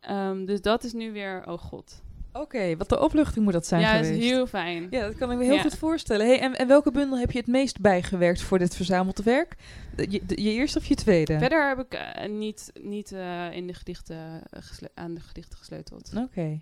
Ehm, 0.01 0.45
dus 0.45 0.61
dat 0.61 0.85
is 0.85 0.93
nu 0.93 1.13
weer 1.13 1.43
Oh 1.47 1.59
God. 1.59 2.03
Oké, 2.33 2.77
wat 2.77 2.89
de 2.89 3.01
opluchting 3.01 3.45
moet 3.45 3.53
dat 3.53 3.67
zijn 3.67 3.81
ja, 3.81 3.97
geweest. 3.97 4.11
is 4.21 4.31
heel 4.31 4.47
fijn. 4.47 4.87
Ja, 4.91 5.01
dat 5.07 5.15
kan 5.17 5.31
ik 5.31 5.39
me 5.39 5.45
heel 5.45 5.55
Ja. 5.55 5.61
goed 5.63 5.75
voorstellen. 5.77 6.27
Hey, 6.27 6.41
en, 6.41 6.59
en 6.59 6.69
welke 6.69 6.91
bundel 6.91 7.19
heb 7.19 7.31
je 7.31 7.39
het 7.39 7.47
meest 7.47 7.81
bijgewerkt 7.81 8.43
voor 8.43 8.59
dit 8.59 8.77
verzameld 8.77 9.19
werk? 9.23 9.55
De- 9.97 10.11
je, 10.11 10.27
de- 10.27 10.43
je 10.43 10.51
eerste 10.51 10.79
of 10.79 10.85
je 10.85 10.95
tweede? 10.95 11.39
Verder 11.39 11.69
heb 11.69 11.79
ik 11.79 11.95
eh, 11.95 12.29
niet, 12.31 12.73
niet 12.81 13.13
eh, 13.13 13.53
in 13.53 13.67
de 13.67 13.75
gedichten, 13.75 14.43
eh, 14.51 14.63
aan 14.95 15.15
de 15.15 15.21
gedichten 15.21 15.59
gesleuteld. 15.59 16.13
Oké. 16.17 16.61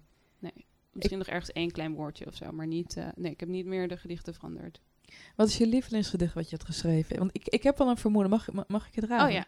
Misschien 0.93 1.19
nog 1.19 1.27
ergens 1.27 1.53
één 1.53 1.71
klein 1.71 1.95
woordje 1.95 2.27
of 2.27 2.35
zo, 2.35 2.53
maar 2.53 2.67
niet. 2.67 2.97
nee, 3.17 3.33
ik 3.33 3.41
heb 3.41 3.49
niet 3.49 3.67
meer 3.67 3.89
de 3.89 3.97
gedichten 3.97 4.35
veranderd. 4.35 4.81
Wat 5.35 5.49
is 5.49 5.57
je 5.57 5.67
lievelingsgedicht 5.67 6.35
wat 6.35 6.45
je 6.51 6.57
hebt 6.57 6.69
geschreven? 6.69 7.19
Want 7.19 7.31
ik, 7.33 7.49
ik 7.49 7.63
heb 7.63 7.79
wel 7.79 7.89
een 7.89 7.97
vermoeden. 7.97 8.31
Mag, 8.31 8.53
ma- 8.53 8.65
mag 8.69 8.89
ik 8.89 8.95
het 8.95 9.05
raden? 9.05 9.27
Oh 9.39 9.45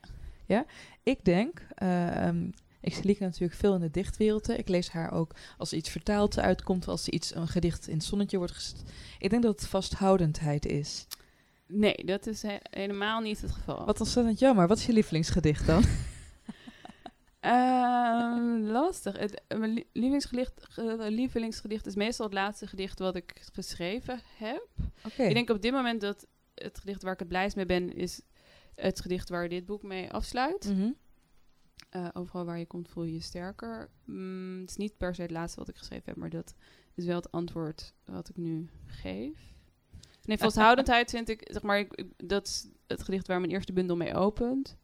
ja. 0.47 0.65
Ik 1.03 1.25
denk, 1.25 1.67
eh, 1.75 2.27
ehm, 2.27 2.51
ik 2.81 2.95
zie 2.95 3.05
Lieke 3.05 3.23
natuurlijk 3.23 3.55
veel 3.61 3.75
in 3.75 3.81
de 3.81 3.91
dichtwereld. 3.91 4.47
hè. 4.47 4.55
Ik 4.55 4.69
lees 4.69 4.89
haar 4.91 5.13
ook 5.13 5.35
als 5.59 5.71
er 5.73 5.77
iets 5.79 5.91
vertaald 5.91 6.39
uitkomt, 6.39 6.89
als 6.89 7.07
er 7.07 7.13
iets, 7.13 7.35
een 7.35 7.49
gedicht 7.49 7.89
in 7.89 7.95
het 7.97 8.05
zonnetje 8.05 8.37
wordt 8.39 8.53
gest. 8.53 8.83
Ik 9.19 9.31
denk 9.31 9.43
dat 9.43 9.61
het 9.61 9.69
vasthoudendheid 9.71 10.67
is. 10.67 11.07
Nee, 11.67 11.95
dat 12.05 12.27
is 12.27 12.43
he- 12.43 12.57
helemaal 12.71 13.21
niet 13.21 13.41
het 13.41 13.51
geval. 13.51 13.85
Wat 13.85 14.01
ontzettend 14.01 14.39
jammer. 14.39 14.69
Wat 14.69 14.79
is 14.79 14.87
je 14.87 14.93
lievelingsgedicht 14.93 15.67
dan? 15.67 15.83
Ehm, 17.41 18.59
lastig. 18.63 19.19
Het, 19.19 19.43
mijn 19.49 19.73
lie- 19.73 19.87
lievelingsgedicht, 19.93 20.53
ge- 20.69 21.07
lievelingsgedicht 21.11 21.87
is 21.87 21.95
meestal 21.95 22.27
het 22.27 22.35
laatste 22.35 22.67
gedicht 22.67 22.99
wat 22.99 23.17
ik 23.17 23.43
geschreven 23.53 24.21
heb. 24.37 24.69
Ik 25.17 25.35
denk 25.35 25.51
op 25.51 25.63
dit 25.63 25.73
moment 25.73 26.01
dat 26.01 26.27
het 26.55 26.79
gedicht 26.79 27.03
waar 27.03 27.13
ik 27.13 27.19
het 27.19 27.29
blijst 27.29 27.57
mee 27.57 27.67
ben, 27.67 27.95
is 27.95 28.21
het 28.75 29.01
gedicht 29.01 29.29
waar 29.29 29.49
dit 29.49 29.67
boek 29.67 29.83
mee 29.83 30.11
afsluit. 30.13 30.69
Mhm. 30.75 30.91
Eh, 31.89 32.09
overal 32.13 32.45
waar 32.45 32.59
je 32.59 32.67
komt 32.67 32.89
voel 32.89 33.05
je 33.05 33.13
je 33.13 33.21
sterker. 33.21 33.91
Mm, 34.05 34.61
het 34.61 34.71
is 34.71 34.77
niet 34.77 34.97
per 34.97 35.15
se 35.15 35.23
het 35.23 35.31
laatste 35.31 35.59
wat 35.59 35.69
ik 35.69 35.77
geschreven 35.77 36.05
heb, 36.07 36.17
maar 36.17 36.31
dat 36.31 36.55
is 36.95 37.05
wel 37.05 37.17
het 37.17 37.31
antwoord 37.33 37.95
wat 38.05 38.29
ik 38.29 38.37
nu 38.37 38.69
geef. 38.87 39.39
Nee, 40.25 40.39
vasthoudendheid 40.39 41.11
vind 41.17 41.29
ik, 41.29 41.49
zeg 41.51 41.63
maar, 41.63 41.79
ik, 41.79 41.93
ik- 41.95 42.29
dat 42.29 42.47
is 42.47 42.69
het 42.87 43.03
gedicht 43.03 43.27
waar 43.27 43.41
mijn 43.41 43.53
eerste 43.53 43.73
bundel 43.73 43.97
mee 43.97 44.15
opent. 44.15 44.77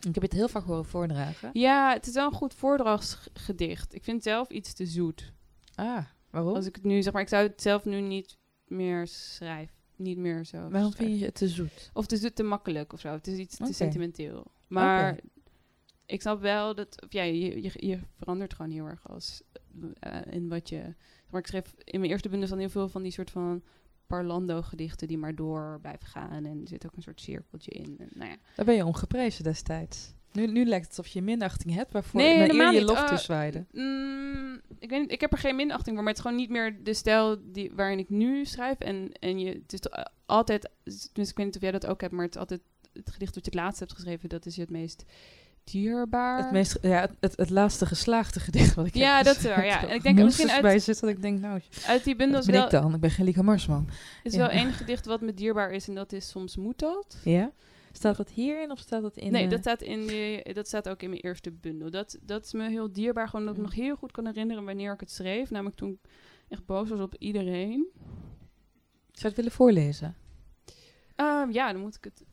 Ik 0.00 0.14
heb 0.14 0.22
het 0.22 0.32
heel 0.32 0.48
vaak 0.48 0.64
horen 0.64 0.84
voordragen. 0.84 1.50
Ja, 1.52 1.92
het 1.92 2.06
is 2.06 2.14
wel 2.14 2.26
een 2.26 2.32
goed 2.32 2.54
voordragsgedicht. 2.54 3.94
Ik 3.94 4.04
vind 4.04 4.16
het 4.16 4.24
zelf 4.26 4.48
iets 4.50 4.72
te 4.72 4.86
zoet. 4.86 5.32
Ah, 5.74 6.04
waarom? 6.30 6.54
Als 6.54 6.66
ik 6.66 6.74
het 6.74 6.84
nu, 6.84 7.02
zeg 7.02 7.12
maar, 7.12 7.22
ik 7.22 7.28
zou 7.28 7.46
het 7.46 7.62
zelf 7.62 7.84
nu 7.84 8.00
niet 8.00 8.36
meer 8.66 9.06
schrijven. 9.06 9.74
Niet 9.96 10.18
meer 10.18 10.44
zo. 10.44 10.56
Waarom 10.56 10.72
schrijven. 10.92 10.96
vind 11.06 11.18
je 11.18 11.24
het 11.24 11.34
te 11.34 11.48
zoet? 11.48 11.90
Of 11.92 12.02
het 12.10 12.12
is 12.22 12.30
te 12.34 12.42
makkelijk 12.42 12.92
of 12.92 13.00
zo. 13.00 13.08
Het 13.08 13.26
is 13.26 13.38
iets 13.38 13.56
te 13.56 13.72
sentimenteel. 13.72 14.46
Maar. 14.68 15.18
Ik 16.06 16.20
snap 16.20 16.40
wel 16.40 16.74
dat... 16.74 17.02
Of 17.02 17.12
ja, 17.12 17.22
je, 17.22 17.62
je, 17.62 17.70
je 17.74 17.98
verandert 18.18 18.54
gewoon 18.54 18.70
heel 18.70 18.86
erg 18.86 19.08
als... 19.08 19.42
eh, 20.00 20.20
in 20.30 20.48
wat 20.48 20.68
je... 20.68 20.94
Maar 21.30 21.40
ik 21.40 21.46
schreef 21.46 21.74
in 21.84 22.00
mijn 22.00 22.12
eerste 22.12 22.28
bundel 22.28 22.48
dan 22.48 22.58
heel 22.58 22.68
veel 22.68 22.88
van 22.88 23.02
die 23.02 23.12
soort 23.12 23.30
van... 23.30 23.62
Parlando-gedichten 24.06 25.08
die 25.08 25.18
maar 25.18 25.34
door 25.34 25.78
blijven 25.82 26.06
gaan. 26.06 26.44
En 26.44 26.60
er 26.60 26.68
zit 26.68 26.86
ook 26.86 26.96
een 26.96 27.02
soort 27.02 27.20
cirkeltje 27.20 27.70
in. 27.70 27.96
En, 27.98 28.08
nou 28.14 28.30
ja. 28.30 28.36
Daar 28.56 28.64
ben 28.66 28.74
je 28.74 28.84
om 28.84 28.94
geprezen 28.94 29.44
destijds. 29.44 30.14
Nu, 30.32 30.46
nu 30.46 30.64
lijkt 30.64 30.86
het 30.88 30.98
alsof 30.98 31.12
je 31.12 31.22
minachting 31.22 31.74
hebt 31.74 31.92
waarvoor 31.92 32.20
Nee, 32.20 32.52
naar 32.52 32.72
eer 32.72 32.72
je 32.80 32.84
lof 32.84 32.98
Oh, 32.98 33.06
te 33.06 33.16
zwaaien. 33.16 33.68
Mm, 33.72 34.60
ik, 34.78 34.90
weet 34.90 35.00
niet, 35.00 35.12
ik 35.12 35.20
heb 35.20 35.32
er 35.32 35.38
geen 35.38 35.56
minachting 35.56 35.94
voor, 35.96 36.04
maar 36.04 36.14
het 36.14 36.16
is 36.16 36.22
gewoon 36.22 36.36
niet 36.36 36.50
meer 36.50 36.84
de 36.84 36.94
stijl 36.94 37.36
die, 37.52 37.72
waarin 37.74 37.98
ik 37.98 38.08
nu 38.08 38.44
schrijf. 38.44 38.78
En, 38.78 39.12
en 39.12 39.38
je, 39.38 39.48
het 39.48 39.72
is 39.72 39.80
altijd, 40.26 40.70
dus 41.12 41.30
ik 41.30 41.36
weet 41.36 41.46
niet 41.46 41.56
of 41.56 41.62
jij 41.62 41.70
dat 41.70 41.86
ook 41.86 42.00
hebt, 42.00 42.12
maar 42.12 42.24
het 42.24 42.34
is 42.34 42.40
altijd 42.40 42.60
het 42.92 43.10
gedicht 43.10 43.34
wat 43.34 43.44
je 43.44 43.50
het 43.50 43.60
laatst 43.60 43.80
hebt 43.80 43.92
geschreven, 43.92 44.28
dat 44.28 44.46
is 44.46 44.54
je 44.54 44.60
het 44.60 44.70
meest 44.70 45.04
dierbaar. 45.70 46.38
Het, 46.42 46.50
meest, 46.52 46.78
ja, 46.82 47.00
het, 47.00 47.12
het, 47.20 47.36
het 47.36 47.50
laatste 47.50 47.86
geslaagde 47.86 48.40
gedicht 48.40 48.74
wat 48.74 48.86
ik 48.86 48.94
heb. 48.94 49.02
Ja, 49.02 49.22
dat 49.22 49.36
is 49.36 49.42
waar, 49.42 49.66
ja. 49.66 49.88
En 49.88 49.94
ik 49.94 50.02
denk 50.02 50.18
misschien 50.18 50.50
uit- 50.50 50.62
bij 50.62 50.78
zit 50.78 51.00
dat 51.00 51.10
ik 51.10 51.22
denk, 51.22 51.40
nou, 51.40 51.60
Uit 51.86 52.04
die 52.04 52.16
bundel 52.16 52.40
ben 52.44 52.50
wel, 52.54 52.64
ik 52.64 52.70
dan. 52.70 52.94
Ik 52.94 53.00
ben 53.00 53.10
geen 53.10 53.24
Lieke 53.24 53.42
Marsman. 53.42 53.88
is 54.22 54.32
Ja. 54.32 54.38
wel 54.38 54.48
één 54.48 54.72
gedicht 54.72 55.06
wat 55.06 55.20
me 55.20 55.34
dierbaar 55.34 55.70
is 55.70 55.88
en 55.88 55.94
dat 55.94 56.12
is 56.12 56.28
Soms 56.28 56.56
moet 56.56 56.78
dat. 56.78 57.18
Ja? 57.24 57.52
Staat 57.92 58.16
dat 58.16 58.30
hierin 58.30 58.70
of 58.70 58.78
staat 58.78 59.02
dat 59.02 59.16
in... 59.16 59.32
nee, 59.32 59.44
eh, 59.44 59.50
dat 59.50 59.60
staat, 59.60 59.82
in 59.82 60.06
de, 60.06 60.50
dat 60.52 60.66
staat 60.66 60.88
ook 60.88 61.02
in 61.02 61.08
mijn 61.10 61.20
eerste 61.20 61.52
bundel. 61.52 61.90
Dat, 61.90 62.18
dat 62.22 62.44
is 62.44 62.52
me 62.52 62.68
heel 62.68 62.92
dierbaar, 62.92 63.28
gewoon 63.28 63.44
dat 63.46 63.54
ik 63.54 63.60
me 63.60 63.66
nog 63.66 63.74
heel 63.76 63.96
goed 63.96 64.12
kan 64.12 64.26
herinneren 64.26 64.64
wanneer 64.64 64.92
ik 64.92 65.00
het 65.00 65.10
schreef. 65.10 65.50
Namelijk 65.50 65.76
toen 65.76 65.90
ik 65.90 66.10
echt 66.48 66.66
boos 66.66 66.88
was 66.88 67.00
op 67.00 67.14
iedereen. 67.18 67.86
Zou 67.92 68.08
je 69.12 69.26
het 69.26 69.36
willen 69.36 69.52
voorlezen? 69.52 70.16
Ehm, 71.16 71.50
ja, 71.50 71.72
dan 71.72 71.80
moet 71.80 71.94
ik 71.94 72.04
het. 72.04 72.24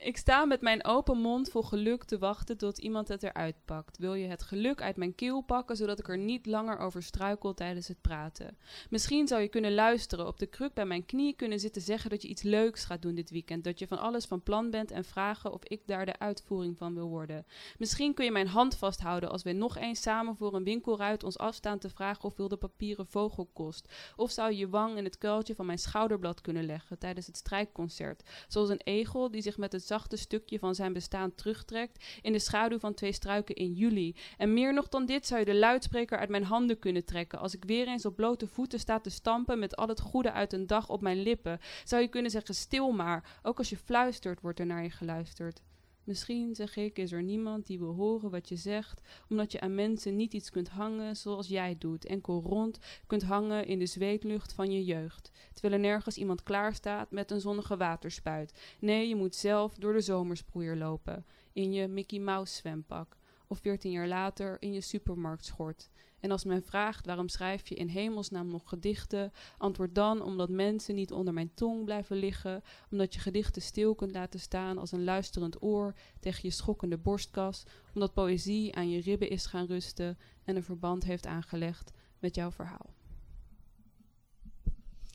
Ik 0.00 0.16
sta 0.16 0.44
met 0.44 0.60
mijn 0.60 0.84
open 0.84 1.18
mond 1.18 1.50
vol 1.50 1.62
geluk 1.62 2.04
te 2.04 2.18
wachten 2.18 2.56
tot 2.56 2.78
iemand 2.78 3.08
het 3.08 3.22
eruit 3.22 3.56
pakt. 3.64 3.98
Wil 3.98 4.14
je 4.14 4.26
het 4.26 4.42
geluk 4.42 4.82
uit 4.82 4.96
mijn 4.96 5.14
keel 5.14 5.40
pakken, 5.40 5.76
zodat 5.76 5.98
ik 5.98 6.08
er 6.08 6.18
niet 6.18 6.46
langer 6.46 6.78
over 6.78 7.02
struikel 7.02 7.54
tijdens 7.54 7.88
het 7.88 8.00
praten? 8.00 8.58
Misschien 8.90 9.28
zou 9.28 9.42
je 9.42 9.48
kunnen 9.48 9.74
luisteren, 9.74 10.26
op 10.26 10.38
de 10.38 10.46
kruk 10.46 10.74
bij 10.74 10.84
mijn 10.84 11.06
knie 11.06 11.34
kunnen 11.34 11.60
zitten 11.60 11.82
zeggen 11.82 12.10
dat 12.10 12.22
je 12.22 12.28
iets 12.28 12.42
leuks 12.42 12.84
gaat 12.84 13.02
doen 13.02 13.14
dit 13.14 13.30
weekend. 13.30 13.64
Dat 13.64 13.78
je 13.78 13.86
van 13.86 13.98
alles 13.98 14.24
van 14.24 14.42
plan 14.42 14.70
bent 14.70 14.90
en 14.90 15.04
vragen 15.04 15.52
of 15.52 15.64
ik 15.64 15.82
daar 15.86 16.06
de 16.06 16.18
uitvoering 16.18 16.78
van 16.78 16.94
wil 16.94 17.08
worden. 17.08 17.46
Misschien 17.78 18.14
kun 18.14 18.24
je 18.24 18.30
mijn 18.30 18.48
hand 18.48 18.76
vasthouden 18.76 19.30
als 19.30 19.42
wij 19.42 19.52
nog 19.52 19.76
eens 19.76 20.02
samen 20.02 20.36
voor 20.36 20.54
een 20.54 20.64
winkelruit 20.64 21.24
ons 21.24 21.38
afstaan 21.38 21.78
te 21.78 21.90
vragen 21.90 22.22
hoeveel 22.22 22.48
de 22.48 22.56
papieren 22.56 23.06
vogel 23.06 23.50
kost. 23.52 23.92
Of 24.16 24.30
zou 24.30 24.50
je 24.50 24.58
je 24.58 24.68
wang 24.68 24.96
in 24.96 25.04
het 25.04 25.18
kuiltje 25.18 25.54
van 25.54 25.66
mijn 25.66 25.78
schouderblad 25.78 26.40
kunnen 26.40 26.66
leggen 26.66 26.98
tijdens 26.98 27.26
het 27.26 27.36
strijkconcert. 27.36 28.22
Zoals 28.48 28.68
een 28.68 28.82
egel 28.84 29.30
die 29.30 29.42
zich 29.42 29.56
met 29.56 29.72
het 29.72 29.86
zachte 29.88 30.16
stukje 30.16 30.58
van 30.58 30.74
zijn 30.74 30.92
bestaan 30.92 31.34
terugtrekt 31.34 32.04
in 32.22 32.32
de 32.32 32.38
schaduw 32.38 32.78
van 32.78 32.94
twee 32.94 33.12
struiken 33.12 33.54
in 33.54 33.72
juli. 33.72 34.16
En 34.36 34.52
meer 34.54 34.74
nog 34.74 34.88
dan 34.88 35.06
dit 35.06 35.26
zou 35.26 35.40
je 35.40 35.46
de 35.46 35.54
luidspreker 35.54 36.18
uit 36.18 36.28
mijn 36.28 36.44
handen 36.44 36.78
kunnen 36.78 37.04
trekken. 37.04 37.38
Als 37.38 37.54
ik 37.54 37.64
weer 37.64 37.88
eens 37.88 38.06
op 38.06 38.16
blote 38.16 38.46
voeten 38.46 38.78
sta 38.78 39.00
te 39.00 39.10
stampen 39.10 39.58
met 39.58 39.76
al 39.76 39.88
het 39.88 40.00
goede 40.00 40.32
uit 40.32 40.52
een 40.52 40.66
dag 40.66 40.88
op 40.88 41.00
mijn 41.00 41.22
lippen. 41.22 41.60
Zou 41.84 42.02
je 42.02 42.08
kunnen 42.08 42.30
zeggen 42.30 42.54
stil 42.54 42.90
maar. 42.90 43.38
Ook 43.42 43.58
als 43.58 43.70
je 43.70 43.76
fluistert 43.76 44.40
wordt 44.40 44.60
er 44.60 44.66
naar 44.66 44.82
je 44.82 44.90
geluisterd. 44.90 45.60
Misschien, 46.08 46.54
zeg 46.54 46.76
ik, 46.76 46.98
is 46.98 47.12
er 47.12 47.22
niemand 47.22 47.66
die 47.66 47.78
wil 47.78 47.94
horen 47.94 48.30
wat 48.30 48.48
je 48.48 48.56
zegt, 48.56 49.00
omdat 49.28 49.52
je 49.52 49.60
aan 49.60 49.74
mensen 49.74 50.16
niet 50.16 50.32
iets 50.32 50.50
kunt 50.50 50.68
hangen 50.68 51.16
zoals 51.16 51.48
jij 51.48 51.76
doet, 51.78 52.04
enkel 52.04 52.42
rond 52.42 52.78
kunt 53.06 53.22
hangen 53.22 53.66
in 53.66 53.78
de 53.78 53.86
zweetlucht 53.86 54.52
van 54.52 54.70
je 54.72 54.84
jeugd, 54.84 55.30
terwijl 55.52 55.74
er 55.74 55.88
nergens 55.88 56.16
iemand 56.16 56.42
klaar 56.42 56.74
staat 56.74 57.10
met 57.10 57.30
een 57.30 57.40
zonnige 57.40 57.76
waterspuit. 57.76 58.76
Nee, 58.80 59.08
je 59.08 59.16
moet 59.16 59.34
zelf 59.34 59.74
door 59.74 59.92
de 59.92 60.00
zomersproeier 60.00 60.76
lopen, 60.76 61.24
in 61.52 61.72
je 61.72 61.88
Mickey 61.88 62.18
Mouse 62.18 62.54
zwempak, 62.54 63.16
of 63.46 63.58
veertien 63.58 63.92
jaar 63.92 64.08
later 64.08 64.56
in 64.60 64.72
je 64.72 64.80
supermarktschort. 64.80 65.90
En 66.20 66.30
als 66.30 66.44
men 66.44 66.62
vraagt 66.62 67.06
waarom 67.06 67.28
schrijf 67.28 67.68
je 67.68 67.74
in 67.74 67.88
hemelsnaam 67.88 68.50
nog 68.50 68.62
gedichten, 68.64 69.32
antwoord 69.58 69.94
dan 69.94 70.22
omdat 70.22 70.48
mensen 70.48 70.94
niet 70.94 71.12
onder 71.12 71.34
mijn 71.34 71.54
tong 71.54 71.84
blijven 71.84 72.16
liggen, 72.16 72.62
omdat 72.90 73.14
je 73.14 73.20
gedichten 73.20 73.62
stil 73.62 73.94
kunt 73.94 74.12
laten 74.12 74.40
staan 74.40 74.78
als 74.78 74.92
een 74.92 75.04
luisterend 75.04 75.62
oor 75.62 75.94
tegen 76.20 76.40
je 76.42 76.50
schokkende 76.50 76.98
borstkas, 76.98 77.64
omdat 77.94 78.14
poëzie 78.14 78.74
aan 78.74 78.90
je 78.90 79.00
ribben 79.00 79.30
is 79.30 79.46
gaan 79.46 79.66
rusten 79.66 80.18
en 80.44 80.56
een 80.56 80.64
verband 80.64 81.04
heeft 81.04 81.26
aangelegd 81.26 81.90
met 82.18 82.34
jouw 82.34 82.50
verhaal. 82.50 82.94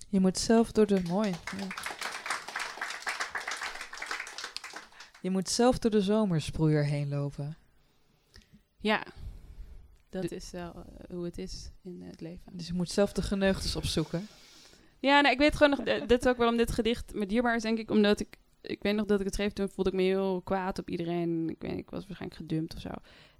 Je 0.09 0.19
moet 0.19 0.37
zelf 0.37 0.71
door 0.71 0.85
de... 0.85 1.01
Mooi. 1.07 1.29
Ja. 1.29 1.67
Je 5.21 5.29
moet 5.29 5.49
zelf 5.49 5.79
door 5.79 5.91
de 5.91 6.01
zomersproeier 6.01 6.85
heen 6.85 7.09
lopen. 7.09 7.57
Ja, 8.77 9.03
Dat 10.21 10.31
is 10.31 10.51
wel 10.51 10.73
eh, 10.73 11.15
hoe 11.15 11.25
het 11.25 11.37
is 11.37 11.71
in 11.81 12.01
het 12.01 12.21
leven. 12.21 12.57
Dus 12.57 12.67
je 12.67 12.73
moet 12.73 12.89
zelf 12.89 13.13
de 13.13 13.21
geneugtes 13.21 13.75
opzoeken. 13.75 14.27
Ja, 14.99 15.21
nou, 15.21 15.33
ik 15.33 15.39
weet 15.39 15.55
gewoon 15.55 15.77
nog, 15.77 16.07
dit 16.07 16.25
is 16.25 16.31
ook 16.31 16.37
waarom 16.37 16.57
dit 16.57 16.71
gedicht 16.71 17.13
me 17.13 17.25
dierbaar 17.25 17.55
is, 17.55 17.61
denk 17.61 17.77
ik, 17.77 17.91
omdat 17.91 18.19
ik, 18.19 18.37
ik 18.61 18.83
weet 18.83 18.95
nog 18.95 19.05
dat 19.05 19.19
ik 19.19 19.25
het 19.25 19.35
schreef, 19.35 19.53
toen 19.53 19.69
voelde 19.69 19.89
ik 19.89 19.95
me 19.95 20.01
heel 20.01 20.41
kwaad 20.41 20.79
op 20.79 20.89
iedereen. 20.89 21.49
Ik 21.49 21.61
weet, 21.61 21.77
ik 21.77 21.89
was 21.89 22.05
waarschijnlijk 22.05 22.41
gedumpt 22.41 22.75
of 22.75 22.81
zo. 22.81 22.89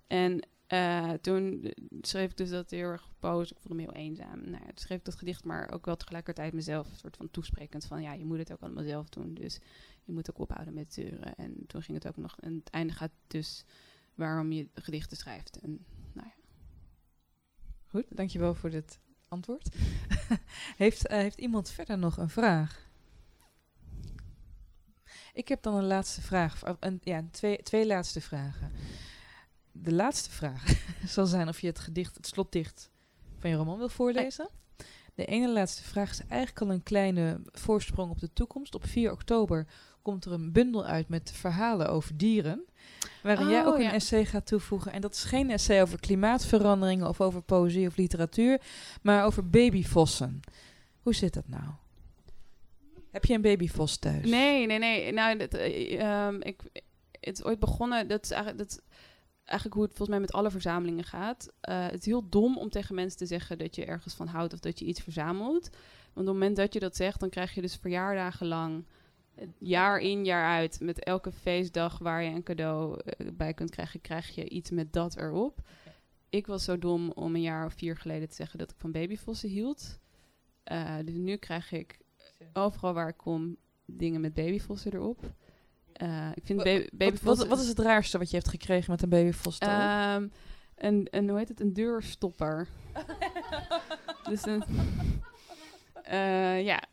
En 0.07 0.47
eh, 0.67 1.11
toen 1.11 1.71
schreef 2.01 2.29
ik 2.29 2.37
dus 2.37 2.49
dat 2.49 2.69
heel 2.69 2.87
erg 2.87 3.09
boos, 3.19 3.51
ik 3.51 3.57
voelde 3.59 3.75
me 3.75 3.81
heel 3.81 4.01
eenzaam. 4.01 4.41
Nou 4.43 4.51
ja, 4.51 4.65
toen 4.65 4.77
schreef 4.77 4.97
ik 4.97 5.05
dat 5.05 5.15
gedicht, 5.15 5.45
maar 5.45 5.71
ook 5.71 5.85
wel 5.85 5.95
tegelijkertijd 5.95 6.53
mezelf 6.53 6.89
een 6.89 6.97
soort 6.97 7.17
van 7.17 7.31
toesprekend 7.31 7.85
van, 7.85 8.01
ja, 8.01 8.13
je 8.13 8.25
moet 8.25 8.37
het 8.37 8.51
ook 8.51 8.61
allemaal 8.61 8.83
zelf 8.83 9.09
doen, 9.09 9.33
dus 9.33 9.59
je 10.03 10.11
moet 10.11 10.29
ook 10.29 10.39
ophouden 10.39 10.73
met 10.73 10.93
zeuren. 10.93 11.35
En 11.35 11.63
toen 11.67 11.81
ging 11.81 11.97
het 11.97 12.07
ook 12.07 12.17
nog, 12.17 12.35
en 12.39 12.55
het 12.55 12.69
einde 12.69 12.93
gaat 12.93 13.11
dus 13.27 13.65
waarom 14.15 14.51
je 14.51 14.67
gedichten 14.73 15.17
schrijft. 15.17 15.59
En. 15.59 15.85
Goed, 17.93 18.05
dankjewel 18.09 18.55
voor 18.55 18.69
dit 18.69 18.99
antwoord. 19.27 19.75
heeft, 20.83 21.07
eh, 21.07 21.17
heeft 21.17 21.39
iemand 21.39 21.69
verder 21.69 21.97
nog 21.97 22.17
een 22.17 22.29
vraag? 22.29 22.89
Ik 25.33 25.47
heb 25.47 25.61
dan 25.61 25.75
een 25.75 25.85
laatste 25.85 26.21
vraag. 26.21 26.61
Een, 26.79 26.99
ja, 27.03 27.23
twee, 27.31 27.57
twee 27.57 27.87
laatste 27.87 28.21
vragen. 28.21 28.71
De 29.71 29.93
laatste 29.93 30.29
vraag 30.29 30.85
zal 31.15 31.25
zijn 31.25 31.47
of 31.47 31.59
je 31.59 31.67
het 31.67 31.79
gedicht, 31.79 32.15
het 32.15 32.27
slotdicht 32.27 32.89
van 33.37 33.49
je 33.49 33.55
roman 33.55 33.77
wil 33.77 33.89
voorlezen. 33.89 34.49
De 35.13 35.25
ene 35.25 35.51
laatste 35.51 35.83
vraag 35.83 36.09
is 36.09 36.19
eigenlijk 36.19 36.61
al 36.61 36.71
een 36.71 36.83
kleine 36.83 37.41
voorsprong 37.45 38.11
op 38.11 38.19
de 38.19 38.33
toekomst. 38.33 38.75
Op 38.75 38.87
4 38.87 39.11
oktober 39.11 39.67
komt 40.03 40.25
er 40.25 40.31
een 40.31 40.51
bundel 40.51 40.85
uit 40.85 41.09
met 41.09 41.31
verhalen 41.31 41.89
over 41.89 42.17
dieren. 42.17 42.65
Waarin 43.23 43.49
jij 43.49 43.61
Oh, 43.61 43.67
ook 43.67 43.79
een 43.79 43.89
essay 43.89 44.25
gaat 44.25 44.45
toevoegen. 44.45 44.91
En 44.91 45.01
dat 45.01 45.13
is 45.13 45.23
geen 45.23 45.51
essay 45.51 45.81
over 45.81 45.99
klimaatveranderingen 45.99 47.07
of 47.07 47.21
over 47.21 47.41
poëzie 47.41 47.87
of 47.87 47.97
literatuur, 47.97 48.61
maar 49.01 49.25
over 49.25 49.49
babyvossen. 49.49 50.39
Hoe 51.01 51.15
zit 51.15 51.33
dat 51.33 51.47
nou? 51.47 51.63
Heb 53.11 53.25
je 53.25 53.33
een 53.33 53.41
babyvos 53.41 53.97
thuis? 53.97 54.29
Nee, 54.29 54.65
nee, 54.65 54.79
nee. 54.79 55.11
Nou, 55.11 55.37
dat, 55.37 55.53
eh, 55.53 56.01
ehm, 56.01 56.35
ik, 56.41 56.61
het 57.19 57.37
is 57.37 57.43
ooit 57.43 57.59
begonnen. 57.59 58.07
Dat 58.07 58.23
is 58.23 58.31
eigenlijk, 58.31 58.69
dat, 58.69 58.81
eigenlijk 59.43 59.75
hoe 59.75 59.83
het 59.83 59.95
volgens 59.95 60.17
mij 60.17 60.19
met 60.19 60.33
alle 60.33 60.51
verzamelingen 60.51 61.03
gaat. 61.03 61.51
Eh, 61.61 61.85
het 61.85 61.99
is 61.99 62.05
heel 62.05 62.29
dom 62.29 62.57
om 62.57 62.69
tegen 62.69 62.95
mensen 62.95 63.17
te 63.17 63.25
zeggen 63.25 63.57
dat 63.57 63.75
je 63.75 63.85
ergens 63.85 64.13
van 64.13 64.27
houdt 64.27 64.53
of 64.53 64.59
dat 64.59 64.79
je 64.79 64.85
iets 64.85 65.01
verzamelt. 65.01 65.69
Want 66.13 66.27
op 66.27 66.33
het 66.33 66.41
moment 66.41 66.55
dat 66.55 66.73
je 66.73 66.79
dat 66.79 66.95
zegt, 66.95 67.19
dan 67.19 67.29
krijg 67.29 67.53
je 67.53 67.61
dus 67.61 67.75
verjaardagen 67.75 68.47
lang, 68.47 68.85
jaar 69.57 69.99
in, 69.99 70.25
jaar 70.25 70.45
uit, 70.45 70.79
met 70.79 71.03
elke 71.03 71.31
feestdag 71.31 71.97
waar 71.97 72.23
je 72.23 72.29
een 72.29 72.43
cadeau 72.43 72.99
eh, 73.05 73.27
bij 73.33 73.53
kunt 73.53 73.69
krijgen, 73.69 74.01
krijg 74.01 74.35
je 74.35 74.49
iets 74.49 74.69
met 74.69 74.93
dat 74.93 75.17
erop. 75.17 75.59
Ik 76.29 76.47
was 76.47 76.63
zo 76.63 76.77
dom 76.77 77.11
om 77.11 77.35
een 77.35 77.41
jaar 77.41 77.65
of 77.65 77.73
vier 77.73 77.97
geleden 77.97 78.29
te 78.29 78.35
zeggen 78.35 78.59
dat 78.59 78.71
ik 78.71 78.77
van 78.77 78.91
babyvossen 78.91 79.49
hield. 79.49 79.99
Eh, 80.63 80.95
dus 81.05 81.15
nu 81.15 81.35
krijg 81.35 81.71
ik 81.71 81.97
overal 82.53 82.93
waar 82.93 83.07
ik 83.07 83.17
kom 83.17 83.57
dingen 83.85 84.21
met 84.21 84.33
babyvossen 84.33 84.93
erop. 84.93 85.33
Eh, 85.93 86.29
ik 86.33 86.45
vind 86.45 86.63
Wat, 86.63 86.89
babyvossen... 86.91 87.47
wat, 87.47 87.47
wat 87.47 87.59
is 87.59 87.67
het 87.67 87.79
raarste 87.79 88.17
wat 88.17 88.29
je 88.29 88.37
hebt 88.37 88.49
gekregen 88.49 88.91
met 88.91 89.01
een 89.01 89.09
babyvos? 89.09 89.59
erop? 89.59 89.73
Ehm, 89.73 90.27
een, 90.75 91.07
een, 91.11 91.29
hoe 91.29 91.37
heet 91.37 91.49
het? 91.49 91.59
Een 91.59 91.73
deurstopper. 91.73 92.67
dus 94.29 94.45
een... 94.45 94.63
ja. 96.63 96.83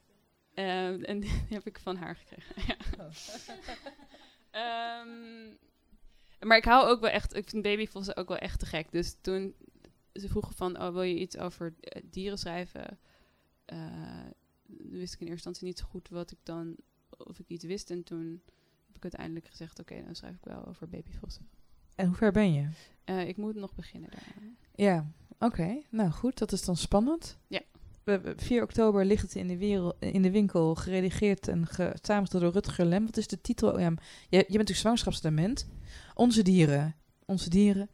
Ehm, 0.60 1.02
en 1.02 1.20
die 1.24 1.30
heb 1.48 1.66
ik 1.66 1.78
van 1.78 1.96
haar 1.96 2.16
gekregen. 2.16 2.54
ja. 2.66 2.76
Ehm, 4.50 5.54
maar 6.40 6.56
ik 6.56 6.64
hou 6.64 6.88
ook 6.88 7.00
wel 7.00 7.10
echt... 7.10 7.36
Ik 7.36 7.48
vind 7.48 7.62
babyvossen 7.62 8.16
ook 8.16 8.28
wel 8.28 8.36
echt 8.36 8.58
te 8.58 8.66
gek. 8.66 8.92
Dus 8.92 9.16
toen 9.20 9.54
ze 10.12 10.28
vroegen 10.28 10.54
van... 10.54 10.80
Oh, 10.80 10.92
wil 10.92 11.02
je 11.02 11.18
iets 11.18 11.38
over 11.38 11.74
eh, 11.80 12.02
dieren 12.10 12.38
schrijven? 12.38 12.98
Eh, 13.64 14.26
wist 14.66 15.14
ik 15.14 15.20
in 15.20 15.26
eerste 15.26 15.48
instantie 15.48 15.66
niet 15.66 15.78
zo 15.78 15.84
goed 15.84 16.08
wat 16.08 16.30
ik 16.30 16.38
dan... 16.42 16.76
Of 17.16 17.38
ik 17.38 17.48
iets 17.48 17.64
wist. 17.64 17.90
En 17.90 18.02
toen 18.02 18.42
heb 18.86 18.96
ik 18.96 19.02
uiteindelijk 19.02 19.46
gezegd... 19.46 19.78
Oké, 19.78 20.04
dan 20.04 20.14
schrijf 20.14 20.34
ik 20.34 20.44
wel 20.44 20.66
over 20.66 20.88
babyvossen. 20.88 21.48
En 21.94 22.06
hoe 22.06 22.16
ver 22.16 22.32
ben 22.32 22.52
je? 22.52 22.68
Eh, 23.04 23.28
ik 23.28 23.36
moet 23.36 23.54
nog 23.54 23.74
beginnen 23.74 24.10
daar. 24.10 24.34
Ja, 24.74 25.10
oké. 25.38 25.82
Nou 25.90 26.10
goed, 26.10 26.38
dat 26.38 26.52
is 26.52 26.64
dan 26.64 26.76
spannend. 26.76 27.38
Ja. 27.46 27.62
We- 28.10 28.20
we- 28.20 28.34
4 28.36 28.62
oktober 28.62 29.04
ligt 29.04 29.22
het 29.22 29.34
in 29.34 29.46
de, 29.48 29.56
wereld, 29.56 29.96
in 29.98 30.22
de 30.22 30.30
winkel, 30.30 30.74
geredigeerd 30.74 31.48
en 31.48 31.66
ge, 31.66 31.92
samengesteld 32.02 32.42
door 32.42 32.52
Rutger 32.52 32.84
Lem. 32.84 33.06
Wat 33.06 33.16
is 33.16 33.26
de 33.26 33.40
titel? 33.40 33.72
Oh 33.72 33.80
ja, 33.80 33.88
je, 33.88 33.96
je 34.28 34.36
bent 34.36 34.48
natuurlijk 34.48 34.78
zwangerschapsdement. 34.78 35.68
Onze 36.14 36.42
dieren. 36.42 36.94
Onze 37.24 37.50
dieren. 37.50 37.88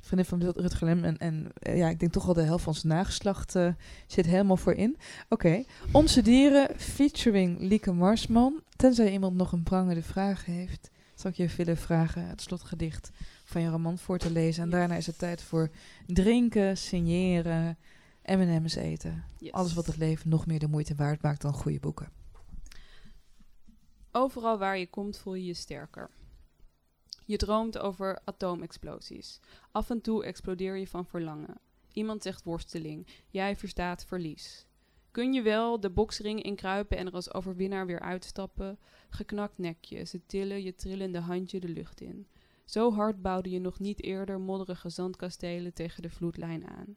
Vriendin 0.00 0.26
van 0.28 0.42
Rut- 0.42 0.56
Rutger 0.56 0.86
Lem. 0.86 1.04
En, 1.04 1.18
en 1.18 1.46
eh, 1.58 1.76
ja, 1.76 1.88
ik 1.88 2.00
denk 2.00 2.12
toch 2.12 2.24
wel 2.24 2.34
de 2.34 2.42
helft 2.42 2.64
van 2.64 2.74
zijn 2.74 2.92
nageslacht 2.92 3.54
eh, 3.54 3.72
zit 4.06 4.26
helemaal 4.26 4.56
voor 4.56 4.74
in. 4.74 4.96
Oké. 5.28 5.64
Onze 5.92 6.22
dieren 6.22 6.68
featuring 6.76 7.60
Lieke 7.60 7.92
Marsman. 7.92 8.62
Tenzij 8.76 9.12
iemand 9.12 9.36
nog 9.36 9.52
een 9.52 9.62
prangende 9.62 10.02
vraag 10.02 10.44
heeft, 10.44 10.90
zal 11.14 11.30
ik 11.30 11.36
je 11.36 11.48
willen 11.56 11.76
vragen 11.76 12.26
het 12.26 12.42
slotgedicht 12.42 13.10
van 13.44 13.62
je 13.62 13.68
roman 13.68 13.98
voor 13.98 14.18
te 14.18 14.30
lezen. 14.30 14.62
En 14.62 14.70
daarna 14.70 14.94
is 14.94 15.06
het 15.06 15.18
tijd 15.18 15.42
voor 15.42 15.70
drinken, 16.06 16.76
signeren, 16.76 17.78
M&M's 18.36 18.74
eten. 18.74 19.24
Yes. 19.38 19.52
Alles 19.52 19.74
wat 19.74 19.86
het 19.86 19.96
leven 19.96 20.28
nog 20.28 20.46
meer 20.46 20.58
de 20.58 20.68
moeite 20.68 20.94
waard 20.94 21.22
maakt 21.22 21.40
dan 21.40 21.52
goede 21.52 21.80
boeken. 21.80 22.12
Overal 24.12 24.58
waar 24.58 24.78
je 24.78 24.86
komt 24.86 25.18
voel 25.18 25.34
je 25.34 25.44
je 25.44 25.54
sterker. 25.54 26.10
Je 27.26 27.36
droomt 27.36 27.78
over 27.78 28.20
atoomexplosies. 28.24 29.40
Af 29.72 29.90
en 29.90 30.00
toe 30.00 30.24
explodeer 30.24 30.76
je 30.76 30.86
van 30.86 31.06
verlangen. 31.06 31.60
Iemand 31.92 32.22
zegt 32.22 32.44
worsteling, 32.44 33.06
jij 33.28 33.56
verstaat 33.56 34.04
verlies. 34.04 34.66
Kun 35.10 35.32
je 35.32 35.42
wel 35.42 35.80
de 35.80 35.90
boksring 35.90 36.42
inkruipen 36.42 36.96
en 36.96 37.06
er 37.06 37.12
als 37.12 37.34
overwinnaar 37.34 37.86
weer 37.86 38.00
uitstappen? 38.00 38.78
Geknakt 39.08 39.58
nekje, 39.58 40.04
ze 40.04 40.26
tillen 40.26 40.62
je 40.62 40.74
trillende 40.74 41.20
handje 41.20 41.60
de 41.60 41.68
lucht 41.68 42.00
in. 42.00 42.26
Zo 42.64 42.92
hard 42.92 43.22
bouwde 43.22 43.50
je 43.50 43.60
nog 43.60 43.78
niet 43.78 44.02
eerder 44.02 44.40
modderige 44.40 44.88
zandkastelen 44.88 45.72
tegen 45.72 46.02
de 46.02 46.10
vloedlijn 46.10 46.68
aan. 46.68 46.96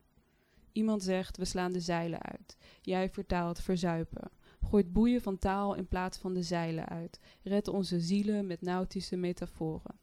Iemand 0.73 1.03
zegt, 1.03 1.37
we 1.37 1.45
slaan 1.45 1.71
de 1.71 1.79
zeilen 1.79 2.21
uit. 2.21 2.57
Jij 2.81 3.09
vertaalt 3.09 3.61
verzuipen. 3.61 4.31
Gooit 4.61 4.93
boeien 4.93 5.21
van 5.21 5.37
taal 5.37 5.73
in 5.73 5.87
plaats 5.87 6.17
van 6.17 6.33
de 6.33 6.43
zeilen 6.43 6.87
uit. 6.87 7.19
Red 7.43 7.67
onze 7.67 7.99
zielen 7.99 8.47
met 8.47 8.61
nautische 8.61 9.15
metaforen. 9.15 9.99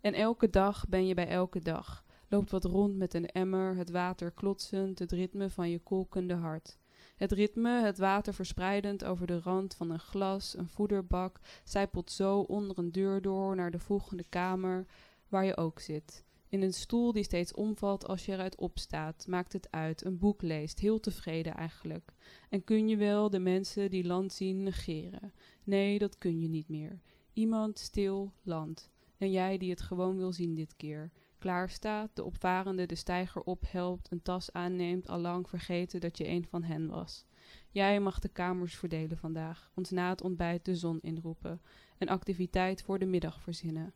En 0.00 0.14
elke 0.14 0.50
dag 0.50 0.88
ben 0.88 1.06
je 1.06 1.14
bij 1.14 1.28
elke 1.28 1.60
dag. 1.60 2.04
Loopt 2.28 2.50
wat 2.50 2.64
rond 2.64 2.96
met 2.96 3.14
een 3.14 3.26
emmer, 3.26 3.76
het 3.76 3.90
water 3.90 4.30
klotsend, 4.30 4.98
het 4.98 5.12
ritme 5.12 5.50
van 5.50 5.70
je 5.70 5.78
kolkende 5.78 6.34
hart. 6.34 6.78
Het 7.16 7.32
ritme, 7.32 7.82
het 7.82 7.98
water 7.98 8.34
verspreidend 8.34 9.04
over 9.04 9.26
de 9.26 9.40
rand 9.40 9.74
van 9.74 9.90
een 9.90 10.00
glas, 10.00 10.56
een 10.56 10.68
voederbak, 10.68 11.40
zijpelt 11.64 12.10
zo 12.10 12.38
onder 12.38 12.78
een 12.78 12.92
deur 12.92 13.22
door 13.22 13.56
naar 13.56 13.70
de 13.70 13.78
volgende 13.78 14.24
kamer, 14.28 14.86
waar 15.28 15.44
je 15.44 15.56
ook 15.56 15.80
zit. 15.80 16.24
In 16.52 16.62
een 16.62 16.72
stoel 16.72 17.12
die 17.12 17.22
steeds 17.22 17.54
omvalt 17.54 18.06
als 18.06 18.24
je 18.24 18.32
eruit 18.32 18.56
opstaat, 18.56 19.26
maakt 19.26 19.52
het 19.52 19.70
uit, 19.70 20.04
een 20.04 20.18
boek 20.18 20.42
leest, 20.42 20.78
heel 20.78 21.00
tevreden 21.00 21.54
eigenlijk. 21.54 22.12
En 22.48 22.64
kun 22.64 22.88
je 22.88 22.96
wel 22.96 23.30
de 23.30 23.38
mensen 23.38 23.90
die 23.90 24.06
land 24.06 24.32
zien 24.32 24.62
negeren? 24.62 25.32
Nee, 25.64 25.98
dat 25.98 26.18
kun 26.18 26.40
je 26.40 26.48
niet 26.48 26.68
meer. 26.68 27.00
Iemand 27.32 27.78
stil 27.78 28.32
land. 28.42 28.90
En 29.16 29.30
jij 29.30 29.58
die 29.58 29.70
het 29.70 29.80
gewoon 29.80 30.16
wil 30.16 30.32
zien 30.32 30.54
dit 30.54 30.76
keer. 30.76 31.10
Klaar 31.38 31.70
staat, 31.70 32.16
de 32.16 32.24
opvarende 32.24 32.86
de 32.86 32.94
steiger 32.94 33.42
ophelpt, 33.42 34.10
een 34.10 34.22
tas 34.22 34.52
aanneemt, 34.52 35.08
allang 35.08 35.48
vergeten 35.48 36.00
dat 36.00 36.18
je 36.18 36.28
een 36.28 36.46
van 36.46 36.62
hen 36.62 36.88
was. 36.88 37.26
Jij 37.70 38.00
mag 38.00 38.18
de 38.18 38.28
kamers 38.28 38.74
verdelen 38.74 39.18
vandaag, 39.18 39.70
ons 39.74 39.90
na 39.90 40.08
het 40.08 40.22
ontbijt 40.22 40.64
de 40.64 40.76
zon 40.76 41.00
inroepen, 41.00 41.60
een 41.98 42.08
activiteit 42.08 42.82
voor 42.82 42.98
de 42.98 43.06
middag 43.06 43.40
verzinnen. 43.40 43.94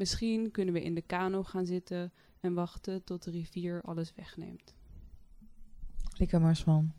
Misschien 0.00 0.50
kunnen 0.50 0.74
we 0.74 0.82
in 0.82 0.94
de 0.94 1.02
kano 1.02 1.42
gaan 1.42 1.66
zitten 1.66 2.12
en 2.40 2.54
wachten 2.54 3.04
tot 3.04 3.22
de 3.22 3.30
rivier 3.30 3.82
alles 3.82 4.14
wegneemt. 4.14 4.74
Lieke 6.16 6.38
Marsman. 6.38 6.92